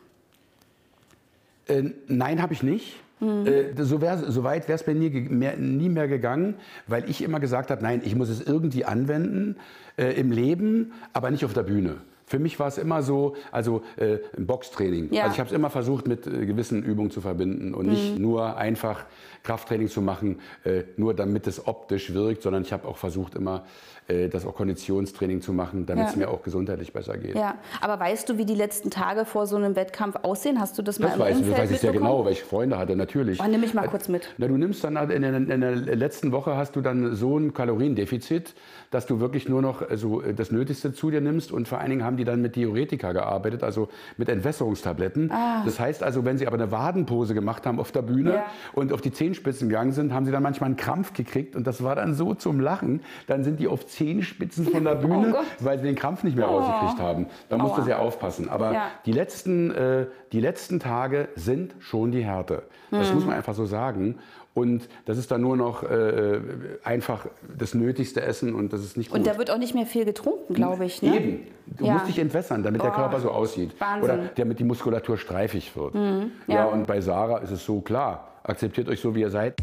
Äh, 1.67 1.91
nein, 2.07 2.41
habe 2.41 2.53
ich 2.53 2.63
nicht. 2.63 2.97
Mhm. 3.21 3.47
Äh, 3.47 3.85
so, 3.85 4.01
wär, 4.01 4.19
so, 4.19 4.45
weit 4.45 4.69
wäre 4.69 4.77
es 4.77 4.85
bei 4.85 4.95
mir 4.95 5.11
mehr, 5.11 5.57
nie 5.57 5.89
mehr 5.89 6.07
gegangen, 6.07 6.55
weil 6.87 7.09
ich 7.11 7.23
immer 7.23 7.41
gesagt 7.41 7.71
habe, 7.71 7.83
nein, 7.83 8.01
ich 8.05 8.15
muss 8.15 8.29
es 8.29 8.41
irgendwie 8.41 8.85
anwenden 8.85 9.57
äh, 9.97 10.13
im 10.13 10.31
Leben, 10.31 10.93
aber 11.13 11.31
nicht 11.31 11.45
auf 11.45 11.53
der 11.53 11.65
Bühne. 11.65 11.97
Für 12.29 12.39
mich 12.39 12.61
war 12.61 12.69
es 12.69 12.79
immer 12.79 13.03
so, 13.03 13.35
also 13.51 13.83
äh, 13.97 14.19
ein 14.37 14.47
Boxtraining. 14.47 15.13
Ja. 15.13 15.25
Also 15.25 15.35
ich 15.35 15.41
habe 15.41 15.49
es 15.49 15.55
immer 15.55 15.71
versucht, 15.71 16.07
mit 16.07 16.27
äh, 16.27 16.47
gewissen 16.47 16.83
Übungen 16.83 17.11
zu 17.11 17.21
verbinden 17.21 17.75
und 17.75 17.87
nicht 17.87 18.19
nur 18.19 18.57
einfach 18.57 19.07
Krafttraining 19.53 19.89
zu 19.89 20.03
machen, 20.03 20.41
äh, 20.65 20.83
nur 20.99 21.15
damit 21.15 21.47
es 21.47 21.67
optisch 21.67 22.13
wirkt, 22.13 22.43
sondern 22.43 22.63
ich 22.63 22.73
habe 22.75 22.87
auch 22.87 22.99
versucht, 22.99 23.35
immer 23.35 23.65
äh, 24.07 24.29
das 24.29 24.45
auch 24.45 24.55
Konditionstraining 24.55 25.41
zu 25.41 25.55
machen, 25.55 25.87
damit 25.87 26.05
Ja. 26.05 26.11
es 26.11 26.17
mir 26.17 26.29
auch 26.31 26.43
gesundheitlich 26.43 26.93
besser 26.93 27.17
geht. 27.17 27.35
Ja, 27.35 27.55
aber 27.81 27.99
weißt 27.99 28.29
du, 28.29 28.37
wie 28.37 28.45
die 28.45 28.55
letzten 28.55 28.91
Tage 28.91 29.25
vor 29.25 29.47
so 29.47 29.57
einem 29.57 29.75
Wettkampf 29.75 30.17
aussehen? 30.23 30.61
Hast 30.61 30.77
du 30.77 30.83
das 30.83 30.99
mal 30.99 31.07
Das 31.07 31.15
im 31.17 31.21
weiß, 31.23 31.31
ich, 31.31 31.37
Umfeld 31.39 31.55
das 31.57 31.63
weiß 31.65 31.71
ich 31.71 31.81
sehr 31.81 31.93
genau, 31.93 32.25
weil 32.27 32.33
ich 32.33 32.45
Freunde 32.45 32.77
hatte, 32.77 32.95
natürlich. 32.95 33.41
Oh, 33.41 33.47
nimm 33.49 33.63
mich 33.63 33.73
mal 33.73 33.89
kurz 33.89 34.09
mit. 34.09 34.29
Na, 34.37 34.49
du 34.49 34.57
nimmst 34.59 34.85
dann 34.85 34.99
halt 34.99 35.11
in 35.11 35.23
der, 35.23 35.35
in 35.35 35.61
der 35.63 35.77
letzten 35.77 36.31
Woche 36.31 36.55
hast 36.57 36.77
du 36.77 36.83
dann 36.83 37.15
so 37.15 37.39
ein 37.39 37.55
Kaloriendefizit, 37.55 38.55
dass 38.91 39.07
du 39.07 39.19
wirklich 39.21 39.49
nur 39.49 39.63
noch 39.63 39.81
also 39.89 40.21
das 40.21 40.51
Nötigste 40.51 40.93
zu 40.93 41.11
dir 41.11 41.23
nimmst 41.23 41.53
und 41.53 41.69
vor 41.69 41.79
allen 41.79 41.89
Dingen 41.91 42.05
haben 42.05 42.19
die 42.19 42.25
dann 42.25 42.43
mit 42.43 42.55
Diuretika 42.57 43.13
gearbeitet, 43.13 43.63
also 43.63 43.89
mit 44.19 44.29
Entwässerungstabletten. 44.29 45.33
Das 45.65 45.81
heißt 45.81 46.03
also, 46.03 46.25
wenn 46.27 46.37
sie 46.39 46.47
aber 46.47 46.57
eine 46.57 46.71
Wadenpose 46.71 47.33
gemacht 47.35 47.67
haben 47.67 47.81
auf 47.81 47.93
der 47.93 48.03
Bühne 48.03 48.19
Ah. 48.29 48.35
Ja. 48.37 48.47
und 48.75 48.93
auf 48.93 49.01
die 49.01 49.11
Zehenspitzen 49.39 49.69
gegangen 49.69 49.93
sind, 49.93 50.13
haben 50.13 50.27
sie 50.27 50.33
dann 50.33 50.43
manchmal 50.43 50.69
einen 50.69 50.77
Krampf 50.77 51.13
gekriegt 51.13 51.55
und 51.57 51.67
das 51.67 51.83
war 51.85 51.95
dann 51.95 52.15
so 52.15 52.35
zum 52.35 52.61
Lachen. 52.61 53.01
Dann 53.27 53.45
sind 53.45 53.61
die 53.61 53.69
auf 53.69 53.87
Zehenspitzen 53.87 54.67
von 54.67 54.85
der 54.85 54.95
Bühne, 54.97 55.35
Oh 55.37 55.43
weil 55.61 55.79
sie 55.79 55.85
den 55.85 55.95
Krampf 55.95 56.25
nicht 56.25 56.37
mehr 56.37 56.47
rausgekriegt 56.47 57.01
haben. 57.01 57.27
Da 57.49 57.57
musst 57.57 57.79
du 57.79 57.83
sehr 57.83 58.01
aufpassen. 58.01 58.49
Aber 58.49 58.73
Ja. 58.73 58.87
die 59.07 59.13
letzten, 59.13 59.71
äh, 59.71 60.07
die 60.33 60.41
letzten 60.41 60.81
Tage 60.81 61.29
sind 61.37 61.75
schon 61.79 62.11
die 62.11 62.25
Härte. 62.25 62.63
Das 62.91 63.13
muss 63.15 63.25
man 63.25 63.37
einfach 63.37 63.55
so 63.55 63.67
sagen. 63.67 64.17
Und 64.55 64.89
das 65.05 65.19
ist 65.19 65.31
dann 65.31 65.41
nur 65.43 65.57
noch 65.57 65.85
äh, 65.85 66.41
einfach 66.83 67.27
das 67.57 67.75
Nötigste 67.75 68.23
Essen 68.23 68.55
und 68.57 68.73
das 68.73 68.81
ist 68.83 68.97
nicht 68.97 69.11
gut. 69.11 69.19
Und 69.21 69.27
da 69.27 69.39
wird 69.39 69.53
auch 69.53 69.59
nicht 69.59 69.73
mehr 69.75 69.87
viel 69.87 70.05
getrunken, 70.05 70.53
glaube 70.55 70.85
ich. 70.85 71.01
Ne? 71.01 71.15
Eben. 71.15 71.47
Du 71.67 71.85
Ja. 71.85 71.93
musst 71.93 72.09
dich 72.09 72.19
entwässern, 72.19 72.65
damit 72.65 72.83
der 72.83 72.91
Oh, 72.91 72.95
Körper 72.95 73.21
so 73.21 73.31
aussieht. 73.31 73.71
Wahnsinn. 73.79 74.03
Oder 74.03 74.19
damit 74.35 74.59
die 74.59 74.65
Muskulatur 74.65 75.17
streifig 75.17 75.77
wird. 75.77 75.95
ja. 75.95 76.23
ja. 76.49 76.65
und 76.65 76.89
bei 76.89 77.01
Sarah 77.01 77.39
ist 77.39 77.53
es 77.53 77.65
so 77.65 77.81
klar. 77.83 78.25
Akzeptiert 78.49 78.89
euch 78.89 79.01
so, 79.01 79.15
wie 79.15 79.21
ihr 79.21 79.31
seid. 79.31 79.61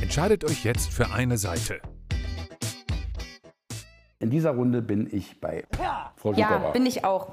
Entscheidet 0.00 0.44
euch 0.44 0.64
jetzt 0.64 0.90
für 0.90 1.10
eine 1.12 1.36
Seite. 1.36 1.80
In 4.20 4.30
dieser 4.30 4.52
Runde 4.52 4.80
bin 4.80 5.06
ich 5.12 5.38
bei 5.40 5.64
Frau 6.16 6.32
Ja, 6.32 6.48
Suckerer. 6.56 6.72
bin 6.72 6.86
ich 6.86 7.04
auch. 7.04 7.28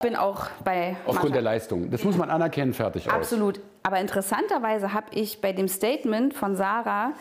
Bin 0.00 0.16
auch 0.16 0.46
bei 0.64 0.96
Aufgrund 1.04 1.16
Mascha. 1.24 1.32
der 1.34 1.42
Leistung. 1.42 1.90
Das 1.90 2.04
muss 2.04 2.16
man 2.16 2.30
anerkennen, 2.30 2.72
fertig 2.72 3.06
aus. 3.08 3.12
Absolut. 3.14 3.60
Aber 3.82 4.00
interessanterweise 4.00 4.94
habe 4.94 5.08
ich 5.12 5.40
bei 5.40 5.52
dem 5.52 5.68
Statement 5.68 6.32
von 6.32 6.56
Sarah 6.56 7.12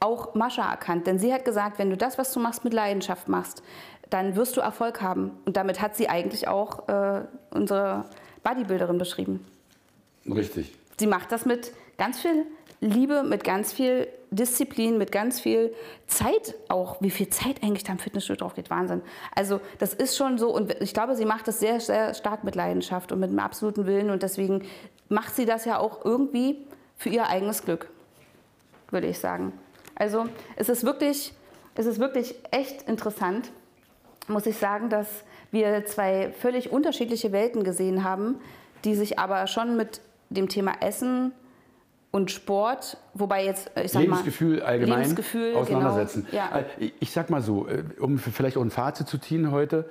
auch 0.00 0.34
Mascha 0.34 0.70
erkannt. 0.70 1.06
Denn 1.08 1.18
sie 1.18 1.32
hat 1.32 1.44
gesagt, 1.44 1.78
wenn 1.80 1.90
du 1.90 1.96
das, 1.96 2.16
was 2.18 2.30
du 2.32 2.38
machst, 2.40 2.62
mit 2.62 2.72
Leidenschaft 2.74 3.26
machst, 3.26 3.62
dann 4.10 4.36
wirst 4.36 4.56
du 4.56 4.60
Erfolg 4.60 5.00
haben. 5.02 5.32
Und 5.46 5.56
damit 5.56 5.80
hat 5.80 5.96
sie 5.96 6.08
eigentlich 6.08 6.46
auch 6.46 6.88
äh, 6.88 7.22
unsere 7.50 8.04
Bodybuilderin 8.44 8.98
beschrieben. 8.98 9.44
Richtig. 10.26 10.74
Sie 10.98 11.06
macht 11.06 11.32
das 11.32 11.46
mit 11.46 11.72
ganz 11.96 12.20
viel 12.20 12.46
Liebe, 12.80 13.22
mit 13.22 13.44
ganz 13.44 13.72
viel 13.72 14.08
Disziplin, 14.30 14.98
mit 14.98 15.10
ganz 15.10 15.40
viel 15.40 15.74
Zeit 16.06 16.54
auch. 16.68 17.00
Wie 17.00 17.10
viel 17.10 17.28
Zeit 17.28 17.62
eigentlich 17.62 17.84
da 17.84 17.92
im 17.92 17.98
Fitnessstudio 17.98 18.44
drauf 18.44 18.54
geht, 18.54 18.70
Wahnsinn. 18.70 19.02
Also 19.34 19.60
das 19.78 19.94
ist 19.94 20.16
schon 20.16 20.38
so 20.38 20.54
und 20.54 20.80
ich 20.80 20.94
glaube, 20.94 21.16
sie 21.16 21.24
macht 21.24 21.48
das 21.48 21.60
sehr, 21.60 21.80
sehr 21.80 22.14
stark 22.14 22.44
mit 22.44 22.54
Leidenschaft 22.54 23.10
und 23.10 23.20
mit 23.20 23.30
einem 23.30 23.40
absoluten 23.40 23.86
Willen 23.86 24.10
und 24.10 24.22
deswegen 24.22 24.64
macht 25.08 25.34
sie 25.34 25.46
das 25.46 25.64
ja 25.64 25.78
auch 25.78 26.04
irgendwie 26.04 26.66
für 26.96 27.08
ihr 27.08 27.26
eigenes 27.28 27.64
Glück, 27.64 27.88
würde 28.90 29.06
ich 29.06 29.18
sagen. 29.18 29.52
Also 29.94 30.26
es 30.56 30.68
ist 30.68 30.84
wirklich, 30.84 31.32
es 31.74 31.86
ist 31.86 31.98
wirklich 31.98 32.36
echt 32.50 32.82
interessant, 32.88 33.50
muss 34.28 34.46
ich 34.46 34.56
sagen, 34.56 34.90
dass 34.90 35.08
wir 35.50 35.84
zwei 35.86 36.32
völlig 36.38 36.70
unterschiedliche 36.70 37.32
Welten 37.32 37.64
gesehen 37.64 38.04
haben, 38.04 38.40
die 38.84 38.94
sich 38.94 39.18
aber 39.18 39.46
schon 39.46 39.76
mit 39.76 40.00
dem 40.30 40.48
Thema 40.48 40.72
Essen 40.80 41.32
und 42.10 42.30
Sport, 42.30 42.96
wobei 43.14 43.44
jetzt, 43.44 43.70
äh, 43.76 43.84
ich 43.84 43.92
sag 43.92 44.00
Lebensgefühl 44.02 44.56
mal, 44.58 44.62
allgemein 44.64 44.98
Lebensgefühl, 45.00 45.54
auseinandersetzen. 45.54 46.26
Genau, 46.30 46.42
ja. 46.42 46.58
Äh, 46.80 46.90
Ich 47.00 47.10
sag 47.12 47.28
mal 47.30 47.42
so, 47.42 47.66
äh, 47.68 47.82
um 48.00 48.18
vielleicht 48.18 48.56
auch 48.56 48.62
ein 48.62 48.70
Fazit 48.70 49.08
zu 49.08 49.18
ziehen 49.18 49.50
heute, 49.50 49.88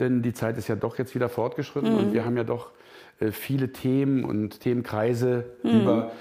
denn 0.00 0.22
die 0.22 0.32
Zeit 0.32 0.56
ist 0.56 0.68
ja 0.68 0.76
doch 0.76 0.96
jetzt 0.98 1.14
wieder 1.14 1.28
fortgeschritten 1.28 1.92
Mhm. 1.92 1.98
und 1.98 2.12
wir 2.12 2.24
haben 2.24 2.36
ja 2.36 2.44
doch 2.44 2.70
viele 3.32 3.72
Themen 3.72 4.24
und 4.24 4.60
Themenkreise 4.60 5.44
Mhm. 5.64 5.70
über 5.80 6.12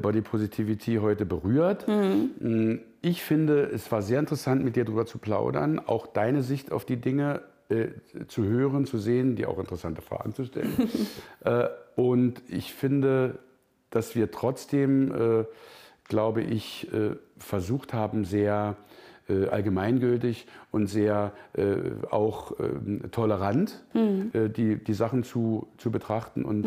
Body 0.00 0.20
Positivity 0.20 0.96
heute 1.02 1.26
berührt. 1.26 1.86
Mhm. 1.88 2.30
Mm, 2.38 2.78
Ich 3.02 3.22
finde, 3.24 3.62
es 3.64 3.90
war 3.90 4.02
sehr 4.02 4.20
interessant, 4.20 4.62
mit 4.62 4.76
dir 4.76 4.84
darüber 4.84 5.06
zu 5.06 5.18
plaudern, 5.18 5.78
auch 5.80 6.06
deine 6.06 6.42
Sicht 6.42 6.70
auf 6.70 6.84
die 6.84 6.96
Dinge 6.98 7.40
äh, 7.70 7.88
zu 8.28 8.44
hören, 8.44 8.84
zu 8.84 8.98
sehen, 8.98 9.36
dir 9.36 9.48
auch 9.48 9.58
interessante 9.58 10.02
Fragen 10.02 10.34
zu 10.34 10.44
stellen. 10.44 10.72
äh, 11.44 11.64
und 12.08 12.42
ich 12.48 12.72
finde, 12.72 13.38
dass 13.90 14.14
wir 14.14 14.30
trotzdem, 14.30 15.12
äh, 15.12 15.44
glaube 16.04 16.42
ich, 16.42 16.92
äh, 16.92 17.16
versucht 17.38 17.92
haben, 17.92 18.24
sehr 18.24 18.76
äh, 19.28 19.46
allgemeingültig 19.46 20.46
und 20.70 20.86
sehr 20.86 21.32
äh, 21.52 21.76
auch 22.10 22.52
ähm, 22.58 23.02
tolerant 23.10 23.82
äh, 24.32 24.48
die, 24.48 24.76
die 24.76 24.94
Sachen 24.94 25.24
zu, 25.24 25.68
zu 25.78 25.90
betrachten. 25.90 26.44
Und 26.44 26.64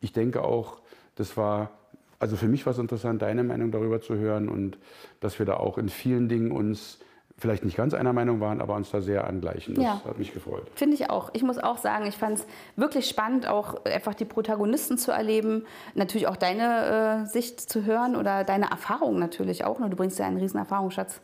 ich 0.00 0.12
denke 0.12 0.42
auch, 0.42 0.80
das 1.16 1.36
war, 1.36 1.70
also 2.18 2.36
für 2.36 2.48
mich 2.48 2.66
war 2.66 2.72
es 2.72 2.78
interessant, 2.78 3.22
deine 3.22 3.44
Meinung 3.44 3.70
darüber 3.70 4.00
zu 4.00 4.16
hören 4.16 4.48
und 4.48 4.78
dass 5.20 5.38
wir 5.38 5.46
da 5.46 5.54
auch 5.54 5.78
in 5.78 5.88
vielen 5.88 6.28
Dingen 6.28 6.52
uns 6.52 6.98
vielleicht 7.38 7.64
nicht 7.64 7.76
ganz 7.76 7.92
einer 7.92 8.12
Meinung 8.14 8.40
waren, 8.40 8.60
aber 8.62 8.74
uns 8.76 8.90
da 8.90 9.00
sehr 9.02 9.26
angleichen. 9.26 9.74
Das 9.74 9.84
Ja. 9.84 10.00
hat 10.06 10.18
mich 10.18 10.32
gefreut. 10.32 10.66
Finde 10.74 10.94
ich 10.94 11.10
auch. 11.10 11.30
Ich 11.34 11.42
muss 11.42 11.58
auch 11.58 11.76
sagen, 11.76 12.06
ich 12.06 12.16
fand 12.16 12.38
es 12.38 12.46
wirklich 12.76 13.06
spannend, 13.08 13.46
auch 13.46 13.84
einfach 13.84 14.14
die 14.14 14.24
Protagonisten 14.24 14.96
zu 14.96 15.10
erleben. 15.12 15.66
Natürlich 15.94 16.28
auch 16.28 16.36
deine 16.36 17.24
äh, 17.24 17.26
Sicht 17.26 17.60
zu 17.60 17.84
hören 17.84 18.16
oder 18.16 18.42
deine 18.44 18.70
Erfahrungen 18.70 19.18
natürlich 19.18 19.64
auch. 19.64 19.78
Ne? 19.78 19.90
Du 19.90 19.96
bringst 19.96 20.18
ja 20.18 20.26
einen 20.26 20.38
riesen 20.38 20.58
Erfahrungsschatz 20.58 21.20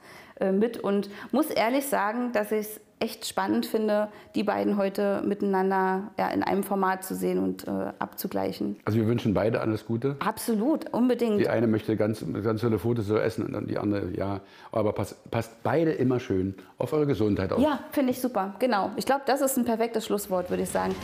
mit 0.50 0.78
und 0.78 1.10
muss 1.30 1.50
ehrlich 1.50 1.86
sagen, 1.86 2.32
dass 2.32 2.50
ich 2.50 2.60
es 2.60 2.80
echt 3.02 3.26
spannend 3.26 3.66
finde, 3.66 4.08
die 4.36 4.44
beiden 4.44 4.76
heute 4.76 5.22
miteinander 5.26 6.12
ja, 6.18 6.28
in 6.28 6.42
einem 6.44 6.62
Format 6.62 7.02
zu 7.04 7.16
sehen 7.16 7.38
und 7.40 7.66
äh, 7.66 7.92
abzugleichen. 7.98 8.76
Also 8.84 8.98
wir 8.98 9.08
wünschen 9.08 9.34
beide 9.34 9.60
alles 9.60 9.84
Gute. 9.84 10.16
Absolut, 10.20 10.92
unbedingt. 10.92 11.40
Die 11.40 11.48
eine 11.48 11.66
möchte 11.66 11.96
ganz, 11.96 12.24
ganz 12.44 12.60
tolle 12.60 12.78
Fotos 12.78 13.06
so 13.06 13.18
essen 13.18 13.44
und 13.44 13.52
dann 13.54 13.66
die 13.66 13.76
andere, 13.76 14.10
ja. 14.16 14.40
Aber 14.70 14.92
passt, 14.92 15.30
passt 15.30 15.62
beide 15.64 15.90
immer 15.90 16.20
schön 16.20 16.54
auf 16.78 16.92
eure 16.92 17.06
Gesundheit 17.06 17.52
auf. 17.52 17.60
Ja, 17.60 17.80
finde 17.90 18.12
ich 18.12 18.20
super. 18.20 18.54
Genau. 18.60 18.92
Ich 18.96 19.04
glaube, 19.04 19.22
das 19.26 19.40
ist 19.40 19.58
ein 19.58 19.64
perfektes 19.64 20.06
Schlusswort, 20.06 20.48
würde 20.48 20.62
ich 20.62 20.70
sagen. 20.70 20.94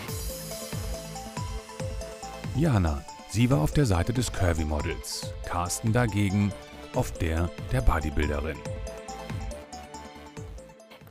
Jana, 2.57 3.05
sie 3.29 3.51
war 3.51 3.61
auf 3.61 3.73
der 3.73 3.87
Seite 3.87 4.13
des 4.13 4.33
Curvy 4.33 4.65
Models. 4.65 5.33
Carsten 5.49 5.93
dagegen 5.93 6.53
auf 6.95 7.13
der 7.13 7.51
der 7.73 7.81
Bodybuilderin. 7.81 8.57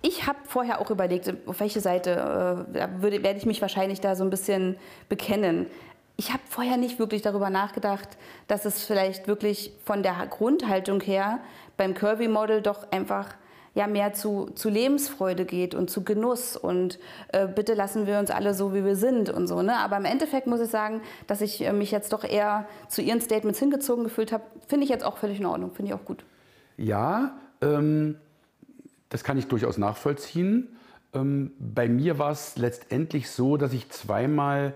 Ich 0.08 0.26
habe 0.26 0.40
vorher 0.48 0.80
auch 0.80 0.90
überlegt, 0.90 1.34
auf 1.48 1.60
welche 1.60 1.82
Seite 1.82 2.66
äh, 2.74 3.02
werde 3.02 3.38
ich 3.38 3.46
mich 3.46 3.62
wahrscheinlich 3.62 4.00
da 4.00 4.16
so 4.16 4.24
ein 4.24 4.30
bisschen 4.30 4.78
bekennen. 5.10 5.66
Ich 6.16 6.32
habe 6.32 6.42
vorher 6.50 6.78
nicht 6.78 6.98
wirklich 6.98 7.24
darüber 7.24 7.50
nachgedacht, 7.50 8.08
dass 8.48 8.64
es 8.64 8.86
vielleicht 8.86 9.28
wirklich 9.28 9.74
von 9.84 10.04
der 10.04 10.16
Grundhaltung 10.30 11.02
her 11.02 11.40
beim 11.76 11.94
Curvy 11.94 12.30
Model 12.30 12.62
doch 12.62 12.90
einfach 12.90 13.36
ja, 13.76 13.86
mehr 13.86 14.14
zu, 14.14 14.50
zu 14.56 14.70
Lebensfreude 14.70 15.44
geht 15.44 15.76
und 15.76 15.90
zu 15.90 16.06
Genuss 16.06 16.56
und 16.56 17.00
äh, 17.34 17.46
bitte 17.46 17.74
lassen 17.74 18.08
wir 18.08 18.18
uns 18.18 18.32
alle 18.32 18.54
so, 18.54 18.74
wie 18.74 18.86
wir 18.86 18.96
sind 18.96 19.30
und 19.30 19.48
so. 19.48 19.62
Ne? 19.62 19.76
Aber 19.78 19.98
im 19.98 20.06
Endeffekt 20.06 20.48
muss 20.48 20.62
ich 20.62 20.70
sagen, 20.70 21.02
dass 21.28 21.42
ich 21.42 21.66
äh, 21.66 21.74
mich 21.74 21.92
jetzt 21.92 22.14
doch 22.14 22.24
eher 22.24 22.66
zu 22.88 23.02
ihren 23.02 23.20
Statements 23.20 23.60
hingezogen 23.60 24.06
gefühlt 24.06 24.32
habe, 24.32 24.46
finde 24.68 24.86
ich 24.86 24.90
jetzt 24.90 25.04
auch 25.04 25.18
völlig 25.18 25.42
in 25.42 25.46
Ordnung, 25.46 25.72
finde 25.72 25.92
ich 25.92 26.00
auch 26.00 26.06
gut. 26.06 26.24
Ja, 26.78 27.38
ähm, 27.62 28.16
das 29.10 29.24
kann 29.24 29.38
ich 29.38 29.48
durchaus 29.48 29.78
nachvollziehen. 29.78 30.68
Ähm, 31.14 31.52
bei 31.60 31.88
mir 31.88 32.20
war 32.20 32.32
es 32.32 32.58
letztendlich 32.58 33.30
so, 33.30 33.58
dass 33.58 33.74
ich 33.74 33.90
zweimal 33.90 34.74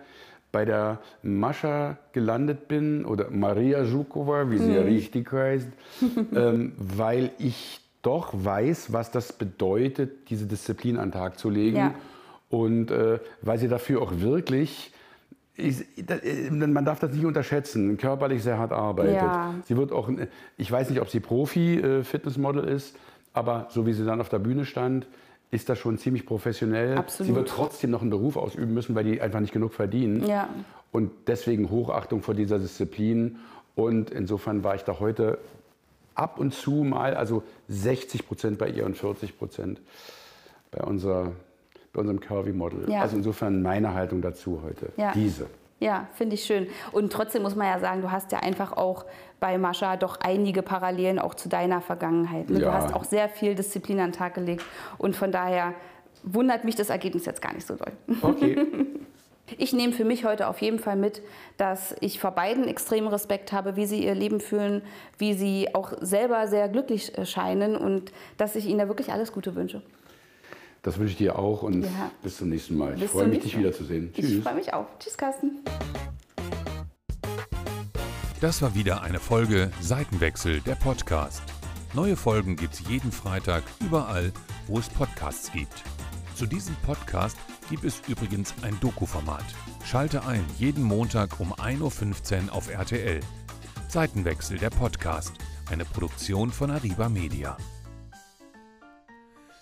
bei 0.52 0.66
der 0.66 1.00
Mascha 1.24 1.98
gelandet 2.12 2.68
bin 2.68 3.06
oder 3.06 3.30
Maria 3.30 3.86
Zhukova, 3.86 4.52
wie 4.52 4.58
sie 4.58 4.74
ja 4.74 4.82
richtig 4.82 5.32
heißt, 5.32 5.70
ähm, 6.36 6.74
weil 6.78 7.32
ich 7.38 7.80
doch 8.02 8.30
weiß, 8.34 8.92
was 8.92 9.12
das 9.12 9.32
bedeutet, 9.32 10.30
diese 10.30 10.48
Disziplin 10.48 10.98
an 10.98 11.10
den 11.10 11.12
Tag 11.14 11.40
zu 11.40 11.50
legen. 11.50 11.78
Ja. 11.78 11.94
Und 12.50 12.92
äh, 12.92 13.20
weil 13.42 13.60
sie 13.60 13.70
dafür 13.70 14.02
auch 14.02 14.12
wirklich, 14.20 14.92
ist, 15.56 15.86
da- 16.06 16.16
äh, 16.16 16.50
man 16.50 16.84
darf 16.84 17.00
das 17.00 17.14
nicht 17.14 17.24
unterschätzen, 17.26 17.98
körperlich 17.98 18.44
sehr 18.44 18.58
hart 18.58 18.74
arbeitet. 18.74 19.16
Ja. 19.16 19.54
Sie 19.66 19.78
wird 19.78 19.94
auch, 19.94 20.10
ich 20.58 20.70
weiß 20.70 20.90
nicht, 20.90 21.00
ob 21.00 21.10
sie 21.10 21.22
Profi-Fitnessmodel 21.22 22.66
ist, 22.66 22.98
aber 23.34 23.68
so 23.70 23.86
wie 23.86 23.94
sie 23.94 24.06
dann 24.06 24.22
auf 24.22 24.30
der 24.30 24.40
Bühne 24.40 24.66
stand, 24.66 25.08
ist 25.52 25.70
das 25.70 25.80
schon 25.80 25.98
ziemlich 25.98 26.26
professionell. 26.26 26.98
Absolut. 26.98 27.28
Sie 27.28 27.36
wird 27.36 27.50
trotzdem 27.50 27.92
noch 27.92 28.02
einen 28.02 28.10
Beruf 28.10 28.38
ausüben 28.38 28.74
müssen, 28.74 28.96
weil 28.96 29.04
die 29.04 29.22
einfach 29.22 29.40
nicht 29.40 29.54
genug 29.54 29.74
verdienen. 29.74 30.26
Ja. 30.26 30.50
Und 30.92 31.12
deswegen 31.28 31.70
Hochachtung 31.70 32.22
vor 32.22 32.34
dieser 32.34 32.60
Disziplin. 32.60 33.38
Und 33.76 34.12
insofern 34.12 34.64
war 34.64 34.76
ich 34.76 34.84
da 34.84 35.00
heute 35.00 35.40
ab 36.16 36.40
und 36.40 36.54
zu 36.54 36.72
mal, 36.84 37.16
also 37.16 37.44
60 37.68 38.28
Prozent 38.28 38.58
bei 38.58 38.70
ihr 38.70 38.86
und 38.86 38.98
40 38.98 39.38
Prozent 39.38 39.82
bei 40.72 40.84
unserer 40.84 41.34
bei 41.94 42.00
unserem 42.00 42.20
Curvy-Model. 42.20 42.90
Ja. 42.90 43.02
Also 43.02 43.18
insofern 43.18 43.62
meine 43.62 43.94
Haltung 43.94 44.22
dazu 44.22 44.62
heute. 44.64 44.92
Ja. 44.98 45.12
Diese. 45.14 45.48
Ja, 45.82 46.08
finde 46.14 46.36
ich 46.36 46.44
schön. 46.46 46.68
Und 46.92 47.12
trotzdem 47.12 47.42
muss 47.42 47.56
man 47.56 47.66
ja 47.68 47.80
sagen, 47.80 48.02
du 48.02 48.12
hast 48.12 48.32
ja 48.32 48.40
einfach 48.40 48.72
auch 48.74 49.04
bei 49.40 49.58
Mascha 49.58 49.98
doch 49.98 50.20
einige 50.22 50.62
Parallelen 50.62 51.18
auch 51.18 51.34
zu 51.34 51.50
deiner 51.50 51.82
Vergangenheit. 51.82 52.50
Ne? 52.52 52.60
Du 52.60 52.66
Ja. 52.66 52.74
hast 52.74 52.94
auch 52.94 53.04
sehr 53.04 53.28
viel 53.28 53.56
Disziplin 53.56 54.00
an 54.00 54.12
den 54.12 54.14
Tag 54.18 54.36
gelegt. 54.36 54.64
Und 55.00 55.16
von 55.16 55.32
daher 55.32 55.74
wundert 56.22 56.66
mich 56.66 56.76
das 56.76 56.92
Ergebnis 56.92 57.26
jetzt 57.26 57.42
gar 57.42 57.54
nicht 57.54 57.66
so 57.66 57.76
doll. 57.76 57.92
Okay. 58.22 58.66
Ich 59.58 59.74
nehme 59.74 59.92
für 59.92 60.06
mich 60.06 60.24
heute 60.24 60.48
auf 60.48 60.62
jeden 60.62 60.80
Fall 60.80 60.96
mit, 60.96 61.22
dass 61.58 61.94
ich 62.00 62.22
vor 62.22 62.32
beiden 62.32 62.70
extremen 62.70 63.10
Respekt 63.10 63.52
habe, 63.52 63.76
wie 63.76 63.86
sie 63.86 64.02
ihr 64.06 64.16
Leben 64.16 64.40
fühlen, 64.40 64.82
wie 65.18 65.34
sie 65.34 65.76
auch 65.76 65.92
selber 66.00 66.48
sehr 66.48 66.70
glücklich 66.70 67.18
äh, 67.18 67.26
scheinen 67.26 67.76
und 67.76 68.14
dass 68.38 68.56
ich 68.56 68.66
ihnen 68.66 68.80
da 68.80 68.88
wirklich 68.88 69.12
alles 69.12 69.34
Gute 69.34 69.54
wünsche. 69.56 69.82
Das 70.84 70.98
wünsche 70.98 71.12
ich 71.12 71.18
dir 71.18 71.38
auch 71.38 71.62
und 71.62 71.84
Ja. 71.84 72.12
bis 72.24 72.38
zum 72.38 72.50
nächsten 72.50 72.76
Mal. 72.78 72.96
Ich 72.96 73.02
Bis 73.02 73.12
freue 73.12 73.28
mich, 73.28 73.40
dich 73.42 73.58
wiederzusehen. 73.58 74.12
Ich 74.16 74.26
Tschüss. 74.26 74.44
freue 74.44 74.56
mich 74.56 74.74
auch. 74.74 74.88
Tschüss, 75.00 75.16
Carsten. 75.16 75.60
Das 78.40 78.62
war 78.64 78.74
wieder 78.74 79.02
eine 79.04 79.20
Folge 79.20 79.72
Seitenwechsel, 79.80 80.62
der 80.62 80.74
Podcast. 80.76 81.44
Neue 81.94 82.16
Folgen 82.16 82.56
gibt's 82.56 82.82
jeden 82.90 83.12
Freitag 83.12 83.64
überall, 83.80 84.32
wo 84.68 84.80
es 84.80 84.90
Podcasts 84.90 85.52
gibt. 85.52 85.84
Zu 86.36 86.48
diesem 86.48 86.76
Podcast 86.78 87.38
gibt 87.70 87.84
es 87.84 88.02
übrigens 88.08 88.56
ein 88.64 88.76
Doku-Format. 88.80 89.44
Schalte 89.86 90.26
ein 90.26 90.44
jeden 90.58 90.84
Montag 90.84 91.40
um 91.40 91.54
1.15 91.54 92.48
Uhr 92.48 92.54
auf 92.54 92.72
RTL. 92.72 93.20
Seitenwechsel, 93.88 94.58
der 94.58 94.70
Podcast. 94.72 95.34
Eine 95.70 95.86
Produktion 95.86 96.50
von 96.52 96.72
Arriba 96.72 97.08
Media. 97.10 97.56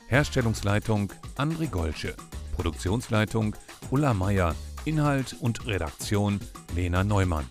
Herstellungsleitung 0.09 1.13
André 1.37 1.67
Golsche. 1.67 2.15
Produktionsleitung 2.55 3.55
Ulla 3.91 4.15
Meier. 4.15 4.55
Inhalt 4.85 5.35
und 5.39 5.67
Redaktion 5.67 6.39
Lena 6.75 7.03
Neumann. 7.03 7.45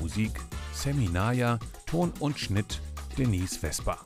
Musik 0.00 0.30
Seminaya, 0.72 1.58
Ton 1.86 2.12
und 2.20 2.38
Schnitt 2.38 2.80
Denise 3.18 3.58
Vesper. 3.58 3.98